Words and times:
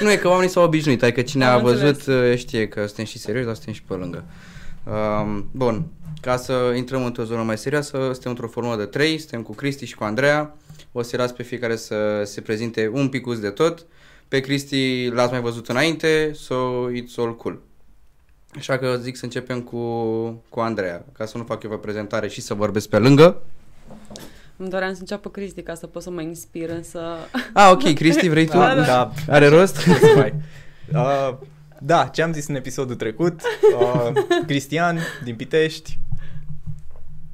nu 0.00 0.10
e 0.10 0.16
că 0.16 0.28
oamenii 0.28 0.50
s-au 0.50 0.64
obișnuit, 0.64 1.02
adică 1.02 1.22
cine 1.22 1.44
Am 1.44 1.58
a 1.58 1.62
văzut 1.62 1.86
înțeles. 1.86 2.30
uh, 2.32 2.38
știe 2.38 2.68
că 2.68 2.86
suntem 2.86 3.04
și 3.04 3.18
serioși, 3.18 3.46
dar 3.46 3.54
suntem 3.54 3.72
și 3.72 3.82
pe 3.82 3.94
lângă. 3.94 4.24
Um, 4.84 5.48
bun, 5.52 5.86
ca 6.20 6.36
să 6.36 6.72
intrăm 6.76 7.04
într-o 7.04 7.24
zonă 7.24 7.42
mai 7.42 7.58
serioasă, 7.58 7.98
suntem 8.12 8.30
într-o 8.30 8.48
formă 8.48 8.76
de 8.76 8.84
trei, 8.84 9.18
suntem 9.18 9.42
cu 9.42 9.54
Cristi 9.54 9.84
și 9.84 9.94
cu 9.94 10.04
Andreea. 10.04 10.56
O 10.92 11.02
să 11.02 11.16
las 11.16 11.32
pe 11.32 11.42
fiecare 11.42 11.76
să 11.76 12.22
se 12.24 12.40
prezinte 12.40 12.90
un 12.92 13.08
picuț 13.08 13.38
de 13.38 13.50
tot. 13.50 13.86
Pe 14.28 14.40
Cristi 14.40 15.08
l-ați 15.08 15.32
mai 15.32 15.40
văzut 15.40 15.68
înainte, 15.68 16.30
so 16.34 16.54
it's 16.90 17.14
all 17.16 17.36
cool. 17.36 17.60
Așa 18.56 18.78
că 18.78 18.98
zic 19.02 19.16
să 19.16 19.24
începem 19.24 19.60
cu, 19.60 19.78
cu 20.48 20.60
Andreea, 20.60 21.04
ca 21.12 21.26
să 21.26 21.38
nu 21.38 21.44
fac 21.44 21.62
eu 21.62 21.72
o 21.72 21.76
prezentare 21.76 22.28
și 22.28 22.40
să 22.40 22.54
vorbesc 22.54 22.88
pe 22.88 22.98
lângă. 22.98 23.42
Îmi 24.60 24.68
doream 24.68 24.92
să 24.92 24.98
înceapă 25.00 25.28
Cristi 25.28 25.62
ca 25.62 25.74
să 25.74 25.86
pot 25.86 26.02
să 26.02 26.10
mă 26.10 26.20
inspir, 26.20 26.70
însă... 26.70 27.00
Ah, 27.52 27.70
ok, 27.72 27.94
Cristi, 27.94 28.28
vrei 28.28 28.46
tu? 28.46 28.56
Da, 28.58 28.74
da. 28.74 28.82
da. 28.82 29.10
Are 29.28 29.46
rost? 29.48 29.74
să 29.76 30.12
mai. 30.16 30.34
Uh, 30.94 31.34
da, 31.80 32.04
ce 32.12 32.22
am 32.22 32.32
zis 32.32 32.48
în 32.48 32.54
episodul 32.54 32.94
trecut, 32.94 33.40
uh, 33.80 34.12
Cristian 34.46 34.98
din 35.24 35.34
Pitești 35.36 35.98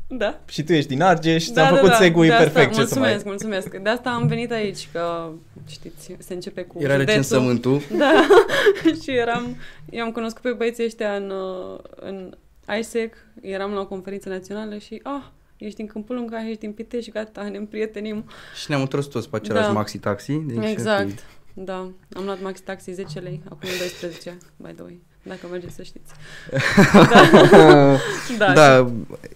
Da. 0.07 0.41
și 0.47 0.63
tu 0.63 0.73
ești 0.73 0.89
din 0.89 1.03
Argeș, 1.03 1.45
ți-am 1.45 1.75
făcut 1.75 1.93
segue 1.93 2.27
de 2.27 2.33
asta, 2.33 2.45
perfect 2.51 2.69
ce 2.75 2.75
să 2.75 2.81
mulțumesc, 2.81 3.25
mai... 3.25 3.35
mulțumesc. 3.35 3.77
De 3.83 3.89
asta 3.89 4.11
am 4.11 4.27
venit 4.27 4.51
aici, 4.53 4.89
că 4.93 5.29
știți, 5.69 6.17
se 6.19 6.35
începe 6.35 6.63
cu 6.63 6.77
Era 6.79 6.93
județul. 6.93 7.07
recensământul. 7.07 7.81
Da, 7.99 8.27
și 9.03 9.11
eram, 9.11 9.57
i-am 9.91 10.13
cunoscut 10.13 10.43
pe 10.43 10.53
băieții 10.53 10.85
ăștia 10.85 11.15
în, 11.15 11.31
uh, 11.31 11.79
în 11.95 12.35
ISEC, 12.79 13.15
eram 13.41 13.73
la 13.73 13.81
o 13.81 13.87
conferință 13.87 14.29
națională 14.29 14.79
și, 14.79 15.01
ah, 15.03 15.23
ești 15.57 15.77
din 15.77 15.87
Câmpul 15.87 16.15
Lung, 16.17 16.35
ah, 16.35 16.45
ești 16.47 16.61
din 16.61 16.73
Pitești, 16.73 17.11
gata, 17.11 17.43
ne 17.49 17.57
împrietenim. 17.57 18.25
Și 18.61 18.65
ne-am 18.69 18.81
întors 18.81 19.07
toți 19.07 19.29
pe 19.29 19.37
același 19.37 19.67
Da. 19.67 19.73
maxi-taxi. 19.73 20.33
Deci, 20.33 20.71
exact, 20.71 21.25
da. 21.55 21.91
Am 22.17 22.25
luat 22.25 22.43
maxi 22.43 22.63
taxi 22.63 22.93
10 22.93 23.19
lei, 23.19 23.41
acum 23.45 23.69
e 23.69 23.79
12, 23.79 24.39
by 24.57 24.73
the 24.73 24.83
way, 24.83 25.01
dacă 25.23 25.47
mergeți 25.51 25.75
să 25.75 25.83
știți. 25.83 26.13
da, 28.39 28.53
Da, 28.53 28.53
da 28.53 28.93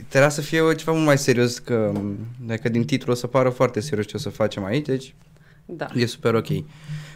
trebuia 0.08 0.28
să 0.30 0.40
fie 0.40 0.74
ceva 0.74 0.92
mult 0.92 1.04
mai 1.06 1.18
serios, 1.18 1.58
că 1.58 1.92
dacă 2.46 2.68
din 2.68 2.84
titlu 2.84 3.12
o 3.12 3.14
să 3.14 3.26
pară 3.26 3.48
foarte 3.48 3.80
serios 3.80 4.06
ce 4.06 4.16
o 4.16 4.18
să 4.18 4.28
facem 4.28 4.64
aici, 4.64 4.86
deci 4.86 5.14
da. 5.66 5.86
e 5.94 6.06
super 6.06 6.34
ok. 6.34 6.46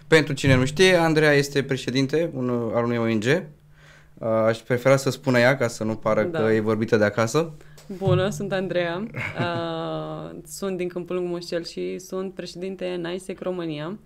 Pentru 0.06 0.32
cine 0.32 0.54
nu 0.56 0.64
știe, 0.64 0.94
Andreea 0.94 1.32
este 1.32 1.62
președinte 1.62 2.30
un, 2.34 2.70
al 2.74 2.84
unui 2.84 2.96
ONG. 2.96 3.24
Uh, 3.24 4.28
Aș 4.46 4.58
prefera 4.58 4.96
să 4.96 5.10
spună 5.10 5.38
ea 5.38 5.56
ca 5.56 5.68
să 5.68 5.84
nu 5.84 5.94
pară 5.94 6.22
Da. 6.22 6.38
că 6.38 6.52
e 6.52 6.60
vorbită 6.60 6.96
de 6.96 7.04
acasă. 7.04 7.52
Bună, 7.86 8.30
sunt 8.30 8.52
Andreea, 8.52 9.06
uh, 9.38 10.38
sunt 10.46 10.76
din 10.76 10.88
Câmpul 10.88 11.16
Lung 11.16 11.28
Mușcel 11.28 11.64
și 11.64 11.98
sunt 11.98 12.34
președinte 12.34 12.88
în 12.88 13.12
ISEC 13.12 13.40
România 13.40 13.98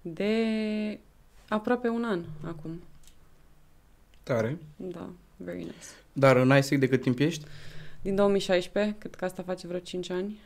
de 0.00 0.98
aproape 1.48 1.88
un 1.88 2.04
an 2.04 2.20
acum. 2.44 2.82
Tare. 4.22 4.58
Da, 4.76 5.08
very 5.36 5.58
nice. 5.58 5.86
Dar 6.12 6.36
în 6.36 6.56
ISEC 6.56 6.78
de 6.78 6.88
cât 6.88 7.02
timp 7.02 7.18
ești? 7.18 7.44
Din 8.02 8.14
2016, 8.14 8.94
cred 8.98 9.14
că 9.14 9.24
asta 9.24 9.42
face 9.42 9.66
vreo 9.66 9.78
5 9.78 10.10
ani, 10.10 10.38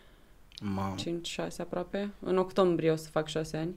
Mamă. 0.62 0.94
5-6 0.94 1.56
aproape. 1.58 2.10
În 2.20 2.38
octombrie 2.38 2.90
o 2.90 2.96
să 2.96 3.08
fac 3.08 3.28
6 3.28 3.56
ani. 3.56 3.74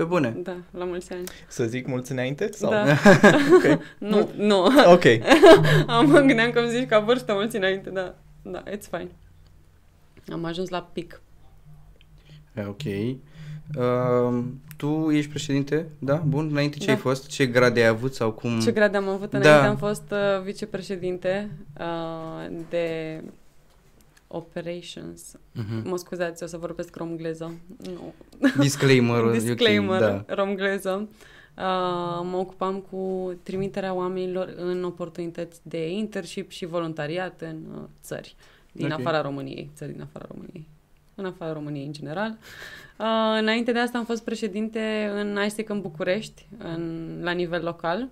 Pe 0.00 0.06
bune. 0.06 0.34
Da, 0.42 0.56
la 0.70 0.84
mulți 0.84 1.12
ani. 1.12 1.24
Să 1.48 1.64
zic 1.64 1.86
mulți 1.86 2.12
înainte? 2.12 2.50
Sau? 2.52 2.70
Da. 2.70 2.84
Ok. 3.56 3.78
Nu, 4.10 4.28
nu. 4.36 4.64
Ok. 4.92 5.04
Am 5.86 6.08
mă 6.10 6.20
gândeam 6.20 6.50
că 6.50 6.58
îmi 6.58 6.70
zici 6.70 6.88
ca 6.88 6.98
vârstă 6.98 7.32
mulți 7.32 7.56
înainte, 7.56 7.90
da. 7.90 8.14
Da, 8.42 8.62
it's 8.62 8.88
fine. 8.90 9.08
Am 10.32 10.44
ajuns 10.44 10.68
la 10.68 10.88
pic. 10.92 11.20
E, 12.54 12.62
Ok. 12.62 12.82
Uh, 13.76 14.44
tu 14.76 15.10
ești 15.10 15.30
președinte? 15.30 15.86
Da? 15.98 16.14
Bun. 16.14 16.48
Înainte 16.50 16.78
ce 16.78 16.86
Da. 16.86 16.92
ai 16.92 16.98
fost? 16.98 17.26
Ce 17.26 17.46
grade 17.46 17.80
ai 17.80 17.86
avut 17.86 18.14
sau 18.14 18.32
cum? 18.32 18.60
Ce 18.60 18.70
grade 18.72 18.96
am 18.96 19.08
avut 19.08 19.30
Da. 19.30 19.38
înainte? 19.38 19.66
Am 19.66 19.76
fost 19.76 20.10
uh, 20.10 20.42
vicepreședinte 20.42 21.50
uh, 21.78 22.56
de 22.68 23.20
operations. 24.32 25.36
Mhm. 25.52 25.88
Mă 25.88 25.96
scuzați, 25.96 26.42
o 26.42 26.46
să 26.46 26.56
vorbesc 26.56 26.96
romgleză. 26.96 27.54
Nu. 27.82 28.14
Disclaimer. 28.58 29.24
e 29.24 29.26
ok, 29.26 29.32
Disclaimer, 29.32 30.00
da. 30.00 30.24
romgleză. 30.28 31.08
Uh, 31.56 32.20
mă 32.30 32.36
ocupam 32.36 32.80
cu 32.90 33.32
trimiterea 33.42 33.94
oamenilor 33.94 34.52
în 34.56 34.84
oportunități 34.84 35.60
de 35.62 35.90
internship 35.90 36.50
și 36.50 36.64
voluntariat 36.64 37.40
în 37.40 37.56
uh, 37.74 37.82
țări 38.02 38.34
din 38.72 38.90
Ok. 38.90 38.98
afara 38.98 39.20
României, 39.20 39.70
țări 39.74 39.92
din 39.92 40.00
afara 40.00 40.26
României, 40.30 40.68
în 41.14 41.24
afara 41.24 41.52
României 41.52 41.86
în 41.86 41.92
general. 41.92 42.30
Uh, 42.98 43.38
înainte 43.40 43.72
de 43.72 43.78
asta 43.78 43.98
am 43.98 44.04
fost 44.04 44.24
președinte 44.24 45.10
în 45.14 45.38
ISEC 45.44 45.68
în 45.68 45.80
București, 45.80 46.46
în, 46.58 47.18
la 47.22 47.30
nivel 47.30 47.62
local. 47.62 48.08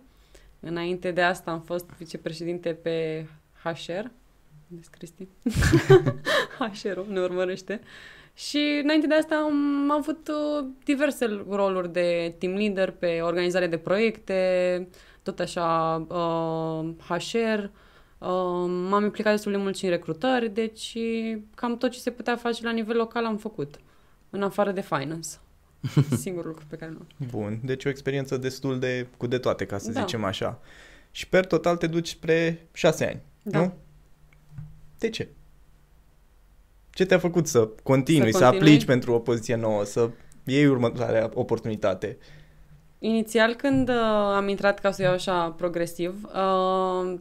Înainte 0.61 1.11
de 1.11 1.23
asta 1.23 1.51
am 1.51 1.61
fost 1.61 1.91
vicepreședinte 1.99 2.71
pe 2.71 3.27
HR. 3.63 4.11
Vezi, 4.69 4.91
Cristi? 4.91 5.29
HR-ul 6.83 7.07
ne 7.09 7.21
urmărește. 7.21 7.81
Și 8.35 8.81
înainte 8.83 9.07
de 9.07 9.15
asta 9.15 9.35
am 9.37 9.91
avut 9.91 10.29
uh, 10.29 10.67
diverse 10.85 11.45
roluri 11.49 11.93
de 11.93 12.35
team 12.39 12.55
leader 12.55 12.91
pe 12.91 13.21
organizare 13.21 13.67
de 13.67 13.77
proiecte, 13.77 14.89
tot 15.23 15.39
așa 15.41 15.95
uh, 16.09 16.89
HR. 17.09 17.59
Uh, 18.19 18.29
m-am 18.89 19.05
implicat 19.05 19.33
destul 19.33 19.53
de 19.53 19.59
mult 19.59 19.77
și 19.77 19.85
în 19.85 19.91
recrutări, 19.91 20.49
deci 20.49 20.97
cam 21.55 21.77
tot 21.77 21.91
ce 21.91 21.99
se 21.99 22.11
putea 22.11 22.37
face 22.37 22.65
la 22.65 22.71
nivel 22.71 22.97
local 22.97 23.25
am 23.25 23.37
făcut, 23.37 23.75
în 24.31 24.43
afară 24.43 24.71
de 24.73 24.81
finance. 24.83 25.29
Singurul 26.23 26.49
lucru 26.49 26.65
pe 26.69 26.77
care 26.77 26.91
nu. 26.91 27.27
Bun, 27.31 27.61
deci 27.65 27.85
o 27.85 27.89
experiență 27.89 28.37
destul 28.37 28.79
de 28.79 29.07
cu 29.17 29.27
de 29.27 29.39
toate, 29.39 29.67
ca 29.67 29.79
să 29.79 29.91
Da. 29.93 30.01
zicem 30.01 30.25
așa. 30.25 30.61
Și 31.11 31.29
per 31.29 31.47
total 31.47 31.77
te 31.77 31.87
duci 31.87 32.09
spre 32.09 32.67
șase 32.73 33.07
ani, 33.07 33.21
Da. 33.43 33.59
nu? 33.59 33.73
De 34.99 35.11
ce? 35.11 35.29
Ce 36.91 37.05
te-a 37.05 37.19
făcut 37.19 37.47
să 37.47 37.69
continui, 37.83 38.33
să, 38.33 38.39
Să 38.39 38.45
continui? 38.45 38.69
aplici 38.69 38.87
pentru 38.87 39.13
o 39.13 39.19
poziție 39.19 39.57
nouă, 39.57 39.85
să 39.85 40.11
iei 40.45 40.67
următoarea 40.67 41.31
oportunitate? 41.35 42.19
Inițial, 42.99 43.55
când 43.55 43.89
uh, 43.89 43.95
am 44.35 44.49
intrat, 44.49 44.79
ca 44.79 44.91
să 44.91 45.03
iau 45.03 45.13
așa 45.13 45.51
progresiv, 45.51 46.29
uh, 46.35 47.19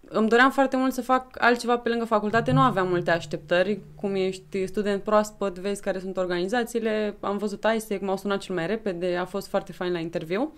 îmi 0.00 0.28
doream 0.28 0.50
foarte 0.50 0.76
mult 0.76 0.92
să 0.92 1.02
fac 1.02 1.36
altceva 1.38 1.78
pe 1.78 1.88
lângă 1.88 2.04
facultate, 2.04 2.52
nu 2.52 2.60
aveam 2.60 2.88
multe 2.88 3.10
așteptări, 3.10 3.80
cum 3.94 4.14
ești 4.14 4.66
student 4.66 5.02
proaspăt, 5.02 5.58
vezi 5.58 5.82
care 5.82 5.98
sunt 5.98 6.16
organizațiile, 6.16 7.16
am 7.20 7.36
văzut 7.36 7.64
ISEC, 7.76 8.00
m-au 8.00 8.16
sunat 8.16 8.38
cel 8.38 8.54
mai 8.54 8.66
repede, 8.66 9.16
a 9.16 9.24
fost 9.24 9.48
foarte 9.48 9.72
fain 9.72 9.92
la 9.92 9.98
interviu 9.98 10.54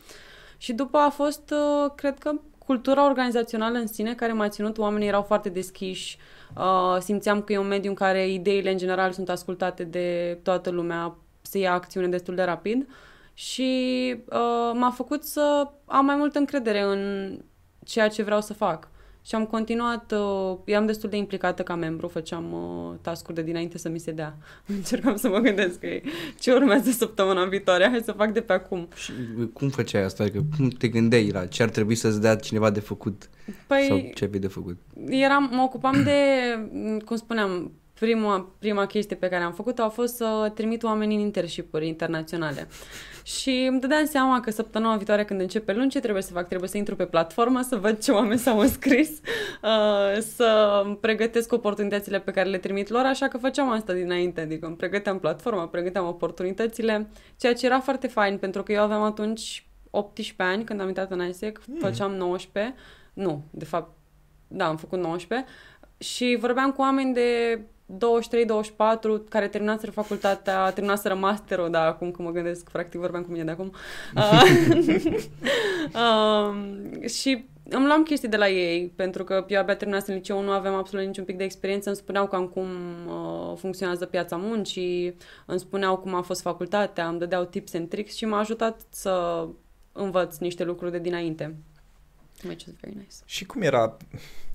și 0.57 0.73
după 0.73 0.99
a 0.99 1.11
fost, 1.11 1.51
uh, 1.51 1.93
cred 1.97 2.19
că, 2.19 2.33
cultura 2.59 3.07
organizațională 3.07 3.79
în 3.79 3.87
sine 3.87 4.15
care 4.15 4.33
m-a 4.33 4.49
ținut, 4.49 4.79
oamenii 4.79 5.09
erau 5.09 5.23
foarte 5.23 5.49
deschiși, 5.49 6.17
uh, 6.19 6.42
simțeam 6.99 7.43
că 7.43 7.53
e 7.53 7.59
un 7.59 7.67
mediu 7.67 7.91
în 7.91 7.97
care 7.97 8.29
ideile 8.29 8.71
în 8.71 8.79
general 8.79 9.13
sunt 9.13 9.29
ascultate 9.29 9.85
de 9.85 10.39
toată 10.43 10.71
lumea, 10.71 11.17
se 11.43 11.59
ia 11.59 11.73
acțiune 11.73 12.09
destul 12.09 12.35
de 12.35 12.43
rapid 12.43 12.89
și 13.35 14.15
uh, 14.25 14.71
m-a 14.75 14.91
făcut 14.95 15.25
să 15.25 15.69
am 15.85 16.05
mai 16.05 16.17
multă 16.17 16.39
încredere 16.39 16.81
în 16.81 17.33
ceea 17.85 18.09
ce 18.09 18.23
vreau 18.23 18.41
să 18.41 18.53
fac. 18.55 18.89
Și 19.25 19.35
am 19.35 19.47
continuat, 19.47 20.13
uh, 20.13 20.57
eram 20.65 20.87
destul 20.87 21.09
de 21.11 21.17
implicată 21.17 21.63
ca 21.63 21.75
membru, 21.75 22.09
făceam 22.09 22.53
uh, 22.53 22.95
task-uri 23.01 23.35
de 23.37 23.43
dinainte 23.43 23.79
să 23.79 23.89
mi 23.89 23.99
se 23.99 24.11
dea. 24.11 24.37
Încercam 24.77 25.17
să 25.17 25.29
mă 25.29 25.39
gândesc 25.39 25.79
că 25.79 25.87
e- 25.87 26.03
ce 26.41 26.53
urmează 26.53 26.91
săptămâna 26.91 27.45
viitoare, 27.45 27.89
hai 27.89 28.01
să 28.05 28.13
fac 28.13 28.33
de 28.33 28.41
pe 28.41 28.53
acum. 28.53 28.89
Și 28.95 29.13
cum 29.53 29.69
făceai 29.69 30.03
asta? 30.03 30.23
Adică 30.23 30.45
cum 30.57 30.69
te 30.69 30.89
gândeai 30.89 31.31
la 31.31 31.47
ce 31.47 31.63
ar 31.63 31.69
trebui 31.71 31.95
să-ți 31.95 32.21
dea 32.21 32.37
cineva 32.37 32.71
de 32.71 32.81
făcut? 32.81 33.29
Păi, 33.67 33.85
Sau 33.89 34.11
ce 34.15 34.25
aveai 34.25 34.41
de 34.41 34.47
făcut? 34.49 34.77
eram, 35.09 35.51
mă 35.53 35.63
ocupam 35.63 36.03
de, 36.03 36.19
cum 37.05 37.17
spuneam, 37.17 37.73
prima, 37.95 38.51
prima 38.59 38.87
chestie 38.87 39.17
pe 39.17 39.29
care 39.29 39.43
am 39.45 39.53
făcut-o 39.53 39.83
a 39.83 39.89
fost 39.89 40.15
să 40.17 40.53
trimit 40.55 40.83
oamenii 40.83 41.17
în 41.17 41.23
internship-uri 41.23 41.87
internaționale. 41.87 42.69
Și 43.23 43.67
îmi 43.69 43.81
dădeam 43.81 44.05
seama 44.05 44.41
că 44.41 44.51
săptămâna 44.51 44.97
viitoare 44.97 45.25
când 45.25 45.41
începe 45.41 45.73
luni, 45.73 45.91
ce 45.91 46.01
trebuie 46.01 46.23
să 46.23 46.33
fac? 46.33 46.49
Trebuie 46.49 46.69
să 46.69 46.77
intru 46.77 46.97
pe 46.97 47.07
platformă, 47.07 47.61
să 47.61 47.77
văd 47.77 47.99
ce 47.99 48.11
oameni 48.11 48.39
s-au 48.39 48.59
înscris, 48.59 49.09
uh, 49.63 50.19
să 50.19 50.83
îmi 50.85 50.97
pregătesc 50.97 51.53
oportunitățile 51.53 52.21
pe 52.21 52.31
care 52.31 52.49
le 52.49 52.59
trimit 52.59 52.89
lor, 52.89 53.05
așa 53.05 53.29
că 53.29 53.39
făceam 53.39 53.71
asta 53.71 53.93
dinainte, 53.93 54.41
adică 54.41 54.67
îmi 54.67 54.77
pregăteam 54.77 55.19
platforma, 55.19 55.67
pregăteam 55.67 56.07
oportunitățile, 56.07 57.09
ceea 57.37 57.55
ce 57.55 57.67
era 57.67 57.81
foarte 57.81 58.07
fain, 58.07 58.39
pentru 58.39 58.63
că 58.63 58.73
eu 58.73 58.83
aveam 58.83 59.03
atunci 59.03 59.67
18 59.91 60.43
ani 60.55 60.65
când 60.65 60.81
am 60.81 60.89
intrat 60.89 61.11
în 61.11 61.29
ISEC, 61.29 61.61
făceam 61.79 62.13
19, 62.13 62.75
nu, 63.13 63.45
de 63.51 63.65
fapt, 63.65 63.97
da, 64.49 64.67
am 64.67 64.77
făcut 64.77 64.99
19 64.99 65.49
și 65.99 66.37
vorbeam 66.41 66.73
cu 66.73 66.81
oameni 66.81 67.15
de 67.15 67.61
23-24 67.93 67.99
care 69.29 69.49
terminaseră 69.49 69.91
facultatea, 69.91 70.71
terminaseră 70.71 71.15
masterul, 71.15 71.71
dar 71.71 71.87
acum 71.87 72.11
că 72.11 72.23
mă 72.23 72.31
gândesc, 72.31 72.71
practic 72.71 73.01
vorbeam 73.01 73.23
cu 73.23 73.31
mine 73.31 73.45
de 73.45 73.51
acum. 73.51 73.73
Uh, 74.17 74.43
uh, 75.95 77.09
și 77.19 77.45
îmi 77.69 77.87
luam 77.87 78.03
chestii 78.03 78.29
de 78.29 78.37
la 78.37 78.49
ei, 78.49 78.93
pentru 78.97 79.25
că 79.25 79.45
eu 79.49 79.61
abia 79.61 79.77
terminasem 79.77 80.15
liceu, 80.15 80.43
nu 80.43 80.51
aveam 80.51 80.75
absolut 80.75 81.07
niciun 81.07 81.25
pic 81.25 81.37
de 81.37 81.45
experiență, 81.45 81.89
îmi 81.89 81.99
spuneau 81.99 82.27
cam 82.27 82.47
cum 82.47 82.69
uh, 83.07 83.57
funcționează 83.57 84.07
piața 84.07 84.37
muncii, 84.37 85.17
îmi 85.47 85.59
spuneau 85.59 85.97
cum 85.97 86.15
a 86.15 86.23
fost 86.23 86.41
facultatea, 86.41 87.09
îmi 87.09 87.19
dădeau 87.19 87.45
tips 87.45 87.75
and 87.75 87.89
tricks 87.89 88.15
și 88.15 88.25
m-a 88.25 88.39
ajutat 88.39 88.81
să 88.91 89.47
învăț 89.93 90.39
niște 90.39 90.65
lucruri 90.65 90.93
de 90.93 90.99
dinainte. 90.99 91.57
Which 92.47 92.65
is 92.67 92.73
very 92.81 92.95
nice. 92.97 93.15
Și 93.25 93.45
cum 93.45 93.63
era? 93.63 93.97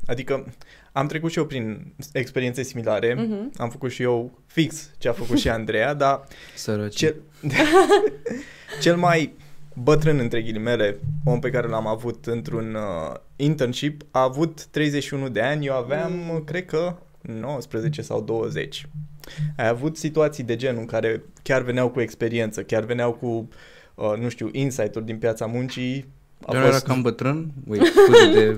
Adică 0.05 0.45
am 0.91 1.07
trecut 1.07 1.31
și 1.31 1.37
eu 1.37 1.45
prin 1.45 1.93
experiențe 2.13 2.63
similare, 2.63 3.13
Mhm. 3.13 3.51
am 3.57 3.69
făcut 3.69 3.91
și 3.91 4.01
eu 4.01 4.39
fix 4.45 4.89
ce 4.97 5.07
a 5.09 5.13
făcut 5.13 5.37
și 5.37 5.49
Andreea, 5.49 5.93
dar 5.93 6.23
Sărăci. 6.55 6.95
cel, 6.95 7.15
cel 8.81 8.97
mai 8.97 9.33
bătrân, 9.73 10.19
între 10.19 10.41
ghilimele, 10.41 10.99
om 11.25 11.39
pe 11.39 11.49
care 11.49 11.67
l-am 11.67 11.87
avut 11.87 12.25
într-un 12.25 12.73
uh, 12.75 13.15
internship 13.35 14.01
a 14.11 14.21
avut 14.21 14.65
31 14.65 15.29
de 15.29 15.41
ani, 15.41 15.65
eu 15.65 15.73
aveam, 15.75 16.11
Mm. 16.13 16.43
cred 16.43 16.65
că, 16.65 16.95
19 17.21 18.01
sau 18.01 18.21
20. 18.21 18.87
Ai 19.57 19.67
avut 19.67 19.97
situații 19.97 20.43
de 20.43 20.55
genul 20.55 20.79
în 20.79 20.85
care 20.85 21.23
chiar 21.43 21.61
veneau 21.61 21.89
cu 21.89 21.99
experiență, 22.01 22.63
chiar 22.63 22.83
veneau 22.83 23.13
cu, 23.13 23.49
uh, 23.95 24.13
nu 24.19 24.29
știu, 24.29 24.49
insight-uri 24.51 25.05
din 25.05 25.17
piața 25.17 25.45
muncii. 25.45 26.05
A 26.45 26.51
Doar 26.51 26.63
era 26.63 26.71
fost, 26.71 26.85
cam 26.85 27.01
bătrân? 27.01 27.51
Wait, 27.67 27.85
scuze 27.85 28.31
de... 28.31 28.57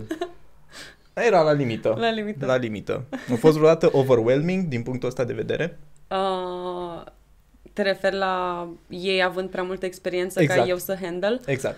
era 1.28 1.42
la 1.42 1.52
limită. 1.52 1.96
La 1.98 2.10
limită. 2.10 2.46
La 2.46 2.56
limită. 2.56 3.04
A 3.32 3.36
fost 3.36 3.56
vreodată 3.58 3.90
overwhelming 3.92 4.68
din 4.68 4.84
punctul 4.84 5.08
ăsta 5.08 5.24
de 5.24 5.34
vedere? 5.34 5.80
Uh, 6.08 7.04
te 7.74 7.82
referi 7.82 8.16
la 8.16 8.68
ei 8.90 9.24
având 9.24 9.50
prea 9.50 9.64
multă 9.64 9.86
experiență 9.86 10.42
Exact. 10.42 10.60
ca 10.60 10.68
eu 10.68 10.78
să 10.78 10.98
handle? 11.02 11.40
Exact. 11.46 11.78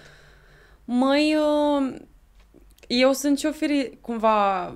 Măi, 0.86 1.36
uh, 1.36 1.96
eu 2.88 3.12
sunt 3.12 3.40
și 3.40 3.46
o 3.46 3.52
fire 3.52 3.92
cumva 4.02 4.76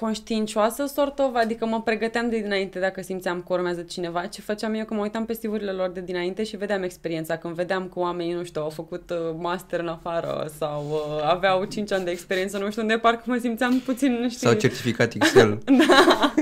conștiincioasă, 0.00 0.86
sort 0.86 1.18
of, 1.18 1.34
adică 1.34 1.66
mă 1.66 1.82
pregăteam 1.82 2.28
de 2.28 2.38
dinainte 2.40 2.78
dacă 2.78 3.02
simțeam 3.02 3.44
că 3.46 3.52
urmează 3.52 3.82
cineva. 3.82 4.26
Ce 4.26 4.40
făceam 4.40 4.74
eu? 4.74 4.84
Că 4.84 4.94
mă 4.94 5.00
uitam 5.00 5.24
pe 5.24 5.32
stivurile 5.32 5.70
lor 5.70 5.90
de 5.90 6.00
dinainte 6.00 6.44
și 6.44 6.56
vedeam 6.56 6.82
experiența. 6.82 7.36
Când 7.36 7.54
vedeam 7.54 7.88
că 7.92 7.98
oamenii, 7.98 8.32
nu 8.32 8.44
știu, 8.44 8.62
au 8.62 8.68
făcut 8.68 9.10
uh, 9.10 9.16
master 9.38 9.80
în 9.80 9.88
afară 9.88 10.50
sau 10.58 10.86
uh, 10.90 11.30
aveau 11.30 11.64
5 11.64 11.92
ani 11.92 12.04
de 12.04 12.10
experiență, 12.10 12.58
nu 12.58 12.70
știu 12.70 12.82
unde, 12.82 12.98
parcă 12.98 13.22
mă 13.24 13.36
simțeam 13.40 13.78
puțin, 13.78 14.12
nu 14.12 14.28
știu... 14.28 14.48
Sau 14.48 14.58
certificat 14.58 15.14
Excel. 15.14 15.58
Da, 15.88 16.34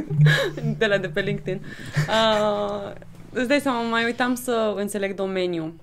de 0.79 0.87
la 0.87 0.99
de 0.99 1.09
pe 1.09 1.21
LinkedIn. 1.21 1.61
Uh, 2.09 2.93
îți 3.33 3.49
dai 3.49 3.61
seama, 3.61 3.81
mai 3.81 4.05
uitam 4.05 4.35
să 4.35 4.75
înțeleg 4.77 5.15
domeniul. 5.15 5.75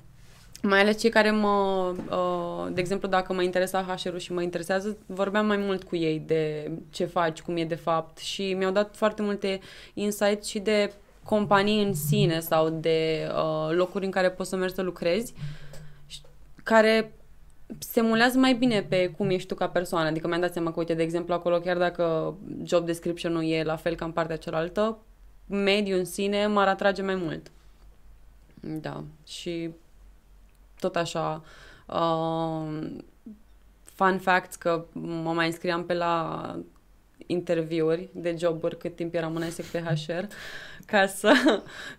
Mai 0.65 0.79
ales 0.79 0.99
cei 0.99 1.09
care 1.09 1.31
mă, 1.31 1.93
uh, 2.09 2.73
de 2.73 2.79
exemplu, 2.79 3.07
dacă 3.07 3.33
mă 3.33 3.43
interesa 3.43 3.95
HR-ul 3.97 4.17
și 4.19 4.33
mă 4.33 4.41
interesează, 4.41 4.97
vorbeam 5.05 5.45
mai 5.45 5.57
mult 5.57 5.83
cu 5.83 5.95
ei 5.95 6.19
de 6.19 6.71
ce 6.89 7.05
faci, 7.05 7.41
cum 7.41 7.57
e 7.57 7.65
de 7.65 7.75
fapt 7.75 8.17
și 8.17 8.53
mi-au 8.53 8.71
dat 8.71 8.95
foarte 8.95 9.21
multe 9.21 9.59
insight 9.93 10.45
și 10.45 10.59
de 10.59 10.93
companii 11.23 11.83
în 11.83 11.93
sine 11.93 12.39
sau 12.39 12.69
de 12.69 13.27
uh, 13.35 13.75
locuri 13.75 14.05
în 14.05 14.11
care 14.11 14.31
poți 14.31 14.49
să 14.49 14.55
mergi 14.55 14.73
să 14.73 14.81
lucrezi 14.81 15.33
și- 16.07 16.21
care 16.63 17.13
se 17.79 18.01
mulează 18.01 18.37
mai 18.37 18.53
bine 18.53 18.81
pe 18.81 19.13
cum 19.17 19.29
ești 19.29 19.47
tu 19.47 19.55
ca 19.55 19.67
persoană. 19.69 20.07
Adică 20.07 20.27
mi-am 20.27 20.41
dat 20.41 20.53
seama 20.53 20.71
că, 20.71 20.79
uite, 20.79 20.93
de 20.93 21.03
exemplu, 21.03 21.33
acolo, 21.33 21.59
chiar 21.59 21.77
dacă 21.77 22.35
job 22.63 22.85
description-ul 22.85 23.45
e 23.45 23.63
la 23.63 23.75
fel 23.75 23.95
ca 23.95 24.05
în 24.05 24.11
partea 24.11 24.35
cealaltă, 24.37 24.97
mediul 25.47 25.97
în 25.97 26.05
sine 26.05 26.47
m-ar 26.47 26.67
atrage 26.67 27.01
mai 27.01 27.15
mult. 27.15 27.51
Da. 28.61 29.03
Și 29.27 29.69
tot 30.83 30.95
așa, 30.95 31.43
uh, 31.87 32.89
fun 33.83 34.19
facts 34.19 34.55
că 34.55 34.85
mă 34.93 35.31
mai 35.33 35.45
înscriam 35.45 35.85
pe 35.85 35.93
la 35.93 36.55
interviuri 37.25 38.09
de 38.13 38.35
joburi 38.37 38.77
cât 38.77 38.95
timp 38.95 39.13
eram 39.13 39.35
în 39.35 39.45
ISEC 39.45 39.65
pe 39.65 39.79
HR 39.79 40.25
ca 40.85 41.05
să, 41.05 41.33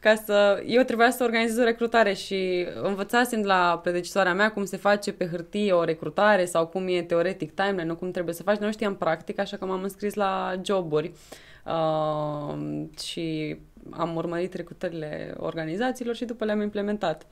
ca 0.01 0.15
să... 0.15 0.63
Eu 0.67 0.83
trebuia 0.83 1.11
să 1.11 1.25
organizez 1.25 1.59
o 1.59 1.65
recrutare 1.65 2.13
și 2.13 2.67
învățasem 2.83 3.41
de 3.41 3.47
la 3.47 3.81
predecesoarea 3.83 4.35
mea 4.35 4.53
cum 4.53 4.65
se 4.65 4.77
face 4.77 5.13
pe 5.13 5.27
hârtie 5.27 5.73
o 5.73 5.85
recrutare 5.85 6.45
sau 6.45 6.67
cum 6.67 6.89
e 6.89 7.03
teoretic 7.03 7.55
timeline, 7.55 7.85
nu 7.85 7.97
cum 7.97 8.11
trebuie 8.11 8.35
să 8.35 8.43
faci. 8.43 8.59
Nu 8.59 8.73
știam 8.73 8.97
practic, 8.97 9.39
așa 9.39 9.57
că 9.57 9.65
m-am 9.65 9.83
înscris 9.83 10.15
la 10.15 10.61
joburi 10.65 11.13
uh, 11.65 12.55
și 13.03 13.57
am 13.91 14.17
urmărit 14.17 14.55
recrutările 14.55 15.35
organizațiilor 15.37 16.15
și 16.15 16.25
după 16.25 16.45
le-am 16.45 16.61
implementat. 16.61 17.27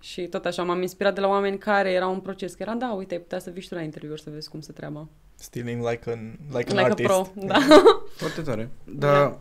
Și 0.00 0.22
tot 0.22 0.44
așa 0.44 0.62
m-am 0.62 0.80
inspirat 0.80 1.14
de 1.14 1.20
la 1.20 1.28
oameni 1.28 1.58
care 1.58 1.90
erau 1.90 2.12
în 2.12 2.20
proces, 2.20 2.52
că 2.52 2.62
era, 2.62 2.74
da, 2.74 2.92
uite, 2.92 3.14
ai 3.14 3.20
putea 3.20 3.38
să 3.38 3.50
vii 3.50 3.62
și 3.62 3.68
tu 3.68 3.74
la 3.74 3.80
interviuri 3.82 4.20
să 4.22 4.30
vezi 4.32 4.48
cum 4.48 4.60
se 4.60 4.72
treaba. 4.72 5.08
Stealing 5.34 5.88
like 5.88 6.10
an, 6.10 6.18
like 6.58 6.70
an 6.70 6.76
Like 6.76 6.80
artist. 6.80 7.10
a 7.10 7.12
pro, 7.12 7.46
da. 7.46 7.58
Foarte 8.16 8.40
tare. 8.40 8.70
Dar, 8.84 9.38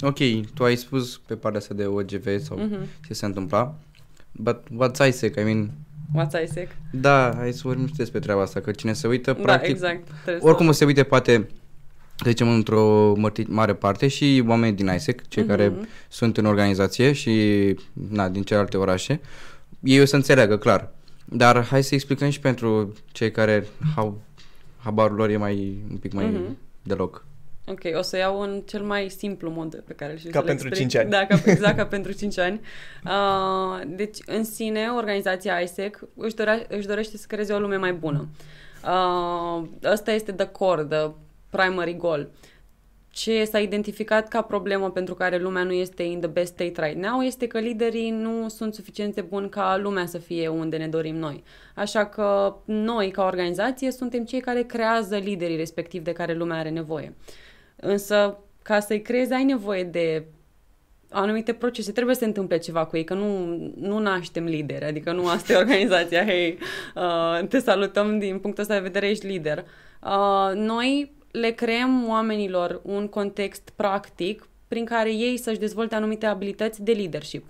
ok, 0.00 0.18
tu 0.54 0.64
ai 0.64 0.76
spus 0.76 1.18
pe 1.26 1.34
partea 1.36 1.60
asta 1.60 1.74
de 1.74 1.84
OGV 1.86 2.38
sau 2.42 2.56
Mhm. 2.56 2.78
ce 3.06 3.14
se 3.14 3.26
întâmpla. 3.26 3.74
But 4.32 4.56
what's 4.78 5.06
ISEC? 5.08 5.36
I 5.36 5.42
mean, 5.42 5.70
What's 6.18 6.42
ISEC? 6.44 6.68
da, 6.92 7.34
hai 7.36 7.52
să 7.52 7.60
vorbim 7.64 7.86
și 7.86 7.92
despre 7.94 8.18
treaba 8.18 8.40
asta, 8.42 8.60
că 8.60 8.70
cine 8.70 8.92
se 8.92 9.06
uită, 9.08 9.32
Da, 9.32 9.42
practic, 9.42 9.68
exact. 9.70 10.06
Trebuie 10.22 10.40
să- 10.40 10.46
oricum 10.46 10.68
o 10.68 10.72
să 10.72 10.78
se 10.78 10.84
uite, 10.84 11.02
poate, 11.02 11.48
să 12.16 12.24
zicem, 12.26 12.48
într-o 12.48 13.12
mărti- 13.16 13.46
mare 13.46 13.74
parte 13.74 14.08
și 14.08 14.44
oameni 14.46 14.76
din 14.76 14.90
ISEC, 14.94 15.28
cei 15.28 15.42
Mhm. 15.42 15.50
care 15.50 15.72
sunt 16.08 16.36
în 16.36 16.44
organizație 16.44 17.12
și, 17.12 17.32
na, 18.10 18.28
din 18.28 18.42
celelalte 18.42 18.76
orașe, 18.76 19.20
ei 19.86 20.00
o 20.00 20.04
să 20.04 20.16
înțeleagă, 20.16 20.58
clar. 20.58 20.90
Dar 21.24 21.64
hai 21.64 21.82
să 21.82 21.94
explicăm 21.94 22.30
și 22.30 22.40
pentru 22.40 22.92
cei 23.12 23.30
care 23.30 23.66
au, 23.96 24.20
habarul 24.78 25.16
lor 25.16 25.28
e 25.30 25.36
mai, 25.36 25.78
un 25.90 25.96
pic 25.96 26.12
mai 26.12 26.24
Mhm. 26.26 26.58
deloc. 26.82 27.24
Ok, 27.68 27.80
o 27.98 28.02
să 28.02 28.16
iau 28.16 28.40
în 28.40 28.62
cel 28.66 28.82
mai 28.82 29.08
simplu 29.08 29.50
mod 29.50 29.82
pe 29.86 29.92
care 29.92 30.12
îl 30.12 30.18
știu 30.18 30.30
Ca 30.30 30.38
să-l 30.38 30.46
pentru 30.46 30.66
explic. 30.68 30.88
cinci 30.90 31.02
ani. 31.02 31.10
Da, 31.10 31.26
ca, 31.26 31.50
exact, 31.50 31.76
ca 31.82 31.86
pentru 31.86 32.12
5 32.12 32.38
ani. 32.38 32.60
Uh, 33.04 33.80
deci, 33.96 34.18
în 34.26 34.44
sine, 34.44 34.88
organizația 34.96 35.58
ISEC 35.58 36.00
își, 36.16 36.34
dorea, 36.34 36.64
își 36.68 36.86
dorește 36.86 37.16
să 37.16 37.24
creeze 37.28 37.52
o 37.52 37.58
lume 37.58 37.76
mai 37.76 37.92
bună. 37.92 38.28
Uh, 38.84 39.62
ăsta 39.84 40.12
este 40.12 40.32
the 40.32 40.46
core, 40.46 40.84
the 40.84 41.10
primary 41.50 41.96
goal. 41.96 42.30
Ce 43.16 43.44
s-a 43.44 43.58
identificat 43.58 44.28
ca 44.28 44.42
problemă 44.42 44.90
pentru 44.90 45.14
care 45.14 45.38
lumea 45.38 45.62
nu 45.62 45.72
este 45.72 46.02
in 46.02 46.20
the 46.20 46.28
best 46.28 46.52
state 46.52 46.86
right 46.86 47.02
now 47.04 47.20
este 47.20 47.46
că 47.46 47.58
liderii 47.58 48.10
nu 48.10 48.48
sunt 48.48 48.74
suficient 48.74 49.14
de 49.14 49.20
buni 49.20 49.48
ca 49.48 49.76
lumea 49.76 50.06
să 50.06 50.18
fie 50.18 50.48
unde 50.48 50.76
ne 50.76 50.88
dorim 50.88 51.16
noi. 51.16 51.42
Așa 51.74 52.06
că 52.06 52.56
noi, 52.64 53.10
ca 53.10 53.24
organizație, 53.24 53.90
suntem 53.90 54.24
cei 54.24 54.40
care 54.40 54.62
creează 54.62 55.16
liderii 55.16 55.56
respectiv 55.56 56.02
de 56.02 56.12
care 56.12 56.34
lumea 56.34 56.58
are 56.58 56.70
nevoie. 56.70 57.14
Însă, 57.76 58.38
ca 58.62 58.80
să-i 58.80 59.02
creezi, 59.02 59.32
ai 59.32 59.44
nevoie 59.44 59.84
de 59.84 60.24
anumite 61.10 61.52
procese. 61.52 61.92
Trebuie 61.92 62.14
să 62.14 62.20
se 62.20 62.26
întâmple 62.26 62.58
ceva 62.58 62.84
cu 62.84 62.96
ei, 62.96 63.04
că 63.04 63.14
nu, 63.14 63.56
nu 63.76 63.98
naștem 63.98 64.44
lideri. 64.44 64.84
Adică 64.84 65.12
nu 65.12 65.28
asta 65.28 65.52
e 65.52 65.56
organizația. 65.56 66.24
Hei, 66.24 66.58
uh, 66.94 67.46
te 67.48 67.58
salutăm 67.58 68.18
din 68.18 68.38
punctul 68.38 68.62
ăsta 68.62 68.74
de 68.74 68.80
vedere, 68.80 69.08
ești 69.08 69.26
lider. 69.26 69.64
Uh, 70.02 70.50
noi 70.54 71.14
le 71.40 71.50
creăm 71.50 72.08
oamenilor 72.08 72.80
un 72.84 73.08
context 73.08 73.72
practic 73.76 74.48
prin 74.68 74.84
care 74.84 75.12
ei 75.12 75.36
să-și 75.36 75.58
dezvolte 75.58 75.94
anumite 75.94 76.26
abilități 76.26 76.82
de 76.82 76.92
leadership. 76.92 77.44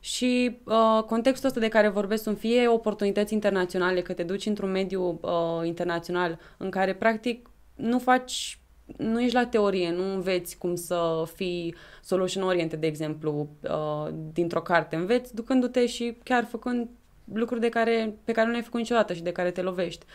Și 0.00 0.58
uh, 0.64 1.02
contextul 1.06 1.48
ăsta 1.48 1.60
de 1.60 1.68
care 1.68 1.88
vorbesc 1.88 2.22
sunt 2.22 2.38
fie 2.38 2.68
oportunități 2.68 3.32
internaționale, 3.32 4.00
că 4.00 4.12
te 4.12 4.22
duci 4.22 4.46
într-un 4.46 4.70
mediu 4.70 5.20
uh, 5.22 5.66
internațional 5.66 6.38
în 6.56 6.70
care 6.70 6.94
practic 6.94 7.48
nu 7.74 7.98
faci, 7.98 8.58
nu 8.96 9.20
ești 9.20 9.34
la 9.34 9.46
teorie, 9.46 9.90
nu 9.90 10.14
înveți 10.14 10.58
cum 10.58 10.74
să 10.74 11.24
fii 11.34 11.74
solution 12.02 12.42
oriented, 12.42 12.80
de 12.80 12.86
exemplu, 12.86 13.48
uh, 13.60 14.08
dintr-o 14.32 14.62
carte. 14.62 14.96
Înveți 14.96 15.34
ducându-te 15.34 15.86
și 15.86 16.16
chiar 16.22 16.44
făcând 16.44 16.88
lucruri 17.34 17.60
de 17.60 17.68
care, 17.68 18.14
pe 18.24 18.32
care 18.32 18.46
nu 18.46 18.50
le-ai 18.50 18.64
făcut 18.64 18.80
niciodată 18.80 19.12
și 19.12 19.22
de 19.22 19.32
care 19.32 19.50
te 19.50 19.62
lovești. 19.62 20.06
Uh, 20.06 20.12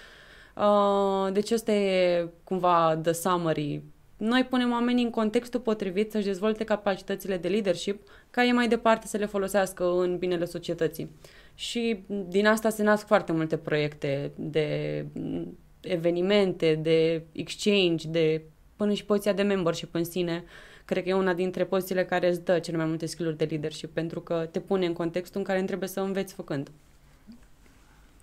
deci 1.32 1.52
ăsta 1.52 1.72
e 1.72 2.28
cumva 2.44 3.00
the 3.02 3.12
summary. 3.12 3.82
Noi 4.18 4.46
punem 4.50 4.72
oamenii 4.72 5.04
în 5.04 5.10
contextul 5.10 5.60
potrivit 5.60 6.12
să-și 6.12 6.26
dezvolte 6.26 6.64
capacitățile 6.64 7.38
de 7.38 7.48
leadership 7.48 8.02
ca 8.32 8.44
ei 8.44 8.52
mai 8.52 8.68
departe 8.68 9.08
să 9.08 9.18
le 9.18 9.26
folosească 9.26 10.00
în 10.00 10.18
binele 10.18 10.46
societății. 10.46 11.10
Și 11.56 12.04
din 12.28 12.48
asta 12.48 12.70
se 12.70 12.84
nasc 12.84 13.06
foarte 13.06 13.32
multe 13.32 13.58
proiecte 13.58 14.32
de 14.36 15.06
mm, 15.14 15.58
evenimente, 15.82 16.76
de 16.76 17.24
exchange, 17.32 18.08
de 18.08 18.42
până 18.76 18.94
și 18.94 19.06
poziția 19.06 19.34
de 19.34 19.42
membership 19.42 19.96
în 19.96 20.04
sine. 20.04 20.44
Cred 20.86 21.04
că 21.04 21.10
e 21.10 21.14
una 21.14 21.34
dintre 21.34 21.66
pozițiile 21.66 22.06
care 22.06 22.30
îți 22.30 22.44
dă 22.44 22.60
cele 22.60 22.78
mai 22.78 22.86
multe 22.86 23.06
skill-uri 23.06 23.38
de 23.38 23.46
leadership 23.46 23.94
pentru 23.94 24.20
că 24.20 24.48
te 24.52 24.60
pune 24.60 24.86
în 24.86 24.94
contextul 24.94 25.40
în 25.40 25.46
care 25.46 25.64
trebuie 25.64 25.90
să 25.90 26.00
înveți 26.00 26.34
făcând. 26.34 26.72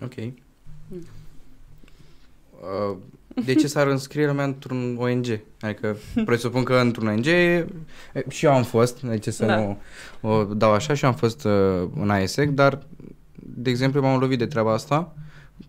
Ok. 0.02 0.16
Mm. 0.16 1.06
Uh, 2.60 2.96
de 3.44 3.54
ce 3.54 3.66
s-ar 3.66 3.86
înscrie 3.86 4.26
lumea 4.26 4.44
într-un 4.44 4.96
ONG? 5.00 5.40
Adică 5.60 5.96
presupun 6.24 6.62
că 6.62 6.74
într-un 6.74 7.06
ONG 7.08 7.26
e, 7.26 7.66
și 8.28 8.44
eu 8.46 8.52
am 8.54 8.62
fost, 8.62 9.00
de 9.02 9.18
ce 9.18 9.30
să 9.30 9.44
Da. 9.44 9.56
nu 9.56 9.78
o 10.20 10.44
dau 10.44 10.72
așa 10.72 10.94
și 10.94 11.04
eu 11.04 11.10
am 11.10 11.16
fost 11.16 11.44
uh, 11.44 11.88
în 12.00 12.10
AESEC, 12.10 12.48
dar 12.48 12.78
de 13.34 13.70
exemplu 13.70 14.00
m-am 14.00 14.20
lovit 14.20 14.38
de 14.38 14.46
treaba 14.46 14.72
asta 14.72 15.14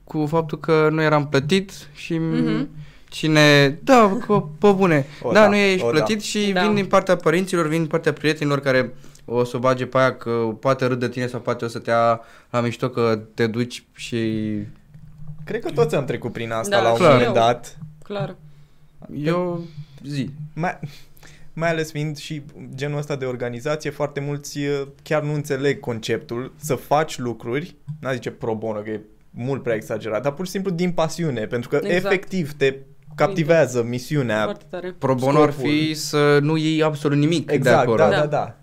cu 0.03 0.25
faptul 0.25 0.59
că 0.59 0.87
nu 0.91 1.01
eram 1.01 1.27
plătit 1.27 1.71
și 1.93 2.17
Mhm. 2.17 2.67
cine, 3.09 3.79
da, 3.83 4.17
că, 4.27 4.43
pe 4.59 4.71
bune, 4.71 5.05
O, 5.21 5.31
da, 5.31 5.41
da, 5.41 5.47
nu 5.49 5.55
ești 5.55 5.83
o, 5.85 5.91
da. 5.91 5.91
plătit 5.91 6.21
și 6.21 6.51
Da. 6.51 6.61
vin 6.61 6.73
din 6.75 6.85
partea 6.85 7.15
părinților, 7.15 7.67
vin 7.67 7.79
din 7.79 7.87
partea 7.87 8.13
prietenilor 8.13 8.59
care 8.59 8.93
o 9.25 9.43
să 9.43 9.55
o 9.57 9.59
bage 9.59 9.85
pe 9.85 9.97
aia 9.97 10.15
că 10.15 10.29
poate 10.59 10.85
râd 10.85 10.99
de 10.99 11.09
tine 11.09 11.27
sau 11.27 11.39
poate 11.39 11.65
o 11.65 11.67
să 11.67 11.79
te 11.79 11.89
ia 11.89 12.21
la 12.49 12.61
mișto 12.61 12.89
că 12.89 13.19
te 13.33 13.47
duci 13.47 13.83
și 13.95 14.51
Cred 15.47 15.61
că 15.61 15.71
toți 15.71 15.95
am 15.95 16.05
trecut 16.05 16.31
prin 16.31 16.51
asta 16.51 16.75
Da, 16.75 16.81
la 16.81 16.89
un 16.91 16.97
clar. 16.97 17.09
moment 17.11 17.27
eu. 17.27 17.33
dat. 17.33 17.77
Clar. 18.03 18.35
eu 19.23 19.63
zi. 20.05 20.29
Mai, 20.53 20.79
mai 21.53 21.69
ales 21.69 21.91
fiind 21.91 22.17
și 22.17 22.41
genul 22.75 22.97
ăsta 22.97 23.15
de 23.15 23.25
organizație, 23.25 23.89
foarte 23.89 24.19
mulți 24.19 24.57
uh, 24.59 24.87
chiar 25.03 25.23
nu 25.23 25.33
înțeleg 25.33 25.79
conceptul 25.79 26.53
să 26.55 26.75
faci 26.75 27.17
lucruri, 27.17 27.75
n-a 27.99 28.13
zice 28.13 28.31
pro 28.31 28.55
bono, 28.55 28.79
că 28.79 28.89
e 28.89 29.01
mult 29.29 29.63
prea 29.63 29.75
exagerat, 29.75 30.21
dar 30.23 30.33
pur 30.33 30.45
și 30.45 30.51
simplu 30.51 30.71
din 30.71 30.91
pasiune, 30.91 31.45
pentru 31.45 31.69
că 31.69 31.75
Exact. 31.83 32.05
efectiv 32.05 32.53
te 32.53 32.75
captivează 33.15 33.83
misiunea. 33.83 34.43
Foarte 34.43 34.65
tare. 34.69 34.95
Pro 34.97 35.15
bono 35.15 35.41
ar 35.41 35.51
Scopul. 35.51 35.69
fi 35.71 35.93
să 35.93 36.39
nu 36.41 36.57
iei 36.57 36.83
absolut 36.83 37.17
nimic 37.17 37.45
de 37.47 37.53
Exact, 37.53 37.77
acolo. 37.81 37.97
da, 37.97 38.09
Da. 38.09 38.15
da, 38.15 38.25
da. 38.25 38.57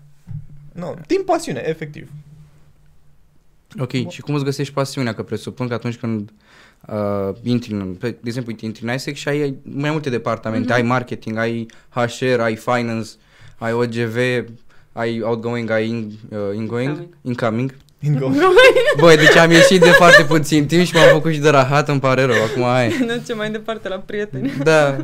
Nu, 0.71 0.95
din 1.07 1.23
pasiune, 1.25 1.63
efectiv. 1.65 2.11
Ok, 3.79 4.09
și 4.09 4.21
cum 4.21 4.33
îți 4.35 4.43
găsești 4.43 4.73
pasiunea? 4.73 5.13
Că 5.13 5.23
presupun 5.23 5.67
că 5.67 5.73
atunci 5.73 5.95
când 5.97 6.29
uh, 6.29 6.35
intri, 7.43 7.71
în, 7.73 7.95
pe, 7.99 8.09
de 8.09 8.17
exemplu, 8.23 8.51
uite, 8.51 8.65
intri 8.65 8.83
în 8.83 8.93
ISEC 8.93 9.15
și 9.15 9.27
ai 9.27 9.55
mai 9.63 9.91
multe 9.91 10.09
departamente, 10.09 10.65
Mhm. 10.67 10.75
ai 10.75 10.81
marketing, 10.81 11.37
ai 11.37 11.65
HR, 11.89 12.39
ai 12.39 12.55
finance, 12.55 13.09
ai 13.57 13.73
OGV, 13.73 14.15
ai 14.93 15.21
outgoing, 15.21 15.69
ai 15.69 15.87
in, 15.87 16.11
uh, 16.29 16.37
ingoing, 16.55 16.89
Incoming. 16.97 17.09
incoming. 17.21 17.75
Ingo. 17.99 18.31
Băi, 18.99 19.15
deci 19.17 19.35
am 19.35 19.51
ieșit 19.51 19.79
de 19.79 19.89
foarte 19.89 20.23
puțin 20.23 20.65
timp 20.67 20.85
și 20.85 20.93
m-am 20.95 21.07
făcut 21.11 21.31
și 21.33 21.39
de 21.39 21.49
rahat, 21.49 21.89
îmi 21.89 21.99
pare 21.99 22.23
rău, 22.23 22.43
acum 22.43 22.63
ai. 22.63 22.97
Ne 23.07 23.15
ducem 23.15 23.37
mai 23.37 23.51
departe 23.51 23.87
la 23.87 23.95
prieteni. 23.95 24.53
Da, 24.63 24.97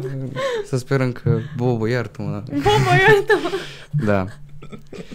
să 0.66 0.78
sperăm 0.78 1.12
că, 1.12 1.38
Bobo, 1.58 1.88
iartă-mă. 1.88 2.44
Bă, 2.48 2.54
mă, 2.86 2.98
iartă 3.08 3.40
Da. 4.06 4.25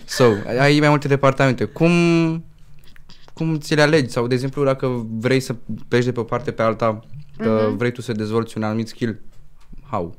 So, 0.05 0.25
ai 0.61 0.79
mai 0.79 0.89
multe 0.89 1.09
departamente. 1.09 1.65
Cum, 1.65 1.91
cum 3.37 3.59
ți 3.59 3.75
le 3.75 3.83
alegi? 3.83 4.09
Sau, 4.13 4.27
de 4.27 4.35
exemplu, 4.35 4.65
dacă 4.65 5.07
vrei 5.11 5.41
să 5.41 5.55
pleci 5.89 6.05
de 6.05 6.13
pe 6.13 6.21
o 6.21 6.25
parte 6.25 6.53
pe 6.53 6.63
alta, 6.63 7.01
că 7.37 7.65
Mhm. 7.69 7.77
vrei 7.77 7.93
tu 7.93 8.01
să 8.01 8.13
dezvolți 8.13 8.57
un 8.57 8.63
anumit 8.63 8.89
skill, 8.89 9.21
how? 9.91 10.15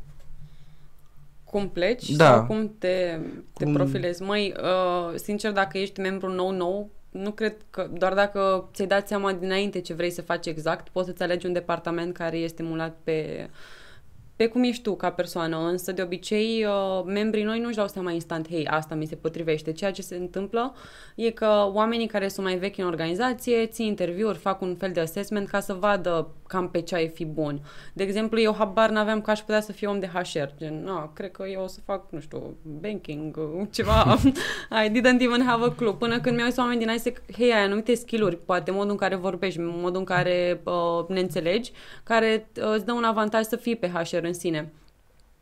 Cum 1.43 1.69
pleci 1.69 2.09
Da. 2.09 2.25
sau 2.25 2.45
cum 2.45 2.75
te, 2.79 3.19
te 3.53 3.63
Cum- 3.63 3.73
profilezi? 3.73 4.21
Măi, 4.21 4.53
uh, 4.61 5.13
sincer, 5.15 5.51
dacă 5.51 5.77
ești 5.77 5.99
membru 5.99 6.31
nou-nou, 6.31 6.89
nu 7.11 7.31
cred 7.31 7.55
că 7.69 7.89
doar 7.97 8.13
dacă 8.13 8.69
ți-ai 8.73 8.87
dat 8.87 9.07
seama 9.07 9.33
dinainte 9.33 9.81
ce 9.81 9.93
vrei 9.93 10.09
să 10.11 10.21
faci 10.21 10.45
exact, 10.45 10.89
poți 10.89 11.07
să-ți 11.07 11.23
alegi 11.23 11.45
un 11.45 11.53
departament 11.53 12.13
care 12.13 12.37
e 12.37 12.47
stimulat 12.47 12.97
pe, 13.03 13.49
pe 14.37 14.47
cum 14.47 14.63
ești 14.63 14.83
tu 14.83 14.95
ca 14.95 15.11
persoană. 15.11 15.57
Însă, 15.57 15.91
de 15.91 16.01
obicei, 16.01 16.65
uh, 16.65 17.03
membrii 17.05 17.43
noi 17.43 17.59
nu-și 17.59 17.75
dau 17.75 17.87
seama 17.87 18.11
instant, 18.11 18.49
hei, 18.49 18.67
asta 18.67 18.95
mi 18.95 19.05
se 19.05 19.15
potrivește. 19.15 19.71
Ceea 19.71 19.91
ce 19.91 20.01
se 20.01 20.15
întâmplă 20.15 20.75
e 21.15 21.29
că 21.29 21.69
oamenii 21.73 22.07
care 22.07 22.27
sunt 22.27 22.45
mai 22.45 22.55
vechi 22.55 22.77
în 22.77 22.85
organizație 22.85 23.65
țin 23.65 23.85
interviuri, 23.85 24.37
fac 24.37 24.61
un 24.61 24.75
fel 24.75 24.91
de 24.91 24.99
assessment 24.99 25.47
ca 25.47 25.59
să 25.59 25.73
vadă 25.73 26.31
cam 26.47 26.69
pe 26.69 26.81
ce 26.81 26.95
ai 26.95 27.07
fi 27.07 27.25
bun. 27.25 27.61
De 27.93 28.03
exemplu, 28.03 28.39
eu 28.39 28.55
habar 28.57 28.89
n-aveam 28.89 29.21
că 29.21 29.31
aș 29.31 29.39
putea 29.39 29.61
să 29.61 29.71
fiu 29.71 29.89
om 29.89 29.99
de 29.99 30.09
HR. 30.13 30.49
Gen, 30.57 30.83
na, 30.83 31.11
cred 31.13 31.31
că 31.31 31.43
eu 31.51 31.63
o 31.63 31.67
să 31.67 31.79
fac, 31.85 32.11
nu 32.11 32.19
știu, 32.19 32.57
banking, 32.81 33.37
uh, 33.37 33.67
ceva. 33.71 34.17
I 34.85 34.89
didn't 34.89 35.21
even 35.21 35.45
have 35.45 35.65
a 35.65 35.71
clue. 35.71 35.93
Până 35.93 36.19
când 36.19 36.35
mi-au 36.35 36.49
zis 36.49 36.57
oameni 36.57 36.79
din 36.79 36.89
ISEC, 36.89 37.21
hei, 37.37 37.53
ai 37.53 37.63
anumite 37.63 37.95
skill-uri, 37.95 38.37
poate 38.45 38.71
modul 38.71 38.89
în 38.89 38.97
care 38.97 39.15
vorbești, 39.15 39.59
modul 39.61 39.99
în 39.99 40.05
care 40.05 40.61
uh, 40.63 41.07
ne 41.07 41.19
înțelegi, 41.19 41.71
care 42.03 42.49
uh, 42.57 42.73
îți 42.75 42.85
dă 42.85 42.91
un 42.91 43.03
avantaj 43.03 43.43
să 43.43 43.55
fii 43.55 43.75
pe 43.75 43.87
HR 43.87 44.26
în 44.27 44.33
sine. 44.33 44.71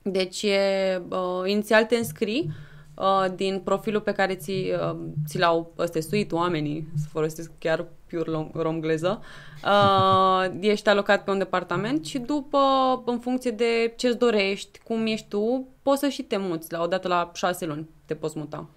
Deci, 0.02 0.42
e, 0.42 1.02
uh, 1.10 1.42
inițial 1.46 1.84
te 1.84 1.96
înscrii 1.96 2.52
uh, 2.96 3.26
din 3.36 3.60
profilul 3.60 4.02
pe 4.02 4.12
care 4.12 4.36
ți, 4.36 4.52
uh, 4.52 4.98
ți 5.28 5.38
l-au 5.38 5.74
ăsta 5.78 6.00
suit 6.00 6.32
oamenii, 6.32 6.88
să 6.96 7.08
folosesc 7.10 7.52
chiar 7.60 7.86
pur 8.08 8.28
rom- 8.28 8.52
romgleză, 8.54 9.22
uh, 9.64 10.56
ești 10.60 10.90
alocat 10.90 11.24
pe 11.24 11.32
un 11.32 11.38
departament 11.38 12.06
și 12.06 12.20
după, 12.20 12.58
în 13.06 13.20
funcție 13.20 13.52
de 13.52 13.94
ce-ți 13.96 14.18
dorești, 14.18 14.80
cum 14.80 15.06
ești 15.06 15.28
tu, 15.28 15.68
poți 15.82 16.00
să 16.00 16.08
și 16.08 16.22
te 16.22 16.38
muți. 16.38 16.72
La 16.72 16.82
odată 16.82 17.08
la 17.08 17.32
șase 17.34 17.66
luni 17.66 17.90
te 18.06 18.16
poți 18.16 18.38
muta. 18.38 18.70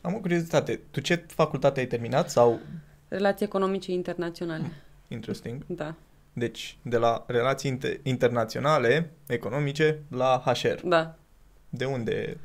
Am 0.00 0.14
o 0.14 0.18
curiozitate. 0.18 0.80
Tu 0.90 1.00
ce 1.00 1.24
facultate 1.26 1.80
ai 1.80 1.86
terminat 1.86 2.30
sau... 2.30 2.58
Relații 3.08 3.46
economice 3.46 3.92
internaționale. 3.92 4.72
Interesting. 5.08 5.64
Da, 5.66 5.94
Deci, 6.40 6.76
de 6.82 6.96
la 6.96 7.24
relații 7.26 7.78
inter- 7.78 8.00
internaționale, 8.02 9.12
economice, 9.26 10.02
la 10.10 10.42
HR. 10.44 10.86
da. 10.86 11.14
De 11.68 11.84
unde? 11.84 12.36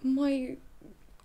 Mai 0.00 0.58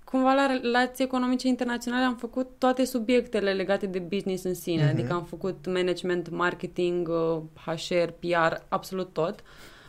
cumva 0.03 0.33
la 0.33 0.45
relații 0.45 1.03
economice 1.03 1.47
internaționale 1.47 2.03
am 2.05 2.15
făcut 2.15 2.47
toate 2.57 2.85
subiectele 2.85 3.53
legate 3.53 3.85
de 3.85 3.99
business 3.99 4.43
în 4.43 4.53
sine, 4.53 4.81
Mhm. 4.81 4.87
uh-huh. 4.89 4.93
adică 4.93 5.13
am 5.13 5.23
făcut 5.23 5.65
management, 5.65 6.29
marketing, 6.29 7.07
uh, 7.07 7.41
HR, 7.65 8.09
PR, 8.19 8.53
absolut 8.67 9.13
tot. 9.13 9.43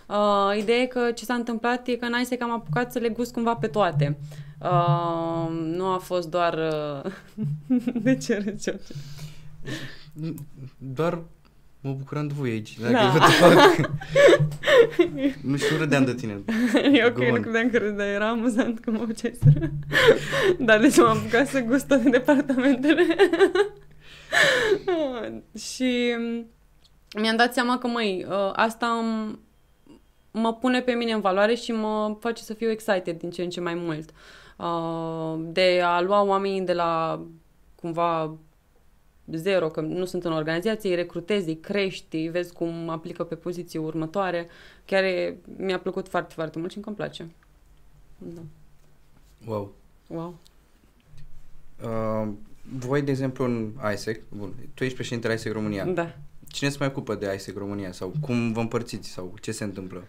Uh, 0.09 0.57
ideea 0.59 0.79
e 0.79 0.87
că 0.87 1.11
ce 1.15 1.25
s-a 1.25 1.35
întâmplat 1.35 1.87
e 1.87 1.97
că 1.97 2.05
în 2.05 2.21
ISEC 2.21 2.43
am 2.43 2.51
apucat 2.53 2.93
să 2.93 2.99
le 2.99 3.09
gust 3.09 3.33
cumva 3.33 3.55
pe 3.57 3.67
toate. 3.67 4.17
Uh, 4.63 5.49
nu 5.51 5.87
a 5.87 5.99
fost 5.99 6.29
doar... 6.31 6.55
Uh... 7.05 7.13
de 8.03 8.17
ce 8.17 8.35
râzi, 8.35 8.63
George? 8.65 8.83
Doar 10.79 11.23
mă 11.81 11.93
bucuram 11.93 12.27
de 12.27 12.35
voi 12.37 12.51
aici. 12.51 12.79
Dacă 12.79 12.93
Da. 12.93 13.03
eu 13.03 13.13
te 13.19 13.19
fac... 13.19 13.91
nu 15.43 15.57
știu, 15.57 15.77
râdeam 15.77 16.05
de 16.05 16.15
tine. 16.15 16.43
e 16.93 17.05
ok, 17.05 17.13
Go 17.13 17.25
nu 17.25 17.33
on. 17.33 17.41
credeam 17.43 17.71
că 17.71 17.79
râzi, 17.79 17.97
dar 17.97 18.07
era 18.07 18.29
amuzant 18.29 18.79
că 18.81 18.91
mă 18.91 19.05
făceai 19.07 19.35
să 19.43 19.49
râd. 19.59 19.73
Dar 20.59 20.81
deci 20.81 20.97
m-am 20.97 21.17
apucat 21.17 21.47
să 21.49 21.61
gust 21.61 21.87
toate 21.87 22.09
departamentele. 22.09 23.03
și 25.59 26.15
mm, 26.19 26.47
mi-am 27.21 27.37
dat 27.37 27.53
seama 27.53 27.79
că, 27.79 27.87
măi, 27.87 28.27
ă, 28.31 28.53
asta 28.57 28.87
îmi- 28.87 29.39
mă 30.31 30.55
pune 30.55 30.81
pe 30.81 30.93
mine 30.93 31.13
în 31.13 31.21
valoare 31.21 31.55
și 31.55 31.73
mă 31.73 32.17
face 32.21 32.43
să 32.43 32.55
fiu 32.55 32.71
excited 32.71 33.19
din 33.19 33.31
ce 33.31 33.43
în 33.43 33.49
ce 33.51 33.61
mai 33.61 33.75
mult. 33.75 34.11
Uh, 34.59 35.45
De 35.53 35.81
a 35.85 36.01
lua 36.01 36.23
oamenii 36.23 36.61
de 36.63 36.73
la 36.73 37.23
cumva 37.75 38.37
zero, 39.33 39.69
că 39.69 39.81
nu 39.81 40.05
sunt 40.05 40.25
în 40.25 40.33
organizație, 40.33 40.91
îi 40.91 40.97
recrutezi, 40.97 41.49
îi 41.49 41.57
crești, 41.57 42.17
îi 42.17 42.29
vezi 42.29 42.53
cum 42.53 42.89
aplică 42.89 43.25
pe 43.25 43.35
poziții 43.35 43.79
următoare. 43.79 44.49
Chiar 44.85 45.03
e, 45.03 45.37
mi-a 45.57 45.79
plăcut 45.79 46.09
foarte, 46.09 46.35
foarte 46.35 46.59
mult 46.59 46.71
și 46.71 46.77
încă 46.77 46.89
îmi 46.89 46.99
place. 46.99 47.31
Da. 48.19 48.41
Wow. 49.47 49.75
Wow. 50.07 50.39
Uh, 51.83 52.29
voi, 52.79 53.03
de 53.03 53.11
exemplu, 53.11 53.45
în 53.45 53.73
ISEC, 53.93 54.23
bun, 54.29 54.53
tu 54.75 54.85
ești 54.85 54.95
președintele 54.95 55.35
ISEC 55.35 55.53
România. 55.53 55.85
Da. 55.85 56.17
Cine 56.49 56.69
se 56.69 56.77
mai 56.79 56.89
ocupă 56.89 57.15
de 57.15 57.33
ISEC 57.35 57.57
România? 57.57 57.93
Sau 57.93 58.13
cum 58.21 58.53
vă 58.53 58.61
împărțiți? 58.61 59.09
Sau 59.09 59.35
ce 59.41 59.53
se 59.53 59.65
întâmplă? 59.65 60.05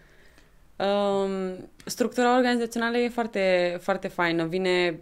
Um, 0.78 1.70
structura 1.86 2.38
organizațională 2.38 2.98
e 2.98 3.10
foarte, 3.10 3.78
foarte 3.82 4.08
faină. 4.08 4.46
Vine 4.46 5.00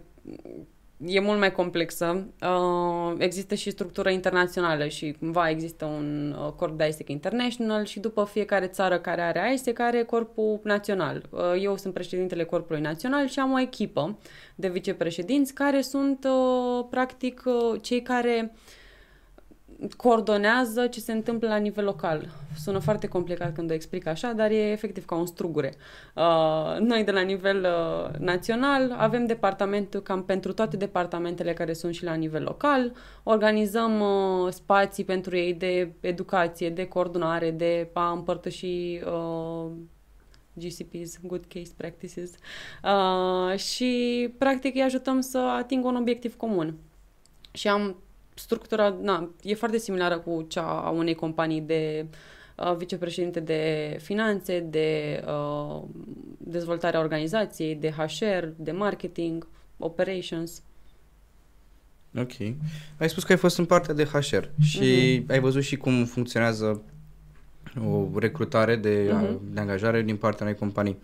e 1.04 1.20
mult 1.20 1.38
mai 1.38 1.52
complexă. 1.52 2.26
Uh, 2.40 3.14
există 3.18 3.54
și 3.54 3.70
structură 3.70 4.10
internațională 4.10 4.86
și 4.88 5.16
cumva 5.18 5.50
există 5.50 5.84
un 5.84 6.36
uh, 6.38 6.52
corp 6.52 6.78
de 6.78 6.86
ISEC 6.88 7.08
International 7.08 7.84
și 7.84 8.00
după 8.00 8.24
fiecare 8.24 8.66
țară 8.66 8.98
care 8.98 9.20
are 9.20 9.52
ISEC 9.52 9.78
are 9.80 10.02
corpul 10.02 10.60
național. 10.62 11.22
Uh, 11.30 11.40
eu 11.60 11.76
sunt 11.76 11.94
președintele 11.94 12.44
corpului 12.44 12.80
național 12.80 13.26
și 13.26 13.38
am 13.38 13.52
o 13.52 13.60
echipă 13.60 14.18
de 14.54 14.68
vicepreședinți 14.68 15.54
care 15.54 15.80
sunt 15.80 16.24
uh, 16.24 16.86
practic 16.90 17.42
uh, 17.44 17.80
cei 17.82 18.02
care 18.02 18.52
coordonează 19.96 20.86
ce 20.86 21.00
se 21.00 21.12
întâmplă 21.12 21.48
la 21.48 21.56
nivel 21.56 21.84
local. 21.84 22.28
Sună 22.62 22.78
foarte 22.78 23.08
complicat 23.08 23.54
când 23.54 23.70
o 23.70 23.74
explic 23.74 24.06
așa, 24.06 24.32
dar 24.32 24.50
e 24.50 24.70
efectiv 24.70 25.04
ca 25.04 25.14
un 25.14 25.26
strugure. 25.26 25.74
Uh, 26.14 26.76
noi 26.78 27.04
de 27.04 27.10
la 27.10 27.20
nivel 27.20 27.66
uh, 27.66 28.18
național 28.18 28.94
avem 28.98 29.26
departamentul 29.26 30.00
cam 30.00 30.24
pentru 30.24 30.52
toate 30.52 30.76
departamentele 30.76 31.52
care 31.52 31.72
sunt 31.72 31.94
și 31.94 32.04
la 32.04 32.14
nivel 32.14 32.42
local. 32.42 32.92
Organizăm 33.22 34.00
uh, 34.00 34.52
spații 34.52 35.04
pentru 35.04 35.36
ei 35.36 35.54
de 35.54 35.92
educație, 36.00 36.70
de 36.70 36.86
coordonare, 36.88 37.50
de 37.50 37.90
a 37.92 38.10
împărtăși 38.10 39.00
uh, 39.04 39.70
GCPs, 40.52 41.18
Good 41.22 41.44
Case 41.48 41.72
Practices 41.76 42.30
uh, 42.84 43.58
și 43.58 44.34
practic 44.38 44.74
îi 44.74 44.82
ajutăm 44.82 45.20
să 45.20 45.38
atingă 45.38 45.88
un 45.88 45.96
obiectiv 45.96 46.36
comun. 46.36 46.74
Și 47.52 47.68
am 47.68 47.96
structura, 48.38 48.96
na, 49.00 49.30
e 49.42 49.54
foarte 49.54 49.78
similară 49.78 50.18
cu 50.18 50.44
cea 50.48 50.80
a 50.80 50.90
unei 50.90 51.14
companii 51.14 51.60
de 51.60 52.06
uh, 52.56 52.76
vicepreședinte 52.76 53.40
de 53.40 53.96
finanțe, 54.00 54.60
de 54.60 55.22
uh, 55.26 55.82
dezvoltarea 56.38 57.00
organizației, 57.00 57.74
de 57.74 57.90
HR, 57.90 58.44
de 58.56 58.72
marketing, 58.72 59.46
operations. 59.78 60.62
Ok. 62.18 62.38
Ai 62.98 63.08
spus 63.08 63.24
că 63.24 63.32
ai 63.32 63.38
fost 63.38 63.58
în 63.58 63.64
partea 63.64 63.94
de 63.94 64.04
HR 64.04 64.44
și 64.60 65.20
uh-huh. 65.22 65.30
ai 65.30 65.40
văzut 65.40 65.62
și 65.62 65.76
cum 65.76 66.04
funcționează 66.04 66.82
o 67.86 68.18
recrutare 68.18 68.76
de, 68.76 69.10
uh-huh. 69.10 69.52
de 69.52 69.60
angajare 69.60 70.02
din 70.02 70.16
partea 70.16 70.46
unei 70.46 70.58
companii. 70.58 70.96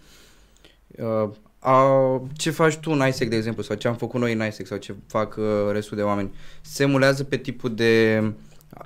Uh, 0.88 1.30
a, 1.64 2.20
ce 2.32 2.50
faci 2.50 2.76
tu 2.76 2.90
în 2.90 3.06
ISEC, 3.06 3.28
de 3.28 3.36
exemplu, 3.36 3.62
sau 3.62 3.76
ce 3.76 3.88
am 3.88 3.96
făcut 3.96 4.20
noi 4.20 4.32
în 4.32 4.46
ISEC, 4.46 4.66
sau 4.66 4.78
ce 4.78 4.94
fac 5.06 5.36
uh, 5.36 5.44
restul 5.72 5.96
de 5.96 6.02
oameni, 6.02 6.34
se 6.60 6.82
emulează 6.82 7.24
pe 7.24 7.36
tipul 7.36 7.74
de 7.74 8.22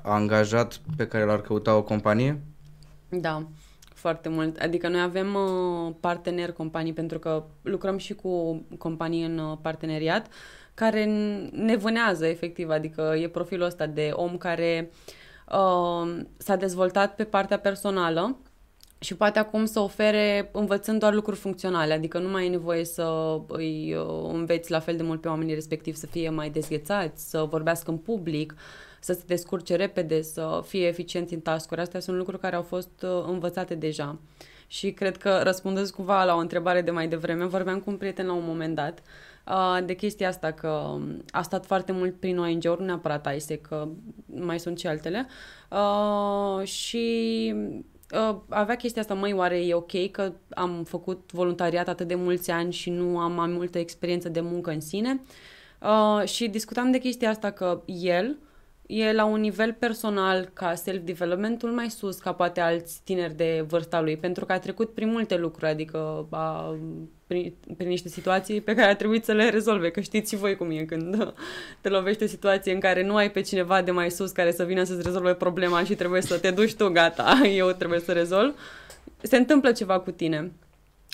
angajat 0.02 0.80
pe 0.97 1.06
care 1.06 1.25
l-ar 1.25 1.40
căuta 1.40 1.76
o 1.76 1.83
companie? 1.83 2.40
Da, 3.09 3.47
foarte 3.95 4.28
mult. 4.28 4.59
Adică 4.59 4.88
noi 4.88 5.00
avem 5.00 5.35
uh, 5.35 5.95
parteneri 6.00 6.52
companii 6.52 6.92
pentru 6.92 7.18
că 7.18 7.45
lucrăm 7.62 7.99
și 7.99 8.14
cu 8.14 8.64
companii 8.78 9.25
în 9.25 9.38
uh, 9.38 9.59
parteneriat 9.62 10.26
care 10.75 11.04
ne 11.52 11.76
vânează 11.76 12.26
efectiv, 12.26 12.71
adică 12.71 13.14
e 13.21 13.28
profilul 13.28 13.66
ăsta 13.66 13.87
de 13.87 14.11
om 14.12 14.37
care 14.37 14.90
uh, 15.52 16.21
s-a 16.37 16.56
dezvoltat 16.56 17.14
pe 17.14 17.25
partea 17.25 17.59
personală 17.59 18.37
și 19.06 19.16
poate 19.16 19.38
acum 19.38 19.64
să 19.64 19.80
ofere 19.80 20.48
învățând 20.52 20.98
doar 20.98 21.14
lucruri 21.14 21.38
funcționale, 21.38 21.92
adică 21.92 22.18
nu 22.18 22.28
mai 22.28 22.46
e 22.46 22.48
nevoie 22.48 22.84
să 22.84 23.38
îi 23.48 23.94
uh, 23.94 24.30
înveți 24.32 24.70
la 24.70 24.80
fel 24.80 24.96
de 24.96 25.02
mult 25.02 25.20
pe 25.20 25.28
oamenii 25.28 25.54
respectiv 25.54 25.94
să 25.94 26.06
fie 26.06 26.30
mai 26.30 26.50
dezghețați, 26.50 27.30
să 27.30 27.46
vorbească 27.50 27.90
în 27.90 27.96
public, 27.96 28.54
să 29.00 29.12
se 29.12 29.22
descurce 29.26 29.76
repede, 29.76 30.22
să 30.22 30.62
fie 30.66 30.86
eficienți 30.86 31.34
în 31.34 31.40
task 31.40 31.76
Astea 31.76 32.00
sunt 32.00 32.16
lucruri 32.16 32.40
care 32.40 32.56
au 32.56 32.62
fost 32.62 33.02
uh, 33.02 33.25
învățate 33.26 33.75
deja. 33.75 34.18
Și 34.66 34.90
cred 34.90 35.16
că 35.16 35.40
răspundeți 35.42 35.92
cumva 35.92 36.25
la 36.25 36.34
o 36.34 36.38
întrebare 36.38 36.82
de 36.82 36.90
mai 36.90 37.08
devreme, 37.08 37.44
vorbeam 37.44 37.78
cu 37.78 37.90
un 37.90 37.96
prieten 37.96 38.26
la 38.26 38.32
un 38.32 38.44
moment 38.46 38.75
dat 38.75 39.02
uh, 39.46 39.84
de 39.84 39.94
chestia 39.94 40.28
asta, 40.28 40.52
că 40.52 40.98
a 41.30 41.42
stat 41.42 41.66
foarte 41.66 41.92
mult 41.92 42.20
prin 42.20 42.38
ONG-uri, 42.38 42.80
nu 42.80 42.86
neapărat 42.86 43.34
ISE, 43.34 43.56
că 43.58 43.88
mai 44.26 44.60
sunt 44.60 44.78
și 44.78 44.86
altele, 44.86 45.26
și 46.64 47.54
uh, 48.14 48.36
avea 48.48 48.76
chestia 48.76 49.00
asta, 49.02 49.14
măi, 49.14 49.32
oare 49.32 49.66
e 49.66 49.75
ok 49.75 50.10
că 50.10 50.32
am 50.48 50.84
făcut 50.84 51.32
voluntariat 51.32 51.88
atât 51.88 52.08
de 52.08 52.14
mulți 52.14 52.50
ani 52.50 52.72
și 52.72 52.90
nu 52.90 53.18
am 53.18 53.32
mai 53.32 53.48
multă 53.48 53.78
experiență 53.78 54.28
de 54.28 54.40
muncă 54.40 54.70
în 54.70 54.80
sine? 54.80 55.22
Uh, 55.80 56.28
și 56.28 56.48
discutam 56.48 56.90
de 56.90 56.98
chestia 56.98 57.30
asta 57.30 57.50
că 57.50 57.82
el 57.86 58.36
e 58.87 59.12
la 59.12 59.25
un 59.25 59.40
nivel 59.40 59.73
personal 59.73 60.50
ca 60.52 60.75
self-development 60.75 61.75
mai 61.75 61.90
sus 61.90 62.19
ca 62.19 62.33
poate 62.33 62.61
alți 62.61 63.00
tineri 63.05 63.37
de 63.37 63.64
vârsta 63.69 64.00
lui, 64.00 64.16
pentru 64.16 64.45
că 64.45 64.52
a 64.52 64.59
trecut 64.59 64.95
prin 64.95 65.11
multe 65.11 65.37
lucruri, 65.37 65.71
adică 65.71 66.26
a, 66.31 66.76
prin, 67.26 67.55
prin 67.76 67.88
niște 67.88 68.09
situații 68.09 68.61
pe 68.61 68.75
care 68.75 68.90
a 68.90 68.97
trebuit 68.97 69.25
să 69.25 69.33
le 69.33 69.49
rezolve, 69.49 69.90
că 69.90 70.00
știți 70.00 70.33
și 70.33 70.40
voi 70.40 70.57
cum 70.57 70.71
e 70.71 70.85
când 70.85 71.35
te 71.81 71.88
lovește 71.88 72.26
situație 72.26 72.73
în 72.73 72.81
care 72.81 73.05
nu 73.05 73.16
ai 73.16 73.31
pe 73.31 73.40
cineva 73.40 73.83
de 73.83 73.90
mai 73.90 74.11
sus 74.11 74.31
care 74.31 74.52
să 74.52 74.64
vină 74.64 74.83
să-ți 74.83 75.02
rezolve 75.02 75.35
problema 75.35 75.85
și 75.85 75.95
trebuie 75.95 76.23
să 76.23 76.38
te 76.38 76.50
duci 76.50 76.75
tu, 76.75 76.88
gata, 76.88 77.40
eu 77.55 77.71
trebuie 77.71 78.00
să 78.00 78.12
rezolv. 78.12 78.55
Se 79.23 79.37
întâmplă 79.37 79.73
ceva 79.73 80.00
cu 80.00 80.11
tine. 80.11 80.52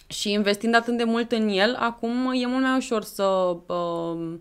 Și 0.06 0.32
investind 0.32 0.74
atât 0.74 0.96
de 0.96 1.04
mult 1.04 1.32
în 1.32 1.48
el, 1.48 1.76
acum 1.78 2.32
e 2.34 2.46
mult 2.46 2.62
mai 2.62 2.76
ușor 2.76 3.02
să 3.02 3.24
uh, 3.66 4.34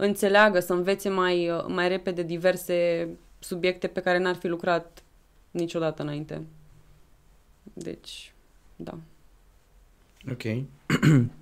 înțeleagă, 0.00 0.60
să 0.60 0.72
învețe 0.72 1.08
mai, 1.08 1.50
uh, 1.50 1.64
mai 1.66 1.88
repede 1.88 2.22
diverse 2.22 3.08
subiecte 3.38 3.86
pe 3.86 4.00
care 4.00 4.18
n-ar 4.18 4.34
fi 4.34 4.46
lucrat 4.46 5.02
niciodată 5.50 6.02
înainte. 6.02 6.42
Deci, 7.62 8.32
da. 8.76 8.98
Ok. 10.30 10.42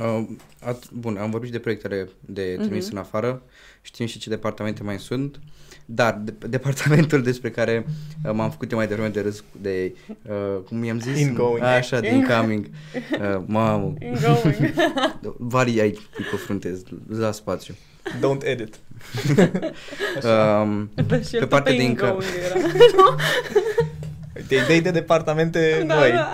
uh, 0.00 0.26
at, 0.60 0.90
bun, 0.90 1.16
am 1.16 1.30
vorbit 1.30 1.48
și 1.48 1.54
de 1.54 1.60
proiectele 1.60 2.08
de 2.20 2.58
trimis 2.60 2.88
uh-huh. 2.88 2.92
în 2.92 2.98
afară, 2.98 3.42
știm 3.82 4.06
și 4.06 4.18
ce 4.18 4.28
departamente 4.28 4.82
mai 4.82 4.98
sunt, 4.98 5.40
dar 5.84 6.20
de, 6.24 6.34
departamentul 6.56 7.22
despre 7.22 7.50
care 7.50 7.86
uh, 8.24 8.32
m-am 8.32 8.50
făcut 8.50 8.70
eu 8.70 8.78
mai 8.78 8.86
devreme 8.86 9.08
de 9.08 9.20
râs, 9.20 9.44
de, 9.60 9.94
uh, 10.22 10.60
cum 10.66 10.84
i-am 10.84 11.00
zis? 11.00 11.18
Ingoing. 11.18 11.62
Așa, 11.62 12.00
de 12.00 12.08
incoming. 12.08 12.66
Uh, 13.20 13.42
mamă. 13.46 13.94
Ingoing. 14.00 14.72
Vari 15.52 15.80
ai 15.80 15.98
cu 16.30 16.36
fruntez, 16.36 16.82
la 17.08 17.32
spațiu. 17.32 17.74
Don't 18.18 18.42
edit. 18.42 18.78
um, 20.62 20.90
pe 21.30 21.46
partea 21.46 21.76
de 21.76 21.82
incoming. 21.82 22.22
Uite, 24.36 24.54
idei 24.54 24.80
de 24.80 24.90
departamente 24.90 25.84
da, 25.86 25.94
noi. 25.94 26.10
Da 26.10 26.30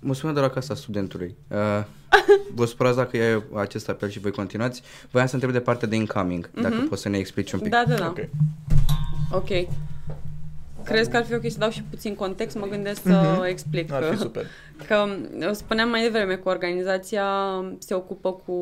mă 0.00 0.14
sună 0.14 0.32
de 0.32 0.40
la 0.40 0.48
casa 0.48 0.74
studentului. 0.74 1.36
Uh, 1.48 1.84
vă 2.54 2.64
supărați 2.64 2.96
dacă 2.96 3.16
e 3.16 3.42
acest 3.54 3.88
apel 3.88 4.08
și 4.08 4.20
voi 4.20 4.30
continuați. 4.30 4.82
Voiam 5.10 5.28
să 5.28 5.34
întreb 5.34 5.52
de 5.52 5.60
partea 5.60 5.88
de 5.88 5.96
incoming, 5.96 6.48
mm-hmm. 6.48 6.62
dacă 6.62 6.86
poți 6.88 7.02
să 7.02 7.08
ne 7.08 7.18
explici 7.18 7.52
un 7.52 7.60
pic. 7.60 7.70
Da, 7.70 7.84
da, 7.88 7.94
da. 7.94 8.06
Ok. 8.06 8.28
Ok. 9.32 9.68
Crezi 10.84 11.10
că 11.10 11.16
ar 11.16 11.24
fi 11.24 11.34
ok 11.34 11.50
să 11.50 11.58
dau 11.58 11.70
și 11.70 11.82
puțin 11.82 12.14
context? 12.14 12.56
Mă 12.56 12.66
gândesc 12.66 13.02
să 13.02 13.38
mm-hmm. 13.40 13.48
explic. 13.48 13.92
Ar 13.92 14.02
fi 14.02 14.16
super. 14.16 14.46
Că 14.86 15.06
spuneam 15.52 15.88
mai 15.88 16.02
devreme 16.02 16.34
că 16.34 16.48
organizația 16.48 17.26
se 17.78 17.94
ocupă 17.94 18.32
cu 18.32 18.54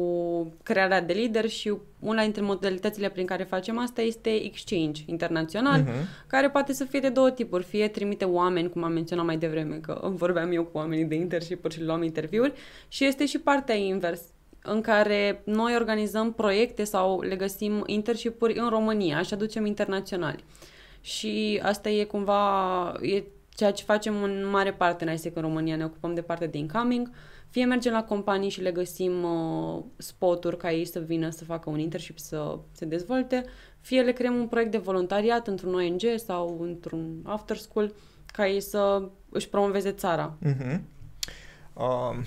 crearea 0.63 1.03
de 1.03 1.13
lider 1.13 1.49
și 1.49 1.75
una 1.99 2.23
dintre 2.23 2.43
modalitățile 2.43 3.09
prin 3.09 3.27
care 3.27 3.45
facem 3.45 3.79
asta 3.79 4.01
este 4.01 4.45
exchange 4.45 5.03
internațional, 5.07 5.83
mm-hmm. 5.83 6.27
care 6.27 6.51
poate 6.51 6.73
să 6.73 6.85
fie 6.85 7.01
de 7.01 7.09
două 7.09 7.31
tipuri. 7.31 7.65
Fie 7.65 7.89
trimite 7.89 8.25
oameni, 8.25 8.71
cum 8.71 8.85
am 8.85 8.93
menționat 8.93 9.25
mai 9.25 9.37
devreme, 9.37 9.77
că 9.77 10.11
vorbeam 10.15 10.53
eu 10.53 10.65
cu 10.65 10.77
oamenii 10.77 11.05
de 11.05 11.15
internship 11.15 11.71
și 11.71 11.83
luam 11.83 12.03
interviuri, 12.03 12.53
și 12.89 13.05
este 13.05 13.27
și 13.27 13.39
partea 13.39 13.75
invers 13.75 14.21
în 14.63 14.81
care 14.81 15.43
noi 15.45 15.75
organizăm 15.75 16.33
proiecte 16.33 16.85
sau 16.85 17.21
le 17.21 17.37
găsim 17.37 17.83
internship-uri 17.87 18.59
în 18.59 18.69
România 18.69 19.23
și 19.23 19.35
aducem 19.35 19.67
internaționali 19.67 20.45
și 21.01 21.61
asta 21.63 21.89
e 21.89 22.05
cumva 22.05 22.93
e 23.01 23.23
ceea 23.49 23.73
ce 23.73 23.85
facem 23.85 24.23
în 24.23 24.49
mare 24.51 24.73
parte 24.73 25.05
în 25.05 25.13
ISEC 25.13 25.37
în 25.37 25.43
România. 25.43 25.77
Ne 25.77 25.85
ocupăm 25.85 26.15
de 26.15 26.23
partea 26.23 26.47
de 26.47 26.59
incoming, 26.59 27.11
fie 27.49 27.65
mergem 27.65 27.93
la 27.93 28.05
companii 28.05 28.51
și 28.51 28.61
le 28.61 28.73
găsim 28.73 29.23
uh, 29.23 29.83
spoturi 29.97 30.57
ca 30.57 30.73
ei 30.73 30.85
să 30.85 30.99
vină 30.99 31.31
să 31.31 31.45
facă 31.45 31.71
un 31.71 31.79
internship 31.79 32.19
să 32.19 32.59
se 32.73 32.85
dezvolte, 32.85 33.45
fie 33.81 34.03
le 34.03 34.13
creăm 34.13 34.35
un 34.35 34.47
proiect 34.47 34.71
de 34.71 34.79
voluntariat 34.79 35.47
într-un 35.47 35.75
ONG 35.75 36.01
sau 36.17 36.59
într-un 36.61 37.21
after 37.25 37.57
school 37.57 37.95
ca 38.27 38.49
ei 38.49 38.61
să 38.61 39.09
își 39.29 39.49
promoveze 39.49 39.93
țara. 39.93 40.39
Uh-huh. 40.45 40.81
Um, 41.75 42.25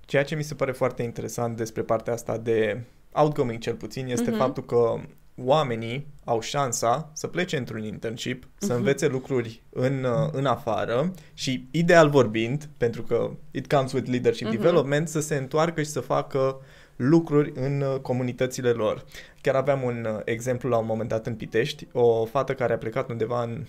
ceea 0.00 0.24
ce 0.24 0.34
mi 0.34 0.42
se 0.42 0.54
pare 0.54 0.72
foarte 0.72 1.02
interesant 1.02 1.56
despre 1.56 1.82
partea 1.82 2.12
asta 2.12 2.38
de 2.38 2.84
outgoing 3.12 3.58
cel 3.58 3.74
puțin 3.74 4.06
este 4.06 4.30
uh-huh. 4.32 4.38
faptul 4.38 4.64
că 4.64 5.00
oamenii 5.44 6.06
au 6.24 6.40
șansa 6.40 7.10
să 7.12 7.26
plece 7.26 7.56
într-un 7.56 7.84
internship, 7.84 8.44
uh-huh. 8.44 8.58
să 8.58 8.66
mhm. 8.66 8.76
învețe 8.76 9.06
lucruri 9.06 9.62
în, 9.70 10.04
uh, 10.04 10.28
în 10.32 10.46
afară 10.46 11.12
și, 11.34 11.68
ideal 11.70 12.08
vorbind, 12.08 12.68
pentru 12.76 13.02
că 13.02 13.30
it 13.50 13.72
comes 13.72 13.92
with 13.92 14.10
leadership 14.10 14.46
uh-huh. 14.46 14.50
development, 14.50 15.08
să 15.08 15.20
se 15.20 15.36
întoarcă 15.36 15.82
și 15.82 15.90
să 15.90 16.00
facă 16.00 16.60
lucruri 16.96 17.52
în 17.54 17.80
uh, 17.80 18.00
comunitățile 18.00 18.70
lor. 18.70 19.04
Chiar 19.40 19.54
aveam 19.54 19.82
un 19.82 20.06
uh, 20.14 20.20
exemplu 20.24 20.68
la 20.68 20.76
un 20.76 20.86
moment 20.86 21.08
dat 21.08 21.26
în 21.26 21.34
Pitești, 21.34 21.86
o 21.92 22.24
fată 22.24 22.54
care 22.54 22.72
a 22.72 22.78
plecat 22.78 23.10
undeva 23.10 23.42
în 23.42 23.66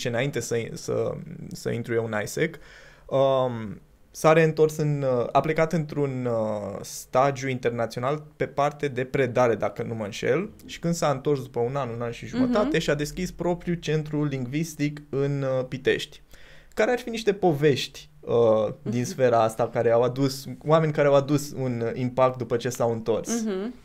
2011-12 0.00 0.02
înainte 0.02 0.40
să, 0.40 0.68
să, 0.72 1.12
să 1.52 1.70
intru 1.70 1.94
eu 1.94 2.04
în 2.04 2.20
ISEC, 2.22 2.58
um, 3.06 3.80
s-a 4.16 4.32
reîntors 4.32 4.76
în, 4.76 5.02
uh, 5.02 5.26
a 5.32 5.40
plecat 5.40 5.72
într-un 5.72 6.24
uh, 6.24 6.78
stagiu 6.80 7.48
internațional 7.48 8.22
pe 8.36 8.46
parte 8.46 8.88
de 8.88 9.04
predare, 9.04 9.54
dacă 9.54 9.82
nu 9.82 9.94
mă 9.94 10.04
înșel, 10.04 10.50
și 10.66 10.78
când 10.78 10.94
s-a 10.94 11.10
întors 11.10 11.42
după 11.42 11.60
un 11.60 11.76
an, 11.76 11.88
un 11.88 12.02
an 12.02 12.10
și 12.10 12.26
jumătate, 12.26 12.76
uh-huh. 12.76 12.80
și-a 12.80 12.94
deschis 12.94 13.30
propriul 13.30 13.76
centru 13.76 14.24
lingvistic 14.24 15.02
în 15.08 15.42
uh, 15.42 15.64
Pitești. 15.68 16.22
Care 16.74 16.90
ar 16.90 16.98
fi 16.98 17.10
niște 17.10 17.32
povești 17.32 18.08
uh, 18.20 18.72
din 18.92 19.02
uh-huh. 19.02 19.06
sfera 19.06 19.42
asta 19.42 19.68
care 19.68 19.90
au 19.90 20.02
adus, 20.02 20.44
oameni 20.66 20.92
care 20.92 21.08
au 21.08 21.14
adus 21.14 21.52
un 21.52 21.90
impact 21.94 22.38
după 22.38 22.56
ce 22.56 22.68
s-au 22.68 22.92
întors? 22.92 23.28
Uh-huh. 23.28 23.84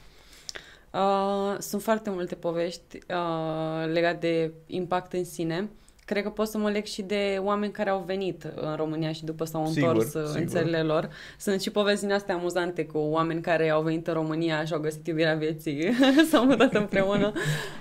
Uh, 0.93 1.55
sunt 1.59 1.81
foarte 1.81 2.09
multe 2.09 2.35
povești 2.35 2.97
uh, 2.97 3.91
legate 3.93 4.17
de 4.19 4.51
impact 4.67 5.13
în 5.13 5.25
sine 5.25 5.69
cred 6.05 6.23
că 6.23 6.29
pot 6.29 6.47
să 6.47 6.57
mă 6.57 6.69
leg 6.69 6.85
și 6.85 7.01
de 7.01 7.39
oameni 7.41 7.71
care 7.71 7.89
au 7.89 8.03
venit 8.05 8.43
în 8.43 8.75
România 8.75 9.11
și 9.11 9.23
după 9.23 9.45
s-au 9.45 9.65
sigur, 9.67 9.89
întors 9.89 10.07
sigur. 10.07 10.35
în 10.35 10.47
țările 10.47 10.81
lor. 10.81 11.09
Sunt 11.37 11.61
și 11.61 11.71
povesti 11.71 12.05
din 12.05 12.13
astea 12.13 12.35
amuzante 12.35 12.85
cu 12.85 12.97
oameni 12.97 13.41
care 13.41 13.69
au 13.69 13.81
venit 13.81 14.07
în 14.07 14.13
România 14.13 14.65
și 14.65 14.73
au 14.73 14.79
găsit 14.79 15.07
iubirea 15.07 15.35
vieții, 15.35 15.91
s-au 16.29 16.45
mutat 16.45 16.73
împreună. 16.73 17.33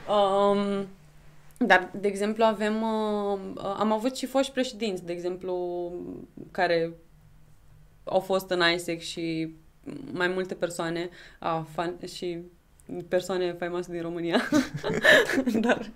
Um, 0.09 0.87
dar, 1.67 1.91
de 2.01 2.09
exemplu, 2.09 2.45
avem, 2.45 2.83
uh, 2.83 3.39
am 3.79 3.93
avut 3.93 4.17
și 4.17 4.27
foști 4.27 4.53
președinți, 4.53 5.05
de 5.05 5.13
exemplu, 5.13 5.93
care 6.51 6.93
au 8.05 8.21
fost 8.21 8.51
în 8.51 8.63
ISEC 8.75 9.01
și 9.01 9.55
mai 10.13 10.29
multe 10.29 10.55
persoane 10.55 11.09
uh, 11.41 11.63
fan, 11.73 11.99
și 12.15 12.39
persoane 13.09 13.53
faimoase 13.53 13.93
din 13.93 14.03
România. 14.03 14.41
Dar 15.67 15.91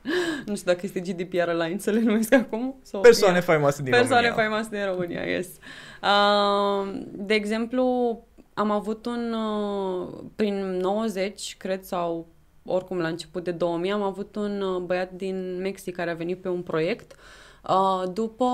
nu 0.46 0.56
știu 0.56 0.72
dacă 0.72 0.80
este 0.82 1.00
GDPR 1.00 1.50
Line 1.50 1.78
să 1.78 1.90
le 1.90 2.00
numesc 2.00 2.34
acum. 2.34 2.74
Sau 2.82 3.00
Persoane 3.00 3.40
faimoase 3.40 3.82
din 3.82 3.90
Persoane 3.90 4.26
România. 4.28 4.42
faimoase 4.42 4.68
din 4.70 4.84
România, 4.86 5.22
yes. 5.22 5.48
Uh, 6.02 7.00
de 7.12 7.34
exemplu, 7.34 7.84
am 8.54 8.70
avut 8.70 9.06
un, 9.06 9.32
uh, 9.32 10.08
prin 10.36 10.76
90, 10.80 11.56
cred, 11.58 11.82
sau 11.82 12.26
oricum 12.64 12.98
la 12.98 13.08
început 13.08 13.44
de 13.44 13.50
2000, 13.50 13.90
am 13.92 14.02
avut 14.02 14.36
un 14.36 14.60
uh, 14.60 14.80
băiat 14.80 15.12
din 15.12 15.58
Mexic 15.60 15.94
care 15.94 16.10
a 16.10 16.14
venit 16.14 16.40
pe 16.40 16.48
un 16.48 16.62
proiect. 16.62 17.16
Uh, 17.68 18.02
după 18.12 18.46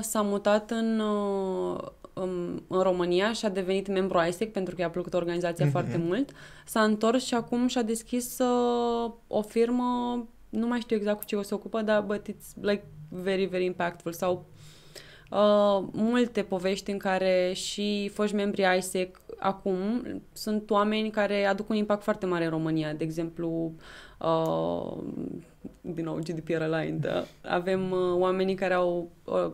s-a 0.00 0.22
mutat 0.22 0.70
în, 0.70 1.00
uh, 1.00 1.78
în, 2.14 2.62
în 2.68 2.80
România 2.80 3.32
și 3.32 3.44
a 3.44 3.48
devenit 3.48 3.88
membru 3.88 4.24
ISEC 4.28 4.52
pentru 4.52 4.74
că 4.74 4.80
i-a 4.80 4.90
plăcut 4.90 5.14
organizația 5.14 5.64
Mhm. 5.64 5.74
foarte 5.74 5.96
mult. 5.96 6.30
S-a 6.66 6.82
întors 6.82 7.24
și 7.24 7.34
acum 7.34 7.66
și-a 7.66 7.82
deschis 7.82 8.38
uh, 8.38 9.12
o 9.26 9.42
firmă, 9.42 10.22
nu 10.48 10.66
mai 10.66 10.80
știu 10.80 10.96
exact 10.96 11.18
cu 11.18 11.24
ce 11.24 11.36
o 11.36 11.42
se 11.42 11.54
ocupă, 11.54 11.82
dar 11.82 12.02
but 12.02 12.28
it's 12.30 12.54
like 12.60 12.84
very, 13.08 13.44
very 13.44 13.64
impactful. 13.64 14.12
Sau 14.12 14.44
uh, 15.30 15.86
multe 15.92 16.42
povești 16.42 16.90
în 16.90 16.98
care 16.98 17.52
și 17.54 18.10
foști 18.12 18.34
membri 18.34 18.64
ISEC 18.78 19.18
acum 19.38 20.06
sunt 20.32 20.70
oameni 20.70 21.10
care 21.10 21.44
aduc 21.44 21.68
un 21.68 21.76
impact 21.76 22.02
foarte 22.02 22.26
mare 22.26 22.44
în 22.44 22.50
România. 22.50 22.92
De 22.92 23.04
exemplu, 23.04 23.72
uh, 24.20 24.92
din 25.80 26.04
nou 26.04 26.18
GDPR 26.22 26.62
Line, 26.62 26.98
da? 27.00 27.24
avem 27.42 27.90
uh, 27.90 27.98
oamenii 28.14 28.54
care 28.54 28.74
au 28.74 29.10
uh, 29.24 29.50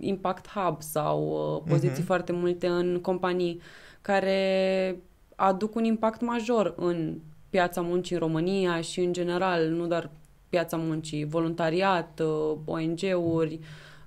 Impact 0.00 0.48
Hub 0.48 0.82
sau 0.82 1.22
uh, 1.56 1.68
poziții 1.68 1.96
Mhm. 1.98 2.06
foarte 2.06 2.32
multe 2.32 2.66
în 2.66 2.98
companii 3.02 3.60
care 4.02 5.00
aduc 5.36 5.74
un 5.74 5.84
impact 5.84 6.20
major 6.20 6.74
în 6.76 7.18
piața 7.50 7.80
muncii 7.80 8.14
în 8.14 8.20
România 8.20 8.80
și 8.80 9.00
în 9.00 9.12
general, 9.12 9.68
nu 9.68 9.86
doar 9.86 10.10
piața 10.48 10.76
muncii, 10.76 11.24
voluntariat, 11.24 12.20
uh, 12.24 12.56
ONG-uri, 12.64 13.58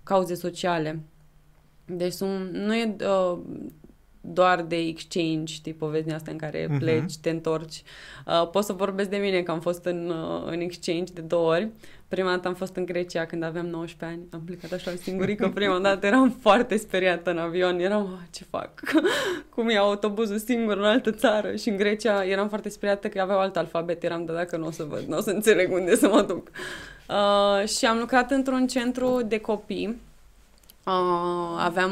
cauze 0.03 0.33
sociale. 0.35 0.99
Deci 1.85 2.11
sunt, 2.13 2.49
nu 2.53 2.75
e 2.75 2.95
uh, 3.01 3.37
doar 4.21 4.61
de 4.61 4.75
exchange, 4.77 5.53
știi, 5.53 5.73
povestea 5.73 6.15
asta 6.15 6.31
în 6.31 6.37
care 6.37 6.67
Mhm. 6.69 6.77
pleci, 6.79 7.17
te 7.17 7.29
întorci. 7.29 7.83
Uh, 8.27 8.49
pot 8.49 8.63
să 8.63 8.73
vorbesc 8.73 9.09
de 9.09 9.17
mine 9.17 9.41
că 9.41 9.51
am 9.51 9.59
fost 9.59 9.85
în, 9.85 10.09
uh, 10.09 10.43
în 10.45 10.59
exchange 10.59 11.13
de 11.13 11.21
două 11.21 11.51
ori. 11.51 11.69
Prima 12.09 12.29
dată 12.29 12.47
am 12.47 12.53
fost 12.53 12.75
în 12.75 12.85
Grecia 12.85 13.25
când 13.25 13.43
aveam 13.43 13.65
19 13.65 14.17
ani. 14.17 14.27
Am 14.33 14.41
plecat 14.45 14.71
așa 14.71 14.91
singurică 15.01 15.49
prima 15.53 15.79
dată. 15.79 16.05
Eram 16.05 16.29
foarte 16.41 16.77
speriată 16.77 17.29
în 17.29 17.37
avion. 17.37 17.79
Eram, 17.79 18.01
"Ah, 18.01 18.27
ce 18.31 18.45
fac? 18.49 18.69
Cum 19.55 19.69
iau 19.69 19.87
autobuzul 19.87 20.37
singur 20.37 20.77
în 20.77 20.83
altă 20.83 21.11
țară? 21.11 21.55
Și 21.55 21.69
în 21.69 21.77
Grecia 21.77 22.23
eram 22.23 22.47
foarte 22.49 22.69
speriată 22.69 23.07
că 23.07 23.21
aveau 23.21 23.39
alt 23.39 23.55
alfabet. 23.57 24.03
Eram, 24.03 24.25
de 24.25 24.33
dacă 24.33 24.57
nu 24.57 24.65
o 24.65 24.71
să 24.71 24.83
văd, 24.83 25.03
nu 25.07 25.17
o 25.17 25.21
să 25.21 25.29
înțeleg 25.29 25.71
unde 25.73 25.95
să 25.95 26.07
mă 26.07 26.21
duc. 26.21 26.47
Uh, 27.09 27.67
și 27.67 27.85
am 27.85 27.97
lucrat 27.97 28.31
într-un 28.31 28.67
centru 28.67 29.21
de 29.25 29.39
copii. 29.39 30.01
Uh, 30.85 31.57
aveam 31.57 31.91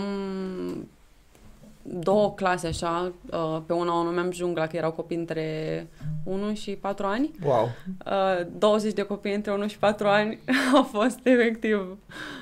două 1.89 2.34
clase 2.34 2.67
așa, 2.67 3.12
uh, 3.32 3.62
pe 3.65 3.73
una 3.73 4.00
o 4.00 4.04
numeam 4.04 4.32
jungla, 4.32 4.67
că 4.67 4.76
erau 4.76 4.91
copii 4.91 5.17
între 5.17 5.88
1 6.23 6.54
și 6.54 6.71
4 6.71 7.06
ani. 7.06 7.32
Wow. 7.45 7.69
Uh, 8.06 8.47
20 8.58 8.93
de 8.93 9.02
copii 9.02 9.34
între 9.34 9.52
1 9.52 9.67
și 9.67 9.78
4 9.78 10.08
ani 10.08 10.39
au 10.76 10.84
fost 10.84 11.19
efectiv 11.23 11.97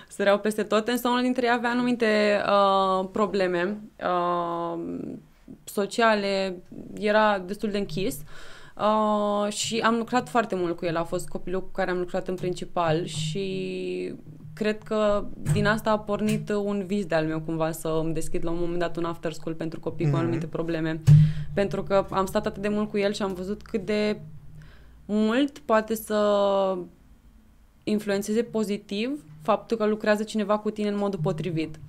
săreau 0.08 0.40
peste 0.40 0.64
tot, 0.64 0.88
însă 0.88 1.08
unul 1.08 1.22
dintre 1.22 1.46
ei 1.46 1.52
avea 1.52 1.70
anumite 1.70 2.42
uh, 2.46 3.08
probleme 3.12 3.78
uh, 4.04 4.80
sociale, 5.64 6.56
era 7.00 7.40
destul 7.40 7.72
de 7.72 7.78
închis 7.78 8.18
uh, 8.78 9.52
și 9.52 9.80
am 9.80 9.96
lucrat 9.96 10.30
foarte 10.30 10.56
mult 10.56 10.78
cu 10.78 10.86
el, 10.86 10.96
a 10.96 11.04
fost 11.04 11.28
copilul 11.28 11.62
cu 11.62 11.70
care 11.72 11.92
am 11.92 11.98
lucrat 11.98 12.28
în 12.28 12.36
principal 12.36 13.06
și 13.06 14.14
cred 14.56 14.84
că 14.84 15.26
din 15.52 15.66
asta 15.66 15.92
a 15.92 16.00
pornit 16.00 16.50
un 16.50 16.84
vis 16.86 17.06
de-al 17.06 17.26
meu 17.26 17.40
cumva 17.42 17.72
să 17.72 17.88
îmi 18.04 18.14
deschid 18.14 18.44
la 18.46 18.52
un 18.52 18.58
moment 18.60 18.80
dat 18.80 18.98
un 18.98 19.04
after 19.06 19.32
school 19.34 19.56
pentru 19.56 19.80
copii 19.80 20.06
cu 20.06 20.12
Mhm. 20.12 20.20
anumite 20.20 20.48
probleme. 20.48 21.02
Pentru 21.54 21.84
că 21.84 22.06
am 22.10 22.26
stat 22.26 22.46
atât 22.46 22.62
de 22.62 22.68
mult 22.68 22.90
cu 22.90 22.98
el 22.98 23.14
și 23.14 23.22
am 23.22 23.34
văzut 23.34 23.62
cât 23.62 23.86
de 23.86 24.20
mult 25.06 25.60
poate 25.60 25.96
să 25.96 26.78
influențeze 27.84 28.42
pozitiv 28.44 29.24
faptul 29.42 29.78
că 29.78 29.86
lucrează 29.86 30.24
cineva 30.24 30.58
cu 30.58 30.70
tine 30.70 30.88
în 30.88 30.98
modul 30.98 31.20
potrivit. 31.20 31.80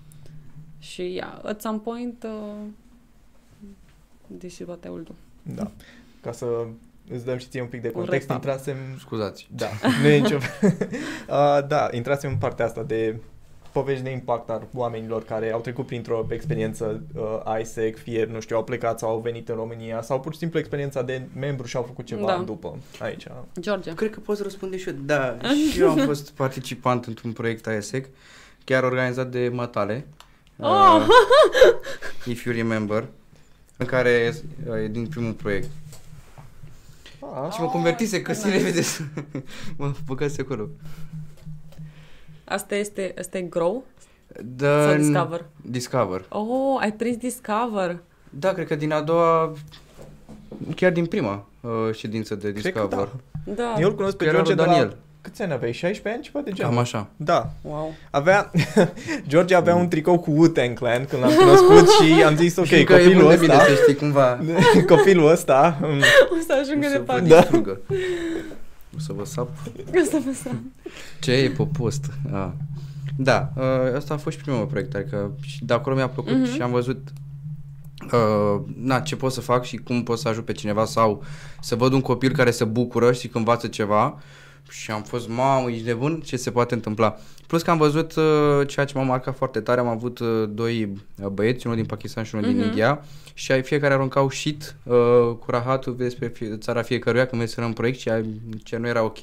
Și 0.79 1.03
yeah, 1.15 1.41
at 1.45 1.61
some 1.61 1.79
point 1.79 2.27
uh, 2.27 2.63
this 4.39 4.59
is 4.59 4.67
what 4.67 4.85
I 4.85 4.89
will 4.89 5.03
do. 5.03 5.13
Da. 5.55 5.71
Ca 6.21 6.33
să 6.33 6.47
îți 7.11 7.25
dăm 7.25 7.37
și 7.39 7.47
ție 7.49 7.61
un 7.61 7.67
pic 7.67 7.83
de 7.83 7.89
Un 7.89 7.95
context, 7.95 8.29
recap. 8.29 8.45
intrasem... 8.45 8.77
Scuzați. 8.99 9.49
Da, 9.51 9.67
nu 10.03 10.09
e 10.09 10.19
nicio... 10.19 10.37
uh, 11.29 11.59
da, 11.69 11.89
intrasem 11.93 12.31
în 12.31 12.37
partea 12.37 12.65
asta 12.65 12.83
de 12.83 13.17
povești 13.73 14.03
de 14.03 14.11
impact 14.11 14.51
al 14.51 14.67
oamenilor 14.75 15.25
care 15.25 15.53
au 15.53 15.61
trecut 15.61 15.87
printr-o 15.87 16.27
experiență 16.31 17.03
uh, 17.15 17.61
ISEC, 17.61 17.99
fie, 17.99 18.25
nu 18.33 18.41
știu, 18.41 18.57
au 18.57 18.65
plecat 18.65 18.99
sau 18.99 19.09
au 19.11 19.19
venit 19.19 19.49
în 19.49 19.55
România 19.55 20.03
sau 20.03 20.21
pur 20.21 20.33
și 20.33 20.39
simplu 20.39 20.59
experiența 20.59 21.03
de 21.03 21.23
membru 21.39 21.67
și 21.67 21.77
au 21.77 21.83
făcut 21.83 22.05
ceva 22.07 22.27
Da. 22.27 22.43
după 22.47 22.79
aici. 23.01 23.27
George. 23.61 23.95
Cred 23.95 24.11
că 24.11 24.21
poți 24.21 24.43
răspunde 24.43 24.77
și 24.77 24.89
eu. 24.89 24.95
Da, 25.05 25.37
și 25.73 25.81
eu 25.81 25.91
am 25.91 25.97
fost 25.99 26.31
participant 26.31 27.05
într-un 27.05 27.33
proiect 27.33 27.67
ASEC, 27.67 28.09
chiar 28.65 28.83
organizat 28.83 29.27
de 29.31 29.51
Matale. 29.53 30.07
Oh! 30.61 30.69
Uh, 30.99 31.07
if 32.27 32.45
you 32.45 32.55
remember, 32.55 33.07
în 33.77 33.87
care 33.87 34.35
uh, 34.69 34.77
e 34.85 34.89
din 34.89 35.07
primul 35.07 35.33
proiect. 35.33 35.69
Ah, 37.35 37.53
Și 37.53 37.61
mă 37.61 37.67
convertise, 37.67 38.23
că 38.23 38.33
nice. 38.33 38.47
nice. 38.47 38.63
vedeți, 38.63 39.03
mă 39.79 39.93
băgați 40.07 40.41
acolo. 40.41 40.69
Asta 42.45 42.75
este, 42.75 43.15
asta 43.19 43.39
e 43.39 43.43
Grow 43.43 43.85
Da, 44.45 44.83
sau 44.89 44.97
Discover? 44.97 45.45
Discover. 45.63 46.25
Oh, 46.29 46.77
ai 46.81 46.93
prins 46.93 47.17
Discover. 47.17 47.99
Da, 48.31 48.53
cred 48.53 48.67
că 48.67 48.75
din 48.75 48.93
a 48.93 49.01
doua, 49.03 49.53
chiar 50.77 50.93
din 50.93 51.07
prima 51.07 51.47
uh, 51.61 51.95
ședință 51.95 52.35
de 52.35 52.53
Cred 52.53 52.73
că 52.73 52.81
Discover. 52.81 53.09
da. 53.45 53.53
Da. 53.55 53.75
Eu 53.81 53.89
îl 53.89 53.95
cunosc 53.95 54.17
pe 54.17 54.25
Chiar 54.25 54.35
George 54.35 54.53
era 54.53 54.65
de 54.65 54.71
la... 54.71 54.97
Daniel. 55.27 55.31
Câți 55.31 55.43
ani 55.43 55.53
aveai? 55.53 55.73
16 55.73 56.09
ani? 56.15 56.23
Ceva 56.23 56.41
de 56.45 56.51
genul? 56.53 56.71
Cam 56.73 56.81
așa. 56.81 57.09
Da. 57.17 57.51
Wow. 57.61 57.95
Avea... 58.11 58.51
George 59.29 59.55
avea 59.55 59.75
un 59.75 59.89
tricou 59.89 60.19
cu 60.19 60.31
Wu-Tang 60.31 60.79
Clan 60.79 61.05
când 61.05 61.23
l-am 61.23 61.33
cunoscut 61.35 61.89
și 61.91 62.23
am 62.23 62.37
zis, 62.37 62.57
ok, 62.57 62.65
și 62.65 62.85
că 62.85 62.95
e 62.95 62.99
copilul 63.03 63.23
mult 63.23 63.35
de 63.35 63.41
bine 63.41 63.53
ăsta... 63.55 63.65
să 63.67 63.75
știi 63.83 63.95
cumva. 63.95 64.39
copilul 64.97 65.31
ăsta... 65.31 65.79
mm, 65.81 65.89
O 66.31 66.41
să 66.47 66.53
ajungă 66.63 66.87
o 66.87 66.91
să 66.91 66.93
vă 66.93 66.99
departe. 66.99 67.29
Da. 67.29 67.41
distrugă. 67.41 67.81
O 68.97 68.99
să 68.99 69.13
vă 69.13 69.25
sap. 69.25 69.49
O 69.95 70.05
să 70.11 70.19
vă 70.25 70.33
să... 70.43 70.51
Ce 71.21 71.33
e 71.33 71.49
pe 71.51 71.67
post? 71.79 72.05
A. 72.33 72.55
Da, 73.19 73.53
uh, 73.57 73.65
asta 73.97 74.15
a 74.15 74.17
fost 74.17 74.37
și 74.37 74.43
primul 74.43 74.67
proiect, 74.67 74.95
adică 74.95 75.33
și 75.43 75.65
de 75.65 75.73
acolo 75.75 75.95
mi-a 75.97 76.09
plăcut 76.09 76.33
Mhm. 76.37 76.53
și 76.53 76.61
am 76.63 76.71
văzut 76.71 77.09
uh, 78.13 78.63
na, 78.83 79.01
ce 79.01 79.17
pot 79.17 79.33
să 79.33 79.41
fac 79.41 79.65
și 79.65 79.77
cum 79.77 80.03
pot 80.03 80.19
să 80.19 80.29
ajut 80.29 80.45
pe 80.45 80.53
cineva 80.53 80.85
sau 80.85 81.25
să 81.61 81.75
văd 81.75 81.93
un 81.93 82.01
copil 82.01 82.33
care 82.33 82.51
se 82.51 82.65
bucură 82.65 83.13
și 83.13 83.29
că 83.29 83.39
învață 83.39 83.67
ceva 83.67 84.19
și 84.71 84.91
am 84.91 85.03
fost, 85.03 85.29
mamă, 85.29 85.71
ești 85.71 85.87
nebun? 85.87 86.21
Ce 86.21 86.37
se 86.37 86.51
poate 86.51 86.75
întâmpla? 86.75 87.19
Plus 87.47 87.63
că 87.63 87.71
am 87.71 87.79
văzut 87.79 88.15
uh, 88.17 88.25
ceea 88.67 88.87
ce 88.87 88.99
m-a 88.99 89.03
marcat 89.05 89.37
foarte 89.37 89.61
tare, 89.61 89.81
am 89.81 89.87
avut 89.89 90.19
uh, 90.19 90.49
doi 90.49 90.89
uh, 91.23 91.27
băieți, 91.29 91.67
unul 91.67 91.79
din 91.79 91.87
Pakistan 91.87 92.25
și 92.25 92.35
unul 92.35 92.47
din 92.49 92.59
Mhm. 92.59 92.67
India 92.69 93.05
și 93.35 93.53
ai 93.53 93.63
fiecare 93.63 93.95
aruncau 93.95 94.31
shit 94.31 94.75
uh, 94.83 94.95
cu 95.39 95.45
rahatul 95.51 95.97
despre 95.97 96.29
fie, 96.29 96.57
țara 96.57 96.83
fiecăruia 96.83 97.27
când 97.27 97.41
mergeseră 97.41 97.67
în 97.67 97.73
proiect 97.73 97.99
și 97.99 98.09
ai, 98.09 98.41
ce 98.65 98.77
nu 98.77 98.87
era 98.87 99.03
ok. 99.03 99.19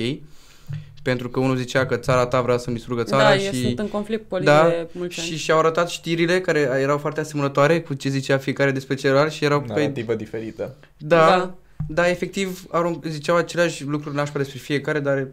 Pentru 1.02 1.30
că 1.30 1.40
unul 1.40 1.56
zicea 1.56 1.86
că 1.86 1.96
țara 1.96 2.26
ta 2.26 2.42
vrea 2.42 2.58
să-mi 2.58 2.76
distrugă 2.76 3.04
țara 3.04 3.24
da, 3.24 3.38
și... 3.38 3.46
eu 3.46 3.52
sunt 3.52 3.80
în 3.80 3.88
conflict 3.88 4.24
politic 4.28 4.54
Da, 4.54 4.68
de 4.68 4.88
mulți 4.92 5.20
ani. 5.20 5.30
și 5.30 5.38
și-au 5.38 5.60
arătat 5.60 5.90
știrile 5.90 6.42
care 6.42 6.60
erau 6.60 6.98
foarte 6.98 7.20
asemănătoare 7.20 7.82
cu 7.82 7.94
ce 7.94 8.10
zicea 8.10 8.38
fiecare 8.38 8.72
despre 8.72 8.96
celălalt 8.96 9.32
și 9.32 9.44
erau 9.46 9.62
pe... 9.62 9.68
Narrativă 9.68 10.16
diferită. 10.16 10.76
Da, 10.98 11.18
Da. 11.18 11.54
Da, 11.88 12.02
da, 12.02 12.10
efectiv 12.10 12.65
arunc, 12.72 13.06
ziceau 13.06 13.36
aceleași 13.36 13.84
lucruri 13.84 14.15
nașpa 14.15 14.38
despre 14.38 14.58
fiecare, 14.58 15.00
dar 15.00 15.28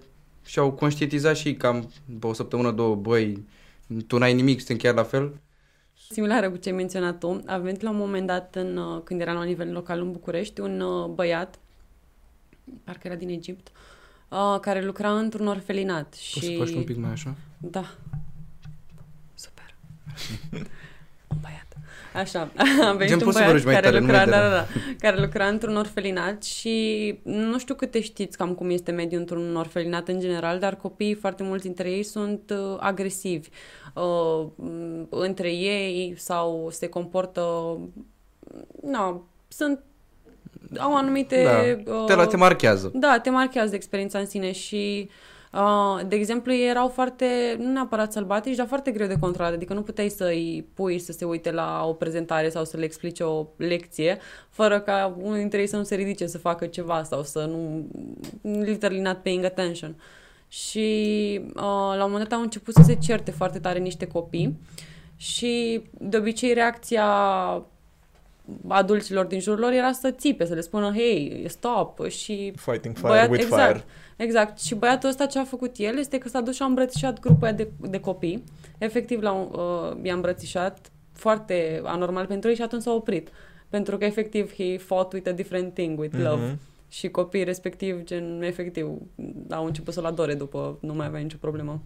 și-au 0.44 0.72
conștientizat 0.72 1.36
și 1.36 1.54
cam 1.54 1.92
pe 2.18 2.26
o 2.26 2.32
săptămână, 2.32 2.70
două, 2.70 2.94
băi, 2.94 3.46
tu 4.06 4.18
n-ai 4.18 4.34
nimic, 4.34 4.58
suntem 4.58 4.76
chiar 4.76 4.94
la 4.94 5.02
fel. 5.02 5.40
Similară 6.10 6.50
cu 6.50 6.56
ce 6.56 6.68
ai 6.68 6.74
menționat 6.74 7.18
tu, 7.18 7.42
a 7.46 7.58
venit 7.58 7.80
la 7.80 7.90
un 7.90 7.96
moment 7.96 8.26
dat, 8.26 8.54
în, 8.54 8.76
uh, 8.76 9.00
când 9.04 9.20
eram 9.20 9.36
la 9.36 9.44
nivel 9.44 9.72
local 9.72 10.00
în 10.00 10.12
București, 10.12 10.60
un 10.60 10.80
uh, 10.80 11.08
băiat, 11.08 11.58
parcă 12.84 13.06
era 13.06 13.16
din 13.16 13.28
Egipt, 13.28 13.70
uh, 14.28 14.58
care 14.60 14.84
lucra 14.84 15.18
într-un 15.18 15.46
orfelinat. 15.46 16.04
Poți 16.04 16.22
și... 16.22 16.44
să 16.44 16.52
faci 16.58 16.74
un 16.74 16.84
pic 16.84 16.96
mai 16.96 17.10
așa? 17.10 17.34
Da. 17.58 17.94
Super. 19.34 19.74
un 21.32 21.38
băiat. 21.40 21.69
Așa, 22.14 22.40
a 22.88 22.92
venit 22.92 23.08
Gen, 23.08 23.18
un 23.18 23.24
poți 23.24 23.36
să 23.36 23.42
băiat 23.42 23.44
vorbești 23.44 23.66
mai 23.66 23.74
care, 23.74 23.86
tare, 23.86 23.98
nu 23.98 24.06
lucra, 24.06 24.16
mai 24.16 24.26
da, 24.26 24.38
tare. 24.38 24.48
da, 24.48 24.54
da, 24.54 24.66
care 24.98 25.20
lucra 25.20 25.46
într-un 25.46 25.76
orfelinat 25.76 26.42
și 26.42 27.18
nu 27.22 27.58
știu 27.58 27.74
câte 27.74 28.00
știți 28.00 28.36
cam 28.36 28.54
cum 28.54 28.70
este 28.70 28.90
mediul 28.90 29.20
într-un 29.20 29.56
orfelinat 29.56 30.08
în 30.08 30.20
general, 30.20 30.58
dar 30.58 30.74
copiii, 30.74 31.14
foarte 31.14 31.42
mulți 31.42 31.64
dintre 31.64 31.90
ei, 31.90 32.02
sunt 32.02 32.50
uh, 32.50 32.76
agresivi 32.80 33.48
uh, 33.94 34.46
m, 34.54 35.06
între 35.10 35.52
ei 35.52 36.14
sau 36.16 36.68
se 36.70 36.88
comportă... 36.88 37.78
Nu, 38.82 39.24
sunt 39.48 39.80
au 40.78 40.96
anumite... 40.96 41.42
Da. 41.42 41.92
uh, 41.92 42.04
Te, 42.06 42.14
la- 42.14 42.26
te 42.26 42.36
marchează. 42.36 42.90
Da, 42.94 43.18
te 43.22 43.30
marchează 43.30 43.74
experiența 43.74 44.18
în 44.18 44.26
sine 44.26 44.52
și, 44.52 45.08
uh, 45.08 45.12
de 46.06 46.16
exemplu, 46.16 46.52
ei 46.52 46.68
erau 46.68 46.88
foarte, 46.88 47.56
nu 47.58 47.72
neapărat 47.72 48.12
sălbatici, 48.12 48.56
dar 48.56 48.66
foarte 48.66 48.90
greu 48.90 49.06
de 49.06 49.16
controlat. 49.20 49.52
Adică 49.52 49.74
nu 49.74 49.82
puteai 49.82 50.08
să-i 50.08 50.66
pui 50.74 50.98
să 50.98 51.12
se 51.12 51.24
uite 51.24 51.50
la 51.50 51.84
o 51.86 51.92
prezentare 51.92 52.48
sau 52.48 52.64
să 52.64 52.76
le 52.76 52.84
explice 52.84 53.22
o 53.22 53.46
lecție, 53.56 54.18
fără 54.48 54.80
ca 54.80 55.16
unul 55.22 55.36
dintre 55.36 55.60
ei 55.60 55.66
să 55.66 55.76
nu 55.76 55.82
se 55.82 55.94
ridice 55.94 56.26
să 56.26 56.38
facă 56.38 56.66
ceva 56.66 57.02
sau 57.02 57.22
să 57.22 57.44
nu, 57.44 57.86
literally 58.62 59.00
not 59.00 59.16
paying 59.22 59.44
attention. 59.44 59.94
Și 60.48 61.40
uh, 61.46 61.52
la 61.96 62.04
un 62.04 62.10
moment 62.10 62.28
dat 62.28 62.38
au 62.38 62.44
început 62.44 62.74
să 62.74 62.82
se 62.82 62.94
certe 62.94 63.30
foarte 63.30 63.58
tare 63.58 63.78
niște 63.78 64.06
copii 64.06 64.58
și 65.16 65.82
de 65.98 66.16
obicei 66.16 66.52
reacția 66.52 67.06
adulților 68.68 69.24
din 69.24 69.40
jurul 69.40 69.60
lor 69.60 69.72
era 69.72 69.92
să 69.92 70.10
țipe, 70.10 70.44
să 70.44 70.54
le 70.54 70.60
spună, 70.60 70.92
hei, 70.94 71.44
stop, 71.48 72.08
și 72.08 72.52
Fighting 72.56 72.96
fire 72.96 73.08
Băiat- 73.08 73.30
with 73.30 73.42
exact. 73.42 73.72
fire. 73.72 73.84
Exact. 74.20 74.60
Și 74.60 74.74
băiatul 74.74 75.08
ăsta 75.08 75.26
ce 75.26 75.38
a 75.38 75.44
făcut 75.44 75.74
el 75.76 75.98
este 75.98 76.18
că 76.18 76.28
s-a 76.28 76.40
dus 76.40 76.54
și 76.54 76.62
a 76.62 76.64
îmbrățișat 76.64 77.20
grupul 77.20 77.42
ăia 77.46 77.52
de, 77.52 77.70
de 77.80 78.00
copii. 78.00 78.44
Efectiv 78.78 79.22
l-a, 79.22 79.32
uh, 79.32 79.96
i-a 80.02 80.14
îmbrățișat 80.14 80.90
foarte 81.12 81.80
anormal 81.84 82.26
pentru 82.26 82.48
ei 82.48 82.56
și 82.56 82.62
atunci 82.62 82.82
s-a 82.82 82.92
oprit. 82.92 83.28
Pentru 83.68 83.96
că 83.98 84.04
efectiv 84.04 84.54
he 84.54 84.78
fought 84.78 85.12
with 85.12 85.28
a 85.28 85.32
different 85.32 85.74
thing, 85.74 85.98
with 85.98 86.16
love. 86.18 86.44
Mhm. 86.44 86.58
Și 86.88 87.08
copiii 87.08 87.44
respectiv, 87.44 88.04
gen, 88.04 88.42
efectiv, 88.42 88.88
au 89.50 89.66
început 89.66 89.94
să-l 89.94 90.04
adore 90.04 90.34
după 90.34 90.78
nu 90.80 90.94
mai 90.94 91.06
avea 91.06 91.20
nicio 91.20 91.36
problemă. 91.40 91.82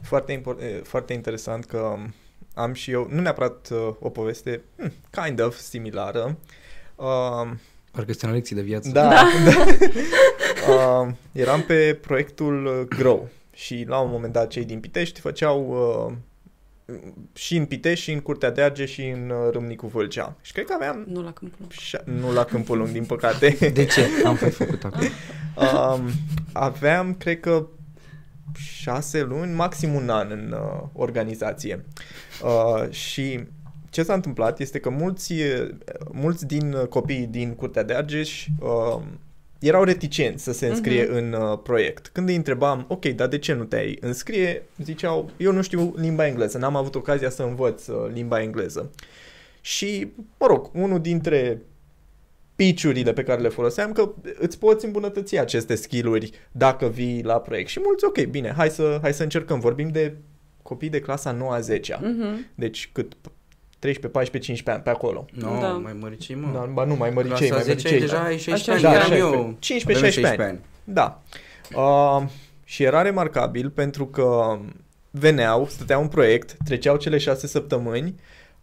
Foarte, 0.00 0.40
impor- 0.40 0.62
e, 0.62 0.80
foarte 0.82 1.12
interesant 1.12 1.64
că 1.64 1.78
um, 1.78 2.14
am 2.54 2.72
și 2.72 2.90
eu, 2.90 3.08
nu 3.10 3.20
neapărat 3.20 3.68
uh, 3.72 3.94
o 4.00 4.08
poveste, 4.08 4.62
hmm, 4.76 4.92
kind 5.10 5.40
of 5.40 5.56
similară. 5.56 6.38
Uh, 6.96 7.50
Parcă 7.90 8.10
este 8.10 8.26
în 8.26 8.32
lecții 8.32 8.56
de 8.56 8.62
viață. 8.62 8.90
da, 8.90 9.08
da. 9.08 9.24
uh, 10.68 11.12
eram 11.32 11.62
pe 11.62 11.98
proiectul 12.00 12.64
uh, 12.66 12.96
Grow 12.98 13.28
și 13.52 13.84
la 13.88 13.98
un 13.98 14.10
moment 14.10 14.32
dat 14.32 14.48
cei 14.48 14.64
din 14.64 14.80
Pitești 14.80 15.20
făceau 15.20 15.68
uh, 16.06 16.12
și 17.32 17.56
în 17.56 17.64
Pitești 17.66 18.04
și 18.04 18.12
în 18.12 18.20
Curtea 18.20 18.50
de 18.50 18.62
Arge 18.62 18.84
și 18.84 19.02
în 19.06 19.30
uh, 19.30 19.52
Râmnicu 19.52 19.86
Vâlcea. 19.86 20.36
Și 20.42 20.52
cred 20.52 20.64
că 20.66 20.72
aveam 20.72 21.04
Nu 21.08 21.22
la 21.22 21.32
câmpul. 21.32 21.66
șa- 21.70 22.04
nu 22.04 22.32
la 22.32 22.44
Câmpul 22.44 22.78
Lung, 22.78 22.90
din 22.90 23.04
păcate. 23.04 23.56
De 23.74 23.84
ce? 23.84 24.06
Am 24.24 24.38
mai 24.40 24.50
făcut 24.50 24.84
acum. 24.84 25.06
Um, 25.56 26.10
aveam, 26.52 27.14
cred 27.14 27.40
că, 27.40 27.66
șase 28.58 29.22
luni, 29.22 29.52
maxim 29.52 29.94
un 29.94 30.08
an 30.08 30.30
în 30.30 30.52
uh, 30.58 30.82
organizație. 30.92 31.84
Uh, 32.42 32.90
și 32.90 33.40
ce 33.90 34.02
s-a 34.02 34.14
întâmplat 34.14 34.60
este 34.60 34.78
că 34.78 34.90
mulți, 34.90 35.32
uh, 35.32 35.68
mulți 36.12 36.46
din 36.46 36.72
uh, 36.72 36.86
copiii 36.86 37.26
din 37.26 37.54
Curtea 37.54 37.82
de 37.82 37.94
Argeș 37.94 38.46
uh, 38.60 39.00
erau 39.66 39.82
reticenți 39.84 40.42
să 40.44 40.52
se 40.52 40.66
înscrie 40.66 41.02
Mhm. 41.02 41.14
în 41.16 41.32
uh, 41.32 41.58
proiect. 41.62 42.10
Când 42.12 42.28
îi 42.28 42.36
întrebam, 42.36 42.84
ok, 42.88 43.04
dar 43.06 43.28
de 43.28 43.38
ce 43.38 43.52
nu 43.52 43.64
te-ai 43.64 43.98
înscrie? 44.00 44.62
Ziceau, 44.82 45.30
eu 45.36 45.52
nu 45.52 45.62
știu 45.62 45.94
limba 45.96 46.26
engleză, 46.26 46.58
n-am 46.58 46.76
avut 46.76 46.94
ocazia 46.94 47.30
să 47.30 47.42
învăț 47.42 47.86
uh, 47.86 48.10
limba 48.12 48.42
engleză. 48.42 48.90
Și, 49.60 50.06
mă 50.38 50.46
rog, 50.46 50.70
unul 50.74 51.00
dintre 51.00 51.60
piciurile 52.56 53.12
pe 53.12 53.22
care 53.22 53.40
le 53.40 53.48
foloseam 53.48 53.92
că 53.92 54.12
îți 54.38 54.58
poți 54.58 54.84
îmbunătăți 54.84 55.38
aceste 55.38 55.74
skill-uri 55.74 56.30
dacă 56.52 56.86
vii 56.88 57.22
la 57.22 57.40
proiect. 57.40 57.68
Și 57.68 57.80
mulți, 57.84 58.04
ok, 58.04 58.24
bine, 58.24 58.52
hai 58.56 58.70
să, 58.70 58.98
hai 59.02 59.12
să 59.14 59.22
încercăm. 59.22 59.60
Vorbim 59.60 59.88
de 59.88 60.14
copii 60.62 60.88
de 60.88 61.00
clasa 61.00 61.32
9-10 61.32 61.98
Mhm. 62.02 62.46
Deci 62.54 62.88
cât 62.92 63.12
13, 63.84 64.08
14, 64.08 64.38
15 64.52 64.70
ani 64.70 64.82
pe 64.82 64.90
acolo. 64.90 65.24
Nu, 65.32 65.54
no, 65.54 65.60
Da. 65.60 65.66
mai 65.68 65.96
măricei, 66.00 66.36
mă. 66.36 66.50
Da, 66.52 66.58
ba 66.72 66.84
nu, 66.84 66.94
mai 66.96 67.10
măricei, 67.10 67.48
Clasa 67.48 67.54
mai 67.54 67.74
10 67.74 67.88
măricei. 67.88 68.00
deja 68.00 68.22
ai 68.22 68.38
16 68.38 68.70
ani, 68.86 68.96
Așa, 68.96 68.96
eram 68.96 69.08
da, 69.10 69.16
eu. 69.16 69.56
15, 69.58 70.06
aveam 70.06 70.12
16 70.12 70.42
ani. 70.42 70.60
Da. 70.84 71.22
Uh, 71.74 72.22
și 72.64 72.82
era 72.82 73.02
remarcabil 73.02 73.70
pentru 73.70 74.06
că 74.06 74.58
veneau, 75.10 75.66
stăteau 75.68 76.00
un 76.02 76.08
proiect, 76.08 76.56
treceau 76.64 76.96
cele 76.96 77.18
șase 77.18 77.46
săptămâni 77.46 78.14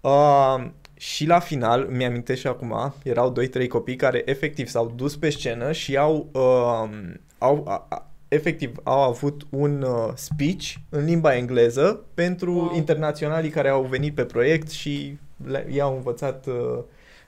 uh, 0.02 0.66
și 0.98 1.26
la 1.26 1.40
final, 1.40 1.88
mi-amintesc 1.90 2.40
și 2.40 2.48
acum, 2.48 2.94
erau 3.04 3.34
2-3 3.64 3.68
copii 3.68 3.96
care 3.96 4.22
efectiv 4.26 4.68
s-au 4.68 4.94
dus 4.96 5.16
pe 5.18 5.30
scenă 5.30 5.72
și 5.72 5.98
au, 5.98 6.30
uh, 6.32 6.90
au 7.38 7.66
a, 7.68 7.86
a, 7.90 8.11
efectiv 8.34 8.72
au 8.84 9.02
avut 9.02 9.48
un 9.50 9.82
uh, 9.82 10.12
speech 10.16 10.74
în 10.90 11.06
limba 11.06 11.36
engleză 11.36 12.04
pentru 12.14 12.54
Wow. 12.56 12.76
internaționalii 12.76 13.50
care 13.50 13.70
au 13.70 13.84
venit 13.84 14.16
pe 14.16 14.26
proiect 14.26 14.70
și 14.70 15.18
le, 15.46 15.68
i-au 15.72 15.96
învățat 15.96 16.46
uh, 16.48 16.80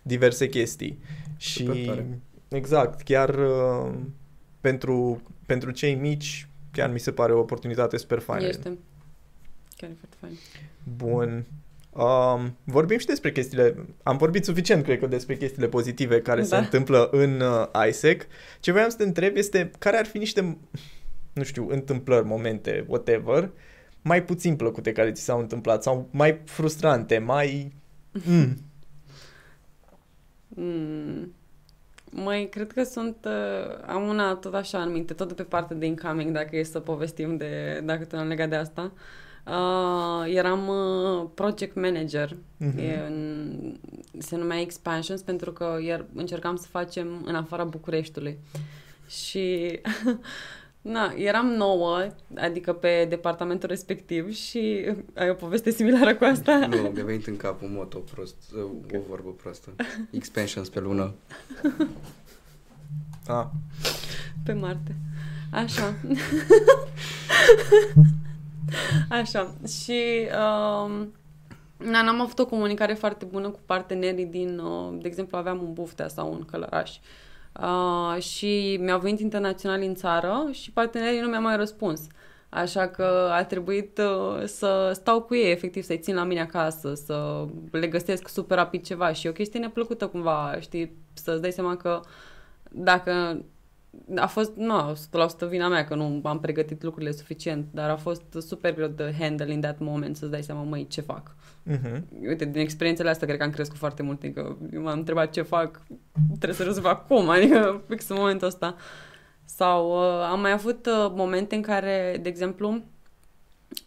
diverse 0.02 0.48
chestii. 0.50 1.00
Super 1.38 1.76
și 1.76 1.86
tare. 1.86 2.20
exact, 2.48 3.02
chiar 3.02 3.30
uh, 3.30 3.92
pentru, 4.62 5.22
pentru 5.46 5.72
cei 5.72 5.96
mici 5.96 6.48
chiar 6.72 6.92
mi 6.92 7.00
se 7.00 7.12
pare 7.12 7.34
o 7.34 7.40
oportunitate 7.40 7.98
super 7.98 8.20
faină. 8.20 8.48
Este. 8.48 8.78
Chiar 9.78 9.90
e 9.90 9.96
foarte 10.00 10.18
fain. 10.20 10.34
Bun. 10.98 11.46
Um, 11.92 12.56
vorbim 12.64 12.98
și 12.98 13.06
despre 13.06 13.32
chestiile, 13.32 13.76
am 14.04 14.18
vorbit 14.18 14.46
suficient, 14.46 14.84
cred 14.84 15.00
că, 15.00 15.08
despre 15.08 15.38
chestiile 15.38 15.68
pozitive 15.68 16.22
care 16.22 16.40
Da. 16.42 16.46
se 16.46 16.56
întâmplă 16.56 17.10
în 17.12 17.40
uh, 17.42 17.88
ISEC. 17.88 18.26
Ce 18.60 18.72
voiam 18.72 18.90
să 18.90 18.98
te 18.98 19.04
întreb 19.04 19.36
este 19.36 19.72
care 19.80 19.98
ar 19.98 20.06
fi 20.06 20.18
niște, 20.18 20.58
nu 21.34 21.44
știu, 21.44 21.68
întâmplări, 21.70 22.26
momente, 22.26 22.86
whatever, 22.88 23.50
mai 24.02 24.24
puțin 24.24 24.56
plăcute 24.56 24.92
care 24.92 25.12
ți 25.12 25.24
s-au 25.24 25.40
întâmplat 25.40 25.84
sau 25.84 26.08
mai 26.12 26.42
frustrante, 26.46 27.18
mai... 27.18 27.74
Mm. 28.28 28.58
Mm. 30.56 31.34
Mai 32.12 32.48
cred 32.52 32.72
că 32.72 32.84
sunt, 32.84 33.16
uh, 33.26 33.78
am 33.86 34.08
una 34.08 34.36
tot 34.36 34.54
așa 34.54 34.82
în 34.82 34.92
minte, 34.92 35.14
tot 35.14 35.28
de 35.28 35.34
pe 35.34 35.44
partea 35.44 35.76
de 35.76 35.86
incoming, 35.86 36.32
dacă 36.34 36.56
e 36.58 36.64
să 36.64 36.80
povestim 36.80 37.38
de, 37.38 37.82
dacă 37.86 38.06
tu 38.06 38.16
am 38.16 38.28
legat 38.28 38.50
de 38.50 38.56
asta. 38.56 38.92
Uh, 39.48 40.34
eram 40.36 40.68
uh, 40.68 41.30
project 41.34 41.76
manager, 41.76 42.36
Mhm. 42.58 42.78
e 42.78 43.04
în, 43.08 43.78
se 44.18 44.36
numea 44.36 44.60
Expansions 44.60 45.22
pentru 45.22 45.52
că 45.52 45.78
iar 45.86 46.06
încercam 46.16 46.56
să 46.56 46.68
facem 46.70 47.22
în 47.26 47.36
afara 47.36 47.64
Bucureștiului. 47.64 48.38
Și 49.08 49.80
na, 50.84 51.14
eram 51.16 51.48
nouă, 51.48 52.08
adică 52.36 52.74
pe 52.74 53.06
departamentul 53.10 53.70
respectiv 53.70 54.34
și 54.34 54.94
ai 55.14 55.30
o 55.30 55.34
poveste 55.34 55.72
similară 55.72 56.16
cu 56.16 56.24
asta? 56.24 56.68
Nu, 56.68 56.78
mi-a 56.78 57.04
venit 57.04 57.28
în 57.28 57.38
cap 57.38 57.62
un 57.62 57.74
moto 57.74 57.98
prost, 57.98 58.36
o 58.94 59.00
vorbă 59.10 59.30
proastă. 59.30 59.70
Expansions 60.12 60.70
pe 60.70 60.80
lună. 60.80 61.14
Ah. 63.28 63.46
Pe 64.46 64.54
Marte. 64.54 64.96
Așa. 65.52 65.94
Așa. 69.10 69.56
Și 69.68 70.28
um, 70.28 71.14
na, 71.78 72.02
n-am 72.02 72.22
avut 72.22 72.40
o 72.40 72.46
comunicare 72.46 72.94
foarte 72.94 73.26
bună 73.26 73.50
cu 73.50 73.60
partenerii 73.66 74.26
din, 74.26 74.60
uh, 74.60 74.98
de 75.02 75.08
exemplu, 75.08 75.38
aveam 75.38 75.62
un 75.62 75.74
buftea 75.74 76.08
sau 76.08 76.32
un 76.32 76.46
călăraș. 76.46 76.90
Uh, 76.90 77.02
și 78.20 78.78
mi-au 78.82 79.00
venit 79.00 79.20
internaționali 79.20 79.86
în 79.86 79.96
țară 79.96 80.48
și 80.52 80.72
partenerii 80.72 81.20
nu 81.20 81.28
mi-au 81.28 81.42
mai 81.42 81.56
răspuns. 81.56 82.08
Așa 82.50 82.88
că 82.88 83.30
a 83.32 83.44
trebuit 83.44 83.98
uh, 83.98 84.46
să 84.46 84.92
stau 84.94 85.22
cu 85.22 85.36
ei, 85.36 85.52
efectiv, 85.52 85.84
să-i 85.84 85.98
țin 85.98 86.16
la 86.16 86.24
mine 86.24 86.42
acasă, 86.42 86.94
să 86.94 87.46
le 87.72 87.88
găsesc 87.88 88.28
super 88.28 88.58
rapid 88.58 88.84
ceva 88.84 89.14
și 89.14 89.28
e 89.28 89.30
o 89.30 89.34
chestie 89.34 89.60
neplăcută 89.60 90.08
cumva, 90.08 90.58
știi, 90.60 90.98
să-ți 91.14 91.42
dai 91.42 91.52
seama 91.52 91.78
că 91.78 92.00
dacă 92.72 93.44
a 94.16 94.28
fost, 94.28 94.56
nu, 94.56 94.96
100% 95.46 95.48
vina 95.50 95.68
mea 95.68 95.86
că 95.86 95.96
nu 95.96 96.22
am 96.24 96.40
pregătit 96.40 96.84
lucrurile 96.84 97.12
suficient, 97.12 97.66
dar 97.72 97.90
a 97.90 97.96
fost 97.96 98.24
super 98.40 98.74
greu 98.74 98.88
de 98.88 99.16
handle 99.20 99.52
in 99.52 99.62
that 99.62 99.80
moment 99.80 100.18
să-ți 100.18 100.32
dai 100.32 100.44
seama, 100.44 100.62
măi, 100.62 100.88
ce 100.88 101.02
fac. 101.02 101.36
Mhm. 101.64 102.06
Uite, 102.28 102.46
din 102.46 102.62
experiențele 102.62 103.10
astea 103.10 103.28
cred 103.28 103.40
că 103.40 103.46
am 103.46 103.52
crescut 103.52 103.78
foarte 103.78 104.04
mult, 104.04 104.24
adică 104.24 104.58
eu 104.74 104.82
m-am 104.82 104.98
întrebat 104.98 105.32
ce 105.32 105.42
fac, 105.42 105.82
trebuie 106.28 106.54
să 106.54 106.64
rezolv 106.64 106.86
acum, 106.86 107.30
adică 107.30 107.82
fix 107.90 108.08
în 108.08 108.16
momentul 108.20 108.48
ăsta. 108.48 108.76
Sau 109.46 109.90
uh, 109.90 110.28
am 110.32 110.40
mai 110.40 110.52
avut 110.52 110.86
uh, 110.86 111.12
momente 111.16 111.56
în 111.56 111.62
care, 111.62 112.20
de 112.22 112.30
exemplu, 112.30 112.84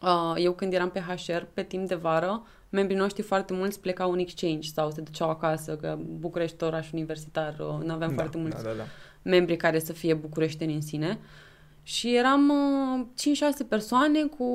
uh, 0.02 0.32
eu 0.36 0.52
când 0.52 0.72
eram 0.72 0.90
pe 0.90 1.00
HR, 1.00 1.42
pe 1.54 1.62
timp 1.62 1.88
de 1.88 1.94
vară, 1.94 2.42
membrii 2.68 2.98
noștri 2.98 3.22
foarte 3.22 3.52
mulți 3.52 3.80
plecau 3.80 4.12
în 4.12 4.18
exchange 4.18 4.68
sau 4.68 4.90
se 4.90 5.00
duceau 5.00 5.30
acasă, 5.30 5.76
că 5.76 5.98
București, 5.98 6.64
oraș 6.64 6.92
universitar, 6.92 7.56
uh, 7.58 7.84
nu 7.84 7.92
aveam 7.92 8.10
da, 8.10 8.14
foarte 8.14 8.38
mulți 8.38 8.62
Da, 8.62 8.68
da, 8.68 8.76
da. 8.76 8.84
Membri 9.26 9.56
care 9.56 9.78
să 9.78 9.92
fie 9.92 10.14
bucureșteni 10.14 10.74
în 10.74 10.80
sine. 10.80 11.18
Și 11.82 12.16
eram 12.16 12.48
uh, 12.48 13.06
5-6 13.64 13.68
persoane 13.68 14.22
cu 14.24 14.46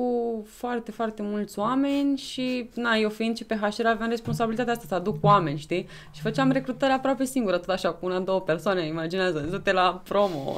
foarte, 0.48 0.90
foarte 0.90 1.22
mulți 1.22 1.58
oameni 1.58 2.18
și, 2.18 2.70
na, 2.74 2.94
eu 2.94 3.08
fiind 3.08 3.36
și 3.36 3.44
pe 3.44 3.54
HR 3.54 3.86
aveam 3.86 4.08
responsabilitatea 4.08 4.72
asta 4.72 4.84
să 4.88 4.94
aduc 4.94 5.24
oameni, 5.24 5.58
știi? 5.58 5.88
Și 6.10 6.20
făceam 6.20 6.50
recrutări 6.50 6.92
aproape 6.92 7.24
singură, 7.24 7.58
tot 7.58 7.68
așa, 7.68 7.92
cu 7.92 8.06
una, 8.06 8.18
două 8.18 8.40
persoane, 8.40 8.86
imaginează, 8.86 9.38
du-te 9.38 9.72
la 9.72 10.02
promo, 10.04 10.54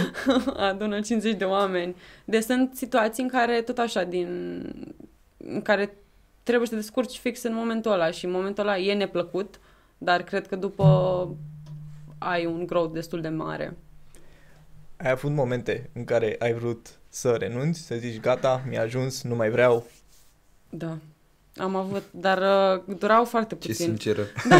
adună 0.70 1.00
50 1.00 1.36
de 1.36 1.44
oameni. 1.44 1.96
Deci 2.24 2.42
sunt 2.42 2.74
situații 2.74 3.22
în 3.22 3.28
care, 3.28 3.60
tot 3.60 3.78
așa, 3.78 4.04
din... 4.04 4.60
în 5.36 5.62
care 5.62 5.96
trebuie 6.42 6.66
să 6.66 6.74
te 6.74 6.80
descurci 6.80 7.16
fix 7.16 7.42
în 7.42 7.54
momentul 7.54 7.92
ăla 7.92 8.10
și 8.10 8.24
în 8.24 8.30
momentul 8.30 8.66
ăla 8.66 8.78
e 8.78 8.94
neplăcut, 8.94 9.60
dar 9.98 10.22
cred 10.22 10.46
că 10.46 10.56
după 10.56 10.84
ai 12.18 12.46
un 12.46 12.66
growth 12.66 12.92
destul 12.92 13.20
de 13.20 13.28
mare. 13.28 13.76
Ai 14.96 15.10
avut 15.10 15.30
momente 15.30 15.90
în 15.92 16.04
care 16.04 16.36
ai 16.38 16.52
vrut 16.52 16.86
să 17.08 17.30
renunți, 17.38 17.80
să 17.80 17.94
zici 17.94 18.20
gata, 18.20 18.62
mi-a 18.68 18.80
ajuns, 18.82 19.22
nu 19.22 19.34
mai 19.34 19.50
vreau. 19.50 19.86
Da. 20.70 20.98
Am 21.56 21.74
avut, 21.76 22.02
dar 22.10 22.38
uh, 22.38 22.96
durau 22.98 23.24
foarte 23.24 23.56
Ce 23.58 23.68
puțin. 23.68 23.86
sinceră. 23.86 24.22
Da, 24.48 24.56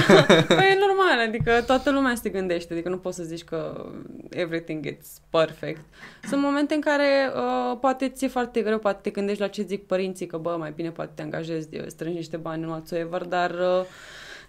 păi 0.46 0.70
e 0.70 0.78
normal, 0.86 1.26
adică 1.26 1.62
toată 1.66 1.90
lumea 1.90 2.14
se 2.14 2.28
gândește, 2.28 2.72
adică 2.72 2.88
nu 2.88 2.98
poți 2.98 3.16
să 3.16 3.22
zici 3.22 3.44
că 3.44 3.86
everything 4.30 4.84
is 4.86 5.20
perfect. 5.30 5.80
Sunt 6.28 6.40
momente 6.40 6.74
în 6.74 6.80
care 6.80 7.30
uh, 7.34 7.78
poate 7.80 8.08
ți-e 8.08 8.28
foarte 8.28 8.60
greu, 8.62 8.78
poate 8.78 8.98
te 9.02 9.10
gândești 9.10 9.40
la 9.40 9.48
ce 9.48 9.62
zic 9.62 9.86
părinții, 9.86 10.26
că 10.26 10.36
bă, 10.36 10.56
mai 10.58 10.72
bine 10.76 10.90
poate 10.90 11.10
te 11.14 11.22
angajezi, 11.22 11.68
strângi 11.86 12.16
niște 12.16 12.36
bani 12.36 12.62
în 12.62 12.68
whatsoever, 12.68 13.24
dar 13.24 13.50
uh, 13.50 13.84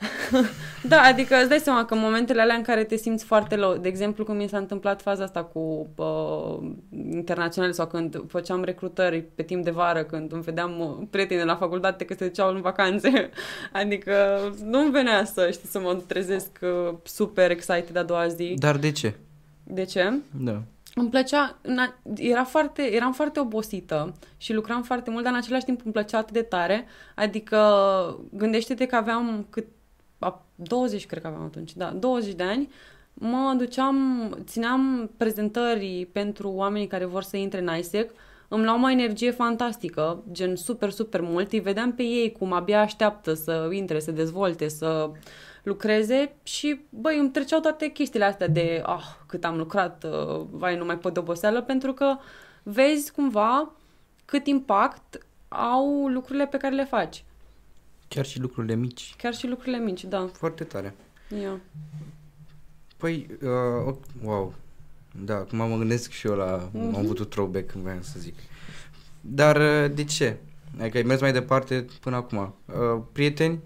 da, 0.90 1.02
adică 1.02 1.36
îți 1.36 1.50
dai 1.50 1.60
seama 1.60 1.86
că 1.86 1.94
în 1.94 2.00
momentele 2.00 2.42
alea 2.42 2.56
în 2.56 2.62
care 2.62 2.84
te 2.84 2.96
simți 2.96 3.26
foarte 3.26 3.56
low, 3.56 3.78
de 3.78 3.88
exemplu 3.88 4.24
cum 4.24 4.36
mi 4.36 4.48
s-a 4.48 4.58
întâmplat 4.58 5.02
faza 5.02 5.24
asta 5.24 5.44
cu 5.44 5.88
uh, 5.96 6.70
internaționale 7.12 7.74
sau 7.74 7.88
când 7.88 8.24
făceam 8.28 8.64
recrutări 8.64 9.22
pe 9.36 9.44
timp 9.44 9.64
de 9.64 9.72
vară, 9.72 10.04
când 10.04 10.32
îmi 10.32 10.42
vedeam 10.42 10.80
uh, 10.80 11.08
prieteni 11.10 11.40
de 11.40 11.46
la 11.46 11.56
facultate 11.56 12.06
că 12.06 12.14
se 12.18 12.28
duceau 12.28 12.54
în 12.54 12.62
vacanțe, 12.62 13.30
adică 13.82 14.40
nu-mi 14.64 14.92
venea 14.92 15.26
să, 15.26 15.50
știi, 15.52 15.70
să 15.70 15.80
mă 15.80 16.02
trezesc 16.08 16.60
uh, 16.62 16.94
super 17.04 17.52
excited 17.52 17.96
a 17.96 18.04
doua 18.04 18.28
zi. 18.28 18.54
Dar 18.58 18.78
de 18.78 18.92
ce? 18.92 19.14
De 19.64 19.84
ce? 19.84 20.14
Da. 20.32 20.62
Îmi 21.00 21.10
plăcea, 21.10 21.58
na- 21.62 22.14
era 22.16 22.44
foarte, 22.44 22.82
eram 22.94 23.14
foarte 23.14 23.40
obosită 23.40 24.14
și 24.38 24.54
lucram 24.54 24.84
foarte 24.84 25.10
mult, 25.10 25.24
dar 25.24 25.34
în 25.34 25.40
același 25.40 25.66
timp 25.66 25.82
îmi 25.84 25.94
plăcea 25.94 26.18
atât 26.18 26.34
de 26.34 26.42
tare. 26.42 26.86
Adică 27.16 27.60
gândește-te 28.32 28.86
că 28.86 28.96
aveam 28.96 29.46
cât 29.50 29.66
a, 29.66 29.77
20, 30.56 31.06
cred 31.06 31.22
că 31.22 31.28
aveam 31.28 31.44
atunci, 31.44 31.76
da, 31.76 31.90
20 31.90 32.34
de 32.34 32.44
ani, 32.44 32.70
mă 33.14 33.54
duceam, 33.58 33.98
țineam 34.44 35.12
prezentări 35.18 36.10
pentru 36.12 36.50
oamenii 36.50 36.88
care 36.88 37.06
vor 37.06 37.24
să 37.24 37.38
intre 37.38 37.60
în 37.60 37.78
ISEC, 37.78 38.12
îmi 38.48 38.64
luam 38.64 38.84
o 38.84 38.90
energie 38.90 39.32
fantastică, 39.32 40.24
gen 40.32 40.56
super, 40.56 40.90
super 40.90 41.22
mult, 41.22 41.52
îi 41.52 41.60
vedeam 41.60 41.94
pe 41.94 42.04
ei 42.04 42.32
cum 42.32 42.54
abia 42.54 42.82
așteaptă 42.82 43.34
să 43.34 43.70
intre, 43.72 44.00
să 44.00 44.12
dezvolte, 44.12 44.68
să 44.68 45.12
lucreze 45.64 46.36
și, 46.44 46.82
băi, 46.90 47.20
îmi 47.20 47.32
treceau 47.32 47.60
toate 47.60 47.88
chestiile 47.88 48.26
astea 48.26 48.48
de, 48.48 48.82
ah, 48.86 49.06
cât 49.26 49.46
am 49.46 49.58
lucrat, 49.58 50.04
uh, 50.04 50.46
vai, 50.52 50.78
nu 50.78 50.86
mai 50.86 50.98
pot 50.98 51.14
de 51.14 51.20
oboseală, 51.20 51.62
pentru 51.62 51.94
că 51.94 52.18
vezi 52.64 53.12
cumva 53.12 53.72
cât 54.26 54.48
impact 54.48 55.26
au 55.48 56.08
lucrurile 56.08 56.48
pe 56.48 56.58
care 56.58 56.76
le 56.76 56.86
faci. 56.86 57.24
Chiar 58.08 58.26
și 58.26 58.39
lucrurile 58.39 58.76
mici. 58.76 59.13
Chiar 59.17 59.34
și 59.34 59.48
lucrurile 59.48 59.78
mici, 59.78 60.04
da. 60.04 60.30
Foarte 60.34 60.63
tare. 60.63 60.96
Ia. 61.41 61.60
Păi, 62.98 63.28
uh, 63.41 63.86
ok, 63.86 64.04
wow. 64.24 64.54
Da, 65.26 65.36
acum 65.36 65.58
mă 65.58 65.78
gândesc 65.78 66.12
și 66.12 66.28
eu 66.28 66.36
la... 66.36 66.70
Mhm. 66.74 66.96
Am 66.96 66.96
avut 66.96 67.20
un 67.20 67.28
throwback, 67.28 67.72
când 67.72 67.84
voiam 67.84 68.02
să 68.02 68.20
zic. 68.20 68.36
Dar 69.22 69.56
uh, 69.56 69.91
de 69.96 70.04
ce? 70.04 70.38
Adică 70.80 70.98
ai 70.98 71.04
mers 71.04 71.22
mai 71.22 71.32
departe 71.32 71.86
până 72.00 72.15
acum. 72.15 72.56
Uh, 72.65 73.02
prieteni? 73.12 73.60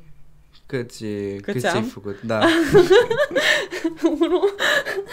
Câți, 0.66 1.04
câți, 1.42 1.68
am? 1.68 1.84
ai 1.84 1.84
făcut? 1.84 2.22
Da. 2.22 2.40
Unul. 4.20 4.56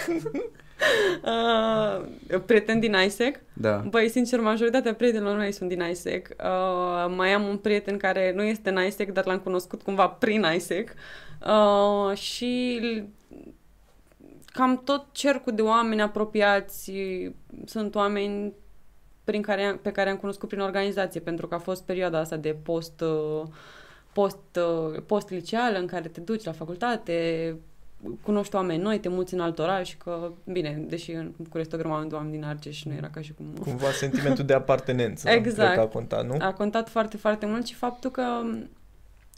uh, 1.24 2.40
prieten 2.46 2.80
din 2.80 2.96
ISEC. 3.04 3.40
da. 3.52 3.84
Băi, 3.90 4.08
sincer, 4.08 4.40
majoritatea 4.40 4.94
prietenilor 4.94 5.36
mei 5.36 5.52
sunt 5.52 5.68
din 5.68 5.84
ISEC. 5.90 6.28
Uh, 6.28 7.14
mai 7.16 7.32
am 7.32 7.46
un 7.46 7.56
prieten 7.56 7.96
care 7.96 8.32
nu 8.34 8.42
este 8.42 8.70
în 8.70 8.84
ISEC, 8.86 9.12
dar 9.12 9.26
l-am 9.26 9.38
cunoscut 9.38 9.82
cumva 9.82 10.06
prin 10.06 10.46
ISEC. 10.54 10.94
Uh, 11.46 12.16
și 12.16 12.80
cam 14.46 14.82
tot 14.84 15.06
cercul 15.12 15.54
de 15.54 15.62
oameni 15.62 16.00
apropiați 16.00 16.92
sunt 17.64 17.94
oameni 17.94 18.54
prin 19.24 19.42
care, 19.42 19.78
pe 19.82 19.92
care 19.92 20.10
am 20.10 20.16
cunoscut 20.16 20.48
prin 20.48 20.60
organizație, 20.60 21.20
pentru 21.20 21.46
că 21.46 21.54
a 21.54 21.58
fost 21.58 21.84
perioada 21.84 22.18
asta 22.18 22.36
de 22.36 22.56
post, 22.62 23.00
uh, 23.00 23.42
post, 24.12 24.38
uh, 24.56 25.02
post 25.06 25.30
liceală 25.30 25.78
în 25.78 25.86
care 25.86 26.08
te 26.08 26.20
duci 26.20 26.44
la 26.44 26.52
facultate, 26.52 27.56
cunoști 28.22 28.54
oameni 28.54 28.82
noi, 28.82 28.98
te 28.98 29.08
muți 29.08 29.34
în 29.34 29.40
alt 29.40 29.58
oraș, 29.58 29.96
că, 29.96 30.30
bine, 30.44 30.84
deși 30.88 31.12
în 31.12 31.32
București 31.36 31.74
o 31.74 31.78
grămadă 31.78 32.06
de 32.06 32.14
oameni 32.14 32.32
din 32.32 32.44
Argeș 32.44 32.82
nu 32.82 32.92
era 32.92 33.08
ca 33.08 33.20
și 33.20 33.32
cum... 33.32 33.46
Cumva 33.60 33.90
sentimentul 33.90 34.44
de 34.44 34.54
apartenență. 34.54 35.28
Exact. 35.28 35.72
Cred 35.72 35.78
că 35.78 35.80
a 35.80 35.92
contat, 35.92 36.26
nu? 36.26 36.36
A 36.38 36.52
contat 36.52 36.88
foarte, 36.88 37.16
foarte 37.16 37.46
mult 37.46 37.66
și 37.66 37.74
faptul 37.74 38.10
că 38.10 38.22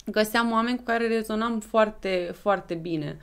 găseam 0.05 0.51
oameni 0.51 0.77
cu 0.77 0.83
care 0.83 1.07
rezonam 1.07 1.59
foarte, 1.59 2.31
foarte 2.33 2.73
bine. 2.73 3.17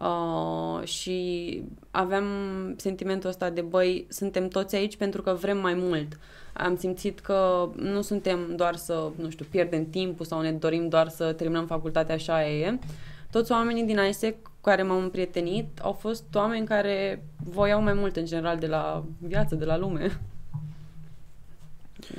Uh, 0.00 0.86
și 0.86 1.62
aveam 1.90 2.24
sentimentul 2.76 3.28
ăsta 3.28 3.50
de, 3.50 3.60
băi, 3.60 4.06
suntem 4.08 4.48
toți 4.48 4.74
aici 4.74 4.96
pentru 4.96 5.22
că 5.22 5.32
vrem 5.32 5.58
mai 5.58 5.74
mult. 5.74 6.18
Am 6.52 6.76
simțit 6.76 7.20
că 7.20 7.68
nu 7.76 8.00
suntem 8.00 8.56
doar 8.56 8.76
să, 8.76 9.10
nu 9.16 9.30
știu, 9.30 9.46
pierdem 9.50 9.90
timpul 9.90 10.26
sau 10.26 10.40
ne 10.40 10.52
dorim 10.52 10.88
doar 10.88 11.08
să 11.08 11.32
terminăm 11.32 11.66
facultatea 11.66 12.14
așa 12.14 12.48
e. 12.48 12.78
Toți 13.30 13.52
oamenii 13.52 13.84
din 13.84 13.98
ISEC 14.08 14.49
cu 14.60 14.68
care 14.68 14.82
m-am 14.82 15.02
împrietenit 15.02 15.78
au 15.82 15.92
fost 15.92 16.24
oameni 16.34 16.66
care 16.66 17.24
voiau 17.44 17.82
mai 17.82 17.92
mult 17.92 18.16
în 18.16 18.24
general 18.24 18.58
de 18.58 18.66
la 18.66 19.04
viață, 19.18 19.54
de 19.54 19.64
la 19.64 19.76
lume. 19.78 20.20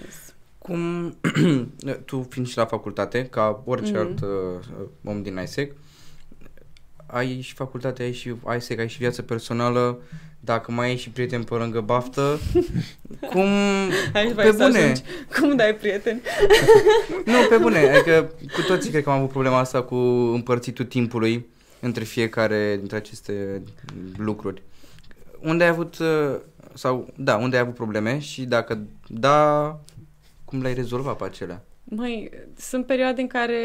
Yes. 0.03 0.33
Cum, 0.57 1.15
tu 2.05 2.27
fiind 2.29 2.47
și 2.47 2.57
la 2.57 2.65
facultate, 2.65 3.25
ca 3.25 3.61
orice 3.65 3.91
Mhm. 3.91 3.99
alt 3.99 4.21
uh, 4.21 4.85
om 5.03 5.21
din 5.21 5.39
ISEC, 5.43 5.71
ai 7.05 7.41
și 7.41 7.53
facultate, 7.53 8.03
ai 8.03 8.11
și 8.13 8.35
ISEC, 8.57 8.79
ai 8.79 8.89
și 8.89 8.97
viață 8.97 9.21
personală, 9.21 9.97
dacă 10.39 10.71
mai 10.71 10.87
ai 10.87 10.97
și 10.97 11.09
prieteni 11.09 11.43
pe 11.43 11.53
lângă 11.53 11.81
baftă, 11.81 12.39
cum... 13.31 13.47
Aici 14.13 14.27
pe 14.27 14.33
vrei 14.33 14.51
să 14.51 14.65
bune. 14.65 14.77
ajungi. 14.77 15.01
Cum 15.39 15.55
dai 15.55 15.75
prieteni? 15.75 16.21
Nu, 17.25 17.33
pe 17.49 17.57
bune, 17.57 17.77
adică 17.89 18.31
cu 18.53 18.61
toții 18.67 18.89
cred 18.89 19.03
că 19.03 19.09
am 19.09 19.17
avut 19.17 19.29
problema 19.29 19.57
asta 19.57 19.83
cu 19.83 19.95
împărțitul 20.33 20.85
timpului 20.85 21.45
între 21.81 22.03
fiecare 22.03 22.75
dintre 22.77 22.97
aceste 22.97 23.63
lucruri. 24.17 24.61
Unde 25.39 25.63
ai 25.63 25.69
avut, 25.69 25.97
uh, 25.97 26.39
sau, 26.73 27.07
da, 27.15 27.37
unde 27.37 27.55
ai 27.55 27.61
avut 27.61 27.73
probleme 27.73 28.19
și 28.19 28.45
dacă 28.45 28.79
da, 29.07 29.79
cum 30.45 30.61
le-ai 30.61 30.73
rezolvat 30.73 31.17
pe 31.17 31.23
acelea? 31.23 31.63
Măi, 31.83 32.31
sunt 32.57 32.85
perioade 32.85 33.21
în 33.21 33.27
care 33.27 33.59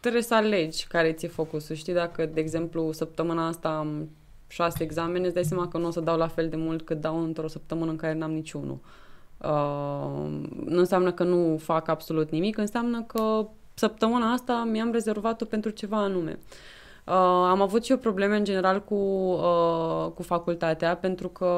trebuie 0.00 0.22
să 0.22 0.34
alegi 0.34 0.86
care 0.86 1.12
ți-e 1.12 1.28
focusul. 1.28 1.76
Știi, 1.76 1.92
dacă, 1.92 2.26
de 2.26 2.40
exemplu, 2.40 2.92
săptămâna 2.92 3.46
asta 3.46 3.68
am 3.68 4.08
șase 4.46 4.82
examene, 4.82 5.24
îți 5.24 5.34
dai 5.34 5.44
seama 5.44 5.68
că 5.68 5.78
nu 5.78 5.86
o 5.86 5.90
să 5.90 6.00
dau 6.00 6.16
la 6.16 6.28
fel 6.28 6.48
de 6.48 6.56
mult 6.56 6.82
cât 6.82 7.00
dau 7.00 7.22
într-o 7.22 7.48
săptămână 7.48 7.90
în 7.90 7.96
care 7.96 8.14
n-am 8.14 8.32
niciunul. 8.32 8.78
Uh, 9.36 10.48
nu 10.64 10.78
înseamnă 10.78 11.12
că 11.12 11.24
nu 11.24 11.56
fac 11.58 11.88
absolut 11.88 12.30
nimic, 12.30 12.56
înseamnă 12.56 13.02
că 13.02 13.48
săptămâna 13.80 14.32
asta 14.32 14.68
mi-am 14.70 14.92
rezervat-o 14.92 15.44
pentru 15.44 15.70
ceva 15.70 15.96
anume. 15.96 16.38
Uh, 17.06 17.14
am 17.54 17.60
avut 17.60 17.84
și 17.84 17.90
eu 17.90 17.96
probleme 17.96 18.36
în 18.36 18.44
general 18.44 18.84
cu, 18.84 18.94
uh, 18.94 20.12
cu 20.14 20.22
facultatea 20.22 20.96
pentru 20.96 21.28
că 21.28 21.50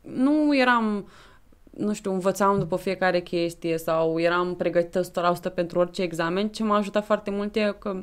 nu 0.00 0.56
eram 0.56 1.06
nu 1.70 1.92
știu, 1.92 2.12
învățam 2.12 2.58
după 2.58 2.76
fiecare 2.76 3.20
chestie 3.20 3.78
sau 3.78 4.18
eram 4.18 4.54
pregătită 4.54 5.00
100% 5.50 5.54
pentru 5.54 5.78
orice 5.78 6.02
examen. 6.02 6.48
Ce 6.48 6.62
m-a 6.62 6.76
ajutat 6.76 7.04
foarte 7.04 7.30
mult 7.30 7.56
e 7.56 7.74
că 7.78 8.02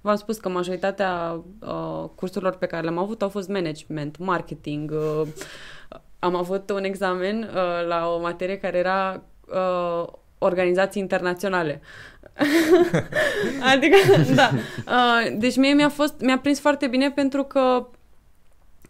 v-am 0.00 0.16
spus 0.16 0.38
că 0.38 0.48
majoritatea 0.48 1.42
uh, 1.60 2.04
cursurilor 2.14 2.56
pe 2.56 2.66
care 2.66 2.82
le-am 2.82 2.98
avut 2.98 3.22
au 3.22 3.28
fost 3.28 3.48
management, 3.48 4.18
marketing. 4.18 4.90
Uh, 4.90 5.28
am 6.18 6.34
avut 6.34 6.70
un 6.70 6.84
examen 6.84 7.42
uh, 7.42 7.86
la 7.86 8.12
o 8.14 8.20
materie 8.20 8.56
care 8.56 8.78
era 8.78 9.22
uh, 9.54 10.06
organizații 10.42 11.02
internaționale. 11.02 11.80
adică, 13.72 13.96
da. 14.34 14.50
Uh, 14.86 15.36
deci 15.38 15.56
mie 15.56 15.72
mi-a 15.72 15.88
fost, 15.88 16.20
mi-a 16.20 16.38
prins 16.38 16.60
foarte 16.60 16.86
bine 16.86 17.10
pentru 17.10 17.42
că 17.42 17.86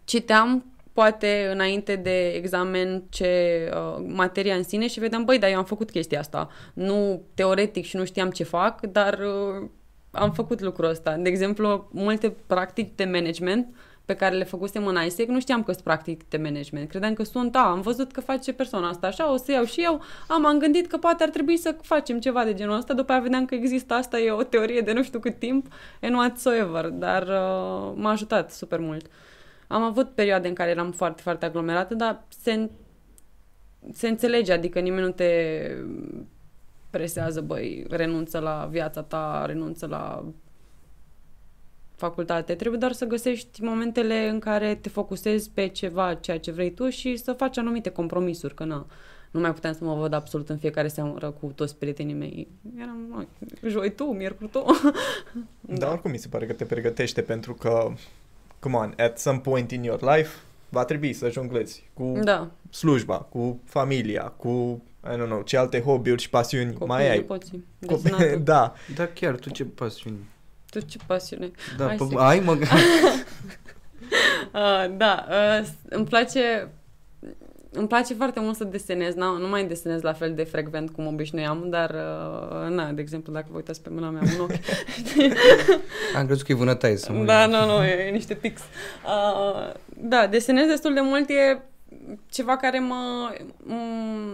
citeam 0.03 0.65
poate 0.93 1.49
înainte 1.51 1.95
de 1.95 2.27
examen 2.27 3.03
ce 3.09 3.59
uh, 3.73 4.03
materia 4.07 4.55
în 4.55 4.63
sine 4.63 4.87
și 4.87 4.99
vedeam, 4.99 5.25
băi, 5.25 5.39
dar 5.39 5.49
eu 5.49 5.57
am 5.57 5.65
făcut 5.65 5.91
chestia 5.91 6.19
asta. 6.19 6.49
Nu 6.73 7.21
teoretic 7.33 7.85
și 7.85 7.95
nu 7.95 8.05
știam 8.05 8.29
ce 8.29 8.43
fac, 8.43 8.81
dar 8.81 9.13
uh, 9.13 9.69
am 10.11 10.31
făcut 10.31 10.61
lucrul 10.61 10.89
ăsta. 10.89 11.15
De 11.15 11.29
exemplu, 11.29 11.89
multe 11.91 12.35
practici 12.47 12.91
de 12.95 13.03
management 13.03 13.75
pe 14.11 14.17
care 14.17 14.35
le 14.35 14.43
făcusem 14.43 14.87
în 14.87 14.97
ISEC, 15.05 15.27
nu 15.27 15.39
știam 15.39 15.63
că 15.63 15.71
sunt 15.71 15.83
practic 15.83 16.29
de 16.29 16.37
management. 16.37 16.89
Credeam 16.89 17.13
că 17.13 17.23
sunt, 17.23 17.55
a, 17.55 17.59
am 17.59 17.81
văzut 17.81 18.11
că 18.11 18.21
face 18.21 18.53
persoana 18.53 18.89
asta 18.89 19.07
așa, 19.07 19.31
o 19.31 19.37
să 19.37 19.51
iau 19.51 19.63
și 19.63 19.81
eu. 19.83 20.01
Am, 20.27 20.45
am 20.45 20.59
gândit 20.59 20.87
că 20.87 20.97
poate 20.97 21.23
ar 21.23 21.29
trebui 21.29 21.57
să 21.57 21.75
facem 21.81 22.19
ceva 22.19 22.43
de 22.43 22.53
genul 22.53 22.77
ăsta, 22.77 22.93
după 22.93 23.11
aia 23.11 23.21
vedeam 23.21 23.45
că 23.45 23.55
există 23.55 23.93
asta, 23.93 24.19
e 24.19 24.31
o 24.31 24.43
teorie 24.43 24.81
de 24.81 24.93
nu 24.93 25.03
știu 25.03 25.19
cât 25.19 25.39
timp, 25.39 25.67
and 26.01 26.15
whatsoever, 26.15 26.85
dar 26.85 27.21
uh, 27.21 27.93
m-a 27.95 28.11
ajutat 28.11 28.51
super 28.51 28.79
mult. 28.79 29.05
Am 29.67 29.81
avut 29.81 30.09
perioade 30.09 30.47
în 30.47 30.53
care 30.53 30.69
eram 30.69 30.91
foarte, 30.91 31.21
foarte 31.21 31.45
aglomerată, 31.45 31.93
dar 31.93 32.23
se, 32.41 32.69
se 33.93 34.07
înțelege, 34.07 34.53
adică 34.53 34.79
nimeni 34.79 35.05
nu 35.05 35.11
te 35.11 35.31
presează, 36.89 37.41
băi, 37.41 37.85
renunță 37.89 38.39
la 38.39 38.67
viața 38.71 39.01
ta, 39.01 39.43
renunță 39.45 39.87
la 39.87 40.23
facultate. 42.01 42.55
Trebuie 42.55 42.79
doar 42.79 42.91
să 42.91 43.05
găsești 43.05 43.63
momentele 43.63 44.27
în 44.27 44.39
care 44.39 44.75
te 44.75 44.89
focusezi 44.89 45.49
pe 45.53 45.67
ceva, 45.67 46.13
ceea 46.13 46.39
ce 46.39 46.51
vrei 46.51 46.71
tu 46.71 46.89
și 46.89 47.17
să 47.17 47.33
faci 47.33 47.57
anumite 47.57 47.89
compromisuri, 47.89 48.53
că 48.53 48.63
na, 48.63 48.85
nu 49.31 49.39
mai 49.39 49.53
puteam 49.53 49.73
să 49.73 49.83
mă 49.83 49.93
văd 49.93 50.13
absolut 50.13 50.49
în 50.49 50.57
fiecare 50.57 50.87
seară 50.87 51.29
cu 51.29 51.51
toți 51.55 51.75
prietenii 51.75 52.13
mei. 52.13 52.47
Eram, 52.77 53.27
joi 53.67 53.91
tu, 53.91 54.03
miercuri 54.03 54.49
tu. 54.49 54.65
da. 55.61 55.75
Dar 55.79 55.91
oricum 55.91 56.11
mi 56.11 56.17
se 56.17 56.27
pare 56.27 56.45
că 56.45 56.53
te 56.53 56.65
pregătește 56.65 57.21
pentru 57.21 57.53
că, 57.53 57.91
come 58.59 58.75
on, 58.75 58.93
at 58.97 59.19
some 59.19 59.39
point 59.39 59.71
in 59.71 59.83
your 59.83 60.01
life 60.15 60.29
va 60.69 60.85
trebui 60.85 61.13
să 61.13 61.29
jonglezi 61.29 61.89
cu 61.93 62.19
da. 62.23 62.51
slujba, 62.69 63.17
cu 63.17 63.59
familia, 63.65 64.23
cu 64.23 64.81
I 65.03 65.15
don't 65.17 65.25
know, 65.25 65.41
ce 65.41 65.57
alte 65.57 65.81
hobby-uri 65.81 66.21
și 66.21 66.29
pasiuni 66.29 66.71
Copii, 66.73 66.87
mai 66.87 67.09
ai. 67.09 67.21
Poții, 67.21 67.65
Copii, 67.85 68.37
da. 68.51 68.73
Da, 68.95 69.07
chiar, 69.07 69.35
tu 69.35 69.49
ce 69.49 69.63
pasiuni? 69.63 70.17
Tu 70.71 70.79
ce 70.79 70.97
pasiune? 71.05 71.51
Da, 71.77 71.85
Hai 71.85 71.95
p- 71.95 72.17
ai 72.17 72.39
mă... 72.39 72.51
uh, 72.51 72.57
da, 74.97 75.25
uh, 75.29 75.67
îmi 75.89 76.05
place 76.05 76.69
îmi 77.73 77.87
place 77.87 78.13
foarte 78.13 78.39
mult 78.39 78.55
să 78.55 78.63
desenez, 78.63 79.13
na, 79.13 79.37
nu 79.37 79.47
mai 79.47 79.65
desenez 79.65 80.01
la 80.01 80.13
fel 80.13 80.33
de 80.33 80.43
frecvent 80.43 80.89
cum 80.89 81.07
obișnuiam, 81.07 81.65
dar, 81.69 81.89
uh, 81.89 82.69
na, 82.69 82.91
de 82.91 83.01
exemplu, 83.01 83.33
dacă 83.33 83.45
vă 83.49 83.55
uitați 83.55 83.81
pe 83.81 83.89
mâna 83.89 84.09
mea 84.09 84.21
un 84.35 84.39
ochi. 84.41 84.51
Am 86.17 86.25
crezut 86.25 86.45
că 86.45 86.51
e 86.51 86.55
vânătaie 86.55 86.95
să 86.95 87.11
mă 87.11 87.23
Da, 87.23 87.45
nu, 87.45 87.65
nu, 87.65 87.83
e, 87.83 88.07
e 88.07 88.11
niște 88.11 88.33
pix. 88.33 88.61
Uh, 89.05 89.71
da, 89.87 90.27
desenez 90.27 90.67
destul 90.67 90.93
de 90.93 91.01
mult, 91.01 91.29
e 91.29 91.61
ceva 92.29 92.57
care 92.57 92.79
mă, 92.79 93.29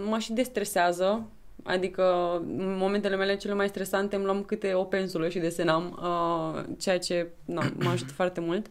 mă 0.08 0.18
și 0.18 0.32
destresează, 0.32 1.28
Adică, 1.68 2.36
în 2.46 2.76
momentele 2.76 3.16
mele 3.16 3.36
cele 3.36 3.54
mai 3.54 3.68
stresante 3.68 4.16
îmi 4.16 4.24
luam 4.24 4.42
câte 4.42 4.74
o 4.74 4.84
pensulă 4.84 5.28
și 5.28 5.38
desenam, 5.38 5.98
uh, 6.02 6.64
ceea 6.78 6.98
ce 6.98 7.28
na, 7.44 7.72
mă 7.78 7.90
ajută 7.90 8.12
foarte 8.20 8.40
mult. 8.40 8.66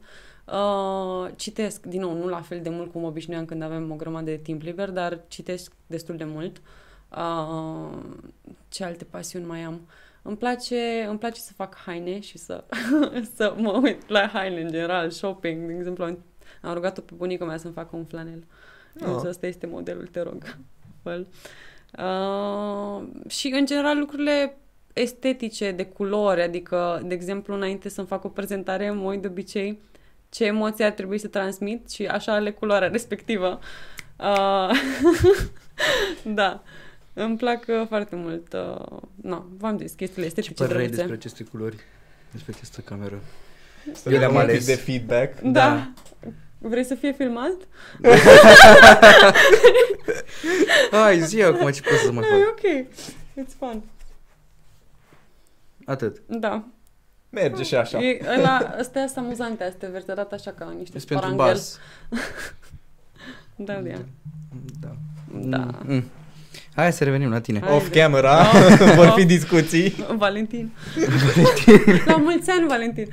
Uh, 0.45 1.31
citesc, 1.35 1.85
din 1.85 2.01
nou, 2.01 2.13
nu 2.13 2.27
la 2.27 2.41
fel 2.41 2.61
de 2.61 2.69
mult 2.69 2.91
cum 2.91 3.03
obișnuiam 3.03 3.45
când 3.45 3.61
avem 3.61 3.91
o 3.91 3.95
grămadă 3.95 4.29
de 4.29 4.37
timp 4.37 4.61
liber, 4.61 4.89
dar 4.89 5.19
citesc 5.27 5.71
destul 5.87 6.15
de 6.15 6.23
mult. 6.23 6.61
Uh, 7.11 7.97
ce 8.69 8.83
alte 8.83 9.03
pasiuni 9.03 9.45
mai 9.45 9.61
am? 9.61 9.87
Îmi 10.21 10.37
place, 10.37 11.05
îmi 11.09 11.19
place 11.19 11.39
să 11.39 11.53
fac 11.53 11.75
haine 11.75 12.19
și 12.19 12.37
să, 12.37 12.63
să 13.35 13.53
mă 13.57 13.79
uit 13.83 14.09
la 14.09 14.27
haine 14.27 14.61
în 14.61 14.69
general, 14.69 15.09
shopping, 15.09 15.67
de 15.67 15.73
exemplu. 15.73 16.05
Am 16.61 16.73
rugat-o 16.73 17.01
pe 17.01 17.13
bunica 17.15 17.45
mea 17.45 17.57
să-mi 17.57 17.73
facă 17.73 17.95
un 17.95 18.05
flanel. 18.05 18.43
Oh. 19.05 19.21
Asta 19.27 19.47
este 19.47 19.67
modelul, 19.67 20.07
te 20.07 20.21
rog. 20.21 20.43
Well. 21.03 21.27
Uh, 21.97 23.07
și, 23.27 23.47
în 23.47 23.65
general, 23.65 23.97
lucrurile 23.97 24.57
estetice, 24.93 25.71
de 25.71 25.85
culori, 25.85 26.41
adică, 26.41 27.01
de 27.05 27.13
exemplu, 27.13 27.53
înainte 27.53 27.89
să-mi 27.89 28.07
fac 28.07 28.23
o 28.23 28.29
prezentare, 28.29 28.91
mă 28.91 29.09
uit 29.09 29.21
de 29.21 29.27
obicei 29.27 29.79
ce 30.29 30.45
emoții 30.45 30.83
ar 30.83 30.91
trebui 30.91 31.17
să 31.17 31.27
transmit 31.27 31.89
și 31.89 32.05
așa 32.05 32.33
ale 32.33 32.51
culoarea 32.51 32.87
respectivă. 32.97 33.59
Uh, 34.19 34.69
da. 36.39 36.63
Îmi 37.13 37.37
plac 37.37 37.65
uh, 37.67 37.87
foarte 37.87 38.15
mult. 38.15 38.53
Uh, 38.53 38.99
no, 39.15 39.43
v-am 39.57 39.77
zis, 39.77 39.91
chestiile 39.91 40.27
estetice 40.27 40.53
Ce 40.53 40.63
părere 40.63 40.77
drăguțe. 40.79 40.97
despre 40.97 41.15
aceste 41.15 41.43
culori? 41.43 41.75
Despre 42.31 42.53
această 42.55 42.81
cameră? 42.81 43.19
Să 43.93 44.09
le 44.09 44.25
am 44.25 44.37
ales 44.37 44.65
de 44.65 44.75
feedback. 44.75 45.39
Da. 45.39 45.49
da. 45.51 45.91
Vrei 46.57 46.83
să 46.83 46.95
fie 46.95 47.11
filmat? 47.11 47.55
Hai, 50.91 51.19
zi 51.21 51.41
acum 51.41 51.71
ce 51.71 51.81
poți 51.81 52.01
să 52.01 52.11
mai 52.11 52.23
fac. 52.23 52.39
ok. 52.49 52.87
It's 53.43 53.57
fun. 53.57 53.83
Atât. 55.85 56.21
Da. 56.25 56.63
Merge 57.29 57.63
și 57.63 57.75
așa. 57.75 57.99
E, 57.99 58.19
ăla, 58.37 58.75
ăsta 58.79 58.99
e 58.99 59.11
amuzante, 59.15 59.63
astea 59.63 59.89
verserat 59.89 60.31
așa 60.33 60.51
ca 60.51 60.73
niște 60.77 60.97
Este 60.97 61.13
pentru 61.13 61.35
bas. 61.35 61.79
da, 63.55 63.73
da. 63.73 63.97
Da. 64.79 64.95
Da. 65.31 65.67
Mm. 65.83 66.03
Hai 66.77 66.93
să 66.93 67.03
revenim 67.03 67.29
la 67.29 67.39
tine. 67.39 67.59
Hai 67.59 67.75
Off 67.75 67.89
camera, 67.89 68.39
oh. 68.39 68.93
vor 68.95 69.13
fi 69.15 69.25
discuții. 69.25 69.95
Valentin. 70.17 70.71
Valentin. 70.95 72.03
la 72.05 72.15
mulți 72.15 72.49
ani, 72.49 72.67
Valentin. 72.67 73.07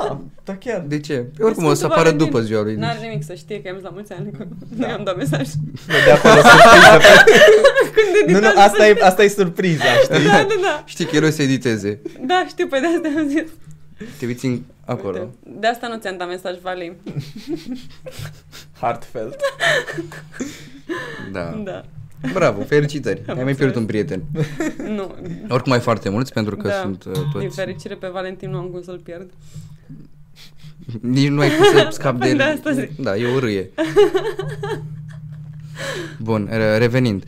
Ah, 0.00 0.16
da 0.44 0.56
chiar. 0.56 0.80
De 0.80 1.00
ce? 1.00 1.26
Oricum 1.40 1.64
o 1.64 1.74
să 1.74 1.84
apară 1.84 2.02
Valentin. 2.02 2.26
după 2.26 2.40
ziua 2.40 2.62
lui. 2.62 2.74
N-are 2.74 2.98
nimic 3.00 3.24
să 3.24 3.34
știe 3.34 3.62
că 3.62 3.68
am 3.68 3.80
la 3.82 3.88
mulți 3.88 4.12
ani. 4.12 4.30
Da. 4.30 4.46
Nu 4.76 4.88
i-am 4.88 5.04
dat 5.04 5.16
mesaj. 5.16 5.48
De 6.04 6.10
acolo 6.10 6.40
surpriză. 6.40 6.98
nu, 8.32 8.38
nu, 8.38 8.60
asta 8.60 8.86
e, 8.86 8.96
asta 9.00 9.22
e 9.22 9.28
surpriza, 9.28 9.84
știi? 10.02 10.24
Da, 10.24 10.30
da, 10.30 10.54
da. 10.62 10.82
Știi 10.84 11.04
că 11.04 11.16
el 11.16 11.24
o 11.24 11.30
să 11.30 11.42
editeze. 11.42 12.00
Da, 12.26 12.44
știu, 12.48 12.66
pe 12.66 12.80
de 12.80 12.86
asta 12.86 13.20
am 13.20 13.28
zis. 13.28 13.50
Te 14.18 14.26
uiți 14.26 14.46
în 14.46 14.62
acolo. 14.84 15.18
Uite, 15.18 15.60
de 15.60 15.66
asta 15.66 15.88
nu 15.88 15.98
ți-am 15.98 16.16
dat 16.16 16.28
mesaj, 16.28 16.58
Vali. 16.62 16.96
Heartfelt. 18.80 19.36
Da. 21.32 21.60
Da. 21.64 21.84
Bravo, 22.32 22.62
felicitări. 22.62 23.22
Am 23.28 23.38
Ai 23.38 23.44
mai 23.44 23.54
pierdut 23.54 23.76
un 23.76 23.86
prieten. 23.86 24.22
nu. 24.96 25.14
Oricum 25.48 25.72
ai 25.72 25.80
foarte 25.80 26.08
mulți 26.08 26.32
pentru 26.32 26.56
că 26.56 26.68
da. 26.68 26.74
sunt 26.74 27.04
uh, 27.04 27.12
toți... 27.12 27.38
Din 27.38 27.50
fericire 27.50 27.94
pe 27.94 28.08
Valentin 28.12 28.50
nu 28.50 28.58
am 28.58 28.66
cum 28.66 28.82
să-l 28.82 28.98
pierd. 28.98 29.30
Nici 31.00 31.28
nu 31.28 31.40
ai 31.40 31.50
cum 31.56 31.64
să 31.64 31.88
scapi 31.90 32.18
de... 32.18 32.34
de 32.34 32.42
asta 32.42 32.72
zic. 32.72 32.96
Da, 32.96 33.16
e 33.16 33.34
o 33.34 33.38
râie. 33.38 33.70
Bun, 36.18 36.48
revenind. 36.78 37.24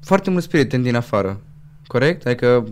Foarte 0.00 0.30
mulți 0.30 0.48
prieteni 0.48 0.82
din 0.82 0.94
afară, 0.94 1.40
corect? 1.86 2.26
Adică... 2.26 2.68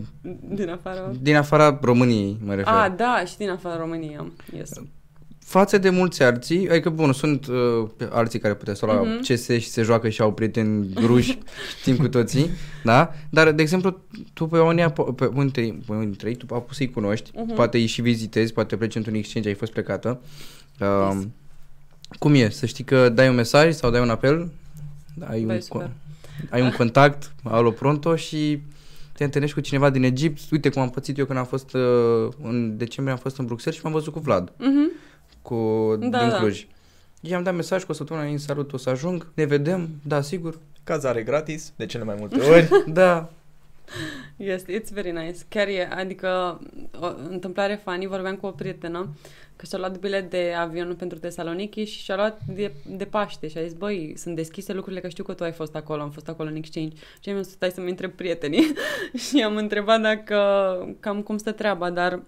Din 0.49 0.69
afară... 0.69 1.15
Din 1.21 1.35
afara 1.35 1.79
României, 1.81 2.37
mă 2.43 2.53
refer. 2.53 2.73
Ah, 2.73 2.93
da, 2.97 3.23
și 3.25 3.37
din 3.37 3.49
afara 3.49 3.77
României 3.77 4.17
am, 4.17 4.33
yes. 4.57 4.71
Față 5.45 5.77
de 5.77 5.89
mulți 5.89 6.23
alții, 6.23 6.69
adică, 6.69 6.89
bun, 6.89 7.13
sunt 7.13 7.47
uh, 7.47 7.87
alții 8.09 8.39
care 8.39 8.53
puteți 8.53 8.79
să 8.79 8.85
la 8.85 9.01
uh-huh. 9.01 9.19
CS 9.19 9.47
și 9.47 9.69
se 9.69 9.81
joacă 9.81 10.09
și 10.09 10.21
au 10.21 10.33
prieteni 10.33 10.93
gruși, 10.93 11.39
știm 11.79 11.97
cu 11.97 12.07
toții, 12.07 12.49
da? 12.83 13.13
Dar, 13.29 13.51
de 13.51 13.61
exemplu, 13.61 13.99
tu 14.33 14.47
pe 14.47 14.59
unii, 14.59 14.93
pe 15.15 15.31
unii 15.35 15.51
dintre 15.87 16.29
ei, 16.29 16.35
tu 16.35 16.55
a 16.55 16.59
pus 16.59 16.75
să-i 16.75 16.91
cunoști, 16.91 17.31
uh-huh. 17.31 17.55
poate 17.55 17.77
îi 17.77 17.85
și 17.85 18.01
vizitezi, 18.01 18.53
poate 18.53 18.75
pleci 18.75 18.95
într-un 18.95 19.13
exchange, 19.13 19.47
ai 19.47 19.53
fost 19.55 19.71
plecată. 19.71 20.19
Uh, 20.79 21.11
yes. 21.13 21.27
Cum 22.19 22.33
e? 22.33 22.49
Să 22.49 22.65
știi 22.65 22.83
că 22.83 23.09
dai 23.09 23.29
un 23.29 23.35
mesaj 23.35 23.73
sau 23.73 23.91
dai 23.91 24.01
un 24.01 24.09
apel, 24.09 24.51
ai, 25.19 25.41
Băi, 25.41 25.63
un, 25.69 25.89
ai 26.49 26.61
un 26.61 26.71
contact, 26.71 27.31
alo 27.43 27.71
pronto 27.71 28.15
și 28.15 28.59
te 29.13 29.23
întâlnești 29.23 29.55
cu 29.55 29.61
cineva 29.61 29.89
din 29.89 30.03
Egipt. 30.03 30.41
Uite 30.51 30.69
cum 30.69 30.81
am 30.81 30.89
pățit 30.89 31.17
eu 31.17 31.25
când 31.25 31.39
am 31.39 31.45
fost 31.45 31.73
uh, 31.73 32.27
în 32.43 32.77
decembrie, 32.77 33.15
am 33.15 33.21
fost 33.21 33.37
în 33.37 33.45
Bruxelles 33.45 33.79
și 33.79 33.85
m-am 33.85 33.93
văzut 33.93 34.13
cu 34.13 34.19
Vlad. 34.19 34.49
Uh-huh. 34.49 35.04
Cu, 35.45 35.95
da, 35.99 36.19
din 36.19 36.37
Cluj. 36.37 36.67
Da. 37.21 37.29
I-am 37.29 37.43
dat 37.43 37.55
mesaj 37.55 37.83
cu 37.83 37.91
o 37.91 37.93
săptămână 37.93 38.25
în 38.25 38.37
salut, 38.37 38.73
o 38.73 38.77
să 38.77 38.89
ajung, 38.89 39.27
ne 39.33 39.45
vedem, 39.45 39.89
da, 40.03 40.21
sigur. 40.21 40.59
Cazare 40.83 41.23
gratis, 41.23 41.73
de 41.75 41.85
cele 41.85 42.03
mai 42.03 42.15
multe 42.19 42.39
ori. 42.51 42.83
da. 42.87 43.29
Yes, 44.37 44.63
it's 44.63 44.89
very 44.93 45.11
nice. 45.11 45.39
Chiar 45.49 45.67
e, 45.67 45.89
adică, 45.91 46.59
o 46.99 47.07
întâmplare 47.29 47.81
funny, 47.83 48.07
vorbeam 48.07 48.35
cu 48.35 48.45
o 48.45 48.51
prietenă 48.51 49.09
că 49.55 49.65
și-a 49.65 49.77
luat 49.77 49.97
bilet 49.97 50.29
de 50.29 50.53
avion 50.57 50.95
pentru 50.95 51.17
Tesaloniki 51.17 51.83
și 51.83 52.03
și-a 52.03 52.15
luat 52.15 52.41
de, 52.55 52.71
de 52.87 53.05
Paște 53.05 53.47
și 53.47 53.57
a 53.57 53.63
zis, 53.63 53.73
băi, 53.73 54.13
sunt 54.17 54.35
deschise 54.35 54.73
lucrurile 54.73 55.01
că 55.01 55.07
știu 55.07 55.23
că 55.23 55.33
tu 55.33 55.43
ai 55.43 55.51
fost 55.51 55.75
acolo, 55.75 56.01
am 56.01 56.09
fost 56.09 56.27
acolo 56.27 56.49
în 56.49 56.55
exchange. 56.55 56.95
Și 57.19 57.29
am 57.29 57.41
zis, 57.41 57.51
stai 57.51 57.71
să-mi 57.71 57.89
întreb 57.89 58.11
prietenii 58.11 58.73
și 59.27 59.43
am 59.43 59.55
întrebat 59.55 60.01
dacă, 60.01 60.37
cam 60.99 61.21
cum 61.21 61.37
stă 61.37 61.51
treaba, 61.51 61.89
dar 61.89 62.19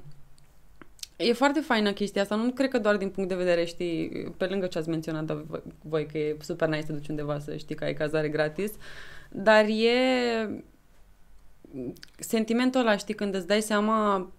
E 1.18 1.34
foarte 1.34 1.60
faină 1.60 1.92
chestia 1.94 2.22
asta, 2.22 2.36
nu 2.36 2.52
cred 2.52 2.70
că 2.70 2.80
doar 2.80 2.98
din 2.98 3.10
punct 3.10 3.30
de 3.30 3.36
vedere, 3.36 3.66
știi, 3.66 4.10
pe 4.38 4.46
lângă 4.46 4.66
ce 4.66 4.78
ați 4.78 4.90
menționat 4.90 5.32
voi, 5.82 6.06
că 6.06 6.18
e 6.18 6.38
super 6.42 6.68
nice 6.68 6.86
să 6.86 6.94
duci 6.94 7.08
undeva 7.08 7.40
să 7.40 7.56
știi 7.56 7.76
că 7.76 7.84
ai 7.84 7.94
cazare 7.94 8.30
gratis, 8.30 8.72
dar 9.30 9.66
e 9.66 9.92
sentimentul 12.20 12.80
ăla, 12.82 12.98
știi, 12.98 13.14
când 13.14 13.36
îți 13.36 13.48
dai 13.48 13.62
seama 13.62 14.32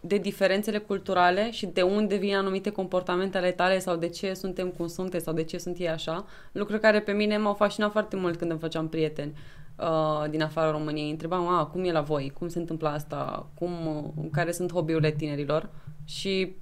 de 0.00 0.16
diferențele 0.16 0.78
culturale 0.78 1.50
și 1.50 1.66
de 1.66 1.82
unde 1.82 2.16
vin 2.16 2.34
anumite 2.34 2.70
comportamente 2.70 3.38
ale 3.38 3.50
tale 3.50 3.78
sau 3.78 3.96
de 3.96 4.08
ce 4.08 4.34
suntem 4.34 4.68
cum 4.68 4.86
suntem 4.86 5.20
sau 5.20 5.34
de 5.34 5.44
ce 5.44 5.58
sunt 5.58 5.78
ei 5.78 5.88
așa, 5.88 6.26
lucruri 6.52 6.80
care 6.80 7.00
pe 7.00 7.12
mine 7.12 7.36
m-au 7.36 7.54
fascinat 7.54 7.90
foarte 7.90 8.16
mult 8.16 8.36
când 8.36 8.50
îmi 8.50 8.60
făceam 8.60 8.88
prieteni 8.88 9.34
uh, 9.82 10.30
din 10.30 10.42
afara 10.42 10.70
României. 10.70 11.10
Întrebam, 11.10 11.48
a, 11.48 11.64
cum 11.66 11.84
e 11.84 11.92
la 11.92 12.00
voi? 12.00 12.32
Cum 12.38 12.48
se 12.48 12.58
întâmplă 12.58 12.88
asta? 12.88 13.46
Cum, 13.54 13.86
uh, 13.86 14.24
care 14.32 14.52
sunt 14.52 14.72
hobby-urile 14.72 15.10
tinerilor? 15.10 15.68
Și 16.04 16.54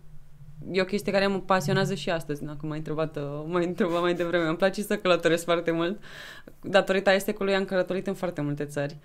e 0.71 0.81
o 0.81 0.85
chestie 0.85 1.13
care 1.13 1.27
mă 1.27 1.41
pasionează 1.41 1.95
și 1.95 2.11
astăzi, 2.11 2.45
dacă 2.45 2.67
m-ai 2.67 2.79
întrebat, 2.79 3.17
uh, 3.17 3.45
m-ai 3.47 3.67
întrebat 3.67 4.01
mai 4.01 4.15
devreme. 4.15 4.47
Îmi 4.47 4.57
place 4.57 4.83
să 4.83 4.97
călătoresc 4.97 5.45
foarte 5.45 5.71
mult. 5.71 6.03
Datorită 6.61 7.11
estecului 7.11 7.55
am 7.55 7.65
călătorit 7.65 8.07
în 8.07 8.15
foarte 8.15 8.41
multe 8.41 8.65
țări. 8.65 8.97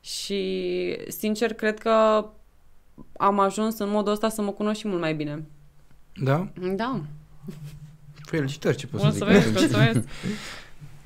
Și, 0.00 0.96
sincer, 1.08 1.54
cred 1.54 1.78
că 1.78 2.24
am 3.16 3.38
ajuns 3.38 3.78
în 3.78 3.90
modul 3.90 4.12
ăsta 4.12 4.28
să 4.28 4.42
mă 4.42 4.50
cunosc 4.50 4.78
și 4.78 4.88
mult 4.88 5.00
mai 5.00 5.14
bine. 5.14 5.46
Da? 6.14 6.48
Da. 6.76 7.00
Felicitări, 8.14 8.76
ce 8.76 8.86
pot 8.86 9.00
să 9.00 9.06
mulțumesc, 9.06 9.46
zic. 9.46 9.58
Mulțumesc, 9.58 10.08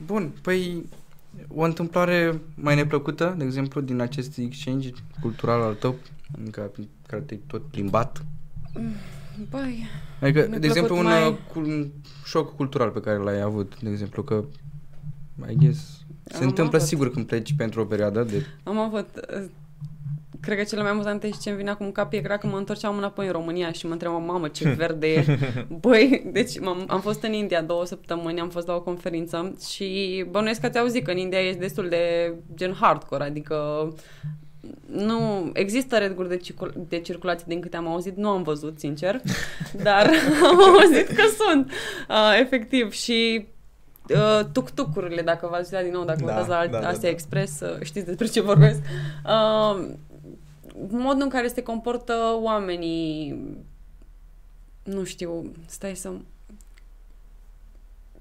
Bun, 0.06 0.32
păi 0.42 0.88
o 1.49 1.62
întâmplare 1.62 2.41
mai 2.55 2.74
neplăcută, 2.74 3.35
de 3.39 3.45
exemplu, 3.45 3.81
din 3.81 4.01
acest 4.01 4.39
exchange 4.39 4.91
cultural 5.20 5.61
al 5.61 5.74
tău, 5.74 5.95
în 6.45 6.51
care, 6.51 6.70
care 7.07 7.22
te-ai 7.22 7.41
tot 7.47 7.62
plimbat? 7.62 8.24
Băi, 9.51 9.87
Adică, 10.20 10.47
Mi-a 10.49 10.59
de 10.59 10.66
exemplu, 10.66 10.97
un, 10.97 11.03
plăcut 11.03 11.20
mai... 11.20 11.39
mai- 11.64 11.72
un 11.74 11.89
șoc 12.24 12.55
cultural 12.57 12.91
pe 12.91 13.01
care 13.01 13.16
l-ai 13.16 13.41
avut, 13.41 13.83
de 13.83 13.91
exemplu, 13.91 14.22
că, 14.22 14.45
I 15.51 15.55
guess, 15.57 16.05
se 16.24 16.37
Am 16.37 16.49
întâmplă 16.49 16.76
avut. 16.76 16.89
sigur 16.89 17.11
când 17.11 17.26
pleci 17.26 17.55
pentru 17.57 17.81
o 17.81 17.85
perioadă 17.85 18.22
de... 18.22 18.47
am 18.62 18.78
avut... 18.78 19.09
uh, 20.41 20.47
Cred 20.47 20.57
că 20.59 20.64
cele 20.64 20.82
mai 20.82 20.91
amuzante 20.91 21.26
și 21.30 21.38
ce 21.38 21.49
îmi 21.49 21.59
vine 21.59 21.70
acum 21.70 21.86
în 21.86 21.93
cap 21.93 22.12
era 22.12 22.36
că 22.36 22.47
mă 22.47 22.57
întorceam 22.57 22.97
înapoi 22.97 23.26
în 23.26 23.32
România 23.32 23.72
și 23.72 23.86
mă 23.86 23.93
întrebam, 23.93 24.22
mamă, 24.24 24.49
ce 24.49 24.68
verde 24.78 25.07
e. 25.07 25.24
Băi, 25.80 26.30
deci 26.32 26.61
m-am, 26.61 26.84
am 26.86 27.01
fost 27.01 27.22
în 27.22 27.32
India 27.32 27.62
două 27.62 27.84
săptămâni, 27.84 28.41
am 28.41 28.49
fost 28.49 28.66
la 28.66 28.74
o 28.74 28.80
conferință 28.82 29.57
și 29.70 30.24
bănuiesc 30.30 30.61
că 30.61 30.66
ați 30.66 30.78
auzit 30.78 31.05
că 31.05 31.11
în 31.11 31.16
India 31.16 31.41
e 31.41 31.53
destul 31.53 31.88
de 31.88 32.34
gen 32.55 32.76
hardcore, 32.80 33.24
adică 33.24 33.88
nu 34.86 35.51
există 35.53 35.99
reguli 35.99 36.28
de, 36.28 36.36
circul- 36.36 36.84
de 36.88 36.99
circulație 36.99 37.45
din 37.49 37.61
câte 37.61 37.76
am 37.76 37.88
auzit, 37.88 38.16
nu 38.16 38.28
am 38.28 38.43
văzut, 38.43 38.78
sincer, 38.78 39.20
dar 39.82 40.11
am 40.51 40.59
auzit 40.62 41.07
că 41.07 41.22
sunt, 41.38 41.70
uh, 42.09 42.38
efectiv, 42.41 42.93
și 42.93 43.47
uh, 44.09 44.41
tuk-tucurile, 44.53 45.22
dacă 45.22 45.49
v-ați 45.51 45.74
uitat 45.74 45.82
din 45.82 45.93
nou, 45.97 46.05
dacă 46.05 46.18
Da, 46.18 46.24
vă 46.24 46.30
uitați 46.30 46.49
la 46.49 46.66
da, 46.66 46.78
da, 46.78 46.88
Asia 46.88 47.01
da. 47.01 47.09
Express, 47.09 47.61
uh, 47.61 47.76
știți 47.82 48.07
despre 48.07 48.26
ce 48.26 48.41
vorbesc. 48.41 48.80
Uh, 49.24 49.88
modul 50.91 51.22
în 51.22 51.28
care 51.28 51.49
se 51.49 51.62
comportă 51.62 52.39
oamenii, 52.41 53.41
nu 54.83 55.05
știu, 55.05 55.53
stai 55.66 55.97
să... 55.97 56.12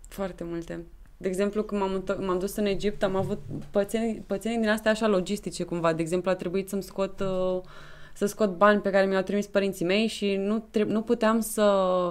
Foarte 0.08 0.44
multe. 0.44 0.86
De 1.18 1.28
exemplu, 1.28 1.64
când 1.64 1.82
m-am, 1.82 2.04
întor- 2.04 2.26
m-am 2.26 2.40
dus 2.40 2.56
în 2.56 2.66
Egipt, 2.66 3.04
am 3.04 3.16
avut 3.16 3.42
pățenii, 3.72 4.24
pățenii 4.28 4.58
din 4.58 4.70
astea 4.70 4.92
așa 4.92 5.08
logistice 5.08 5.64
cumva. 5.64 5.94
De 5.94 6.02
exemplu, 6.02 6.32
a 6.32 6.36
trebuit 6.36 6.70
să-mi 6.70 6.84
scot, 6.84 7.20
uh, 7.20 7.62
să 8.14 8.26
scot 8.26 8.58
bani 8.58 8.82
pe 8.82 8.90
care 8.90 9.06
mi-au 9.06 9.22
trimis 9.22 9.48
părinții 9.48 9.86
mei 9.86 10.08
și 10.08 10.36
nu, 10.36 10.68
tre- 10.72 10.84
nu 10.84 11.02
puteam 11.02 11.40
să 11.40 11.62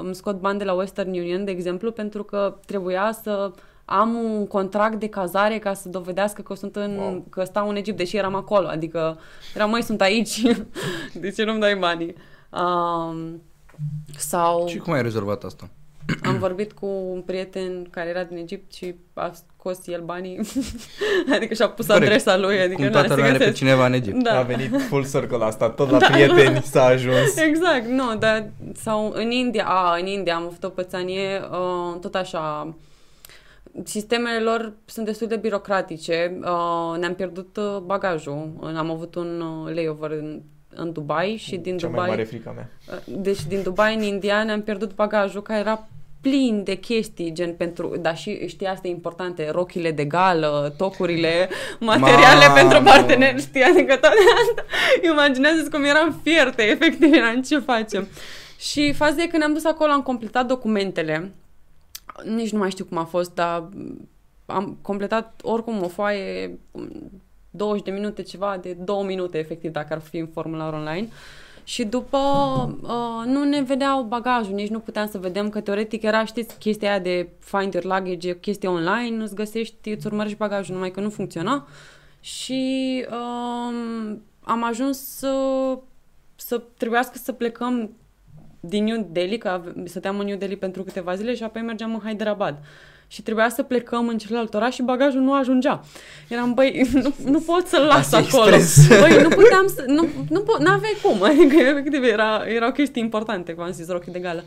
îmi 0.03 0.15
scot 0.15 0.41
bani 0.41 0.59
de 0.59 0.65
la 0.65 0.73
Western 0.73 1.09
Union, 1.09 1.45
de 1.45 1.51
exemplu, 1.51 1.93
pentru 1.93 2.25
că 2.25 2.59
trebuia 2.67 3.13
să 3.23 3.53
am 3.91 4.14
un 4.14 4.47
contract 4.47 4.95
de 5.01 5.09
cazare 5.09 5.59
ca 5.59 5.74
să 5.74 5.89
dovedească 5.89 6.43
că 6.43 6.55
sunt 6.55 6.76
în, 6.76 6.97
Wow. 6.97 7.24
că 7.30 7.45
stau 7.45 7.68
în 7.68 7.76
Egipt, 7.76 7.97
deși 7.97 8.16
eram 8.16 8.34
acolo. 8.34 8.66
Adică 8.68 9.18
eram, 9.55 9.70
măi, 9.70 9.82
sunt 9.82 10.01
aici, 10.01 10.43
de 11.20 11.30
ce 11.30 11.45
nu-mi 11.45 11.61
dai 11.61 11.74
banii? 11.74 12.14
Um, 12.51 13.43
sau 14.16 14.66
Și 14.68 14.78
cum 14.78 14.93
ai 14.93 15.03
rezolvat 15.03 15.43
asta? 15.45 15.68
am 16.22 16.39
vorbit 16.39 16.72
cu 16.72 16.86
un 16.86 17.20
prieten 17.22 17.86
care 17.91 18.09
era 18.09 18.22
din 18.22 18.36
Egipt 18.36 18.74
și 18.74 18.95
a 19.14 19.32
scos 19.57 19.86
el 19.86 20.01
banii, 20.05 20.41
adică 21.34 21.55
și-a 21.55 21.68
pus 21.68 21.86
Corect. 21.86 22.05
adresa 22.07 22.36
lui, 22.36 22.59
adică 22.61 22.74
Cum 22.74 22.84
na, 22.84 22.91
toată 22.91 23.07
se 23.09 23.14
lumea 23.14 23.28
are 23.28 23.39
pe 23.39 23.45
găsesc. 23.45 23.59
cineva 23.62 23.86
în 23.86 23.93
Egipt. 23.93 24.22
Da. 24.22 24.39
A 24.39 24.43
venit 24.43 24.80
full 24.89 25.07
circle 25.07 25.45
asta, 25.45 25.70
tot 25.70 25.91
la 25.91 25.99
prieteni 25.99 26.62
s-a 26.62 26.84
ajuns. 26.84 27.36
Exact, 27.49 27.86
nu, 27.86 28.16
dar 28.16 28.51
sau 28.74 29.12
în 29.14 29.30
India, 29.30 29.64
a, 29.66 29.97
în 30.01 30.07
India 30.07 30.34
am 30.36 30.43
avut 30.45 30.64
o 30.64 30.68
pățanie, 30.68 31.41
uh, 31.51 32.01
tot 32.01 32.14
așa, 32.14 32.74
sistemele 33.85 34.39
lor 34.41 34.72
sunt 34.85 35.07
destul 35.07 35.26
de 35.26 35.37
birocratice, 35.37 36.39
uh, 36.41 36.99
ne-am 36.99 37.14
pierdut 37.14 37.57
uh, 37.57 37.79
bagajul, 37.85 38.72
am 38.76 38.91
avut 38.91 39.14
un 39.14 39.41
uh, 39.41 39.74
layover 39.74 40.11
în, 40.11 40.41
în 40.74 40.93
Dubai 40.93 41.37
și 41.39 41.57
din 41.57 41.79
Cea 41.79 41.87
Dubai... 41.87 42.01
mai 42.01 42.16
mare 42.16 42.24
frica 42.24 42.51
mea. 42.51 42.70
Deci 43.05 43.47
din 43.47 43.62
Dubai 43.62 43.95
în 43.95 44.03
India 44.03 44.45
ne-am 44.45 44.62
pierdut 44.62 44.95
bagajul 44.95 45.43
care 45.43 45.61
era 45.61 45.89
plin 46.20 46.62
de 46.64 46.74
chestii, 46.74 47.33
gen 47.33 47.55
pentru, 47.55 47.97
dar 48.01 48.16
și 48.16 48.49
știi, 48.49 48.66
astea 48.66 48.91
importante, 48.91 49.51
rochile 49.51 49.91
de 49.91 50.05
gală, 50.05 50.74
tocurile, 50.76 51.49
materiale 51.81 52.47
Mamă! 52.47 52.55
pentru 52.55 52.83
parteneri, 52.83 53.41
știi, 53.41 53.62
adică 53.62 53.97
toate 53.97 54.16
astea. 54.47 54.64
Imaginează-ți 55.11 55.70
cum 55.70 55.85
eram 55.85 56.20
fierte, 56.22 56.62
efectiv, 56.62 57.12
eram 57.12 57.43
ce 57.43 57.59
facem. 57.59 58.09
Și 58.59 58.93
faza 58.93 59.22
e 59.22 59.26
că 59.26 59.37
ne-am 59.37 59.53
dus 59.53 59.64
acolo, 59.64 59.93
am 59.93 60.03
completat 60.03 60.47
documentele, 60.47 61.33
nici 62.25 62.53
nu 62.53 62.59
mai 62.59 62.71
știu 62.71 62.85
cum 62.85 62.97
a 62.97 63.05
fost, 63.05 63.35
dar 63.35 63.69
am 64.47 64.79
completat 64.83 65.41
oricum 65.43 65.83
o 65.83 65.89
foaie 65.89 66.59
20 67.51 67.85
de 67.85 67.91
minute, 67.91 68.23
ceva 68.23 68.59
de 68.61 68.73
2 68.73 69.05
minute, 69.05 69.39
efectiv, 69.39 69.73
dacă 69.73 69.93
ar 69.95 70.01
fi 70.01 70.16
în 70.16 70.27
formular 70.27 70.73
online. 70.73 71.09
Și 71.64 71.85
după 71.85 72.19
uh, 72.83 73.27
nu 73.27 73.45
ne 73.45 73.62
vedeau 73.62 74.03
bagajul, 74.03 74.55
nici 74.55 74.69
nu 74.69 74.79
puteam 74.79 75.09
să 75.09 75.19
vedem 75.19 75.49
că 75.49 75.61
teoretic 75.61 76.03
era, 76.03 76.25
știți, 76.25 76.59
chestia 76.59 76.91
aia 76.91 76.99
de 76.99 77.29
find 77.39 77.73
your 77.73 77.85
luggage, 77.85 78.29
e 78.29 78.35
chestie 78.35 78.69
online, 78.69 79.23
îți 79.23 79.35
găsești, 79.35 79.91
îți 79.91 80.07
urmărești 80.07 80.39
bagajul, 80.39 80.75
numai 80.75 80.91
că 80.91 81.01
nu 81.01 81.11
funcționa. 81.11 81.66
Și 82.21 83.05
um, 83.11 84.23
am 84.41 84.64
ajuns 84.64 84.99
să, 84.99 85.35
să 86.35 86.62
trebuiască 86.77 87.19
să 87.19 87.33
plecăm 87.33 87.91
din 88.61 88.85
New 88.85 89.09
Delhi, 89.13 89.39
că 89.39 89.49
ave- 89.49 89.73
stăteam 89.85 90.19
în 90.19 90.27
New 90.27 90.37
Delhi 90.37 90.57
pentru 90.57 90.83
câteva 90.83 91.15
zile 91.15 91.35
și 91.35 91.43
apoi 91.43 91.63
mergeam 91.63 91.95
în 91.95 92.09
Hyderabad. 92.09 92.59
Și 93.11 93.23
trebuia 93.23 93.49
să 93.49 93.63
plecăm 93.63 94.09
în 94.09 94.19
celălalt 94.19 94.55
oraș 94.55 94.75
și 94.75 94.83
bagajul 94.83 95.21
nu 95.21 95.35
ajungea. 95.35 95.85
Eram, 96.29 96.55
băi, 96.55 96.89
nu, 97.03 97.15
nu 97.25 97.41
pot 97.41 97.67
să-l 97.67 97.83
las 97.85 98.13
Asia 98.13 98.19
acolo. 98.19 98.55
Express. 98.55 98.89
Băi, 99.01 99.23
nu 99.23 99.29
puteam 99.29 99.67
să... 99.67 99.85
Nu, 99.87 100.09
nu 100.29 100.41
po- 100.43 100.63
n-aveai 100.63 100.97
cum. 101.03 101.23
Adică, 101.31 101.57
efectiv, 101.57 102.03
era, 102.05 102.43
erau 102.47 102.73
chestii 102.73 103.03
importante, 103.03 103.53
cum 103.53 103.65
am 103.65 103.71
zis, 103.73 103.89
rochii 103.89 104.13
de 104.13 104.19
gală. 104.19 104.45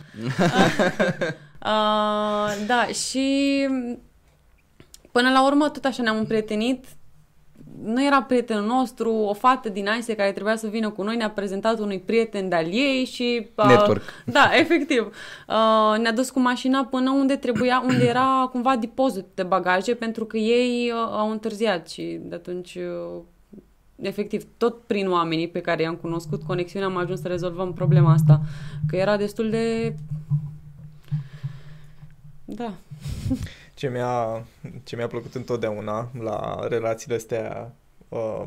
uh, 1.65 2.65
da, 2.67 2.85
și 3.09 3.67
până 5.11 5.29
la 5.29 5.45
urmă 5.45 5.69
tot 5.69 5.85
așa 5.85 6.03
ne-am 6.03 6.17
împrietenit. 6.17 6.85
Nu 7.83 8.05
era 8.05 8.23
prietenul 8.23 8.65
nostru, 8.65 9.11
o 9.11 9.33
fată 9.33 9.69
din 9.69 9.87
Asia 9.87 10.15
care 10.15 10.31
trebuia 10.31 10.55
să 10.55 10.67
vină 10.67 10.89
cu 10.89 11.03
noi 11.03 11.15
ne-a 11.15 11.29
prezentat 11.29 11.79
unui 11.79 11.99
prieten 11.99 12.49
de-al 12.49 12.65
ei 12.65 13.05
și... 13.05 13.47
Uh, 13.55 13.65
Network. 13.65 14.01
Da, 14.25 14.49
efectiv. 14.63 15.01
Uh, 15.47 15.99
ne-a 15.99 16.13
dus 16.13 16.29
cu 16.29 16.39
mașina 16.39 16.85
până 16.85 17.11
unde 17.11 17.35
trebuia, 17.35 17.83
unde 17.87 18.07
era 18.13 18.49
cumva 18.51 18.75
depozit 18.75 19.25
de 19.33 19.43
bagaje, 19.43 19.93
pentru 19.93 20.25
că 20.25 20.37
ei 20.37 20.91
uh, 20.91 21.09
au 21.11 21.31
întârziat 21.31 21.89
și 21.89 22.19
de 22.21 22.35
atunci, 22.35 22.75
uh, 22.75 23.21
efectiv, 24.01 24.43
tot 24.57 24.81
prin 24.81 25.09
oamenii 25.09 25.47
pe 25.47 25.61
care 25.61 25.81
i-am 25.81 25.95
cunoscut 25.95 26.43
conexiunea 26.43 26.87
am 26.87 26.97
ajuns 26.97 27.21
să 27.21 27.27
rezolvăm 27.27 27.73
problema 27.73 28.11
asta. 28.11 28.41
Că 28.87 28.95
era 28.95 29.17
destul 29.17 29.49
de... 29.49 29.95
Da. 32.45 32.73
Ce 33.81 33.89
mi-a, 33.89 34.45
ce 34.83 34.95
mi-a 34.95 35.07
plăcut 35.07 35.35
întotdeauna 35.35 36.11
la 36.23 36.67
relațiile 36.69 37.15
astea 37.15 37.71
uh, 38.09 38.41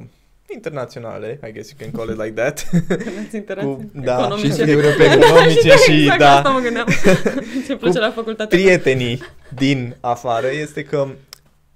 internaționale, 0.52 1.40
I 1.48 1.52
guess 1.52 1.70
you 1.70 1.78
can 1.78 1.90
call 1.90 2.10
it 2.10 2.22
like 2.22 2.40
that, 2.42 2.68
Îți 3.24 3.36
interese 3.42 3.88
da, 3.92 4.18
economice. 4.18 4.64
și 4.64 4.70
economice 4.70 5.76
și, 5.86 6.02
exact 6.02 6.18
da, 6.18 6.36
asta 6.36 6.48
mă 6.48 6.58
gândeam. 6.60 6.86
Ce 7.66 7.76
place 7.76 7.98
la 7.98 8.10
facultate. 8.10 8.56
prietenii 8.56 9.20
din 9.54 9.96
afară 10.00 10.46
este 10.50 10.82
că 10.82 11.08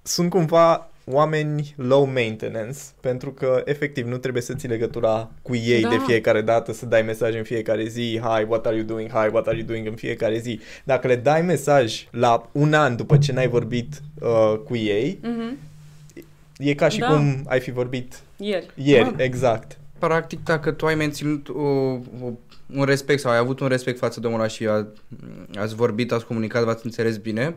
sunt 0.02 0.30
cumva 0.30 0.90
oameni 1.11 1.74
low 1.76 2.04
maintenance 2.04 2.78
pentru 3.00 3.32
că 3.32 3.62
efectiv 3.64 4.06
nu 4.06 4.16
trebuie 4.16 4.42
să 4.42 4.54
ții 4.54 4.68
legătura 4.68 5.30
cu 5.42 5.54
ei 5.54 5.82
Da. 5.82 5.88
de 5.88 5.96
fiecare 6.06 6.40
dată, 6.40 6.72
să 6.72 6.86
dai 6.86 7.02
mesaj 7.02 7.34
în 7.34 7.42
fiecare 7.42 7.84
zi, 7.86 8.20
hi, 8.22 8.44
what 8.48 8.66
are 8.66 8.76
you 8.76 8.84
doing, 8.84 9.09
hi, 9.11 9.28
what 9.32 9.46
are 9.46 9.56
you 9.56 9.66
doing 9.66 9.86
în 9.86 9.94
fiecare 9.94 10.38
zi. 10.38 10.61
Dacă 10.84 11.06
le 11.06 11.16
dai 11.16 11.42
mesaj 11.42 12.06
la 12.11 12.48
un 12.52 12.72
an 12.72 12.96
după 12.96 13.18
ce 13.18 13.32
n-ai 13.32 13.48
vorbit 13.48 14.02
uh, 14.20 14.54
cu 14.64 14.76
ei, 14.76 15.18
Mhm. 15.22 15.56
e 16.59 16.74
ca 16.74 16.88
și 16.88 16.98
Da. 16.98 17.06
cum 17.06 17.44
ai 17.48 17.61
fi 17.61 17.70
vorbit 17.70 18.20
Ieri. 18.36 18.66
ieri, 18.74 19.16
Da. 19.16 19.22
exact. 19.24 19.78
Practic, 19.98 20.44
dacă 20.44 20.70
tu 20.70 20.86
ai 20.86 20.94
menținut 20.94 21.48
o, 21.48 21.62
o, 21.62 22.32
un 22.76 22.84
respect 22.84 23.20
sau 23.20 23.30
ai 23.32 23.38
avut 23.38 23.61
un 23.61 23.68
respect 23.68 23.98
față 23.98 24.20
de 24.20 24.26
omul 24.26 24.38
ăla 24.38 24.48
și 24.48 24.66
a, 24.66 24.86
ați 25.54 25.74
vorbit, 25.74 26.12
ați 26.12 26.26
comunicat, 26.26 26.64
v-ați 26.64 26.84
înțeles 26.84 27.16
bine, 27.16 27.54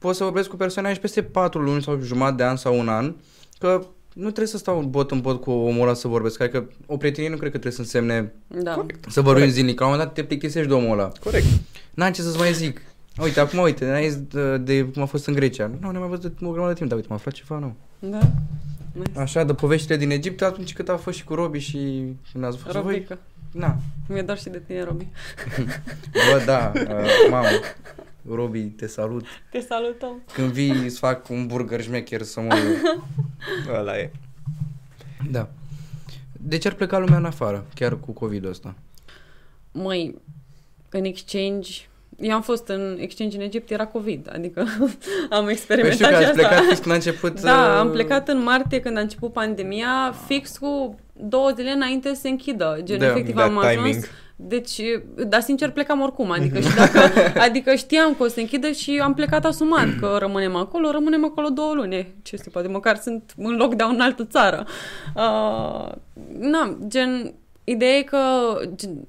poți 0.00 0.16
să 0.18 0.24
vorbesc 0.24 0.48
cu 0.48 0.56
persoane 0.56 0.92
și 0.92 1.00
peste 1.00 1.22
4 1.22 1.60
luni 1.60 1.82
sau 1.82 2.00
jumătate 2.02 2.36
de 2.36 2.44
an 2.44 2.56
sau 2.56 2.78
un 2.78 2.88
an, 2.88 3.14
că 3.58 3.86
nu 4.14 4.22
trebuie 4.24 4.46
să 4.46 4.58
stau 4.58 4.80
bot 4.80 5.10
în 5.10 5.20
bot 5.20 5.40
cu 5.40 5.50
omul 5.50 5.82
ăla 5.82 5.94
să 5.94 6.08
vorbesc. 6.08 6.40
Adică 6.40 6.68
o 6.86 6.96
prietenie 6.96 7.30
nu 7.30 7.36
cred 7.36 7.50
că 7.50 7.58
trebuie 7.58 7.72
să 7.72 7.80
însemne 7.80 8.32
Da. 8.46 8.74
Corect. 8.74 9.04
să 9.10 9.20
vorbim 9.20 9.34
Corect. 9.40 9.52
zilnic. 9.52 9.78
La 9.80 9.86
un 9.86 9.90
moment 9.92 10.08
dat 10.08 10.18
te 10.18 10.24
plictisești 10.28 10.68
de 10.68 10.74
omul 10.74 10.98
ăla. 10.98 11.12
Corect. 11.24 11.46
N-am 11.94 12.12
ce 12.12 12.22
să-ți 12.22 12.38
mai 12.38 12.52
zic. 12.52 12.80
Uite, 13.22 13.40
acum 13.40 13.58
uite, 13.58 13.86
n-ai 13.86 14.08
zis 14.08 14.18
de, 14.18 14.56
de 14.58 14.84
cum 14.84 15.02
a 15.02 15.04
fost 15.06 15.26
în 15.26 15.34
Grecia. 15.34 15.66
Nu, 15.80 15.90
ne-am 15.90 16.00
mai 16.02 16.08
văzut 16.08 16.38
de 16.38 16.44
o 16.44 16.50
grămadă 16.50 16.72
de 16.72 16.76
timp, 16.78 16.88
dar 16.88 16.96
uite, 16.98 17.10
m-a 17.10 17.16
aflat 17.16 17.34
ceva 17.34 17.58
nou. 17.58 17.74
Da. 17.98 18.18
Nice. 18.92 19.18
Așa, 19.18 19.44
de 19.44 19.54
poveștile 19.54 19.96
din 19.96 20.10
Egipt, 20.10 20.42
atunci 20.42 20.72
cât 20.72 20.88
a 20.88 20.96
fost 20.96 21.16
și 21.16 21.24
cu 21.24 21.34
Robi 21.34 21.58
și 21.58 22.02
când 22.32 22.44
ați 22.44 22.58
fost 22.58 22.76
voi. 22.76 22.92
Robică. 22.92 23.18
Na, 23.52 23.76
Mi-e 24.08 24.22
dor 24.22 24.38
și 24.38 24.48
de 24.48 24.62
tine, 24.66 24.84
Robi. 24.84 25.06
bă, 26.32 26.42
da, 26.46 26.72
uh, 26.74 26.82
mamă, 27.30 27.46
Robi, 28.28 28.60
te 28.60 28.86
salut. 28.86 29.24
Te 29.50 29.60
salutăm. 29.60 30.22
Când 30.32 30.50
vii, 30.52 30.84
îți 30.84 30.98
fac 30.98 31.28
un 31.28 31.46
burger 31.46 31.82
șmecher 31.82 32.22
să 32.22 32.40
mă... 32.40 32.54
Ăla 33.78 33.98
e. 33.98 34.10
Da. 35.30 35.48
De 36.32 36.58
ce 36.58 36.68
ar 36.68 36.74
pleca 36.74 36.98
lumea 36.98 37.16
în 37.18 37.24
afară, 37.24 37.64
chiar 37.74 37.96
cu 37.98 38.12
COVID-ul 38.12 38.50
ăsta? 38.50 38.74
Măi, 39.72 40.14
în 40.88 41.04
exchange... 41.04 41.70
Eu 42.18 42.34
am 42.34 42.42
fost 42.42 42.68
în 42.68 42.96
exchange 43.00 43.36
în 43.36 43.42
Egipt, 43.42 43.70
era 43.70 43.86
COVID, 43.86 44.30
adică 44.32 44.60
am 45.30 45.44
Păi 45.44 45.52
experimentat 45.52 45.96
știu 45.96 46.06
că 46.06 46.12
și 46.12 46.16
ați 46.16 46.24
asta. 46.24 46.48
plecat 46.48 46.64
fix 46.64 46.78
când 46.78 46.92
a 46.92 46.94
început... 46.94 47.40
Da, 47.40 47.78
am 47.78 47.86
uh, 47.86 47.92
plecat 47.92 48.28
în 48.28 48.42
martie 48.42 48.80
când 48.80 48.96
a 48.96 49.00
început 49.00 49.32
pandemia, 49.32 50.14
fix 50.26 50.56
cu 50.58 50.98
două 51.12 51.50
zile 51.56 51.70
înainte 51.70 52.14
să 52.14 52.20
se 52.20 52.28
închidă. 52.28 52.80
Gen, 52.82 52.98
Da, 52.98 53.06
efectiv 53.06 53.34
that 53.34 53.48
am 53.48 53.58
ajuns, 53.58 53.84
timing. 53.86 54.04
Deci, 54.46 54.80
dar 55.26 55.40
sincer 55.40 55.70
plecam 55.70 56.00
oricum, 56.00 56.30
adică, 56.30 56.60
și 56.66 56.74
dacă, 56.74 56.98
adică 57.38 57.74
știam 57.74 58.14
că 58.14 58.22
o 58.22 58.28
să 58.28 58.40
închidă 58.40 58.70
și 58.70 59.00
am 59.02 59.14
plecat 59.14 59.44
asumat 59.44 59.88
că 60.00 60.16
rămânem 60.18 60.56
acolo, 60.56 60.90
rămânem 60.90 61.24
acolo 61.24 61.48
două 61.48 61.74
luni. 61.74 62.14
Ce 62.22 62.36
se 62.36 62.50
poate, 62.50 62.68
măcar 62.68 62.96
sunt 62.96 63.34
în 63.36 63.56
lockdown 63.56 63.94
în 63.94 64.00
altă 64.00 64.24
țară. 64.24 64.66
Uh, 65.14 65.92
na, 66.38 66.76
gen, 66.86 67.34
ideea 67.64 67.96
e 67.96 68.02
că 68.02 68.18
gen, 68.74 69.08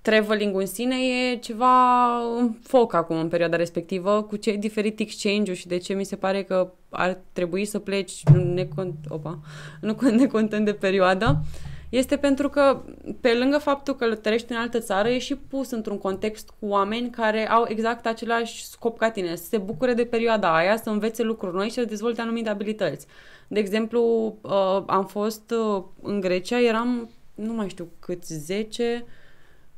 traveling 0.00 0.56
în 0.56 0.66
sine 0.66 0.96
e 0.96 1.36
ceva 1.36 2.16
în 2.38 2.50
foc 2.62 2.94
acum 2.94 3.16
în 3.16 3.28
perioada 3.28 3.56
respectivă, 3.56 4.22
cu 4.22 4.36
ce 4.36 4.52
diferit 4.52 5.00
exchange-ul 5.00 5.56
și 5.56 5.66
de 5.66 5.76
ce 5.76 5.92
mi 5.94 6.04
se 6.04 6.16
pare 6.16 6.42
că 6.42 6.72
ar 6.90 7.18
trebui 7.32 7.64
să 7.64 7.78
pleci 7.78 8.22
necont, 8.54 8.94
opa, 9.08 9.38
nu 9.80 9.96
necontând 10.10 10.64
de 10.64 10.72
perioadă, 10.72 11.40
este 11.88 12.16
pentru 12.16 12.48
că 12.48 12.82
pe 13.20 13.34
lângă 13.34 13.58
faptul 13.58 13.94
că 13.94 14.04
călătorești 14.04 14.52
în 14.52 14.58
altă 14.58 14.78
țară, 14.78 15.08
e 15.08 15.18
și 15.18 15.36
pus 15.36 15.70
într-un 15.70 15.98
context 15.98 16.50
cu 16.60 16.66
oameni 16.66 17.10
care 17.10 17.48
au 17.50 17.64
exact 17.68 18.06
același 18.06 18.66
scop 18.66 18.98
ca 18.98 19.10
tine, 19.10 19.34
să 19.34 19.44
se 19.44 19.58
bucure 19.58 19.94
de 19.94 20.04
perioada 20.04 20.56
aia, 20.56 20.76
să 20.76 20.90
învețe 20.90 21.22
lucruri 21.22 21.54
noi 21.56 21.66
și 21.66 21.72
să 21.72 21.84
dezvolte 21.84 22.20
anumite 22.20 22.48
abilități. 22.48 23.06
De 23.48 23.58
exemplu, 23.58 24.34
uh, 24.40 24.82
am 24.86 25.06
fost 25.06 25.50
uh, 25.50 25.82
în 26.02 26.20
Grecia, 26.20 26.60
eram, 26.60 27.10
nu 27.34 27.52
mai 27.52 27.68
știu 27.68 27.88
cât, 27.98 28.24
10, 28.24 29.04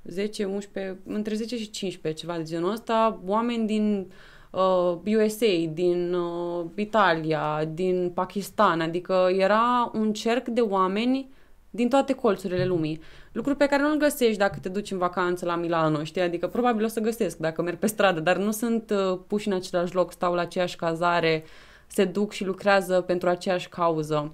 10, 0.05 0.45
11, 0.45 0.99
între 1.07 1.35
10 1.35 1.57
și 1.57 1.71
15, 1.71 2.21
ceva 2.21 2.37
de 2.37 2.43
genul 2.43 2.71
ăsta, 2.71 3.21
oameni 3.27 3.67
din 3.67 4.13
uh, 4.51 5.17
USA, 5.17 5.71
din 5.73 6.15
uh, 6.15 6.65
Italia, 6.75 7.65
din 7.75 8.11
Pakistan, 8.15 8.81
adică 8.81 9.29
era 9.37 9.91
un 9.95 10.13
cerc 10.13 10.49
de 10.49 10.61
oameni 10.61 11.29
din 11.71 11.89
toate 11.89 12.13
colțurile 12.13 12.65
lumii. 12.65 13.01
Lucruri 13.33 13.57
pe 13.57 13.67
care 13.67 13.83
nu-l 13.83 13.97
găsești 13.97 14.39
dacă 14.39 14.59
te 14.63 14.69
duci 14.69 14.91
în 14.91 14.99
vacanță 14.99 15.45
la 15.45 15.57
Milano, 15.57 16.05
știi? 16.05 16.21
Adică 16.21 16.47
probabil 16.47 16.85
o 16.85 16.89
să 16.89 17.01
găsesc 17.01 17.37
dacă 17.37 17.63
merg 17.63 17.79
pe 17.79 17.87
stradă, 17.87 18.21
dar 18.21 18.37
nu 18.37 18.51
sunt 18.51 18.91
uh, 18.91 19.19
puși 19.27 19.49
în 19.49 19.55
același 19.55 19.95
loc, 19.95 20.13
stau 20.13 20.35
la 20.35 20.41
aceeași 20.41 20.77
cazare, 20.77 21.45
se 21.87 22.05
duc 22.05 22.33
și 22.33 22.45
lucrează 22.45 23.01
pentru 23.01 23.29
aceeași 23.29 23.69
cauză. 23.69 24.33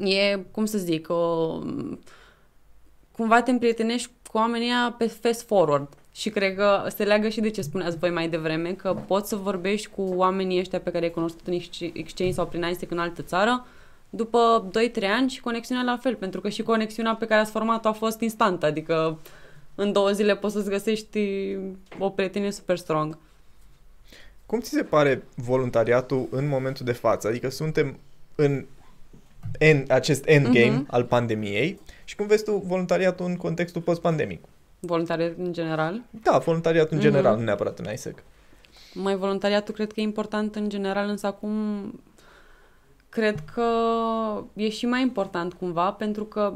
E, 0.00 0.36
cum 0.50 0.64
să 0.64 0.78
zic, 0.78 1.08
uh, 1.08 1.96
cumva 3.12 3.42
te 3.42 3.50
împrietenești 3.50 4.10
cu 4.30 4.36
oamenii 4.38 4.70
pe 4.98 5.06
fast 5.06 5.46
forward. 5.46 5.88
Și 6.14 6.30
cred 6.30 6.54
că 6.54 6.86
se 6.96 7.04
leagă 7.04 7.28
și 7.28 7.40
de 7.40 7.50
ce 7.50 7.62
spuneați 7.62 7.98
voi 7.98 8.10
mai 8.10 8.28
devreme, 8.28 8.72
că 8.72 8.96
poți 9.06 9.28
să 9.28 9.36
vorbești 9.36 9.88
cu 9.88 10.02
oamenii 10.02 10.58
ăștia 10.58 10.80
pe 10.80 10.90
care 10.90 11.04
ai 11.04 11.10
cunoscut 11.10 11.46
în 11.46 11.52
exchange 11.92 12.34
sau 12.34 12.46
prin 12.46 12.62
ISEC 12.62 12.90
în 12.90 12.98
altă 12.98 13.22
țară, 13.22 13.66
după 14.14 14.70
2-3 15.00 15.04
ani 15.04 15.30
și 15.30 15.40
conexiunea 15.40 15.84
la 15.84 15.96
fel, 15.96 16.14
pentru 16.14 16.40
că 16.40 16.48
și 16.48 16.62
conexiunea 16.62 17.14
pe 17.14 17.26
care 17.26 17.40
ați 17.40 17.50
format-o 17.50 17.88
a 17.88 17.92
fost 17.92 18.20
instant, 18.20 18.62
adică 18.62 19.18
în 19.74 19.92
două 19.92 20.10
zile 20.10 20.36
poți 20.36 20.54
să-ți 20.54 20.68
găsești 20.68 21.56
o 21.98 22.10
prietenie 22.10 22.50
super 22.50 22.76
strong. 22.76 23.18
Cum 24.46 24.60
ți 24.60 24.70
se 24.70 24.82
pare 24.82 25.22
voluntariatul 25.34 26.28
în 26.30 26.48
momentul 26.48 26.84
de 26.84 26.92
față? 26.92 27.28
Adică 27.28 27.50
suntem 27.50 27.98
în 28.34 28.64
en, 29.58 29.84
acest 29.88 30.22
endgame 30.26 30.82
uh-huh. 30.82 30.90
al 30.90 31.04
pandemiei 31.04 31.80
și 32.04 32.16
cum 32.16 32.26
vezi 32.26 32.44
tu 32.44 32.62
voluntariatul 32.66 33.26
în 33.26 33.36
contextul 33.36 33.80
post-pandemic? 33.80 34.44
Voluntariat 34.80 35.32
în 35.38 35.52
general? 35.52 36.02
Da, 36.10 36.38
voluntariatul 36.38 36.92
în 36.92 36.98
uh-huh. 36.98 37.02
general, 37.02 37.36
nu 37.36 37.42
neapărat 37.42 37.78
în 37.78 37.92
ISEC. 37.92 38.22
Mai 38.94 39.16
voluntariatul 39.16 39.74
cred 39.74 39.92
că 39.92 40.00
e 40.00 40.02
important 40.02 40.54
în 40.54 40.68
general, 40.68 41.08
însă 41.08 41.26
acum 41.26 41.52
cred 43.12 43.44
că 43.54 43.68
e 44.54 44.68
și 44.68 44.86
mai 44.86 45.02
important 45.02 45.52
cumva, 45.52 45.92
pentru 45.92 46.24
că 46.24 46.54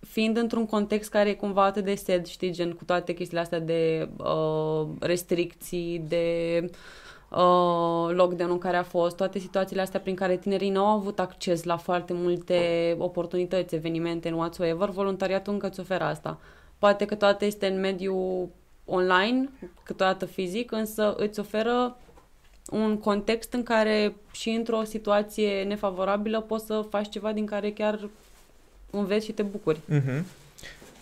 fiind 0.00 0.36
într-un 0.36 0.66
context 0.66 1.10
care 1.10 1.28
e 1.28 1.34
cumva 1.34 1.64
atât 1.64 1.84
de 1.84 1.94
sed, 1.94 2.26
știi, 2.26 2.52
gen 2.52 2.72
cu 2.72 2.84
toate 2.84 3.12
chestiile 3.12 3.42
astea 3.42 3.60
de 3.60 4.08
uh, 4.16 4.86
restricții, 5.00 6.04
de 6.08 6.58
uh, 7.30 8.14
lockdown-ul 8.14 8.58
care 8.58 8.76
a 8.76 8.82
fost, 8.82 9.16
toate 9.16 9.38
situațiile 9.38 9.82
astea 9.82 10.00
prin 10.00 10.14
care 10.14 10.36
tinerii 10.36 10.70
nu 10.70 10.84
au 10.84 10.96
avut 10.96 11.18
acces 11.18 11.62
la 11.62 11.76
foarte 11.76 12.12
multe 12.12 12.94
oportunități, 12.98 13.74
evenimente, 13.74 14.28
în 14.28 14.34
whatsoever, 14.34 14.88
voluntariatul 14.88 15.52
încă 15.52 15.66
îți 15.66 15.80
oferă 15.80 16.04
asta. 16.04 16.38
Poate 16.78 17.04
că 17.04 17.14
toate 17.14 17.44
este 17.44 17.66
în 17.66 17.80
mediul 17.80 18.48
online, 18.84 19.48
câteodată 19.82 20.26
fizic, 20.26 20.72
însă 20.72 21.14
îți 21.16 21.40
oferă 21.40 21.96
un 22.70 22.98
context 22.98 23.52
în 23.52 23.62
care 23.62 24.14
și 24.32 24.50
într-o 24.50 24.82
situație 24.84 25.62
nefavorabilă 25.62 26.40
poți 26.40 26.66
să 26.66 26.86
faci 26.90 27.08
ceva 27.08 27.32
din 27.32 27.46
care 27.46 27.70
chiar 27.70 28.08
înveți 28.90 29.24
și 29.24 29.32
te 29.32 29.42
bucuri. 29.42 29.78
Mm-hmm. 29.90 30.22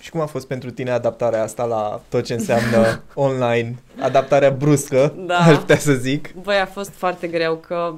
Și 0.01 0.11
cum 0.11 0.21
a 0.21 0.27
fost 0.27 0.47
pentru 0.47 0.71
tine 0.71 0.91
adaptarea 0.91 1.43
asta 1.43 1.65
la 1.65 2.03
tot 2.09 2.25
ce 2.25 2.35
înseamnă 2.35 3.03
online, 3.15 3.79
adaptarea 4.01 4.51
bruscă, 4.51 5.15
da. 5.27 5.39
aș 5.39 5.57
putea 5.57 5.79
să 5.79 5.93
zic? 5.93 6.35
Băi, 6.35 6.57
a 6.57 6.67
fost 6.67 6.91
foarte 6.91 7.27
greu 7.29 7.57
că 7.57 7.95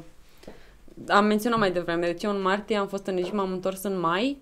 am 1.08 1.24
menționat 1.24 1.58
mai 1.58 1.72
devreme, 1.72 2.06
deci 2.06 2.22
eu 2.22 2.30
în 2.30 2.42
martie 2.42 2.76
am 2.76 2.86
fost 2.86 3.06
în 3.06 3.16
Egipt, 3.16 3.34
m-am 3.34 3.52
întors 3.52 3.82
în 3.82 4.00
mai, 4.00 4.36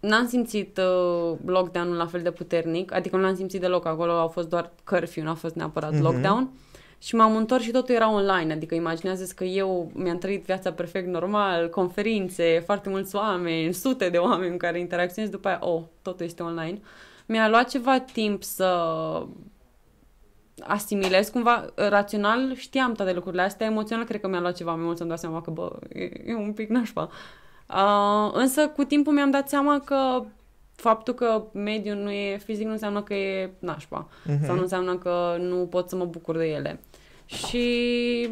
n-am 0.00 0.26
simțit 0.28 0.78
uh, 0.78 1.36
lockdown-ul 1.44 1.96
la 1.96 2.06
fel 2.06 2.22
de 2.22 2.30
puternic, 2.30 2.92
adică 2.92 3.16
nu 3.16 3.22
l-am 3.22 3.36
simțit 3.36 3.60
deloc, 3.60 3.86
acolo 3.86 4.12
au 4.12 4.28
fost 4.28 4.48
doar 4.48 4.70
curfew, 4.84 5.24
nu 5.24 5.30
a 5.30 5.34
fost 5.34 5.54
neapărat 5.54 5.94
mm-hmm. 5.94 6.00
lockdown. 6.00 6.50
Și 6.98 7.14
m-am 7.14 7.36
întors 7.36 7.62
și 7.62 7.70
totul 7.70 7.94
era 7.94 8.12
online, 8.12 8.52
adică 8.52 8.74
imaginează 8.74 9.32
că 9.36 9.44
eu 9.44 9.90
mi-am 9.94 10.18
trăit 10.18 10.44
viața 10.44 10.72
perfect 10.72 11.06
normal, 11.06 11.68
conferințe, 11.68 12.62
foarte 12.64 12.88
mulți 12.88 13.16
oameni, 13.16 13.74
sute 13.74 14.08
de 14.08 14.18
oameni 14.18 14.50
cu 14.50 14.56
care 14.56 14.78
interacționez, 14.78 15.30
după 15.30 15.48
aia, 15.48 15.58
oh, 15.60 15.82
totul 16.02 16.26
este 16.26 16.42
online. 16.42 16.80
Mi-a 17.26 17.48
luat 17.48 17.68
ceva 17.68 18.00
timp 18.00 18.42
să 18.42 18.82
asimilez 20.60 21.28
cumva, 21.28 21.64
rațional 21.74 22.54
știam 22.54 22.92
toate 22.92 23.12
lucrurile 23.12 23.42
astea, 23.42 23.66
emoțional 23.66 24.04
cred 24.04 24.20
că 24.20 24.28
mi-a 24.28 24.40
luat 24.40 24.56
ceva 24.56 24.74
mai 24.74 24.84
mult 24.84 24.96
să-mi 24.96 25.08
dau 25.08 25.18
seama 25.18 25.40
că, 25.40 25.50
bă, 25.50 25.78
e, 25.92 26.10
e 26.26 26.34
un 26.34 26.52
pic 26.52 26.68
nașpa. 26.68 27.10
Uh, 27.68 28.30
însă 28.32 28.68
cu 28.68 28.84
timpul 28.84 29.12
mi-am 29.12 29.30
dat 29.30 29.48
seama 29.48 29.80
că 29.80 30.24
faptul 30.74 31.14
că 31.14 31.44
mediul 31.52 31.96
nu 31.96 32.10
e 32.10 32.36
fizic 32.36 32.66
nu 32.66 32.72
înseamnă 32.72 33.02
că 33.02 33.14
e 33.14 33.50
nașpa 33.58 34.08
uh-huh. 34.08 34.46
sau 34.46 34.54
nu 34.54 34.60
înseamnă 34.60 34.96
că 34.96 35.36
nu 35.40 35.66
pot 35.66 35.88
să 35.88 35.96
mă 35.96 36.04
bucur 36.04 36.36
de 36.36 36.46
ele. 36.46 36.80
Și 37.28 38.22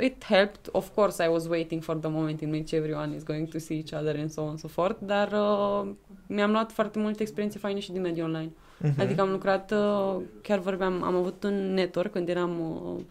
it 0.00 0.24
helped. 0.24 0.68
Of 0.72 0.94
course, 0.94 1.24
I 1.24 1.28
was 1.28 1.46
waiting 1.46 1.82
for 1.82 1.96
the 1.96 2.08
moment 2.08 2.40
in 2.40 2.50
which 2.50 2.72
everyone 2.72 3.14
is 3.16 3.22
going 3.22 3.48
to 3.48 3.58
see 3.58 3.76
each 3.76 4.00
other 4.00 4.16
and 4.18 4.30
so 4.30 4.42
on 4.42 4.48
and 4.48 4.58
so 4.58 4.68
forth, 4.68 4.96
dar 4.98 5.32
uh, 5.32 5.88
mi-am 6.26 6.50
luat 6.50 6.72
foarte 6.72 6.98
multe 6.98 7.22
experiențe 7.22 7.58
faine 7.58 7.80
și 7.80 7.92
din 7.92 8.00
mediul 8.00 8.26
online. 8.26 8.50
Uh-huh. 8.50 8.98
Adică 8.98 9.20
am 9.20 9.30
lucrat, 9.30 9.72
uh, 9.72 10.16
chiar 10.42 10.58
vorbeam, 10.58 11.02
am 11.02 11.14
avut 11.14 11.42
un 11.44 11.74
network 11.74 12.12
când 12.12 12.28
eram 12.28 12.60
uh, 12.60 13.02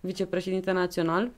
vicepreședinte 0.00 0.70
național 0.72 1.30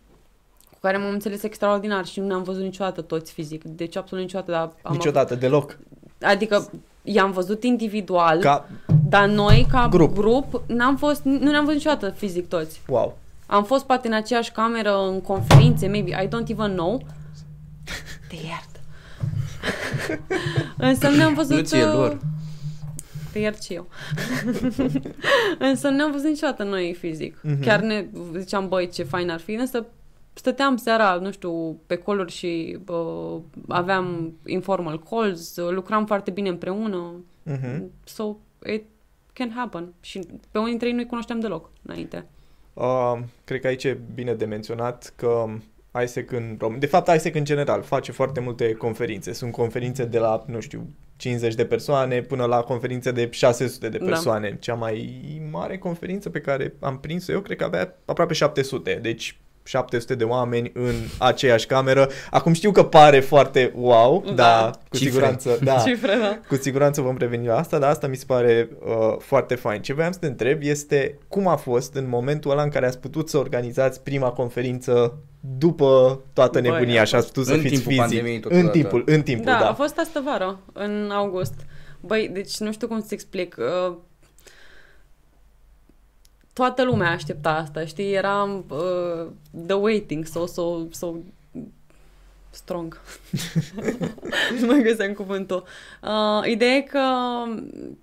cu 0.70 0.78
care 0.80 0.96
m-am 0.96 1.12
înțeles 1.12 1.42
extraordinar 1.42 2.04
și 2.06 2.20
nu 2.20 2.26
ne-am 2.26 2.42
văzut 2.42 2.62
niciodată 2.62 3.02
toți 3.02 3.32
fizic. 3.32 3.64
Deci 3.64 3.96
absolut 3.96 4.24
niciodată. 4.24 4.50
Dar 4.50 4.72
am 4.82 4.92
niciodată, 4.92 5.32
avut... 5.32 5.38
deloc. 5.38 5.78
Adică 6.20 6.70
i-am 7.02 7.30
văzut 7.30 7.64
individual, 7.64 8.40
ca... 8.40 8.68
dar 9.08 9.28
noi 9.28 9.66
ca 9.70 9.88
grup, 9.90 10.14
grup 10.14 10.62
n-am 10.66 10.96
fost, 10.96 11.22
nu 11.22 11.50
ne-am 11.50 11.64
văzut 11.64 11.76
niciodată 11.76 12.10
fizic 12.10 12.48
toți. 12.48 12.80
Wow. 12.88 13.18
Am 13.46 13.64
fost 13.64 13.84
poate 13.84 14.06
în 14.06 14.12
aceeași 14.14 14.52
cameră, 14.52 15.08
în 15.08 15.20
conferințe, 15.20 15.88
maybe, 15.88 16.10
I 16.10 16.26
don't 16.26 16.48
even 16.48 16.72
know. 16.72 17.02
Te 18.28 18.34
iert. 18.34 18.80
Însă 20.88 21.08
nu 21.08 21.16
ne-am 21.16 21.34
văzut... 21.34 21.56
Nu 21.56 21.62
ție 21.62 21.84
lor. 21.84 22.18
Te 23.32 23.38
iert 23.38 23.62
și 23.62 23.72
eu. 23.72 23.88
Însă 25.68 25.88
nu 25.88 25.96
ne-am 25.96 26.10
văzut 26.10 26.28
niciodată 26.28 26.62
noi 26.62 26.94
fizic. 26.98 27.38
Mm-hmm. 27.38 27.60
Chiar 27.60 27.80
ne 27.80 28.06
ziceam, 28.38 28.68
băi, 28.68 28.88
ce 28.88 29.02
fain 29.02 29.30
ar 29.30 29.40
fi, 29.40 29.52
însă 29.52 29.86
stăteam 30.32 30.76
seara, 30.76 31.14
nu 31.14 31.30
știu, 31.30 31.80
pe 31.86 31.96
coluri 31.96 32.32
și 32.32 32.78
uh, 32.86 33.40
aveam 33.68 34.32
informal 34.46 35.02
calls, 35.10 35.56
lucram 35.56 36.06
foarte 36.06 36.30
bine 36.30 36.48
împreună. 36.48 37.24
Uh-huh. 37.50 37.80
So, 38.04 38.36
it 38.66 38.84
can 39.38 39.52
happen. 39.56 39.94
Și 40.00 40.18
pe 40.50 40.58
unii 40.58 40.70
dintre 40.70 40.88
ei 40.88 40.94
nu-i 40.94 41.06
cunoșteam 41.06 41.40
deloc 41.40 41.70
înainte. 41.82 42.26
Uh, 42.74 43.18
cred 43.44 43.60
că 43.60 43.66
aici 43.66 43.84
e 43.84 43.98
bine 44.14 44.34
de 44.34 44.44
menționat 44.44 45.12
că 45.16 45.44
ISEC 46.02 46.30
în 46.30 46.56
România, 46.58 46.80
de 46.80 46.86
fapt 46.86 47.14
ISEC 47.14 47.34
în 47.34 47.44
general 47.44 47.82
face 47.82 48.12
foarte 48.12 48.40
multe 48.40 48.72
conferințe. 48.72 49.32
Sunt 49.32 49.52
conferințe 49.52 50.04
de 50.04 50.18
la, 50.18 50.44
nu 50.46 50.60
știu, 50.60 50.88
50 51.16 51.54
de 51.54 51.66
persoane 51.66 52.20
până 52.20 52.44
la 52.44 52.60
conferințe 52.60 53.12
de 53.12 53.28
600 53.30 53.88
de 53.88 53.98
da. 53.98 54.04
persoane. 54.04 54.48
Da. 54.48 54.56
Cea 54.56 54.74
mai 54.74 55.20
mare 55.50 55.78
conferință 55.78 56.30
pe 56.30 56.40
care 56.40 56.74
am 56.80 56.98
prins-o 56.98 57.32
eu 57.32 57.40
cred 57.40 57.56
că 57.56 57.64
avea 57.64 57.96
aproape 58.04 58.34
700. 58.34 58.98
Deci 59.02 59.38
700 59.66 60.14
de 60.14 60.24
oameni 60.24 60.70
în 60.74 60.94
aceeași 61.18 61.66
cameră. 61.66 62.08
Acum 62.30 62.52
știu 62.52 62.70
că 62.70 62.84
pare 62.84 63.20
foarte 63.20 63.72
wow, 63.76 64.22
da, 64.26 64.32
dar 64.32 64.70
cu 64.88 64.96
Cifre. 64.96 65.08
siguranță, 65.10 65.58
da, 65.64 65.74
Cifre, 65.86 66.16
da. 66.20 66.40
cu 66.48 66.56
siguranță 66.56 67.00
vom 67.00 67.16
reveni 67.18 67.46
la 67.46 67.58
asta, 67.58 67.78
dar 67.78 67.90
asta 67.90 68.06
mi 68.06 68.16
se 68.16 68.24
pare 68.26 68.68
uh, 68.86 69.16
foarte 69.18 69.54
fain. 69.54 69.82
Ce 69.82 69.94
voiam 69.94 70.12
să 70.12 70.18
te 70.18 70.26
întreb 70.26 70.58
este 70.62 71.18
cum 71.28 71.48
a 71.48 71.56
fost 71.56 71.94
în 71.94 72.08
momentul 72.08 72.50
ăla 72.50 72.62
în 72.62 72.70
care 72.70 72.86
ați 72.86 72.98
putut 72.98 73.28
să 73.28 73.38
organizați 73.38 74.02
prima 74.02 74.30
conferință 74.30 75.18
după 75.58 76.20
toată 76.32 76.60
Băi, 76.60 76.70
nebunia 76.70 77.04
și 77.04 77.14
ați 77.14 77.26
putut 77.26 77.46
să 77.46 77.56
fiți 77.56 77.82
fizic. 77.82 78.46
în 78.48 78.68
timpul, 78.68 79.02
în 79.06 79.22
timpul, 79.22 79.44
da, 79.44 79.58
da. 79.58 79.68
a 79.68 79.74
fost 79.74 79.98
asta 79.98 80.22
vară, 80.24 80.58
în 80.72 81.10
august. 81.12 81.54
Băi, 82.00 82.30
deci 82.32 82.56
nu 82.58 82.72
știu 82.72 82.86
cum 82.86 83.00
să 83.00 83.08
explic. 83.10 83.56
Uh, 83.58 83.96
toată 86.56 86.84
lumea 86.84 87.10
aștepta 87.10 87.50
asta, 87.50 87.84
știi? 87.84 88.12
Era 88.12 88.62
uh, 88.68 89.26
the 89.66 89.74
waiting, 89.74 90.24
so, 90.24 90.46
so, 90.46 90.78
so 90.90 91.14
strong. 92.50 93.00
nu 94.60 94.66
mai 94.66 94.82
găseam 94.82 95.12
cuvântul. 95.12 95.64
Uh, 96.02 96.50
ideea 96.50 96.74
e 96.74 96.80
că 96.80 97.00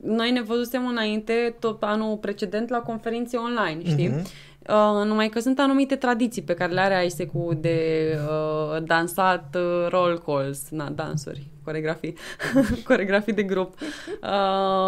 noi 0.04 0.32
ne 0.32 0.42
văzusem 0.42 0.88
înainte, 0.88 1.56
tot 1.60 1.84
anul 1.84 2.18
precedent, 2.18 2.70
la 2.70 2.80
conferințe 2.80 3.38
online, 3.38 3.90
știi? 3.90 4.10
Mm-hmm. 4.10 4.52
Uh, 4.70 5.06
numai 5.06 5.30
că 5.30 5.40
sunt 5.40 5.60
anumite 5.60 5.96
tradiții 5.96 6.42
pe 6.42 6.54
care 6.54 6.74
le 6.74 6.80
are 6.80 7.06
ISEC 7.06 7.32
de 7.58 8.08
uh, 8.28 8.84
dansat 8.84 9.56
uh, 9.56 9.88
roll 9.90 10.22
calls, 10.26 10.70
na, 10.70 10.90
dansuri, 10.90 11.53
coregrafii, 11.64 12.16
coregrafii 12.88 13.34
de 13.34 13.44
grup, 13.44 13.74
uh, 13.80 13.88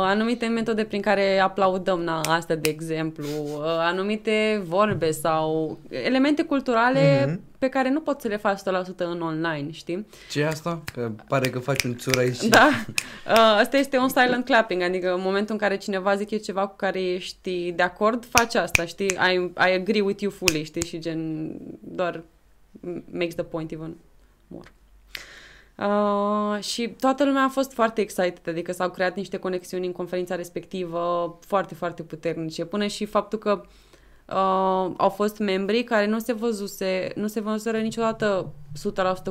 anumite 0.04 0.46
metode 0.46 0.84
prin 0.84 1.02
care 1.02 1.40
aplaudăm, 1.40 2.02
na, 2.02 2.22
astea 2.22 2.56
de 2.56 2.70
exemplu, 2.70 3.26
uh, 3.44 3.64
anumite 3.64 4.62
vorbe 4.66 5.12
sau 5.12 5.80
elemente 5.90 6.44
culturale 6.44 7.26
mm-hmm. 7.26 7.58
pe 7.60 7.70
care 7.70 7.90
nu 7.90 8.00
poți 8.00 8.22
să 8.22 8.28
le 8.28 8.38
faci 8.38 8.60
100% 8.60 8.64
în 8.98 9.22
online, 9.22 9.72
știi? 9.72 10.08
Ce 10.32 10.40
e 10.40 10.48
asta? 10.48 10.82
Că 10.94 11.12
pare 11.28 11.50
că 11.50 11.60
faci 11.60 11.84
un 11.84 11.96
țur 11.96 12.18
aici. 12.18 12.44
Da, 12.44 12.70
uh, 13.28 13.58
asta 13.60 13.78
este 13.78 13.98
un 13.98 14.10
silent 14.10 14.46
clapping, 14.46 14.82
adică 14.82 15.14
în 15.14 15.22
momentul 15.22 15.54
în 15.54 15.60
care 15.60 15.78
cineva 15.78 16.16
zice 16.16 16.38
ceva 16.38 16.68
cu 16.68 16.76
care 16.76 17.02
ești 17.02 17.72
de 17.72 17.84
acord, 17.84 18.26
faci 18.30 18.56
asta, 18.56 18.86
știi? 18.86 19.18
I, 19.32 19.52
I 19.70 19.74
agree 19.74 20.02
with 20.02 20.22
you 20.22 20.32
fully, 20.32 20.64
știi? 20.64 20.86
Și 20.86 21.00
gen, 21.00 21.52
doar 21.82 22.24
makes 23.12 23.36
the 23.36 23.44
point 23.44 23.72
even 23.72 23.86
more. 23.86 24.15
Uh, 25.78 26.64
și 26.64 26.96
toată 27.00 27.26
lumea 27.26 27.44
a 27.44 27.50
fost 27.50 27.74
foarte 27.74 28.02
excited, 28.02 28.42
adică 28.48 28.72
s-au 28.72 28.90
creat 28.90 29.16
niște 29.16 29.38
conexiuni 29.38 29.86
în 29.86 29.92
conferința 29.92 30.36
respectivă 30.36 31.38
foarte, 31.42 31.74
foarte 31.76 32.04
puternice. 32.04 32.66
Până 32.66 32.88
și 32.88 33.06
faptul 33.06 33.40
că 33.40 33.62
uh, 34.26 34.94
au 34.98 35.10
fost 35.10 35.38
membri 35.38 35.84
care 35.84 36.08
nu 36.08 36.20
se 36.20 36.34
văzuse, 36.34 37.12
nu 37.16 37.28
se 37.28 37.40
văzuseră 37.40 37.78
niciodată 37.78 38.54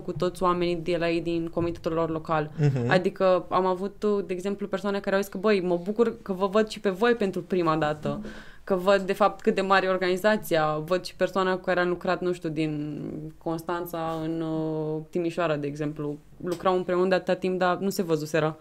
100% 0.01 0.03
cu 0.05 0.13
toți 0.13 0.43
oamenii 0.43 0.77
de 0.77 0.97
la 0.97 1.11
ei 1.11 1.21
din 1.21 1.47
comitetul 1.47 1.93
lor 1.93 2.11
local. 2.11 2.51
Uh-huh. 2.51 2.89
Adică 2.89 3.47
am 3.49 3.67
avut, 3.67 4.05
de 4.27 4.33
exemplu, 4.33 4.67
persoane 4.67 5.01
care 5.01 5.15
au 5.17 5.21
zis 5.21 5.31
că, 5.31 5.39
băi, 5.39 5.61
mă 5.61 5.81
bucur 5.83 6.23
că 6.23 6.33
vă 6.33 6.47
văd 6.47 6.69
și 6.69 6.81
pe 6.81 6.91
voi 6.91 7.15
pentru 7.15 7.43
prima 7.43 7.77
dată. 7.77 8.21
Uh-huh 8.21 8.53
că 8.65 8.75
văd 8.75 9.01
de 9.01 9.13
fapt 9.13 9.41
cât 9.41 9.55
de 9.55 9.61
mare 9.61 9.87
e 9.87 9.89
organizația, 9.89 10.79
văd 10.79 11.05
și 11.05 11.15
persoana 11.17 11.55
cu 11.55 11.65
care 11.65 11.81
am 11.81 11.89
lucrat, 11.89 12.21
nu 12.21 12.33
știu, 12.33 12.49
din 12.49 13.03
Constanța 13.39 14.21
în 14.23 14.41
uh, 14.41 15.03
Timișoara, 15.11 15.57
de 15.57 15.67
exemplu. 15.67 16.19
Lucrau 16.45 16.77
împreună 16.77 17.09
de 17.09 17.15
atâta 17.15 17.35
timp, 17.35 17.59
dar 17.59 17.77
nu 17.77 17.91
se 17.91 18.03
văzuseră. 18.03 18.59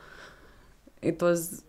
It 0.99 1.21
was 1.21 1.63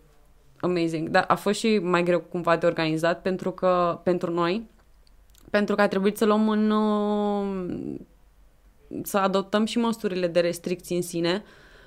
amazing. 0.60 1.08
Dar 1.08 1.24
a 1.28 1.34
fost 1.34 1.58
și 1.58 1.78
mai 1.78 2.02
greu 2.02 2.20
cumva 2.20 2.56
de 2.56 2.66
organizat 2.66 3.22
pentru 3.22 3.50
că, 3.50 4.00
pentru 4.02 4.30
noi, 4.30 4.70
pentru 5.50 5.74
că 5.74 5.82
a 5.82 5.88
trebuit 5.88 6.16
să 6.16 6.24
luăm 6.24 6.48
în... 6.48 6.70
Uh, 6.70 7.96
să 9.02 9.18
adoptăm 9.18 9.64
și 9.64 9.78
măsurile 9.78 10.26
de 10.26 10.40
restricții 10.40 10.96
în 10.96 11.02
sine 11.02 11.42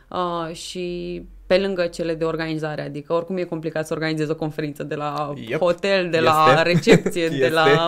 uh, 0.09 0.53
și 0.55 1.25
pe 1.47 1.57
lângă 1.57 1.85
cele 1.85 2.13
de 2.13 2.23
organizare, 2.23 2.81
adică 2.81 3.13
oricum 3.13 3.37
e 3.37 3.43
complicat 3.43 3.87
să 3.87 3.93
organizezi 3.93 4.31
o 4.31 4.35
conferință 4.35 4.83
de 4.83 4.95
la 4.95 5.33
yep. 5.47 5.59
hotel, 5.59 6.01
de 6.09 6.17
este. 6.17 6.29
la 6.29 6.61
recepție, 6.61 7.27
de 7.43 7.49
la 7.53 7.85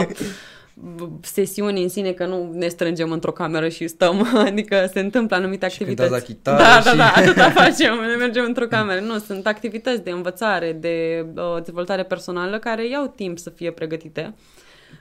sesiuni 1.22 1.82
în 1.82 1.90
sine, 1.90 2.12
că 2.12 2.26
nu 2.26 2.52
ne 2.54 2.68
strângem 2.68 3.12
într-o 3.12 3.32
cameră 3.32 3.70
și 3.70 3.88
stăm, 3.88 4.28
adică 4.48 4.90
se 4.94 5.00
întâmplă 5.00 5.36
anumite 5.36 5.66
activități. 5.66 6.16
Și 6.16 6.22
chitară 6.22 6.58
da, 6.58 6.80
și... 6.80 6.86
da, 6.86 6.96
da, 6.96 7.12
atâta 7.16 7.50
facem, 7.64 7.94
ne 7.94 8.16
mergem 8.16 8.44
într-o 8.44 8.66
cameră. 8.66 9.00
Nu, 9.00 9.18
sunt 9.18 9.48
activități 9.48 10.04
de 10.04 10.12
învățare, 10.12 10.72
de 10.72 11.26
uh, 11.36 11.64
dezvoltare 11.64 12.04
personală 12.04 12.60
care 12.60 12.90
iau 12.90 13.14
timp 13.16 13.38
să 13.38 13.50
fie 13.50 13.72
pregătite. 13.72 14.34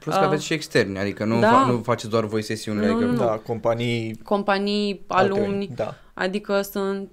Plus 0.01 0.15
că 0.15 0.21
uh, 0.21 0.27
aveți 0.27 0.45
și 0.45 0.53
externi, 0.53 0.99
adică 0.99 1.25
nu, 1.25 1.41
da. 1.41 1.65
fa- 1.65 1.71
nu 1.71 1.83
faceți 1.83 2.11
doar 2.11 2.25
voi 2.25 2.43
sesiunile. 2.43 2.87
Nu, 2.87 2.97
adică... 2.97 3.11
nu. 3.11 3.17
Da, 3.17 3.41
companii... 3.47 4.21
Companii, 4.25 5.05
alumni, 5.07 5.71
da. 5.75 5.95
adică 6.15 6.61
sunt 6.61 7.11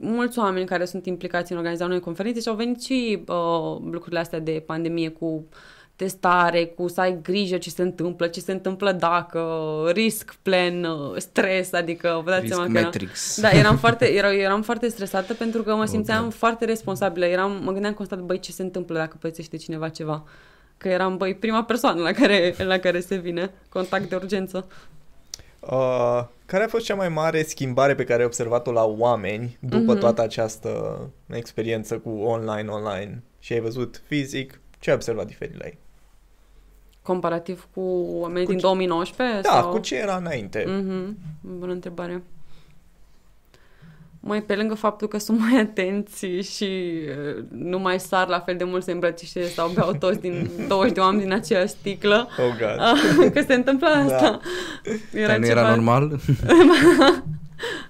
mulți 0.00 0.38
oameni 0.38 0.66
care 0.66 0.84
sunt 0.84 1.06
implicați 1.06 1.52
în 1.52 1.58
organizarea 1.58 1.92
unei 1.92 2.04
conferințe 2.04 2.40
și 2.40 2.48
au 2.48 2.54
venit 2.54 2.82
și 2.82 3.24
uh, 3.26 3.78
lucrurile 3.90 4.18
astea 4.18 4.38
de 4.38 4.62
pandemie 4.66 5.08
cu 5.08 5.46
testare, 5.96 6.64
cu 6.64 6.88
să 6.88 7.00
ai 7.00 7.18
grijă 7.22 7.56
ce 7.56 7.70
se 7.70 7.82
întâmplă, 7.82 8.26
ce 8.26 8.40
se 8.40 8.52
întâmplă 8.52 8.92
dacă, 8.92 9.42
risc 9.92 10.36
plan, 10.42 10.84
uh, 10.84 11.16
stres, 11.16 11.72
adică 11.72 12.20
vă 12.24 12.30
dați 12.30 12.42
risc 12.42 12.54
seama 12.54 12.70
metrics. 12.70 13.34
că... 13.34 13.40
Da, 13.40 13.50
eram 13.50 13.76
foarte, 13.76 14.12
eram, 14.12 14.32
eram 14.32 14.62
foarte 14.62 14.88
stresată 14.88 15.34
pentru 15.34 15.62
că 15.62 15.74
mă 15.74 15.84
simțeam 15.84 16.24
okay. 16.24 16.38
foarte 16.38 16.64
responsabilă, 16.64 17.26
eram, 17.26 17.60
mă 17.62 17.72
gândeam 17.72 17.92
constant, 17.94 18.22
băi, 18.22 18.40
ce 18.40 18.52
se 18.52 18.62
întâmplă 18.62 18.98
dacă 18.98 19.16
pățește 19.20 19.56
cineva 19.56 19.88
ceva? 19.88 20.24
Că 20.76 20.88
eram, 20.88 21.16
băi, 21.16 21.34
prima 21.34 21.64
persoană 21.64 22.02
la 22.02 22.12
care, 22.12 22.54
la 22.58 22.78
care 22.78 23.00
se 23.00 23.16
vine, 23.16 23.50
contact 23.68 24.08
de 24.08 24.14
urgență. 24.14 24.66
Uh, 25.60 26.24
care 26.46 26.64
a 26.64 26.68
fost 26.68 26.84
cea 26.84 26.94
mai 26.94 27.08
mare 27.08 27.42
schimbare 27.42 27.94
pe 27.94 28.04
care 28.04 28.18
ai 28.18 28.26
observat-o 28.26 28.72
la 28.72 28.84
oameni 28.84 29.56
după 29.60 29.96
mm-hmm. 29.96 30.00
toată 30.00 30.22
această 30.22 31.00
experiență 31.26 31.98
cu 31.98 32.08
online-online? 32.08 33.22
Și 33.38 33.52
ai 33.52 33.60
văzut 33.60 34.02
fizic? 34.06 34.60
Ce 34.78 34.90
ai 34.90 34.96
observat 34.96 35.26
diferit 35.26 35.58
la 35.58 35.64
ei? 35.64 35.78
Comparativ 37.02 37.68
cu 37.74 37.80
oamenii 38.20 38.44
cu 38.44 38.50
din 38.50 38.58
ce... 38.58 38.66
2019? 38.66 39.40
Da, 39.40 39.48
sau? 39.48 39.70
cu 39.70 39.78
ce 39.78 39.96
era 39.96 40.16
înainte? 40.16 40.62
Mm-hmm. 40.62 41.14
Bună 41.40 41.72
întrebare. 41.72 42.22
Mai 44.20 44.42
pe 44.42 44.54
lângă 44.54 44.74
faptul 44.74 45.08
că 45.08 45.18
sunt 45.18 45.38
mai 45.38 45.60
atenți 45.60 46.26
și 46.26 46.90
nu 47.48 47.78
mai 47.78 48.00
sar 48.00 48.28
la 48.28 48.40
fel 48.40 48.56
de 48.56 48.64
mult 48.64 48.84
să 48.84 48.90
îmbrățișeze 48.90 49.48
sau 49.48 49.68
beau 49.68 49.92
toți 49.92 50.20
din 50.20 50.50
20 50.68 50.94
de 50.94 51.00
oameni 51.00 51.22
din 51.22 51.32
aceeași 51.32 51.68
sticlă. 51.68 52.28
Oh, 52.38 52.56
God. 52.58 53.32
Că 53.34 53.44
se 53.46 53.54
întâmplă 53.54 53.88
da. 53.94 54.00
asta. 54.00 54.40
Da. 54.82 55.18
Era 55.18 55.26
Dar 55.26 55.38
nu 55.38 55.46
ceva... 55.46 55.60
era 55.60 55.68
normal? 55.68 56.10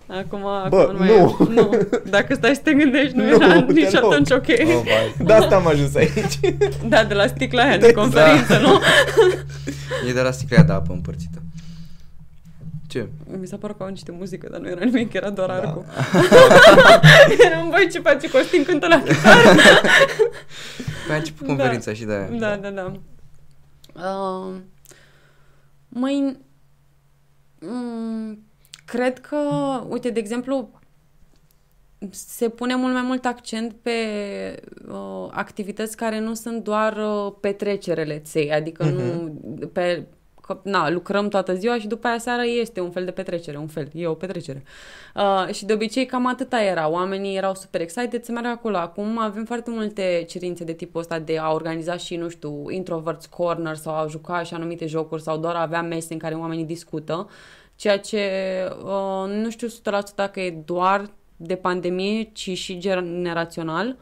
Acum, 0.06 0.40
Bă, 0.68 0.80
acum 0.80 1.06
nu. 1.06 1.36
nu. 1.38 1.48
nu. 1.48 1.78
Dacă 2.10 2.34
stai 2.34 2.54
să 2.54 2.60
te 2.64 2.72
gândești, 2.72 3.16
nu, 3.16 3.22
nu 3.24 3.30
era 3.30 3.54
nici 3.54 3.90
deloc. 3.90 4.12
atunci 4.12 4.30
ok. 4.30 4.46
Oh, 4.48 5.24
de 5.26 5.32
asta 5.32 5.56
am 5.56 5.66
ajuns 5.66 5.94
aici. 5.94 6.38
Da, 6.88 7.04
de 7.04 7.14
la 7.14 7.26
sticla 7.26 7.62
aia 7.62 7.76
de, 7.76 7.86
de 7.86 7.92
conferință, 7.92 8.52
da. 8.52 8.58
nu? 8.58 8.80
E 10.08 10.12
de 10.12 10.20
la 10.20 10.30
sticla 10.30 10.62
de 10.62 10.72
apă 10.72 10.92
împărțită. 10.92 11.42
Ce? 12.89 13.09
Mi 13.39 13.47
s-a 13.47 13.57
părut 13.57 13.76
că 13.76 13.82
au 13.82 13.89
niște 13.89 14.12
muzică, 14.12 14.49
dar 14.51 14.61
nu 14.61 14.68
era 14.68 14.84
nimic, 14.84 15.12
era 15.12 15.30
doar 15.30 15.49
da. 15.49 15.55
arcul. 15.55 15.84
Eram, 17.45 17.70
băi, 17.70 17.89
ce 17.93 17.99
face 17.99 18.30
Costin 18.30 18.64
cântă 18.64 18.87
la 18.87 19.03
chitară. 19.03 19.59
Păi 21.07 21.14
a 21.14 21.16
început 21.16 21.47
conferința 21.47 21.91
da. 21.91 21.97
și 21.97 22.05
de 22.05 22.28
Da, 22.39 22.57
da, 22.57 22.70
da. 22.70 22.93
Uh, 23.95 24.55
mai... 25.89 26.39
Mm, 27.61 28.45
cred 28.84 29.20
că, 29.20 29.37
uite, 29.89 30.11
de 30.11 30.18
exemplu, 30.18 30.80
se 32.11 32.49
pune 32.49 32.74
mult 32.74 32.93
mai 32.93 33.03
mult 33.03 33.24
accent 33.24 33.74
pe 33.82 33.91
uh, 34.89 35.28
activități 35.30 35.97
care 35.97 36.20
nu 36.20 36.34
sunt 36.34 36.64
doar 36.64 36.97
uh, 36.97 37.32
petrecere, 37.41 38.20
let's 38.20 38.53
adică 38.53 38.84
uh-huh. 38.84 38.93
nu 38.93 39.37
pe 39.72 40.07
că 40.47 40.61
na, 40.62 40.90
lucrăm 40.90 41.28
toată 41.28 41.55
ziua 41.55 41.78
și 41.78 41.86
după 41.86 42.07
aia 42.07 42.18
seara 42.18 42.42
este 42.42 42.80
un 42.80 42.90
fel 42.90 43.05
de 43.05 43.11
petrecere, 43.11 43.59
un 43.59 43.66
fel, 43.66 43.88
e 43.92 44.07
o 44.07 44.14
petrecere. 44.14 44.62
Uh, 45.14 45.55
și 45.55 45.64
de 45.64 45.72
obicei 45.72 46.07
cam 46.07 46.26
atâta 46.26 46.62
era, 46.62 46.88
oamenii 46.88 47.36
erau 47.36 47.55
super 47.55 47.80
excited 47.80 48.24
să 48.24 48.32
meargă 48.32 48.49
acolo. 48.49 48.76
Acum 48.76 49.18
avem 49.18 49.44
foarte 49.44 49.70
multe 49.70 50.24
cerințe 50.28 50.64
de 50.64 50.72
tipul 50.72 51.01
ăsta 51.01 51.18
de 51.18 51.38
a 51.38 51.53
organiza 51.53 51.97
și, 51.97 52.16
nu 52.16 52.28
știu, 52.28 52.70
introverts 52.70 53.26
corner 53.26 53.76
sau 53.76 53.94
a 53.94 54.07
juca 54.07 54.42
și 54.42 54.55
anumite 54.55 54.86
jocuri 54.86 55.22
sau 55.22 55.38
doar 55.38 55.55
a 55.55 55.61
avea 55.61 55.82
mese 55.82 56.12
în 56.12 56.18
care 56.18 56.34
oamenii 56.34 56.64
discută, 56.64 57.28
ceea 57.76 57.99
ce 57.99 58.20
uh, 58.84 59.30
nu 59.42 59.51
știu 59.51 59.68
100% 59.68 59.70
dacă 60.14 60.40
e 60.40 60.51
doar 60.64 61.11
de 61.36 61.55
pandemie, 61.55 62.30
ci 62.32 62.51
și 62.59 62.78
generațional. 62.78 63.97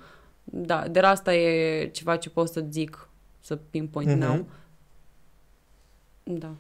Da, 0.45 0.85
de 0.91 1.01
asta 1.01 1.35
e 1.35 1.87
ceva 1.87 2.17
ce 2.17 2.31
pot 2.31 2.49
să 2.49 2.65
zic, 2.71 3.09
să 3.41 3.57
pinpoint 3.71 4.11
mm-hmm. 4.11 4.27
now. 4.27 4.47
Da. 6.25 6.55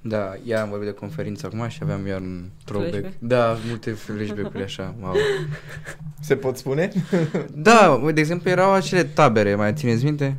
Da, 0.00 0.36
ea 0.46 0.62
am 0.62 0.68
vorbit 0.68 0.86
de 0.88 0.94
conferință 0.94 1.46
acum 1.46 1.68
și 1.68 1.78
aveam 1.82 2.06
iar 2.06 2.20
un 2.20 2.44
throwback. 2.64 3.12
Da, 3.18 3.56
multe 3.68 3.90
flashback-uri 3.90 4.62
așa, 4.62 4.94
wow. 5.00 5.14
Se 6.20 6.36
pot 6.36 6.56
spune? 6.56 6.92
da, 7.54 8.02
de 8.14 8.20
exemplu 8.20 8.50
erau 8.50 8.72
acele 8.72 9.04
tabere, 9.04 9.54
mai 9.54 9.72
țineți 9.72 10.04
minte? 10.04 10.36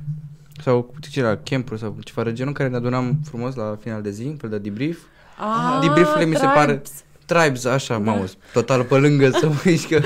Sau 0.61 0.81
cu 0.81 0.93
ce 1.09 1.19
era, 1.19 1.37
campuri 1.37 1.79
sau 1.79 1.97
ceva 2.03 2.23
de 2.23 2.33
genul 2.33 2.53
care 2.53 2.69
ne 2.69 2.75
adunam 2.75 3.19
frumos 3.23 3.55
la 3.55 3.77
final 3.81 4.01
de 4.01 4.09
zi, 4.09 4.23
un 4.23 4.35
fel 4.35 4.49
de 4.49 4.57
debrief. 4.57 4.99
Ah, 5.37 5.79
Debrief-urile 5.81 6.25
mi 6.25 6.35
se 6.35 6.45
pare... 6.45 6.81
Tribes, 7.25 7.65
așa, 7.65 7.93
da. 7.93 8.11
maus, 8.11 8.37
total 8.53 8.83
pe 8.83 8.95
lângă 8.95 9.29
să 9.29 9.49
uiți 9.65 9.87
că 9.87 10.01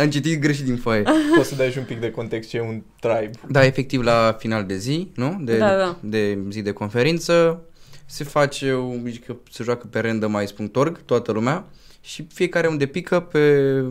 am 0.00 0.10
citit 0.10 0.40
greșit 0.40 0.64
din 0.64 0.76
foaie. 0.76 1.02
Poți 1.36 1.48
să 1.48 1.54
dai 1.54 1.70
și 1.70 1.78
un 1.78 1.84
pic 1.84 2.00
de 2.00 2.10
context 2.10 2.48
ce 2.48 2.56
e 2.56 2.60
un 2.60 2.82
tribe. 3.00 3.30
Da, 3.48 3.64
efectiv 3.64 4.02
la 4.02 4.36
final 4.38 4.64
de 4.64 4.76
zi, 4.76 5.10
nu? 5.14 5.40
De, 5.40 5.58
da, 5.58 5.76
da. 5.76 5.96
de 6.00 6.38
zi 6.50 6.62
de 6.62 6.72
conferință, 6.72 7.62
se 8.10 8.24
face, 8.24 8.78
că 9.26 9.36
se 9.50 9.62
joacă 9.62 9.86
pe 9.86 10.00
randomize.org, 10.00 11.02
toată 11.04 11.32
lumea, 11.32 11.64
și 12.00 12.26
fiecare 12.32 12.66
unde 12.66 12.86
pică 12.86 13.20
pe 13.20 13.84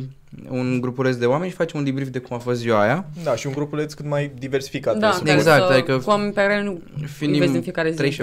un 0.49 0.81
grupuleț 0.81 1.15
de 1.15 1.25
oameni 1.25 1.49
și 1.49 1.55
facem 1.55 1.79
un 1.79 1.85
debrief 1.85 2.07
de 2.07 2.19
cum 2.19 2.35
a 2.35 2.39
fost 2.39 2.59
ziua 2.59 2.81
aia. 2.81 3.05
Da, 3.23 3.35
și 3.35 3.47
un 3.47 3.53
grupuleț 3.53 3.93
cât 3.93 4.05
mai 4.05 4.31
diversificat. 4.37 4.97
Da, 4.97 5.07
presupun. 5.07 5.27
care 5.27 5.39
Exact, 5.39 5.67
să, 5.67 5.73
adică 5.73 5.97
cu 5.97 6.09
oameni 6.09 6.33
pe 6.33 6.41
care 6.41 6.63
nu 6.63 6.81
Fiind 7.05 7.37
vezi 7.37 7.55
în 7.55 7.61
fiecare 7.61 7.91
zi. 7.91 8.21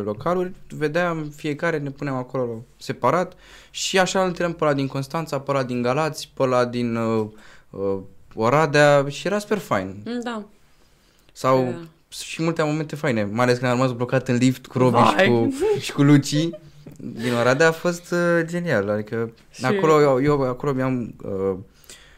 13-14 0.00 0.04
localuri, 0.04 0.52
vedeam 0.68 1.32
fiecare, 1.36 1.78
ne 1.78 1.90
punem 1.90 2.14
acolo 2.14 2.64
separat 2.76 3.32
și 3.70 3.98
așa 3.98 4.20
îl 4.20 4.26
întâlneam 4.26 4.56
pe 4.56 4.64
ăla 4.64 4.74
din 4.74 4.86
Constanța, 4.86 5.40
pe 5.40 5.50
ăla 5.50 5.62
din 5.62 5.82
Galați, 5.82 6.30
pe 6.34 6.42
ăla 6.42 6.64
din 6.64 6.96
uh, 6.96 7.26
uh, 7.70 7.98
Oradea 8.34 9.04
și 9.08 9.26
era 9.26 9.38
super 9.38 9.58
fain. 9.58 10.02
Mm, 10.04 10.20
Da. 10.22 10.44
Sau 11.32 11.62
Da. 11.62 11.86
Și 12.10 12.42
multe 12.42 12.62
momente 12.62 12.96
faine, 12.96 13.24
mai 13.32 13.44
ales 13.44 13.58
când 13.58 13.70
am 13.70 13.76
rămas 13.76 13.92
blocat 13.92 14.28
în 14.28 14.36
lift 14.36 14.66
cu 14.66 14.78
Robi 14.78 14.96
și 14.96 15.14
Vai. 15.14 15.28
cu, 15.28 15.54
și 15.80 15.92
cu 15.92 16.02
Luci 16.02 16.48
din 16.98 17.32
Oradea 17.40 17.68
a 17.68 17.72
fost 17.72 18.10
uh, 18.12 18.40
genial, 18.44 18.88
adică 18.88 19.30
Și- 19.50 19.64
acolo 19.64 20.00
eu, 20.00 20.22
eu 20.22 20.42
acolo 20.42 20.72
mi-am 20.72 21.14
uh, 21.22 21.56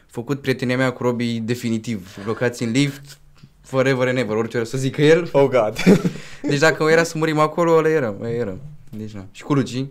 făcut 0.06 0.40
prietenia 0.40 0.76
mea 0.76 0.92
cu 0.92 1.02
Robi 1.02 1.40
definitiv, 1.40 2.18
blocați 2.24 2.62
în 2.62 2.70
lift, 2.70 3.18
forever 3.60 4.08
and 4.08 4.18
ever, 4.18 4.36
orice 4.36 4.58
o 4.58 4.64
să 4.64 4.76
zică 4.78 5.02
el. 5.02 5.28
Oh, 5.32 5.48
God. 5.48 5.76
Deci 6.50 6.58
dacă 6.58 6.84
era 6.90 7.02
să 7.02 7.18
murim 7.18 7.38
acolo, 7.38 7.76
ăla 7.76 7.88
era, 7.88 8.14
ăla 8.20 8.30
era. 8.30 8.56
Deci 8.90 9.10
na. 9.10 9.26
Și 9.32 9.42
cu 9.42 9.54
Luci, 9.54 9.84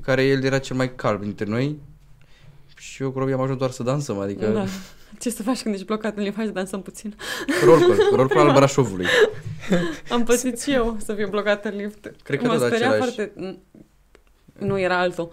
care 0.00 0.22
el 0.24 0.44
era 0.44 0.58
cel 0.58 0.76
mai 0.76 0.94
calm 0.94 1.20
dintre 1.22 1.44
noi 1.44 1.76
și 2.76 3.02
eu 3.02 3.10
cu 3.10 3.18
Robi 3.18 3.32
am 3.32 3.40
ajuns 3.40 3.58
doar 3.58 3.70
să 3.70 3.82
dansăm, 3.82 4.18
adică 4.18 4.46
Da. 4.46 4.64
Ce 5.18 5.30
să 5.30 5.42
faci 5.42 5.62
când 5.62 5.74
ești 5.74 5.86
blocat 5.86 6.16
în 6.16 6.22
limba 6.22 6.42
și 6.42 6.48
dansăm 6.48 6.82
puțin? 6.82 7.14
rolcol, 7.64 7.96
rolcol 8.12 8.48
al 8.48 8.52
Brașovului. 8.54 9.06
Am 10.10 10.24
pățit 10.24 10.60
și 10.62 10.72
eu 10.72 10.96
să 11.04 11.14
fiu 11.14 11.28
blocat 11.28 11.64
în 11.64 11.76
lift. 11.76 12.12
Cred 12.22 12.38
că 12.40 12.46
mă 12.46 12.52
tot 12.58 12.66
speria 12.66 12.90
același. 12.90 13.14
foarte... 13.14 13.32
Nu, 14.58 14.78
era 14.80 14.98
altul. 14.98 15.28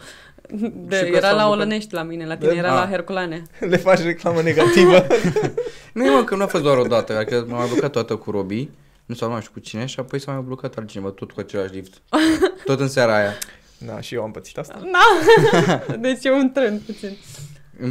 De, 0.74 0.96
Și 0.96 1.02
că 1.02 1.08
era 1.16 1.28
s-au 1.28 1.36
la 1.38 1.44
blocat- 1.44 1.52
Olănești 1.52 1.94
la 1.94 2.04
mine, 2.04 2.26
la 2.26 2.38
tine 2.38 2.52
Da? 2.52 2.58
era 2.58 2.74
Ah. 2.74 2.80
la 2.84 2.90
Herculane. 2.90 3.42
Le 3.60 3.78
faci 3.78 4.00
reclamă 4.00 4.42
negativă. 4.42 5.08
Nu, 5.94 6.14
mă, 6.14 6.24
că 6.24 6.36
nu 6.36 6.44
a 6.44 6.48
fost 6.48 6.64
doar 6.64 6.78
o 6.78 6.84
dată, 6.84 7.18
adică 7.18 7.46
m-am 7.50 7.58
mai 7.58 7.68
blocat 7.68 7.92
toată 7.92 8.16
cu 8.16 8.32
Robi, 8.32 8.70
nu 9.06 9.16
s-a 9.16 9.28
mai 9.28 9.40
știu 9.42 9.52
cu 9.54 9.60
cine 9.60 9.86
și 9.86 10.00
apoi 10.00 10.20
s-a 10.20 10.32
mai 10.32 10.42
blocat 10.42 10.76
altcineva, 10.78 11.10
tot 11.10 11.32
cu 11.32 11.40
același 11.40 11.74
lift. 11.74 12.02
Tot 12.66 12.80
în 12.80 12.88
seara 12.88 13.16
aia, 13.16 13.34
da, 13.78 14.02
și 14.02 14.16
eu 14.16 14.24
am 14.24 14.32
pățit 14.32 14.58
asta. 14.58 14.82
Da! 14.92 15.96
Deci 16.08 16.24
e 16.26 16.32
un 16.32 16.52
trend 16.52 16.80
puțin. 16.82 17.18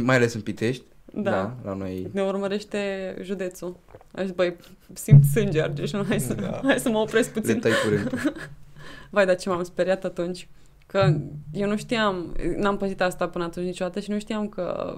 mai 0.03 0.15
ales 0.15 0.33
în 0.33 0.41
Pitești, 0.41 0.83
Da. 1.13 1.31
da, 1.31 1.55
la 1.63 1.73
noi. 1.73 2.07
Ne 2.11 2.21
urmărește 2.21 3.15
județul. 3.21 3.75
Aș 4.11 4.23
zis, 4.23 4.31
băi, 4.31 4.55
simt 4.93 5.23
sânge 5.23 5.61
arge 5.61 5.85
și 5.85 5.95
nu, 5.95 6.03
hai 6.07 6.19
să, 6.19 6.33
Da. 6.33 6.59
hai 6.63 6.79
să 6.79 6.89
mă 6.89 6.97
opresc 6.97 7.35
Le 7.35 7.41
puțin. 7.41 7.59
tai 7.59 7.71
curentul. 7.83 8.19
Vai, 9.09 9.25
dar 9.25 9.35
ce 9.35 9.49
m-am 9.49 9.63
speriat 9.63 10.03
atunci. 10.03 10.47
Că 10.87 11.13
eu 11.53 11.67
nu 11.67 11.77
știam, 11.77 12.35
n-am 12.57 12.77
păzit 12.77 13.01
asta 13.01 13.27
până 13.27 13.43
atunci 13.43 13.65
niciodată 13.65 13.99
și 13.99 14.09
nu 14.11 14.19
știam 14.19 14.47
că 14.49 14.97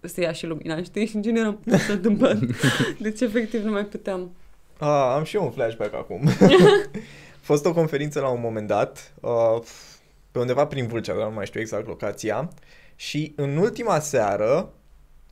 se 0.00 0.20
ia 0.20 0.32
și 0.32 0.46
lumina, 0.46 0.82
știi? 0.82 1.06
Și 1.06 1.16
în 1.16 1.22
general 1.22 1.58
ce 1.68 1.76
s-a 1.76 1.92
întâmplat. 1.92 2.38
Deci 3.00 3.20
efectiv 3.20 3.64
nu 3.64 3.70
mai 3.70 3.84
puteam. 3.84 4.30
Ah, 4.78 5.12
am 5.16 5.24
și 5.24 5.36
eu 5.36 5.44
un 5.44 5.50
flashback 5.50 5.94
acum. 5.94 6.20
a 7.34 7.40
fost 7.40 7.64
o 7.66 7.72
conferință 7.72 8.20
la 8.20 8.28
un 8.28 8.40
moment 8.40 8.66
dat, 8.66 9.12
uh, 9.20 9.58
pe 10.32 10.38
undeva 10.38 10.66
prin 10.66 10.86
Vâlcea, 10.86 11.14
dar 11.14 11.28
nu 11.28 11.34
mai 11.34 11.46
știu 11.46 11.60
exact 11.60 11.86
locația, 11.86 12.48
și 12.96 13.32
în 13.36 13.56
ultima 13.56 13.98
seară 13.98 14.72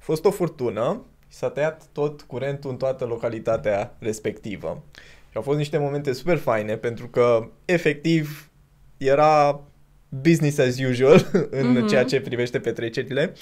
a 0.01 0.03
fost 0.03 0.25
o 0.25 0.31
furtună 0.31 1.05
și 1.29 1.37
s-a 1.37 1.51
tăiat 1.51 1.83
tot 1.93 2.23
curentul 2.23 2.71
în 2.71 2.77
toată 2.77 3.05
localitatea 3.05 3.97
respectivă. 3.99 4.83
Și 5.31 5.37
au 5.37 5.43
fost 5.43 5.59
niște 5.59 5.79
momente 5.79 6.13
super 6.13 6.37
faine 6.37 6.77
pentru 6.77 7.09
că 7.09 7.49
efectiv 7.65 8.51
era 8.97 9.61
business 10.09 10.59
as 10.59 10.79
usual 10.79 11.27
în 11.51 11.71
Mhm. 11.73 11.87
ceea 11.87 12.05
ce 12.05 12.21
privește 12.21 12.59
petrecerile. 12.61 13.33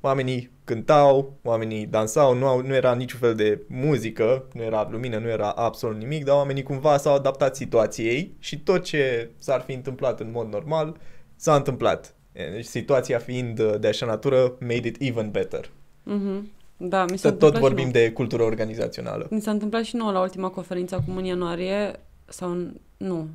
Oamenii 0.00 0.50
cântau, 0.64 1.38
oamenii 1.42 1.86
dansau, 1.86 2.34
nu, 2.34 2.46
au, 2.46 2.60
nu 2.62 2.74
era 2.74 2.94
niciun 2.94 3.18
fel 3.18 3.34
de 3.34 3.62
muzică, 3.68 4.48
nu 4.52 4.62
era 4.62 4.88
lumină, 4.90 5.18
nu 5.18 5.28
era 5.28 5.50
absolut 5.50 5.96
nimic, 5.98 6.24
dar 6.24 6.36
oamenii 6.36 6.62
cumva 6.62 6.96
s-au 6.96 7.14
adaptat 7.14 7.56
situației 7.56 8.36
și 8.38 8.60
tot 8.60 8.82
ce 8.84 9.30
s-ar 9.38 9.60
fi 9.60 9.72
întâmplat 9.72 10.20
în 10.20 10.30
mod 10.30 10.52
normal 10.52 10.96
s-a 11.36 11.54
întâmplat. 11.54 12.14
E, 12.32 12.50
Deci 12.50 12.64
situația 12.64 13.18
fiind 13.18 13.58
uh, 13.58 13.74
de 13.80 13.88
așa 13.88 14.06
natură, 14.06 14.56
made 14.60 14.86
it 14.88 14.96
even 15.00 15.30
better. 15.30 15.70
Mhm. 16.14 16.50
Da, 16.76 17.04
mi 17.04 17.18
s-a 17.18 17.28
Tot, 17.28 17.32
întâmplat 17.32 17.38
tot 17.50 17.54
și 17.54 17.60
vorbim 17.60 17.90
nouă. 17.92 17.92
de 18.04 18.12
cultură 18.12 18.42
organizațională. 18.42 19.26
Mi 19.30 19.40
s-a 19.40 19.50
întâmplat 19.50 19.82
și 19.84 19.96
nouă 19.96 20.10
la 20.12 20.20
ultima 20.20 20.48
conferință 20.48 20.94
acum 20.94 21.16
în 21.16 21.24
ianuarie, 21.24 22.00
sau 22.26 22.50
în- 22.50 22.74
nu, 22.96 23.28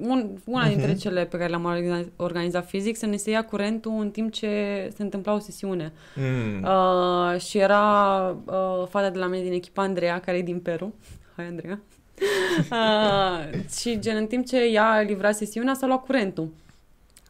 un, 0.00 0.30
una 0.44 0.68
dintre 0.68 0.90
Mhm. 0.90 0.98
cele 0.98 1.24
pe 1.24 1.36
care 1.36 1.48
le-am 1.48 1.64
organizat, 1.64 2.06
organizat 2.16 2.68
fizic, 2.68 2.96
să 2.96 3.06
ne 3.06 3.16
se 3.16 3.30
ia 3.30 3.44
curentul 3.44 3.92
în 4.00 4.10
timp 4.10 4.32
ce 4.32 4.48
se 4.96 5.02
întâmpla 5.02 5.34
o 5.34 5.38
sesiune. 5.38 5.92
Mm. 6.16 6.62
Uh, 6.62 7.40
și 7.40 7.58
era 7.58 8.28
uh, 8.44 8.86
fata 8.88 9.10
de 9.10 9.18
la 9.18 9.26
mine 9.26 9.42
din 9.42 9.52
echipa, 9.52 9.82
Andreea, 9.82 10.20
care 10.20 10.36
e 10.36 10.42
din 10.42 10.60
Peru. 10.60 10.94
Hai, 11.36 11.46
Andreea. 11.46 11.80
Uh, 12.70 13.60
și 13.78 13.98
gen, 13.98 14.16
în 14.16 14.26
timp 14.26 14.46
ce 14.46 14.64
ea 14.64 15.00
livra 15.00 15.32
sesiunea, 15.32 15.74
s-a 15.74 15.86
luat 15.86 16.04
curentul. 16.04 16.48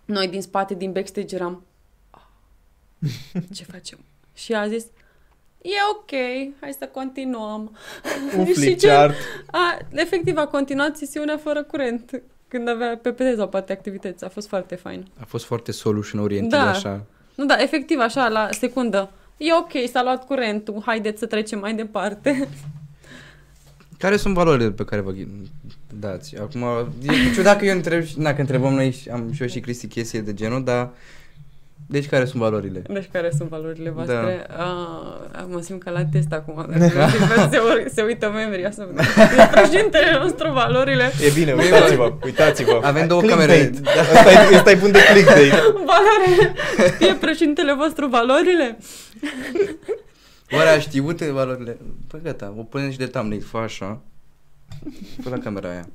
Noi 0.05 0.29
din 0.29 0.43
spate, 0.43 0.75
din 0.75 0.93
backstage, 0.93 1.35
eram... 1.35 1.63
"Ah, 2.11 2.21
Ce 3.55 3.65
facem? 3.65 3.99
Și 4.37 4.53
ea 4.53 4.61
a 4.61 4.69
zis, 4.69 4.85
e 5.63 5.71
ok, 5.93 6.11
hai 6.61 6.75
să 6.79 6.89
continuăm. 6.93 7.77
Un 8.39 8.47
Și 8.47 8.53
flipchart. 8.53 9.15
A, 9.51 9.79
efectiv, 9.93 10.37
a 10.37 10.47
continuat 10.47 10.97
sesiunea 10.97 11.37
fără 11.43 11.63
curent. 11.63 12.23
Când 12.49 12.69
avea 12.69 12.97
PPD 13.03 13.37
sau 13.37 13.49
poate 13.49 13.73
activități. 13.73 14.25
A 14.25 14.29
fost 14.29 14.49
foarte 14.49 14.75
fain. 14.75 15.07
A 15.21 15.25
fost 15.27 15.45
foarte 15.45 15.73
solution 15.73 16.21
oriented, 16.23 16.59
Da. 16.59 16.69
așa. 16.71 17.05
Nu, 17.35 17.45
da, 17.45 17.57
efectiv, 17.63 17.99
așa, 17.99 18.29
la 18.29 18.49
secundă. 18.51 19.11
E 19.37 19.55
ok, 19.55 19.71
s-a 19.93 20.03
luat 20.03 20.27
curentul, 20.27 20.83
haideți 20.87 21.19
să 21.19 21.27
trecem 21.27 21.59
mai 21.59 21.75
departe. 21.75 22.49
Care 23.99 24.17
sunt 24.17 24.35
valorile 24.35 24.71
pe 24.71 24.85
care 24.85 25.01
vă 25.01 25.13
ghi- 25.13 25.49
dați? 26.01 26.37
Acum, 26.37 26.63
e 27.03 27.33
ciudat 27.35 27.59
că 27.59 27.65
eu 27.65 27.75
întreb, 27.77 28.05
și- 28.05 28.19
dacă 28.19 28.41
întrebăm 28.41 28.73
noi, 28.75 28.91
și- 28.91 29.09
am 29.09 29.33
și 29.33 29.43
eu 29.43 29.49
și 29.49 29.61
Cristi 29.61 29.87
chestii 29.87 30.21
de 30.21 30.35
genul, 30.35 30.65
dar 30.65 30.91
deci 31.87 32.07
care 32.09 32.25
sunt 32.25 32.43
valorile? 32.43 32.83
Deci 32.89 33.09
care 33.13 33.31
sunt 33.37 33.49
valorile 33.49 33.91
voastre? 33.91 34.47
Da. 34.49 34.63
A, 35.33 35.47
mă 35.49 35.61
simt 35.61 35.83
ca 35.83 35.91
la 35.91 36.05
test 36.05 36.33
acum. 36.33 36.67
Da. 36.71 36.79
Dacă 36.79 37.49
se, 37.51 37.59
ur- 37.59 37.89
se 37.95 38.03
uită 38.03 38.31
membrii, 38.31 38.67
să 38.73 38.89
vedem. 38.91 39.05
Președintele 39.51 40.19
nostru, 40.23 40.53
valorile. 40.53 41.11
E 41.27 41.31
bine, 41.35 41.53
uitați-vă, 41.53 42.13
uitați-vă. 42.25 42.81
Avem 42.83 43.07
două 43.07 43.21
Clickbait. 43.21 43.49
camere. 43.49 44.01
Asta 44.01 44.31
e, 44.53 44.57
asta 44.57 44.71
e 44.71 44.75
bun 44.75 44.93
de 44.93 44.99
clickbait. 45.13 45.51
Valorile. 45.73 46.55
Știe 46.95 47.15
președintele 47.15 47.75
vostru 47.75 48.07
valorile? 48.09 48.79
Oare 50.51 50.69
a 50.69 50.79
știut 50.79 51.21
valorile? 51.23 51.77
Păi 52.07 52.21
gata, 52.23 52.55
o 52.59 52.63
punem 52.63 52.91
și 52.91 52.99
de 52.99 53.07
thumbnail, 53.07 53.43
fă 53.43 53.57
așa. 53.57 54.01
Fă 55.23 55.29
la 55.29 55.39
camera 55.39 55.69
aia. 55.69 55.89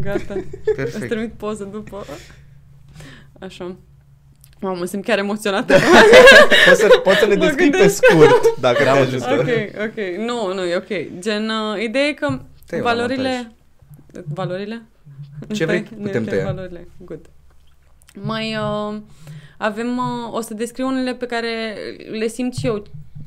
Gata. 0.00 0.34
Îți 0.34 0.74
Perfect. 0.76 1.08
trimit 1.08 1.32
poză 1.32 1.64
după. 1.64 2.04
Așa. 3.40 3.76
Mamă, 4.60 4.76
mă 4.78 4.84
simt 4.84 5.04
chiar 5.04 5.18
emoționată. 5.18 5.74
Poți 6.68 6.80
să, 6.80 7.00
poți 7.02 7.16
să 7.18 7.26
le 7.26 7.36
Mă 7.36 7.44
descrii 7.44 7.70
pe 7.70 7.76
gândesc. 7.76 8.04
scurt, 8.04 8.54
dacă 8.60 8.84
Da, 8.84 8.92
te 8.92 8.98
mă, 8.98 9.04
ajută. 9.04 9.32
ok, 9.38 9.82
ok. 9.84 10.16
Nu, 10.26 10.54
nu, 10.54 10.64
e 10.64 10.76
ok. 10.76 11.18
Gen, 11.18 11.48
uh, 11.48 11.82
ideea 11.82 12.04
e 12.04 12.12
că 12.12 12.40
Tăi 12.66 12.78
la 12.78 12.84
valorile... 12.84 13.52
Valorile? 14.34 14.82
Ce 15.52 15.64
vrei, 15.64 15.82
Tăi? 15.82 15.96
putem 16.02 16.22
Ne 16.22 16.28
tăia. 16.30 16.44
Valorile, 16.44 16.88
good. 17.04 17.20
Mai 18.22 18.56
uh, 18.56 18.96
avem, 19.58 19.96
uh, 19.96 20.32
o 20.34 20.40
să 20.40 20.54
descriu 20.54 20.86
unele 20.86 21.14
pe 21.14 21.26
care 21.26 21.76
le 22.10 22.26
simt 22.26 22.54
și 22.54 22.66
eu 22.66 22.82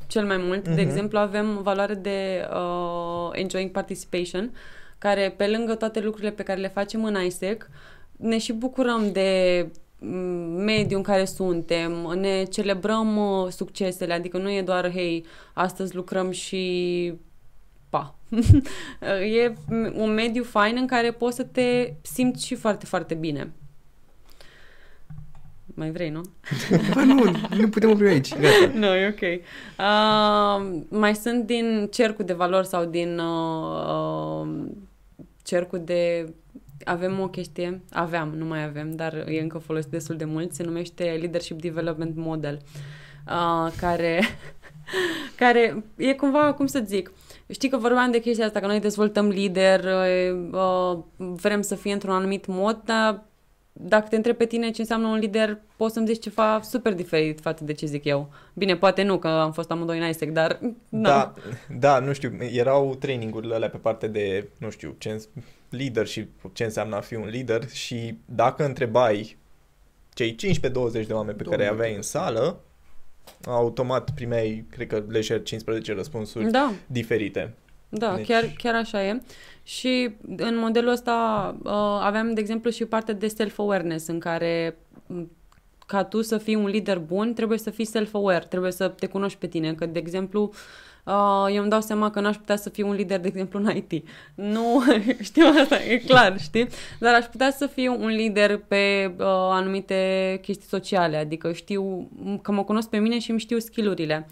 cel 0.06 0.24
mai 0.26 0.36
mult. 0.36 0.64
De 0.64 0.70
Mhm. 0.70 0.80
exemplu, 0.90 1.18
avem 1.18 1.62
valoare 1.62 1.94
de 1.94 2.48
uh, 2.52 3.28
enjoying 3.32 3.70
participation, 3.70 4.50
care 4.98 5.34
pe 5.36 5.46
lângă 5.46 5.74
toate 5.74 6.00
lucrurile 6.00 6.30
pe 6.32 6.42
care 6.42 6.60
le 6.60 6.68
facem 6.68 7.04
în 7.04 7.16
ISEC, 7.26 7.70
ne 8.16 8.38
și 8.38 8.52
bucurăm 8.52 9.12
de 9.12 9.66
mm, 9.98 10.62
mediul 10.64 10.96
în 10.96 11.02
care 11.02 11.24
suntem, 11.24 11.92
ne 12.20 12.44
celebrăm 12.44 13.16
uh, 13.16 13.50
succesele, 13.50 14.12
adică 14.12 14.38
nu 14.38 14.50
e 14.50 14.62
doar, 14.62 14.90
hei, 14.92 15.24
astăzi 15.52 15.94
lucrăm 15.94 16.30
și 16.30 17.14
pa. 17.88 18.14
e 19.40 19.52
un 19.94 20.14
mediu 20.14 20.42
fain 20.42 20.76
în 20.78 20.86
care 20.86 21.10
poți 21.10 21.36
să 21.36 21.42
te 21.42 21.92
simți 22.02 22.46
și 22.46 22.54
foarte, 22.54 22.86
foarte 22.86 23.14
bine. 23.14 23.52
Mai 25.78 25.90
vrei, 25.90 26.10
nu? 26.10 26.20
Bă, 26.94 27.00
nu, 27.00 27.30
nu 27.56 27.68
putem 27.68 27.90
opri 27.90 28.08
aici. 28.08 28.34
Gata. 28.34 28.72
Nu, 28.78 28.86
e 28.86 29.08
ok. 29.08 29.42
Uh, 29.78 30.80
mai 30.88 31.14
sunt 31.14 31.46
din 31.46 31.88
cercul 31.92 32.24
de 32.24 32.32
valori 32.32 32.66
sau 32.66 32.84
din 32.84 33.18
uh, 33.18 34.42
uh, 34.42 34.48
cercul 35.42 35.82
de... 35.84 36.32
Avem 36.88 37.20
o 37.20 37.28
chestie, 37.28 37.80
aveam, 37.92 38.28
nu 38.28 38.44
mai 38.44 38.64
avem, 38.64 38.96
dar 38.96 39.14
e 39.26 39.40
încă 39.40 39.58
folosit 39.58 39.90
destul 39.90 40.16
de 40.16 40.24
mult, 40.24 40.52
se 40.52 40.62
numește 40.62 41.16
Leadership 41.20 41.60
Development 41.60 42.16
Model, 42.16 42.58
uh, 43.26 43.72
care, 43.80 44.20
care 45.40 45.84
e 45.96 46.12
cumva, 46.12 46.52
cum 46.52 46.66
să 46.66 46.82
zic, 46.84 47.12
știi 47.50 47.68
că 47.68 47.76
vorbeam 47.76 48.10
de 48.10 48.20
chestia 48.20 48.46
asta, 48.46 48.60
că 48.60 48.66
noi 48.66 48.80
dezvoltăm 48.80 49.28
lider, 49.28 49.84
uh, 49.84 50.48
uh, 50.52 50.98
vrem 51.16 51.60
să 51.60 51.74
fie 51.74 51.92
într-un 51.92 52.14
anumit 52.14 52.46
mod, 52.46 52.80
dar 52.84 53.22
dacă 53.80 54.06
te 54.08 54.16
întreb 54.16 54.36
pe 54.36 54.44
tine 54.44 54.70
ce 54.70 54.80
înseamnă 54.80 55.06
un 55.06 55.18
lider, 55.18 55.58
poți 55.76 55.94
să-mi 55.94 56.06
zici 56.06 56.22
ceva 56.22 56.60
super 56.62 56.94
diferit 56.94 57.40
față 57.40 57.64
de 57.64 57.72
ce 57.72 57.86
zic 57.86 58.04
eu. 58.04 58.30
Bine, 58.54 58.76
poate 58.76 59.02
nu, 59.02 59.18
că 59.18 59.28
am 59.28 59.52
fost 59.52 59.70
amândoi 59.70 59.98
în 59.98 60.08
ISEC, 60.08 60.30
dar... 60.30 60.60
Da, 60.88 61.34
da, 61.78 61.98
nu 61.98 62.12
știu, 62.12 62.36
erau 62.52 62.94
trainingurile 62.94 63.54
alea 63.54 63.70
pe 63.70 63.76
parte 63.76 64.06
de, 64.06 64.48
nu 64.58 64.70
știu, 64.70 64.94
ce, 64.98 65.22
leadership, 65.70 66.50
ce 66.52 66.64
înseamnă 66.64 66.96
a 66.96 67.00
fi 67.00 67.14
un 67.14 67.28
lider 67.28 67.68
și 67.68 68.18
dacă 68.24 68.64
întrebai 68.64 69.36
cei 70.14 70.34
15-20 70.34 71.06
de 71.06 71.12
oameni 71.12 71.36
pe 71.36 71.44
care 71.44 71.62
îi 71.62 71.68
aveai 71.68 71.94
în 71.94 72.02
sală, 72.02 72.60
automat 73.46 74.10
primeai, 74.14 74.64
cred 74.70 74.86
că, 74.86 75.04
lejer 75.08 75.42
15 75.42 75.94
răspunsuri 75.94 76.50
Da. 76.50 76.72
diferite. 76.86 77.54
Da, 77.88 78.14
Deci- 78.14 78.26
chiar, 78.26 78.52
chiar 78.56 78.74
așa 78.74 79.04
e. 79.06 79.22
Și 79.62 80.14
în 80.36 80.56
modelul 80.56 80.90
ăsta 80.90 81.56
uh, 81.62 81.72
aveam, 82.00 82.34
de 82.34 82.40
exemplu, 82.40 82.70
și 82.70 82.84
parte 82.84 83.12
de 83.12 83.28
self-awareness, 83.28 84.06
în 84.06 84.18
care 84.18 84.76
m, 85.06 85.30
ca 85.88 86.04
tu 86.04 86.22
să 86.22 86.38
fii 86.38 86.54
un 86.54 86.66
lider 86.66 86.98
bun, 86.98 87.34
trebuie 87.34 87.58
să 87.58 87.70
fii 87.70 87.84
self-aware, 87.84 88.46
trebuie 88.48 88.72
să 88.72 88.88
te 88.88 89.06
cunoști 89.06 89.38
pe 89.38 89.46
tine. 89.46 89.74
Că, 89.74 89.86
de 89.86 89.98
exemplu, 89.98 90.52
uh, 91.04 91.46
eu 91.54 91.60
îmi 91.60 91.70
dau 91.70 91.80
seama 91.80 92.10
că 92.10 92.20
n-aș 92.20 92.36
putea 92.36 92.56
să 92.56 92.68
fiu 92.68 92.88
un 92.88 92.94
lider, 92.94 93.20
de 93.20 93.28
exemplu, 93.28 93.58
în 93.58 93.76
IT. 93.76 94.04
Nu, 94.34 94.82
știu 95.28 95.44
asta, 95.60 95.82
e 95.82 95.96
clar, 95.96 96.40
știi? 96.40 96.68
Dar 96.98 97.14
aș 97.14 97.24
putea 97.24 97.50
să 97.50 97.66
fiu 97.66 97.96
un 98.00 98.08
lider 98.08 98.56
pe 98.56 99.14
uh, 99.18 99.24
anumite 99.28 100.38
chestii 100.42 100.68
sociale, 100.68 101.16
adică 101.16 101.52
știu 101.52 102.10
că 102.42 102.52
mă 102.52 102.64
cunosc 102.64 102.88
pe 102.88 102.98
mine 102.98 103.18
și 103.18 103.30
îmi 103.30 103.40
știu 103.40 103.58
skillurile. 103.58 104.28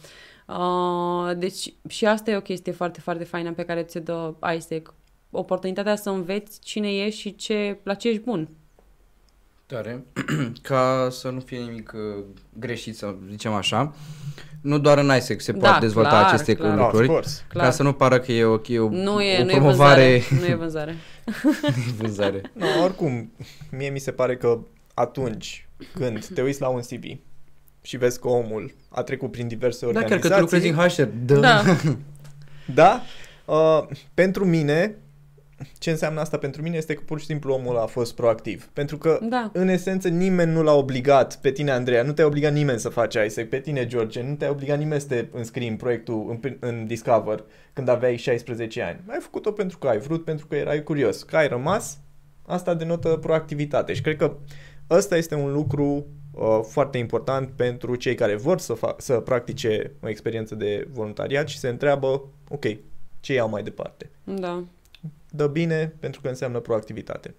Uh, 0.46 1.36
deci 1.36 1.74
și 1.88 2.06
asta 2.06 2.30
e 2.30 2.36
o 2.36 2.40
chestie 2.40 2.72
foarte, 2.72 3.00
foarte 3.00 3.24
faină 3.24 3.52
pe 3.52 3.64
care 3.64 3.82
ți-o 3.82 4.00
dă 4.00 4.34
ISEC. 4.56 4.94
Oportunitatea 5.30 5.96
să 5.96 6.10
înveți 6.10 6.60
cine 6.60 6.94
ești 6.94 7.20
și 7.20 7.34
ce, 7.34 7.78
la 7.82 7.94
ce 7.94 8.08
ești 8.08 8.22
bun. 8.22 8.48
Tare. 9.66 10.04
Ca 10.62 11.08
să 11.10 11.28
nu 11.30 11.40
fie 11.40 11.58
nimic 11.58 11.92
uh, 11.94 12.24
greșit, 12.58 12.96
să 12.96 13.14
zicem 13.30 13.52
așa. 13.52 13.94
Nu 14.60 14.78
doar 14.78 14.98
în 14.98 15.12
ISEC 15.16 15.40
se 15.40 15.52
Da, 15.52 15.70
pot 15.70 15.80
dezvolta 15.80 16.08
clar, 16.08 16.24
aceste 16.32 16.54
clar. 16.54 16.76
Da, 16.76 16.80
of 16.84 16.90
lucruri. 16.92 17.08
course. 17.08 17.42
Clar. 17.48 17.64
Ca 17.64 17.70
să 17.70 17.82
nu 17.82 17.92
pară 17.92 18.18
că 18.20 18.32
e 18.32 18.44
o, 18.44 18.60
e 18.66 18.78
o, 18.78 18.88
Nu 18.88 19.20
e, 19.22 19.40
o 19.40 19.44
nu 19.44 19.50
e 19.50 19.54
promovare 19.54 20.18
vânzare. 20.28 20.40
Nu 20.40 20.46
e 20.46 20.54
vânzare. 20.54 20.94
vânzare. 21.98 22.40
No, 22.52 22.66
oricum, 22.84 23.32
mie 23.70 23.88
mi 23.88 23.98
se 23.98 24.10
pare 24.10 24.36
că 24.36 24.58
atunci 24.94 25.68
când 25.94 26.26
te 26.26 26.42
uiți 26.42 26.60
la 26.60 26.68
un 26.68 26.80
CV 26.80 27.04
și 27.82 27.96
vezi 27.96 28.20
că 28.20 28.28
omul 28.28 28.74
a 28.88 29.02
trecut 29.02 29.30
prin 29.30 29.48
diverse 29.48 29.86
Da, 29.92 29.92
chiar 29.92 30.02
organizații... 30.02 30.30
că 30.30 30.36
tu 30.36 30.40
lucrezi 30.40 30.68
în 30.68 30.88
HR. 30.88 31.02
Da. 31.24 31.40
Da. 31.40 31.62
Da? 32.74 33.02
Uh, 33.44 33.86
pentru 34.14 34.44
mine, 34.44 34.94
ce 35.78 35.90
înseamnă 35.90 36.20
asta 36.20 36.38
pentru 36.38 36.62
mine 36.62 36.76
este 36.76 36.94
că 36.94 37.02
pur 37.06 37.20
și 37.20 37.26
simplu 37.26 37.52
omul 37.52 37.76
a 37.76 37.86
fost 37.86 38.14
proactiv. 38.14 38.68
Pentru 38.72 38.98
că, 38.98 39.18
Da. 39.22 39.50
în 39.52 39.68
esență, 39.68 40.08
nimeni 40.08 40.52
nu 40.52 40.62
l-a 40.62 40.74
obligat 40.74 41.36
pe 41.36 41.50
tine, 41.50 41.70
Andreea, 41.70 42.02
nu 42.02 42.12
te-a 42.12 42.26
obligat 42.26 42.52
nimeni 42.52 42.78
să 42.78 42.88
faci 42.88 43.16
ISEC, 43.26 43.48
pe 43.48 43.58
tine, 43.58 43.86
George, 43.86 44.22
nu 44.22 44.34
te-a 44.34 44.50
obligat 44.50 44.78
nimeni 44.78 45.00
să 45.00 45.06
te 45.06 45.26
înscrii 45.32 45.68
în 45.68 45.76
proiectul, 45.76 46.38
în, 46.42 46.56
în 46.60 46.86
Discover, 46.86 47.44
când 47.72 47.88
aveai 47.88 48.16
16 48.16 48.82
ani. 48.82 49.00
Ai 49.06 49.18
făcut-o 49.20 49.52
pentru 49.52 49.78
că 49.78 49.88
ai 49.88 49.98
vrut, 49.98 50.24
pentru 50.24 50.46
că 50.46 50.56
erai 50.56 50.82
curios. 50.82 51.22
Că 51.22 51.36
ai 51.36 51.48
rămas, 51.48 51.98
asta 52.46 52.74
denotă 52.74 53.08
proactivitate. 53.08 53.92
Și 53.92 54.00
cred 54.00 54.16
că 54.16 54.36
ăsta 54.90 55.16
este 55.16 55.34
un 55.34 55.52
lucru 55.52 56.06
uh, 56.32 56.60
foarte 56.62 56.98
important 56.98 57.50
pentru 57.50 57.94
cei 57.94 58.14
care 58.14 58.36
vor 58.36 58.58
să, 58.58 58.72
fac, 58.72 59.00
să 59.00 59.20
practice 59.20 59.92
o 60.02 60.08
experiență 60.08 60.54
de 60.54 60.88
voluntariat 60.92 61.48
și 61.48 61.58
se 61.58 61.68
întreabă, 61.68 62.22
ok, 62.48 62.64
ce 63.20 63.32
iau 63.32 63.48
mai 63.48 63.62
departe? 63.62 64.10
Da. 64.24 64.64
Dă 65.36 65.46
bine 65.46 65.94
pentru 66.00 66.20
că 66.20 66.28
înseamnă 66.28 66.58
proactivitate. 66.58 67.34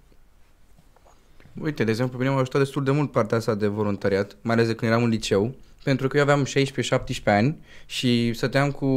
Uite, 1.61 1.83
de 1.83 1.89
exemplu, 1.89 2.17
pe 2.17 2.23
mine 2.23 2.35
m-a 2.35 2.41
ajutat 2.41 2.61
destul 2.61 2.83
de 2.83 2.91
mult 2.91 3.11
partea 3.11 3.37
asta 3.37 3.55
de 3.55 3.67
voluntariat, 3.67 4.37
mai 4.41 4.55
ales 4.55 4.67
de 4.67 4.75
când 4.75 4.91
eram 4.91 5.03
în 5.03 5.09
liceu, 5.09 5.55
pentru 5.83 6.07
că 6.07 6.17
eu 6.17 6.23
aveam 6.23 6.45
16-17 6.45 7.23
ani 7.23 7.57
și 7.85 8.33
stăteam 8.33 8.71
cu 8.71 8.87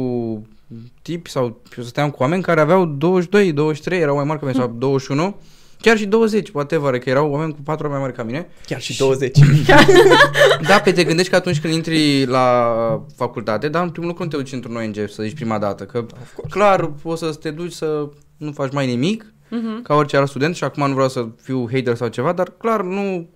tipi 1.01 1.29
sau 1.29 1.61
stăteam 1.69 2.09
cu 2.09 2.21
oameni 2.21 2.41
care 2.41 2.59
aveau 2.59 2.85
22, 2.85 3.51
23, 3.53 3.99
erau 3.99 4.15
mai 4.15 4.23
mari 4.23 4.39
ca 4.39 4.45
mine, 4.45 4.57
sau 4.57 4.75
21, 4.77 5.35
chiar 5.81 5.97
și 5.97 6.05
20, 6.05 6.49
whatever, 6.49 6.99
că 6.99 7.09
erau 7.09 7.31
oameni 7.31 7.53
cu 7.53 7.61
4 7.61 7.83
ori 7.83 7.93
mai 7.93 8.01
mari 8.01 8.13
ca 8.15 8.23
mine. 8.23 8.47
Chiar 8.65 8.81
și 8.81 8.97
20. 8.97 9.39
Da, 10.67 10.79
pe 10.79 10.91
te 10.91 11.03
gândești 11.03 11.29
că 11.31 11.35
atunci 11.35 11.59
când 11.59 11.73
intri 11.73 12.25
la 12.25 13.05
facultate, 13.15 13.69
dar 13.69 13.83
în 13.83 13.89
primul 13.89 14.09
lucru 14.09 14.23
nu 14.23 14.29
te 14.29 14.35
duci 14.35 14.51
într-un 14.51 14.75
ONG 14.75 14.95
să 14.95 15.23
zici 15.23 15.33
prima 15.35 15.57
dată, 15.59 15.83
că 15.83 15.97
Of 15.97 16.33
course. 16.33 16.53
clar 16.53 16.85
poți 16.85 17.19
să 17.21 17.33
te 17.33 17.51
duci 17.51 17.71
să 17.71 18.09
nu 18.41 18.51
faci 18.51 18.71
mai 18.73 18.85
nimic, 18.85 19.33
Mhm. 19.49 19.81
ca 19.81 19.93
orice 19.93 20.17
alt 20.17 20.29
student 20.29 20.55
și 20.55 20.63
acum 20.63 20.87
nu 20.87 20.93
vreau 20.93 21.09
să 21.09 21.27
fiu 21.41 21.67
hater 21.71 21.95
sau 21.95 22.07
ceva, 22.07 22.31
dar 22.33 22.49
clar 22.49 22.83
nu 22.83 23.29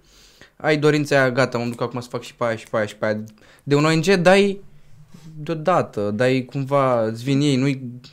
ai 0.57 0.77
dorința 0.77 1.15
aia, 1.19 1.31
gata, 1.31 1.57
mă 1.57 1.65
duc 1.69 1.81
acum 1.81 1.99
să 1.99 2.09
fac 2.09 2.21
și 2.21 2.35
pe 2.35 2.43
aia 2.43 2.55
și 2.55 2.67
pe 2.67 2.77
aia 2.77 2.85
și 2.85 2.95
pe 2.95 3.05
aia. 3.05 3.23
De 3.63 3.75
un 3.75 3.85
ONG 3.85 4.05
dai 4.13 4.59
deodată, 5.37 6.11
dai 6.11 6.45
cumva, 6.49 7.05
îți 7.05 7.23
vin 7.23 7.41
ei, 7.41 7.55
nu 7.55 7.65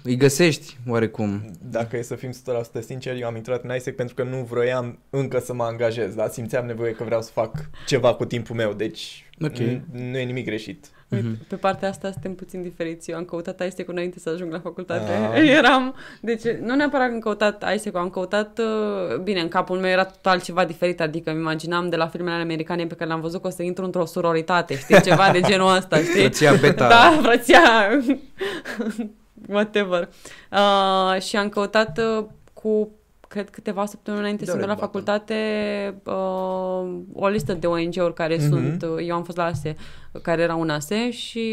îi 0.03 0.17
găsești 0.17 0.77
oarecum. 0.89 1.51
Dacă 1.71 1.97
e 1.97 2.03
să 2.03 2.15
fim 2.15 2.31
100% 2.31 2.81
sinceri, 2.81 3.21
eu 3.21 3.27
am 3.27 3.37
intrat 3.37 3.65
în 3.65 3.75
ISEC 3.77 3.97
pentru 3.97 4.15
că 4.15 4.23
nu 4.23 4.47
vroiam 4.51 4.99
încă 5.11 5.39
să 5.39 5.55
mă 5.55 5.63
angajez, 5.65 6.15
dar 6.15 6.29
simțeam 6.29 6.67
nevoie 6.67 6.93
că 6.93 7.05
vreau 7.05 7.23
să 7.23 7.31
fac 7.33 7.71
ceva 7.87 8.15
cu 8.15 8.25
timpul 8.25 8.57
meu, 8.57 8.73
deci 8.73 9.31
Ok. 9.45 9.53
n- 9.53 9.81
nu 9.93 10.19
e 10.19 10.25
nimic 10.25 10.45
greșit. 10.45 10.87
Uite, 11.13 11.27
Mhm. 11.27 11.39
Pe 11.49 11.57
partea 11.57 11.89
asta 11.89 12.11
suntem 12.13 12.35
puțin 12.35 12.63
diferiți. 12.63 13.11
Eu 13.11 13.17
am 13.17 13.25
căutat 13.25 13.67
ISEC 13.67 13.89
înainte 13.89 14.19
să 14.19 14.31
ajung 14.31 14.53
la 14.53 14.59
facultate. 14.61 15.11
Ah. 15.33 15.49
Eram, 15.59 15.95
deci 16.21 16.43
nu 16.43 16.75
neapărat 16.75 17.07
că 17.09 17.13
am 17.15 17.19
căutat 17.21 17.65
ISEC, 17.75 17.97
am 17.97 18.11
căutat, 18.11 18.59
uh, 18.59 19.17
bine, 19.17 19.41
în 19.41 19.49
capul 19.49 19.79
meu 19.79 19.91
era 19.91 20.05
total 20.05 20.41
ceva 20.41 20.65
diferit, 20.65 21.01
adică 21.01 21.31
îmi 21.31 21.41
imaginam 21.41 21.89
de 21.89 21.97
la 21.97 22.07
filmele 22.07 22.43
americane 22.43 22.87
pe 22.87 22.95
care 22.95 23.09
le-am 23.09 23.21
văzut 23.21 23.41
că 23.41 23.47
o 23.47 23.51
să 23.51 23.63
intru 23.63 23.85
într-o 23.85 24.05
sororitate, 24.05 24.77
știi, 24.79 25.01
ceva 25.09 25.31
de 25.33 25.41
genul 25.41 25.77
ăsta, 25.77 25.97
știi? 25.97 26.21
Frăția 26.21 26.53
beta. 26.55 26.89
Da, 26.89 27.19
frăția, 27.23 27.61
whatever. 29.49 30.09
Uh, 30.53 31.21
și 31.21 31.37
am 31.37 31.49
căutat 31.49 31.99
uh, 31.99 32.25
cu 32.53 32.91
cred 33.33 33.51
câteva 33.51 33.87
săptămâni 33.87 34.23
înainte 34.23 34.45
De 34.45 34.51
să 34.51 34.57
merg 34.57 34.69
la 34.69 34.75
red 34.75 34.83
button. 34.83 35.03
facultate 35.05 35.95
uh, 36.05 37.01
o 37.13 37.27
listă 37.29 37.53
de 37.55 37.67
ONG-uri 37.67 38.15
care 38.15 38.37
Mhm. 38.37 38.49
sunt, 38.49 38.83
uh, 38.83 39.07
eu 39.07 39.15
am 39.15 39.25
fost 39.25 39.37
la 39.37 39.45
ASE, 39.45 39.77
care 40.23 40.43
erau 40.43 40.61
în 40.61 40.71
ASE 40.71 41.11
și 41.11 41.47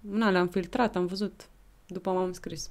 na, 0.00 0.30
le-am 0.30 0.46
filtrat, 0.48 0.96
am 0.96 1.06
văzut, 1.06 1.46
după 1.86 2.10
m-am 2.10 2.32
scris. 2.32 2.70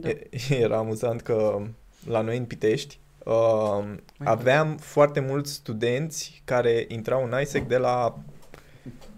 Da. 0.00 0.08
E- 0.08 0.28
Era 0.48 0.76
amuzant 0.76 1.20
că 1.20 1.60
la 2.08 2.20
noi 2.20 2.36
în 2.36 2.44
Pitești 2.44 2.98
uh, 3.24 3.84
aveam 4.24 4.76
foarte 4.76 5.20
mulți 5.20 5.52
studenți 5.52 6.42
care 6.44 6.84
intrau 6.88 7.28
în 7.30 7.40
ISEC 7.40 7.68
de 7.68 7.76
la 7.76 8.18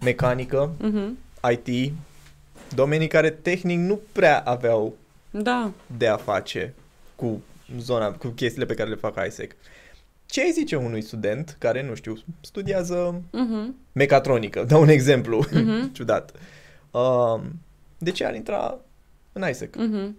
mecanică, 0.01 0.71
Mhm. 0.81 1.19
IT, 1.53 1.93
domenii 2.75 3.09
care 3.09 3.31
tehnic 3.31 3.79
nu 3.79 4.01
prea 4.13 4.41
aveau 4.41 4.95
Da, 5.31 5.71
de 5.97 6.07
a 6.07 6.17
face 6.17 6.75
cu 7.17 7.43
zona, 7.79 8.13
cu 8.13 8.29
chestiile 8.29 8.67
pe 8.67 8.75
care 8.75 8.89
le 8.89 8.95
fac 8.95 9.27
ISEC. 9.27 9.57
Ce 10.27 10.41
ai 10.41 10.51
zice 10.51 10.77
unui 10.77 11.03
student 11.03 11.57
care, 11.59 11.83
nu 11.83 11.95
știu, 11.95 12.17
studiază 12.41 13.23
mhm, 13.33 13.75
mecatronică? 13.93 14.65
Dau 14.65 14.81
un 14.81 14.89
exemplu 14.89 15.45
mhm, 15.53 15.91
ciudat. 15.95 16.33
Uh, 16.91 17.41
de 17.99 18.11
ce 18.11 18.25
ar 18.25 18.35
intra 18.35 18.79
în 19.33 19.49
ISEC? 19.49 19.77
mhm. 19.77 20.17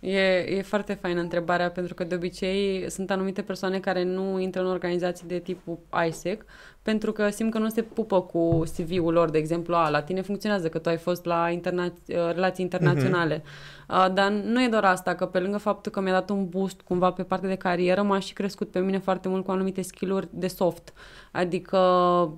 E, 0.00 0.56
e 0.56 0.62
foarte 0.62 0.94
faină 0.94 1.20
întrebarea 1.20 1.70
pentru 1.70 1.94
că 1.94 2.04
de 2.04 2.14
obicei 2.14 2.90
sunt 2.90 3.10
anumite 3.10 3.42
persoane 3.42 3.80
care 3.80 4.02
nu 4.02 4.40
intră 4.40 4.60
în 4.60 4.66
organizații 4.66 5.26
de 5.28 5.38
tipul 5.38 5.78
ISEC 6.08 6.44
pentru 6.88 7.12
că 7.12 7.28
simt 7.28 7.52
că 7.52 7.58
nu 7.58 7.68
se 7.68 7.82
pupă 7.82 8.20
cu 8.20 8.62
CV-ul 8.76 9.12
lor, 9.12 9.30
de 9.30 9.38
exemplu, 9.38 9.74
a, 9.74 9.88
la 9.88 10.02
tine 10.02 10.20
funcționează 10.20 10.68
că 10.68 10.78
tu 10.78 10.88
ai 10.88 10.96
fost 10.96 11.24
la 11.24 11.50
interna- 11.50 11.92
relații 12.06 12.64
internaționale. 12.64 13.42
Uh, 13.88 14.06
dar 14.14 14.30
nu 14.30 14.62
e 14.62 14.68
doar 14.68 14.84
asta, 14.84 15.14
că 15.14 15.26
pe 15.26 15.38
lângă 15.38 15.58
faptul 15.58 15.92
că 15.92 16.00
mi-a 16.00 16.12
dat 16.12 16.30
un 16.30 16.48
boost 16.48 16.80
cumva 16.80 17.10
pe 17.10 17.22
partea 17.22 17.48
de 17.48 17.54
carieră, 17.54 18.02
m-a 18.02 18.18
și 18.18 18.32
crescut 18.32 18.70
pe 18.70 18.78
mine 18.78 18.98
foarte 18.98 19.28
mult 19.28 19.44
cu 19.44 19.50
anumite 19.50 19.82
skill-uri 19.82 20.28
de 20.30 20.46
soft. 20.46 20.92
Adică 21.32 21.78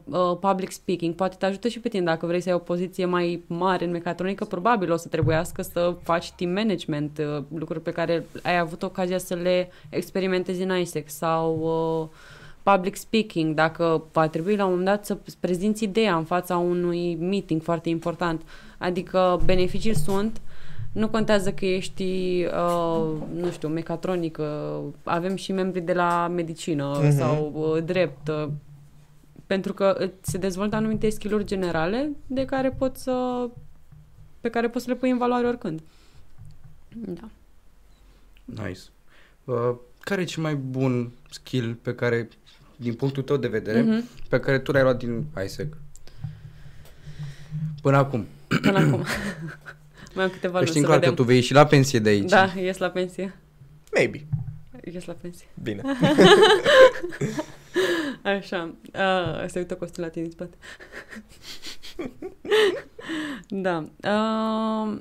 uh, 0.05 0.37
public 0.41 0.71
speaking 0.71 1.15
poate 1.15 1.37
te 1.39 1.47
ajută 1.47 1.69
și 1.69 1.81
pe 1.81 1.89
tine 1.89 2.05
dacă 2.05 2.27
vrei 2.27 2.41
să 2.41 2.49
ai 2.49 2.55
o 2.55 2.59
poziție 2.59 3.05
mai 3.05 3.45
mare 3.47 3.85
în 3.85 3.91
mecatronică, 3.91 4.45
probabil 4.45 4.93
o 4.93 4.97
să 4.97 5.09
trebuiască 5.09 5.63
să 5.63 5.97
faci 6.03 6.33
team 6.33 6.51
management, 6.51 7.19
uh, 7.19 7.43
lucruri 7.55 7.83
pe 7.83 7.93
care 7.93 8.27
ai 8.43 8.59
avut 8.59 8.83
ocazia 8.83 9.19
să 9.19 9.35
le 9.35 9.71
experimentezi 9.89 10.63
în 10.63 10.79
ISEC 10.79 11.11
sau 11.11 11.59
uh, 12.03 12.39
public 12.63 12.97
speaking, 12.97 13.55
dacă 13.55 14.05
va 14.13 14.29
trebui 14.29 14.57
la 14.57 14.65
un 14.65 14.71
moment 14.71 14.89
dat 14.89 15.07
să 15.07 15.19
prezinți 15.41 15.85
ideea 15.85 16.17
în 16.17 16.25
fața 16.25 16.57
unui 16.57 17.15
meeting 17.15 17.63
foarte 17.63 17.89
important. 17.89 18.43
Adică 18.79 19.41
beneficii 19.45 19.95
sunt, 19.97 20.41
nu 20.93 21.09
contează 21.09 21.53
că 21.53 21.67
ești, 21.67 22.45
uh, 22.45 23.13
nu 23.35 23.51
știu, 23.51 23.69
mecatronică, 23.69 24.81
avem 25.03 25.37
și 25.37 25.53
membri 25.53 25.81
de 25.81 25.93
la 25.93 26.29
medicină 26.29 26.99
Mhm. 26.99 27.07
uh-huh. 27.07 27.17
sau 27.17 27.53
uh, 27.55 27.85
drept, 27.85 28.29
uh, 28.29 28.49
pentru 29.47 29.73
că 29.75 29.95
îți 29.99 30.31
se 30.31 30.39
dezvoltă 30.39 30.77
anumite 30.77 31.09
skill-uri 31.11 31.45
generale 31.45 32.11
de 32.27 32.45
care 32.45 32.71
poți 32.71 33.03
să, 33.03 33.49
pe 34.41 34.49
care 34.49 34.69
poți 34.69 34.85
să 34.85 34.91
le 34.91 34.97
pui 34.97 35.11
în 35.11 35.19
valoare 35.19 35.47
oricând. 35.47 35.81
Da. 36.95 37.29
Nice. 38.45 38.81
Uh, 39.45 39.75
care 40.01 40.21
e 40.21 40.25
cel 40.25 40.43
mai 40.43 40.55
bun 40.55 41.11
skill 41.31 41.75
pe 41.83 41.95
care 41.95 42.29
din 42.81 42.95
punctul 42.95 43.23
tău 43.23 43.37
de 43.37 43.49
vedere, 43.49 43.81
Mhm. 43.83 44.05
pe 44.29 44.41
care 44.41 44.59
tu 44.59 44.73
l-ai 44.73 44.83
luat 44.83 44.99
din 44.99 45.25
ISEC. 45.45 45.77
Până 47.83 47.97
acum. 47.97 48.27
Până 48.63 48.79
acum. 48.79 49.05
Mai 50.15 50.25
am 50.25 50.31
câteva 50.31 50.53
Că 50.53 50.59
luni 50.59 50.69
știm 50.69 50.81
să 50.81 50.87
clar 50.87 50.99
că 50.99 51.01
vedem. 51.01 51.15
tu 51.15 51.23
vei 51.23 51.37
ieși 51.37 51.53
la 51.53 51.67
pensie 51.67 51.99
de 51.99 52.09
aici. 52.09 52.29
Da, 52.31 52.53
ies 52.57 52.77
la 52.79 52.89
pensie. 52.91 53.35
Maybe. 53.95 54.27
Ies 54.93 55.05
la 55.05 55.13
pensie. 55.13 55.47
Bine. 55.63 55.83
Așa. 58.23 58.75
Uh, 58.95 59.45
se 59.49 59.59
uită 59.59 59.75
Costul 59.77 60.03
la 60.03 60.09
tine 60.09 60.25
din 60.25 60.33
spate. 60.33 60.57
da. 63.49 63.85
Uh, 64.05 64.99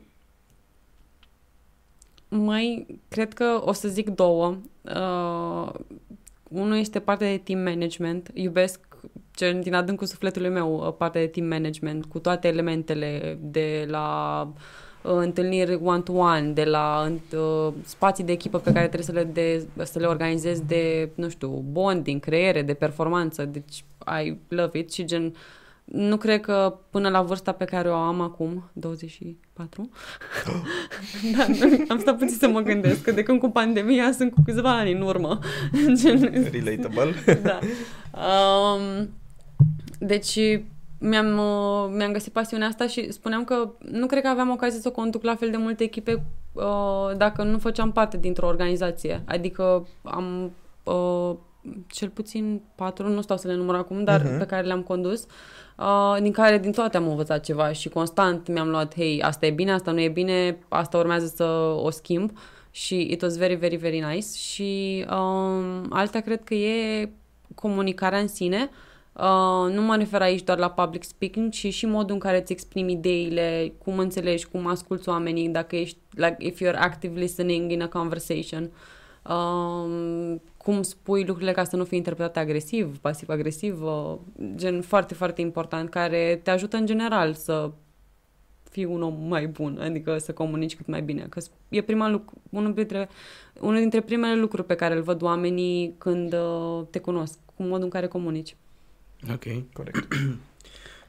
mai, 2.30 2.88
cred 3.08 3.34
că 3.34 3.62
o 3.64 3.72
să 3.74 3.88
zic 3.88 4.10
două. 4.10 4.58
Uh, 4.82 5.70
unul 6.50 6.78
este 6.78 7.00
partea 7.00 7.30
de 7.30 7.38
team 7.38 7.60
management. 7.60 8.32
Iubesc 8.34 8.80
ce, 9.32 9.60
din 9.64 9.74
adâncul 9.74 10.08
sufletului 10.08 10.50
meu 10.50 10.86
uh, 10.86 10.94
partea 10.98 11.22
de 11.22 11.28
team 11.28 11.48
management 11.48 12.06
cu 12.06 12.20
toate 12.20 12.48
elementele 12.48 13.38
de 13.42 13.86
la 13.90 14.42
uh, 15.04 15.12
întâlniri 15.12 15.80
one-to-one, 15.84 16.52
de 16.52 16.64
la 16.64 17.12
uh, 17.34 17.74
spații 17.84 18.24
de 18.24 18.32
echipă 18.32 18.60
pe 18.60 18.72
care 18.72 18.88
trebuie 18.88 19.06
să 19.06 19.12
le, 19.12 19.24
de, 19.24 19.68
să 19.84 20.00
le 20.00 20.06
organizezi 20.06 20.66
de, 20.66 21.10
nu 21.16 21.30
știu, 21.30 21.50
bonding, 21.72 22.22
creere, 22.22 22.62
de 22.62 22.74
performanță. 22.74 23.46
Deci, 23.46 23.84
I 24.24 24.38
love 24.48 24.80
it 24.80 24.92
și 24.92 25.06
gen, 25.06 25.34
nu 25.92 26.18
cred 26.18 26.42
că 26.42 26.80
până 26.90 27.10
la 27.10 27.22
vârsta 27.22 27.52
pe 27.52 27.66
care 27.66 27.90
o 27.90 27.94
am 27.94 28.22
acum, 28.22 28.70
24, 28.74 29.90
da, 31.38 31.46
nu, 31.48 31.86
am 31.88 32.00
stat 32.00 32.18
puțin 32.18 32.38
să 32.38 32.48
mă 32.48 32.60
gândesc, 32.60 33.02
că 33.02 33.12
de 33.12 33.24
când 33.24 33.40
cu 33.40 33.50
pandemia 33.50 34.12
sunt 34.12 34.34
cu 34.34 34.42
câțiva 34.46 34.78
ani 34.78 34.92
în 34.92 35.02
urmă. 35.02 35.40
Gen, 36.02 36.50
Relatable. 36.52 37.14
da. 37.44 37.60
Um, 38.20 39.10
deci 40.00 40.40
mi-am, 41.00 41.38
uh, 41.38 41.94
mi-am 41.98 42.12
găsit 42.12 42.34
pasiunea 42.34 42.68
asta 42.68 42.88
și 42.88 43.12
spuneam 43.12 43.44
că 43.44 43.72
nu 43.92 44.06
cred 44.06 44.24
că 44.24 44.30
aveam 44.30 44.50
ocazie 44.50 44.80
să 44.80 44.88
o 44.88 44.92
conduc 44.92 45.24
la 45.24 45.36
fel 45.36 45.50
de 45.50 45.58
multe 45.58 45.84
echipe 45.84 46.24
uh, 46.54 47.18
dacă 47.18 47.44
nu 47.44 47.58
făceam 47.58 47.92
parte 47.92 48.18
dintr-o 48.18 48.48
organizație. 48.48 49.22
Adică 49.26 49.88
am 50.04 50.52
uh, 50.84 51.36
cel 51.88 52.10
puțin 52.10 52.62
patru, 52.76 53.08
nu 53.08 53.22
stau 53.22 53.38
să 53.38 53.48
le 53.48 53.56
număr 53.56 53.76
acum, 53.76 54.04
dar 54.04 54.22
Mhm. 54.22 54.38
pe 54.38 54.46
care 54.46 54.66
le-am 54.68 54.82
condus, 54.82 55.26
uh, 55.78 56.18
din 56.22 56.32
care 56.32 56.58
din 56.58 56.72
toate 56.72 56.98
am 56.98 57.08
învățat 57.08 57.44
ceva 57.44 57.72
și 57.72 57.90
constant 57.90 58.48
mi-am 58.48 58.70
luat, 58.70 58.94
hei, 58.96 59.22
asta 59.22 59.46
e 59.46 59.52
bine, 59.52 59.72
asta 59.72 59.92
nu 59.92 60.00
e 60.00 60.10
bine, 60.10 60.58
asta 60.70 60.98
urmează 60.98 61.26
să 61.36 61.44
o 61.84 61.90
schimb 61.90 62.32
și 62.72 63.00
it 63.12 63.22
was 63.22 63.38
very, 63.38 63.56
very, 63.56 63.76
very 63.76 64.00
nice 64.00 64.28
și 64.38 65.06
um, 65.12 65.86
alta 65.90 66.20
cred 66.20 66.44
că 66.44 66.54
e 66.54 67.10
comunicarea 67.56 68.20
în 68.20 68.28
sine. 68.28 68.70
Uh, 69.14 69.74
nu 69.74 69.82
mă 69.82 69.96
refer 69.96 70.22
aici 70.22 70.44
doar 70.44 70.58
la 70.58 70.70
public 70.70 71.04
speaking, 71.04 71.52
ci 71.52 71.74
și 71.74 71.86
modul 71.86 72.14
în 72.14 72.20
care 72.20 72.40
îți 72.40 72.52
exprimi 72.52 72.92
ideile, 72.92 73.74
cum 73.84 73.98
înțelegi, 74.00 74.48
cum 74.48 74.68
asculți 74.68 75.10
oamenii, 75.10 75.50
dacă 75.50 75.76
ești, 75.76 75.98
like, 76.12 76.36
if 76.40 76.62
you're 76.64 76.78
active 76.78 77.20
listening 77.20 77.72
in 77.72 77.82
a 77.82 77.88
conversation, 77.88 78.72
um, 79.30 80.42
cum 80.70 80.82
spui 80.82 81.26
lucrurile 81.26 81.52
ca 81.52 81.64
să 81.64 81.76
nu 81.76 81.84
fie 81.84 81.98
interpretate 81.98 82.40
agresiv, 82.40 82.98
pasiv-agresiv, 82.98 83.84
uh, 83.84 84.18
gen 84.56 84.82
foarte, 84.82 85.14
foarte 85.14 85.42
important, 85.42 85.90
care 85.90 86.40
te 86.44 86.50
ajută 86.50 86.78
în 86.78 86.86
general 86.86 87.34
să 87.34 87.72
fii 88.70 88.86
un 88.86 89.02
om 89.02 89.28
mai 89.28 89.48
bun, 89.48 89.80
adică 89.82 90.18
să 90.18 90.34
comunici 90.34 90.76
cât 90.76 90.88
mai 90.88 91.02
bine. 91.02 91.26
Că 91.30 91.42
e 91.70 91.82
prima 91.82 92.10
lucru, 92.10 92.42
unul 92.50 92.74
dintre, 92.74 93.10
unul 93.60 93.80
dintre 93.80 94.02
primele 94.02 94.40
lucruri 94.40 94.66
pe 94.68 94.76
care 94.76 94.96
îl 94.96 95.02
văd 95.02 95.22
oamenii 95.22 95.96
când 95.98 96.34
uh, 96.34 96.82
te 96.90 97.00
cunosc, 97.00 97.38
cu 97.56 97.64
modul 97.64 97.84
în 97.84 97.90
care 97.90 98.08
comunici. 98.08 98.56
Ok. 99.32 99.44
Corect. 99.74 100.08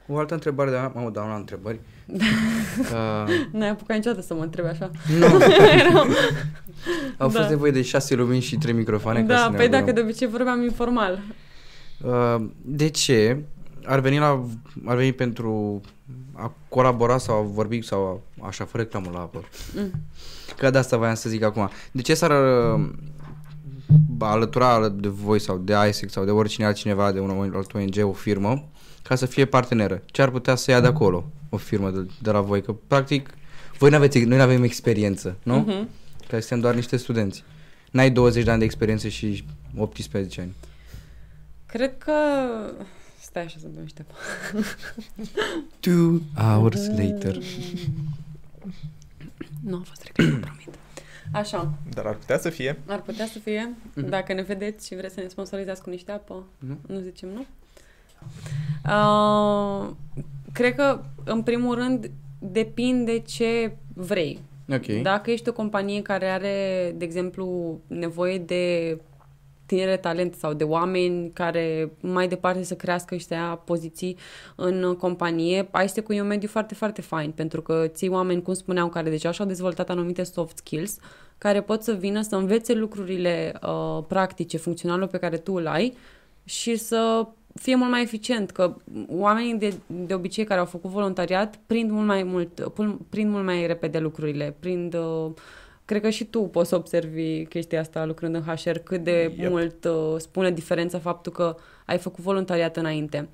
O 0.07 0.17
altă 0.17 0.33
întrebare, 0.33 0.71
dar 0.71 0.91
am 0.95 1.09
dau 1.13 1.27
la 1.27 1.35
întrebări. 1.35 1.79
uh, 2.11 3.47
N-ai 3.51 3.69
apucat 3.69 3.95
niciodată 3.95 4.21
să 4.21 4.33
mă 4.33 4.41
întrebi 4.41 4.67
așa. 4.67 4.91
nu, 5.19 5.25
Eram- 5.79 6.15
au 7.17 7.29
fost 7.29 7.41
Da. 7.43 7.49
nevoie 7.49 7.71
de 7.71 7.81
șase 7.81 8.15
lumini 8.15 8.41
și 8.41 8.55
trei 8.57 8.73
microfoane 8.73 9.19
ca 9.19 9.25
da, 9.25 9.37
să 9.37 9.49
ne 9.49 9.55
păi 9.55 9.65
audăm. 9.65 9.79
dacă 9.79 9.91
de 9.91 10.01
obicei 10.01 10.27
vorbeam 10.27 10.63
informal. 10.63 11.19
Uh, 12.03 12.45
de 12.61 12.89
ce 12.89 13.37
ar 13.85 13.99
veni, 13.99 14.17
la, 14.17 14.43
ar 14.85 14.95
veni 14.95 15.13
pentru 15.13 15.81
a 16.33 16.53
colabora 16.69 17.17
sau 17.17 17.37
a 17.37 17.41
vorbi 17.41 17.81
sau 17.81 18.23
a, 18.41 18.47
așa, 18.47 18.65
fără 18.65 18.83
reclamă 18.83 19.09
la 19.13 19.19
apă? 19.19 19.43
Mm. 19.75 19.91
Că 20.57 20.69
de 20.69 20.77
asta 20.77 20.97
voiam 20.97 21.15
să 21.15 21.29
zic 21.29 21.43
acum. 21.43 21.69
De 21.91 22.01
ce 22.01 22.13
s-ar 22.13 22.31
uh, 22.75 22.89
alătura 24.19 24.89
de 24.89 25.07
voi 25.07 25.39
sau 25.39 25.57
de 25.57 25.73
ISEC 25.89 26.09
sau 26.09 26.25
de 26.25 26.31
oricine 26.31 26.65
altcineva, 26.65 27.11
de 27.11 27.19
un 27.19 27.51
alt 27.55 27.73
ONG, 27.73 27.95
o 28.01 28.11
firmă, 28.11 28.69
ca 29.03 29.15
să 29.15 29.25
fie 29.25 29.45
parteneră? 29.45 30.01
Ce 30.05 30.21
ar 30.21 30.29
putea 30.29 30.55
să 30.55 30.71
ia 30.71 30.79
de 30.81 30.87
acolo 30.87 31.25
o 31.49 31.57
firmă 31.57 31.89
de, 31.91 32.07
de 32.21 32.31
la 32.31 32.41
voi? 32.41 32.61
Că 32.61 32.73
practic 32.87 33.29
voi 33.77 33.89
nu 33.89 33.95
aveți, 33.95 34.19
noi 34.19 34.37
nu 34.37 34.43
avem 34.43 34.63
experiență, 34.63 35.37
nu? 35.43 35.57
Mhm. 35.59 35.89
Că 36.27 36.39
suntem 36.39 36.59
doar 36.59 36.73
niște 36.75 36.97
studenți. 36.97 37.43
N-ai 37.91 38.11
20 38.11 38.43
de 38.43 38.49
ani 38.49 38.59
de 38.59 38.65
experiență 38.65 39.07
și 39.07 39.45
18 39.77 40.41
ani. 40.41 40.53
Cred 41.65 41.97
că... 41.97 42.11
Stai 43.21 43.43
așa 43.43 43.57
să 43.59 43.67
bem 43.73 43.81
niște 43.81 44.05
apă. 44.09 44.15
Two 45.79 46.19
hours 46.35 46.87
later. 46.87 47.37
Nu 49.63 49.75
a 49.75 49.81
fost 49.87 50.03
reclamă, 50.03 50.37
promit. 50.39 50.67
Așa, 51.31 51.73
Dar 51.93 52.05
ar 52.05 52.15
putea 52.15 52.39
să 52.39 52.49
fie. 52.49 52.79
ar 52.85 53.01
putea 53.01 53.25
să 53.25 53.39
fie. 53.39 53.73
Mhm. 53.93 54.09
Dacă 54.09 54.33
ne 54.33 54.41
vedeți 54.41 54.87
și 54.87 54.95
vreți 54.95 55.13
să 55.13 55.19
ne 55.19 55.27
sponsorizați 55.27 55.81
cu 55.81 55.89
niște 55.89 56.11
apă, 56.11 56.43
Nu? 56.57 56.77
nu 56.87 56.99
zicem 56.99 57.29
nu. 57.29 57.45
Uh, 58.85 59.89
cred 60.51 60.75
că, 60.75 60.99
în 61.23 61.41
primul 61.41 61.75
rând, 61.75 62.11
depinde 62.39 63.19
ce 63.19 63.75
vrei. 63.93 64.39
Ok. 64.73 64.85
Dacă 65.01 65.31
ești 65.31 65.49
o 65.49 65.53
companie 65.53 66.01
care 66.01 66.25
are, 66.25 66.93
de 66.97 67.05
exemplu, 67.05 67.79
nevoie 67.87 68.37
de 68.37 68.97
tinere 69.65 69.97
talente 69.97 70.37
sau 70.37 70.53
de 70.53 70.63
oameni 70.63 71.31
care 71.33 71.91
mai 71.99 72.27
departe 72.27 72.63
să 72.63 72.75
crească 72.75 73.15
și 73.15 73.25
să 73.25 73.33
ia 73.33 73.61
poziții 73.65 74.17
în 74.55 74.95
companie, 74.99 75.69
ISEC 75.83 76.05
e 76.09 76.21
un 76.21 76.27
mediu 76.27 76.47
foarte, 76.47 76.73
foarte 76.73 77.01
fain, 77.01 77.31
pentru 77.31 77.61
că 77.61 77.87
ții 77.87 78.09
oameni, 78.09 78.41
cum 78.41 78.53
spuneam, 78.53 78.89
care 78.89 79.09
deja 79.09 79.31
și-au 79.31 79.47
dezvoltat 79.47 79.89
anumite 79.89 80.23
soft 80.23 80.57
skills, 80.57 80.97
care 81.37 81.61
pot 81.61 81.83
să 81.83 81.91
vină 81.91 82.21
să 82.21 82.35
învețe 82.35 82.73
lucrurile 82.73 83.53
uh, 83.63 84.03
practice, 84.07 84.57
funcționale 84.57 85.07
pe 85.07 85.17
care 85.17 85.37
tu 85.37 85.53
îl 85.53 85.67
ai 85.67 85.93
și 86.43 86.75
să 86.75 87.27
fie 87.55 87.75
mult 87.75 87.89
mai 87.89 88.01
eficient, 88.01 88.51
că 88.51 88.75
oamenii 89.07 89.55
de, 89.55 89.73
de 89.87 90.13
obicei 90.13 90.43
care 90.43 90.59
au 90.59 90.65
făcut 90.65 90.89
voluntariat 90.89 91.59
prind 91.65 91.91
mult 91.91 92.05
mai 92.05 92.23
mult, 92.23 92.71
pul- 92.73 92.99
prind 93.09 93.31
mult 93.31 93.45
mai 93.45 93.67
repede 93.67 93.99
lucrurile, 93.99 94.55
prind 94.59 94.93
uh, 94.93 95.31
Cred 95.85 96.03
că 96.03 96.09
și 96.09 96.25
tu 96.25 96.41
poți 96.41 96.69
să 96.69 96.75
observi 96.75 97.45
chestia 97.45 97.79
asta 97.79 98.05
lucrând 98.05 98.35
în 98.35 98.41
HR, 98.41 98.77
cât 98.77 99.03
de 99.03 99.11
Yep. 99.11 99.37
yep. 99.37 99.49
mult 99.49 99.85
uh, 99.85 100.15
spune 100.17 100.51
diferența 100.51 100.99
faptul 100.99 101.31
că 101.31 101.55
ai 101.85 101.97
făcut 101.97 102.23
voluntariat 102.23 102.77
înainte. 102.77 103.29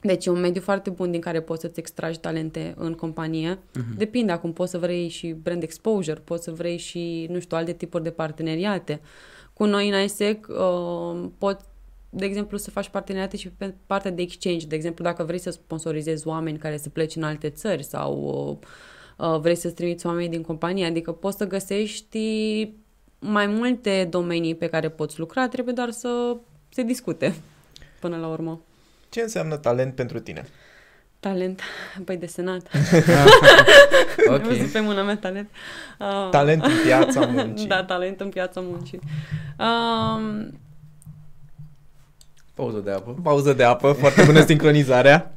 Deci 0.00 0.26
e 0.26 0.30
un 0.30 0.40
mediu 0.40 0.60
foarte 0.60 0.90
bun 0.90 1.10
din 1.10 1.20
care 1.20 1.40
poți 1.40 1.60
să-ți 1.60 1.78
extragi 1.78 2.20
talente 2.20 2.74
în 2.76 2.92
companie. 2.92 3.54
Uh-huh. 3.58 3.96
Depinde, 3.96 4.32
acum 4.32 4.52
poți 4.52 4.70
să 4.70 4.78
vrei 4.78 5.08
și 5.08 5.32
brand 5.42 5.62
exposure, 5.62 6.20
poți 6.24 6.44
să 6.44 6.50
vrei 6.50 6.76
și, 6.76 7.26
nu 7.30 7.40
știu, 7.40 7.56
alte 7.56 7.72
tipuri 7.72 8.02
de 8.02 8.10
parteneriate. 8.10 9.00
Cu 9.52 9.64
noi 9.64 9.88
în 9.88 10.02
ISEC 10.02 10.46
uh, 10.48 11.24
poți, 11.38 11.64
de 12.14 12.24
exemplu, 12.24 12.56
să 12.56 12.70
faci 12.70 12.88
parteneriate 12.88 13.36
și 13.36 13.48
pe 13.48 13.74
partea 13.86 14.10
de 14.10 14.22
exchange. 14.22 14.66
De 14.66 14.74
exemplu, 14.74 15.04
dacă 15.04 15.24
vrei 15.24 15.38
să 15.38 15.50
sponsorizezi 15.50 16.26
oameni 16.26 16.58
care 16.58 16.76
să 16.76 16.88
plece 16.88 17.18
în 17.18 17.24
alte 17.24 17.50
țări 17.50 17.82
sau 17.82 18.16
uh, 19.18 19.28
uh, 19.28 19.40
vrei 19.40 19.54
să-ți 19.54 19.74
trimiți 19.74 20.06
oameni 20.06 20.28
din 20.28 20.42
companie, 20.42 20.86
adică 20.86 21.12
poți 21.12 21.36
să 21.36 21.46
găsești 21.46 22.68
mai 23.18 23.46
multe 23.46 24.06
domenii 24.10 24.54
pe 24.54 24.66
care 24.66 24.88
poți 24.88 25.18
lucra, 25.18 25.48
trebuie 25.48 25.74
doar 25.74 25.90
să 25.90 26.36
se 26.68 26.82
discute 26.82 27.34
până 28.00 28.16
la 28.16 28.28
urmă. 28.28 28.60
Ce 29.08 29.20
înseamnă 29.20 29.56
talent 29.56 29.94
pentru 29.94 30.20
tine? 30.20 30.48
Talent. 31.20 31.60
Păi 32.04 32.16
desenat. 32.16 32.70
Ok. 34.26 34.40
Am 34.40 34.42
văzut 34.42 34.66
pe 34.70 34.80
mâna 34.80 35.02
mea 35.02 35.16
talent. 35.16 35.50
Uh, 35.98 36.28
Talent 36.30 36.64
în 36.64 36.72
piața 36.84 37.26
muncii. 37.34 37.66
Da, 37.66 37.84
talent 37.84 38.20
în 38.20 38.28
piața 38.28 38.60
muncii. 38.60 39.00
Um, 39.58 40.60
Pauză 42.54 42.78
de 42.78 42.90
apă. 42.90 43.16
Pauză 43.22 43.52
de 43.52 43.64
apă, 43.64 43.92
foarte 43.92 44.22
bună 44.24 44.44
sincronizarea. 44.44 45.34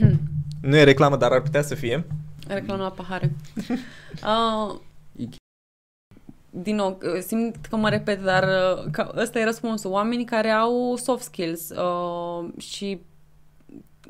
Nu 0.60 0.76
e 0.76 0.84
reclamă, 0.84 1.16
dar 1.16 1.32
ar 1.32 1.40
putea 1.40 1.62
să 1.62 1.74
fie. 1.74 2.06
reclamă 2.46 2.82
la 2.82 2.90
pahare. 2.90 3.32
Uh, 4.24 4.74
din 6.50 6.74
nou, 6.74 6.98
simt 7.26 7.66
că 7.66 7.76
mă 7.76 7.88
repet, 7.88 8.22
dar 8.22 8.42
uh, 8.42 8.90
că 8.90 9.12
ăsta 9.16 9.38
e 9.38 9.44
răspunsul. 9.44 9.90
Oamenii 9.90 10.24
care 10.24 10.50
au 10.50 10.96
soft 10.96 11.22
skills 11.22 11.70
uh, 11.70 12.48
și 12.58 13.00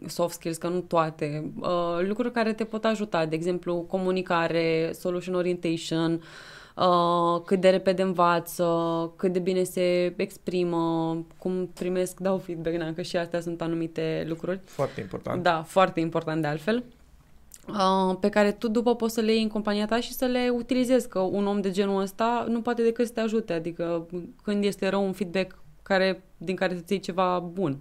soft 0.07 0.35
skills, 0.35 0.57
că 0.57 0.69
nu 0.69 0.81
toate, 0.81 1.53
uh, 1.61 2.07
lucruri 2.07 2.33
care 2.33 2.53
te 2.53 2.65
pot 2.65 2.85
ajuta, 2.85 3.27
de 3.27 3.35
exemplu, 3.35 3.77
comunicare, 3.81 4.91
solution 4.99 5.35
orientation, 5.35 6.13
uh, 6.13 6.21
cât 7.45 7.61
de 7.61 7.69
repede 7.69 8.03
învață, 8.03 8.67
cât 9.17 9.33
de 9.33 9.39
bine 9.39 9.63
se 9.63 10.15
exprimă, 10.17 11.17
cum 11.39 11.67
primesc, 11.67 12.21
dau 12.21 12.39
feedback, 12.39 12.77
na, 12.77 12.93
că 12.93 13.03
și 13.03 13.17
astea 13.17 13.41
sunt 13.41 13.61
anumite 13.61 14.25
lucruri. 14.29 14.61
Foarte 14.65 15.01
important. 15.01 15.43
Da, 15.43 15.63
foarte 15.63 16.01
important 16.01 16.41
de 16.41 16.47
altfel. 16.47 16.85
Uh, 17.69 18.17
pe 18.21 18.29
care 18.29 18.53
tu 18.53 18.69
după 18.69 18.97
poți 18.97 19.15
să 19.15 19.21
le 19.21 19.33
iei 19.33 19.43
în 19.43 19.49
compania 19.49 19.87
ta 19.87 20.01
și 20.01 20.13
să 20.13 20.25
le 20.25 20.49
utilizezi, 20.53 21.09
că 21.09 21.19
un 21.19 21.47
om 21.47 21.61
de 21.61 21.71
genul 21.71 22.01
ăsta 22.01 22.47
nu 22.49 22.61
poate 22.61 22.83
decât 22.83 23.07
să 23.07 23.13
te 23.13 23.21
ajute, 23.21 23.53
adică 23.53 24.07
când 24.43 24.65
este 24.65 24.89
rău 24.89 25.05
un 25.05 25.13
feedback 25.13 25.59
care, 25.83 26.25
din 26.37 26.57
care 26.57 26.75
să-ți 26.75 26.93
iei 26.93 27.01
ceva 27.01 27.39
bun. 27.39 27.79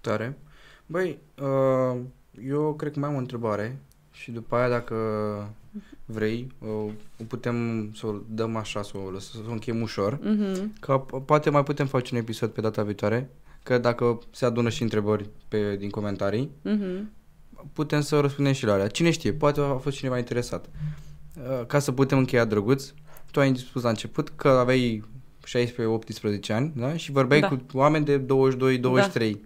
Tare. 0.00 0.38
Băi, 0.86 1.18
uh, 1.42 2.00
eu 2.48 2.74
cred 2.74 2.92
că 2.92 2.98
mai 2.98 3.08
am 3.08 3.14
o 3.14 3.18
întrebare 3.18 3.78
și 4.10 4.30
după 4.30 4.56
aia 4.56 4.68
dacă 4.68 4.94
vrei, 6.04 6.52
uh, 6.58 6.68
o 7.20 7.24
putem 7.28 7.88
să 7.94 8.06
o 8.06 8.14
dăm 8.28 8.56
așa, 8.56 8.82
să 8.82 8.92
o, 9.14 9.18
să 9.18 9.36
o 9.48 9.52
încheiem 9.52 9.80
ușor. 9.82 10.18
Mm-hmm. 10.18 10.80
Că 10.80 11.04
po- 11.04 11.24
poate 11.24 11.50
mai 11.50 11.62
putem 11.62 11.86
face 11.86 12.14
un 12.14 12.20
episod 12.20 12.50
pe 12.50 12.60
data 12.60 12.82
viitoare, 12.82 13.30
că 13.62 13.78
dacă 13.78 14.18
se 14.30 14.44
adună 14.44 14.68
și 14.68 14.82
întrebări 14.82 15.28
pe, 15.48 15.76
din 15.76 15.90
comentarii, 15.90 16.50
Mm-hmm. 16.68 17.02
putem 17.72 18.00
să 18.00 18.20
răspundem 18.20 18.52
și 18.52 18.64
la 18.64 18.72
alea. 18.72 18.86
Cine 18.86 19.10
știe, 19.10 19.32
poate 19.32 19.60
a 19.60 19.74
fost 19.74 19.96
cineva 19.96 20.18
interesat. 20.18 20.68
Uh, 21.36 21.66
Ca 21.66 21.78
să 21.78 21.92
putem 21.92 22.18
încheia, 22.18 22.44
drăguț, 22.44 22.92
tu 23.30 23.40
ai 23.40 23.56
spus 23.56 23.82
la 23.82 23.88
început 23.88 24.28
că 24.36 24.48
aveai 24.48 25.04
16-18 25.46 26.48
ani, 26.48 26.72
da? 26.76 26.96
Și 26.96 27.12
vorbeai 27.12 27.40
Da. 27.40 27.48
cu 27.48 27.58
oameni 27.72 28.04
de 28.04 28.18
22-23, 28.18 29.36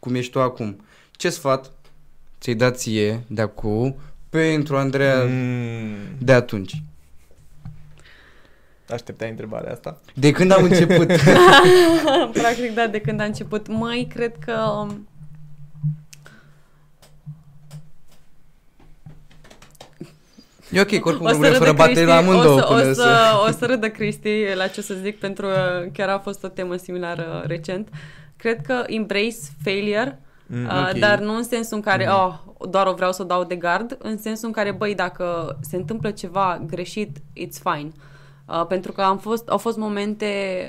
cum 0.00 0.14
ești 0.14 0.32
tu 0.32 0.40
acum. 0.40 0.80
Ce 1.12 1.30
sfat 1.30 1.72
ți-ai 2.40 2.54
dat 2.54 2.78
ție 2.78 3.24
de 3.26 3.40
acum 3.40 3.96
pentru 4.30 4.76
Andreea 4.76 5.22
Mm, 5.22 5.94
de 6.18 6.32
atunci? 6.32 6.82
așteptai 8.92 9.28
întrebarea 9.28 9.72
asta? 9.72 10.00
De 10.14 10.30
când 10.30 10.52
am 10.52 10.64
început? 10.64 11.06
Practic, 12.40 12.74
da, 12.74 12.86
de 12.86 13.00
când 13.00 13.20
a 13.20 13.24
început. 13.24 13.68
Mai 13.68 14.08
cred 14.14 14.32
că... 14.44 14.52
um, 14.52 15.08
e 20.70 20.80
ok, 20.80 20.98
că 20.98 21.08
oricum 21.08 21.26
O 21.26 21.28
să 21.28 21.34
rămânem 21.34 21.52
fără 21.52 21.70
râdă 21.70 21.72
baterie 21.72 22.04
la 22.04 22.16
Cristi, 22.16 22.30
amândouă 22.30 22.54
o 22.54 22.58
să, 22.58 22.66
până 22.66 22.80
o, 22.80 22.92
să... 22.92 22.92
să, 22.92 23.44
o 23.48 23.50
să 23.50 23.66
râdă 23.66 23.88
Cristi 23.88 24.44
la 24.54 24.66
ce 24.66 24.80
o 24.80 24.82
să 24.82 24.94
zic, 24.94 25.18
pentru 25.18 25.46
că 25.46 25.86
chiar 25.92 26.08
a 26.08 26.18
fost 26.18 26.44
o 26.44 26.48
temă 26.48 26.76
similară 26.76 27.44
recent. 27.46 27.88
Cred 28.36 28.60
că 28.66 28.82
embrace 28.86 29.36
failure, 29.62 30.20
Mm, 30.52 30.64
uh, 30.64 30.88
ok. 30.90 30.98
dar 30.98 31.18
nu 31.18 31.34
în 31.34 31.42
sensul 31.42 31.76
în 31.76 31.82
care 31.82 32.08
oh, 32.08 32.38
doar 32.70 32.86
o 32.86 32.92
vreau 32.92 33.12
să 33.12 33.22
o 33.22 33.24
dau 33.24 33.44
de 33.44 33.56
gard, 33.56 33.96
în 33.98 34.18
sensul 34.18 34.46
în 34.46 34.52
care, 34.52 34.72
băi, 34.72 34.94
dacă 34.94 35.58
se 35.60 35.76
întâmplă 35.76 36.10
ceva 36.10 36.62
greșit, 36.66 37.18
it's 37.18 37.62
fine. 37.62 37.92
Uh, 38.48 38.66
pentru 38.66 38.92
că 38.92 39.02
am 39.02 39.18
fost, 39.18 39.48
au 39.48 39.58
fost 39.58 39.76
momente 39.76 40.26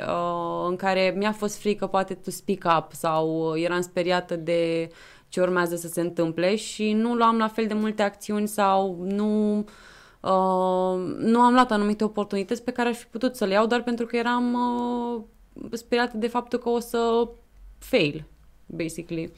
uh, 0.07 0.65
în 0.69 0.75
care 0.75 1.13
mi-a 1.17 1.31
fost 1.31 1.59
frică 1.59 1.87
poate 1.87 2.13
to 2.13 2.29
speak 2.29 2.77
up 2.77 2.91
sau 2.91 3.53
eram 3.55 3.81
speriată 3.81 4.35
de 4.35 4.89
ce 5.29 5.41
urmează 5.41 5.75
să 5.75 5.87
se 5.87 6.01
întâmple 6.01 6.55
și 6.55 6.93
nu 6.93 7.15
luam 7.15 7.37
la 7.37 7.47
fel 7.47 7.67
de 7.67 7.73
multe 7.73 8.01
acțiuni 8.01 8.47
sau 8.47 8.97
nu 9.03 9.57
uh, 10.19 11.15
nu 11.17 11.39
am 11.39 11.53
luat 11.53 11.71
anumite 11.71 12.03
oportunități 12.03 12.63
pe 12.63 12.71
care 12.71 12.89
aș 12.89 12.97
fi 12.97 13.05
putut 13.05 13.35
să 13.35 13.45
le 13.45 13.53
iau 13.53 13.65
doar 13.65 13.83
pentru 13.83 14.05
că 14.05 14.15
eram 14.15 14.53
uh, 14.53 15.21
speriată 15.71 16.17
de 16.17 16.27
faptul 16.27 16.59
că 16.59 16.69
o 16.69 16.79
să 16.79 17.27
fail, 17.77 18.25
basically. 18.65 19.31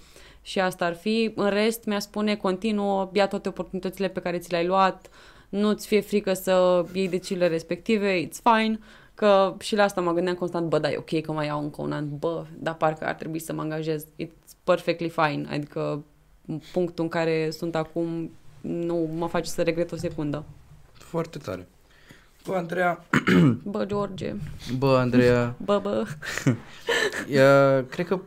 Și 0.43 0.59
asta 0.59 0.85
ar 0.85 0.95
fi. 0.95 1.31
În 1.35 1.49
rest, 1.49 1.85
mi-a 1.85 1.99
spune 1.99 2.35
continuă, 2.35 3.09
ia 3.13 3.27
toate 3.27 3.49
oportunitățile 3.49 4.07
pe 4.07 4.19
care 4.19 4.37
ți 4.37 4.51
le-ai 4.51 4.65
luat, 4.65 5.09
nu-ți 5.49 5.87
fie 5.87 6.01
frică 6.01 6.33
să 6.33 6.85
iei 6.93 7.09
deciziile 7.09 7.47
respective, 7.47 8.27
it's 8.27 8.41
fine. 8.43 8.79
Că 9.13 9.55
și 9.59 9.75
la 9.75 9.83
asta 9.83 10.01
mă 10.01 10.13
gândeam 10.13 10.35
constant, 10.35 10.69
bă, 10.69 10.79
da, 10.79 10.91
e 10.91 10.97
ok 10.97 11.21
că 11.21 11.31
mai 11.31 11.45
iau 11.45 11.61
încă 11.61 11.81
un 11.81 11.91
an, 11.91 12.17
bă, 12.19 12.45
dar 12.57 12.75
parcă 12.75 13.05
ar 13.05 13.13
trebui 13.13 13.39
să 13.39 13.53
mă 13.53 13.61
angajez. 13.61 14.05
It's 14.05 14.63
perfectly 14.63 15.09
fine. 15.09 15.45
Adică 15.49 16.03
punctul 16.71 17.03
în 17.03 17.09
care 17.09 17.49
sunt 17.49 17.75
acum 17.75 18.31
nu 18.61 19.09
mă 19.15 19.27
face 19.27 19.49
să 19.49 19.61
regret 19.61 19.91
o 19.91 19.95
secundă. 19.95 20.43
Foarte 20.93 21.37
tare. 21.37 21.67
Bă, 22.45 22.55
Andreea, 22.55 23.05
Bă, 23.63 23.85
George, 23.85 24.35
bă, 24.77 24.97
Andreea, 24.97 25.55
bă, 25.63 25.79
bă. 25.79 26.07
ia, 27.35 27.85
cred 27.85 28.07
că 28.07 28.19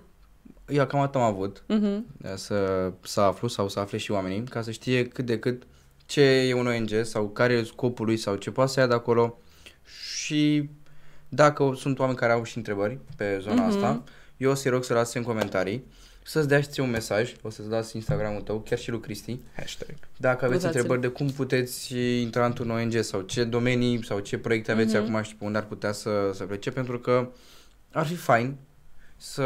eu 0.68 0.86
cam 0.86 1.00
atât 1.00 1.14
am 1.14 1.22
avut. 1.26 1.62
Mhm. 1.68 2.06
să, 2.34 2.92
să 3.02 3.20
aflu 3.20 3.48
sau 3.48 3.68
să 3.68 3.80
afle 3.80 3.98
și 3.98 4.10
oamenii 4.10 4.42
ca 4.44 4.62
să 4.62 4.70
știe 4.70 5.06
cât 5.08 5.26
de 5.26 5.38
cât 5.38 5.62
ce 6.06 6.22
e 6.22 6.54
un 6.54 6.66
ONG 6.66 6.90
sau 7.02 7.28
care 7.28 7.52
e 7.52 7.62
scopul 7.62 8.06
lui 8.06 8.16
sau 8.16 8.36
ce 8.36 8.50
poate 8.50 8.70
să 8.72 8.80
ia 8.80 8.86
de 8.86 8.94
acolo 8.94 9.38
și 10.16 10.68
dacă 11.28 11.72
sunt 11.76 11.98
oameni 11.98 12.18
care 12.18 12.32
au 12.32 12.42
și 12.44 12.56
întrebări 12.56 12.98
pe 13.16 13.38
zona 13.40 13.66
Mhm. 13.66 13.74
asta, 13.74 14.02
eu 14.36 14.50
o 14.50 14.54
să-i 14.54 14.70
rog 14.70 14.84
să 14.84 14.94
lase 14.94 15.18
în 15.18 15.24
comentarii 15.24 15.84
să-ți 16.22 16.48
dea 16.48 16.60
și 16.60 16.68
ție 16.68 16.82
un 16.82 16.90
mesaj, 16.90 17.32
o 17.42 17.50
să-ți 17.50 17.68
dați 17.68 17.96
Instagramul 17.96 18.40
tău, 18.40 18.60
chiar 18.60 18.78
și 18.78 18.90
lui 18.90 19.00
Cristi, 19.00 19.38
Hashtag. 19.56 19.94
dacă 20.16 20.44
aveți 20.44 20.58
Uzați-l. 20.60 20.80
întrebări 20.80 21.00
de 21.00 21.06
cum 21.18 21.30
puteți 21.30 21.96
intra 22.20 22.46
într-un 22.46 22.70
ONG 22.70 23.00
sau 23.00 23.20
ce 23.20 23.44
domenii 23.44 24.04
sau 24.04 24.18
ce 24.18 24.38
proiecte 24.38 24.72
aveți 24.72 24.96
Mhm. 24.96 25.02
acum 25.04 25.22
și 25.22 25.36
pe 25.36 25.44
unde 25.44 25.58
ar 25.58 25.64
putea 25.64 25.92
să, 25.92 26.30
să 26.34 26.44
plece, 26.44 26.70
pentru 26.70 26.98
că 27.00 27.28
ar 27.92 28.06
fi 28.06 28.14
fain 28.14 28.56
să 29.16 29.42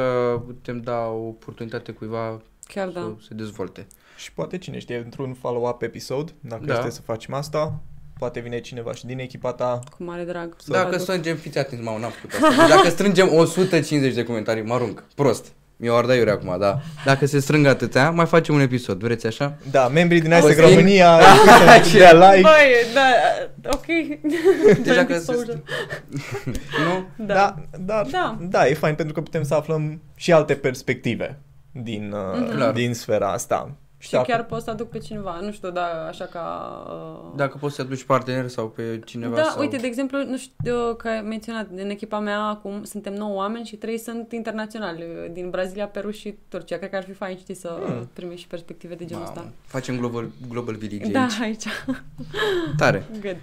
putem 0.46 0.80
da 0.80 1.06
o 1.06 1.26
oportunitate 1.26 1.92
cuiva 1.92 2.40
Chiar 2.66 2.86
să 2.92 2.98
da. 2.98 3.16
se 3.28 3.34
dezvolte. 3.34 3.86
Și 4.16 4.32
poate 4.32 4.58
cine 4.58 4.78
știe, 4.78 4.96
într-un 4.96 5.34
follow-up 5.34 5.82
episod, 5.82 6.34
dacă 6.40 6.64
Da. 6.64 6.74
este 6.78 6.90
să 6.90 7.00
facem 7.00 7.34
asta, 7.34 7.80
poate 8.18 8.40
vine 8.40 8.60
cineva 8.60 8.94
și 8.94 9.06
din 9.06 9.18
echipa 9.18 9.52
ta. 9.52 9.78
Cu 9.96 10.02
mare 10.04 10.24
drag. 10.24 10.54
Să 10.58 10.70
Dacă 10.72 10.86
aduc. 10.88 11.00
strângem, 11.00 11.36
fiți 11.36 11.58
atenți, 11.58 11.84
mă, 11.84 11.96
n-am 12.00 12.10
făcut 12.10 12.32
asta. 12.32 12.48
Deci 12.48 12.68
dacă 12.76 12.88
strângem 12.88 13.34
150 13.34 14.14
de 14.14 14.24
comentarii, 14.24 14.62
mă 14.62 14.74
arunc. 14.74 15.04
Prost. 15.14 15.52
Mi-o 15.82 15.94
ar 15.96 16.04
da 16.04 16.14
iurea 16.14 16.32
acum, 16.32 16.56
da. 16.58 16.80
Dacă 17.04 17.26
se 17.26 17.38
strâng 17.40 17.66
atâtea, 17.66 18.10
mai 18.10 18.26
facem 18.26 18.54
un 18.54 18.60
episod. 18.60 19.00
Vreți 19.02 19.26
așa? 19.26 19.56
Da, 19.70 19.88
membrii 19.88 20.20
din 20.20 20.30
Costin? 20.30 20.48
Hashtag 20.48 20.68
România, 20.70 21.20
să 21.82 21.96
dea 21.98 22.12
like. 22.12 22.40
Băi, 22.40 22.72
da, 22.94 23.70
ok. 23.70 23.86
Deci 24.84 24.94
dacă 24.94 25.12
se... 25.12 25.18
Disclosure. 25.18 25.62
nu? 26.84 27.24
Da. 27.26 27.34
Da, 27.34 27.54
da, 27.78 28.02
Da. 28.10 28.36
da, 28.40 28.66
e 28.68 28.74
fain 28.74 28.94
pentru 28.94 29.14
că 29.14 29.20
putem 29.20 29.42
să 29.42 29.54
aflăm 29.54 30.02
și 30.16 30.32
alte 30.32 30.54
perspective 30.54 31.38
din, 31.72 32.12
uh, 32.12 32.50
Clar. 32.54 32.72
din 32.72 32.94
sfera 32.94 33.32
asta. 33.32 33.70
Și 34.02 34.10
dacă- 34.10 34.30
chiar 34.30 34.44
pot 34.44 34.62
să 34.62 34.70
aduc 34.70 34.88
pe 34.88 34.98
cineva, 34.98 35.38
nu 35.40 35.52
știu, 35.52 35.70
da, 35.70 36.06
așa 36.08 36.24
ca... 36.24 36.42
Uh... 36.88 37.32
Dacă 37.36 37.56
poți 37.60 37.74
să 37.74 37.82
aduci 37.82 38.02
partener 38.02 38.48
sau 38.48 38.68
pe 38.68 39.00
cineva 39.04 39.36
Da, 39.36 39.42
sau... 39.42 39.60
uite, 39.60 39.76
de 39.76 39.86
exemplu, 39.86 40.18
nu 40.24 40.36
știu 40.36 40.94
că 40.96 41.08
ai 41.08 41.20
menționat, 41.20 41.66
în 41.76 41.90
echipa 41.90 42.18
mea 42.18 42.40
acum 42.40 42.84
suntem 42.84 43.14
9 43.14 43.34
oameni 43.34 43.64
și 43.64 43.76
3 43.76 43.98
sunt 43.98 44.32
internaționali, 44.32 45.04
din 45.32 45.50
Brazilia, 45.50 45.86
Peru 45.86 46.10
și 46.10 46.34
Turcia. 46.48 46.76
Cred 46.76 46.90
că 46.90 46.96
ar 46.96 47.04
fi 47.04 47.12
fain, 47.12 47.36
știi, 47.38 47.54
să 47.54 47.78
Mm. 47.88 48.08
primești 48.12 48.40
și 48.40 48.46
perspective 48.46 48.94
de 48.94 49.04
genul 49.04 49.22
ăsta. 49.22 49.40
Mamă, 49.40 49.52
Facem 49.66 49.96
Global, 49.96 50.28
global 50.48 50.74
Village 50.74 51.10
Da, 51.12 51.20
aici. 51.22 51.40
aici. 51.40 51.64
Tare. 52.76 53.04
Good. 53.20 53.36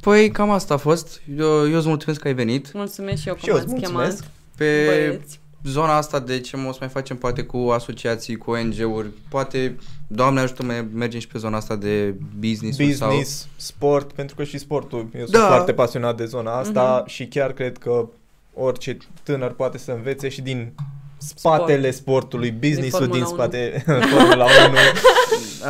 Păi 0.00 0.30
cam 0.30 0.50
asta 0.50 0.74
a 0.74 0.76
fost. 0.76 1.20
Eu, 1.38 1.68
eu 1.70 1.76
îți 1.76 1.88
mulțumesc 1.88 2.20
că 2.20 2.28
ai 2.28 2.34
venit. 2.34 2.72
Mulțumesc 2.72 3.20
și 3.22 3.28
eu 3.28 3.34
Și 3.36 3.44
că 3.44 3.50
eu 3.50 3.56
îți 3.56 3.66
m-ați 3.66 3.80
mulțumesc. 3.80 4.16
chemat. 4.18 4.30
Pe 4.56 4.84
Băieți. 4.86 5.40
Zona 5.64 5.96
asta 5.96 6.18
de 6.20 6.40
ce 6.40 6.56
o 6.68 6.72
să 6.72 6.76
mai 6.80 6.88
facem 6.88 7.16
poate 7.16 7.42
cu 7.42 7.56
asociații, 7.74 8.36
cu 8.36 8.50
ONG-uri, 8.50 9.08
poate, 9.28 9.76
Doamne 10.06 10.40
ajută, 10.40 10.62
mai 10.62 10.86
mergem 10.94 11.20
și 11.20 11.26
pe 11.28 11.38
zona 11.38 11.56
asta 11.56 11.76
de 11.76 12.14
business 12.38 12.76
business, 12.78 12.98
sau... 13.38 13.48
sport, 13.56 14.12
pentru 14.12 14.34
că 14.36 14.44
și 14.44 14.58
sportul, 14.58 15.08
eu 15.14 15.24
sunt 15.26 15.30
Da. 15.36 15.46
foarte 15.46 15.72
pasionat 15.72 16.16
de 16.16 16.24
zona 16.24 16.58
asta 16.58 16.98
Mhm. 17.00 17.08
și 17.14 17.26
chiar 17.26 17.52
cred 17.52 17.78
că 17.78 18.08
orice 18.54 18.96
tânăr 19.22 19.52
poate 19.52 19.78
să 19.78 19.90
învețe 19.90 20.28
și 20.28 20.40
din 20.40 20.72
spatele 21.18 21.90
sportului, 21.90 22.50
business-ul 22.50 23.06
din, 23.06 23.22
Formula 23.24 23.44
spate 23.44 23.84
Formula 23.86 24.44
1. 24.44 24.76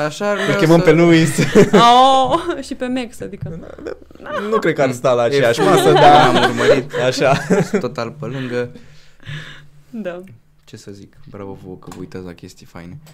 Așa 0.06 0.30
ar 0.30 0.36
Îl 0.36 0.42
vrea 0.44 0.56
chemăm 0.56 0.78
să... 0.78 0.84
pe 0.84 0.92
Luis. 0.92 1.30
Oh, 1.72 2.62
și 2.64 2.74
pe 2.74 2.86
Max, 2.86 3.20
adică. 3.20 3.58
nu 4.50 4.58
cred 4.58 4.74
că 4.74 4.82
ar 4.82 4.92
sta 4.92 5.12
la 5.12 5.22
E 5.22 5.26
aceeași 5.26 5.60
fun, 5.60 5.68
masă, 5.70 5.92
da, 5.92 6.00
dar 6.00 6.26
am 6.36 6.50
urmărit 6.50 6.92
așa. 7.06 7.36
total 7.80 8.10
pe 8.20 8.26
lângă. 8.26 8.70
Da. 10.02 10.20
Ce 10.64 10.76
să 10.76 10.92
zic, 10.92 11.16
bravo 11.28 11.52
vouă 11.52 11.76
că 11.76 11.90
vă 11.90 11.96
uitați 11.98 12.24
la 12.24 12.32
chestii 12.32 12.66
faine. 12.66 12.98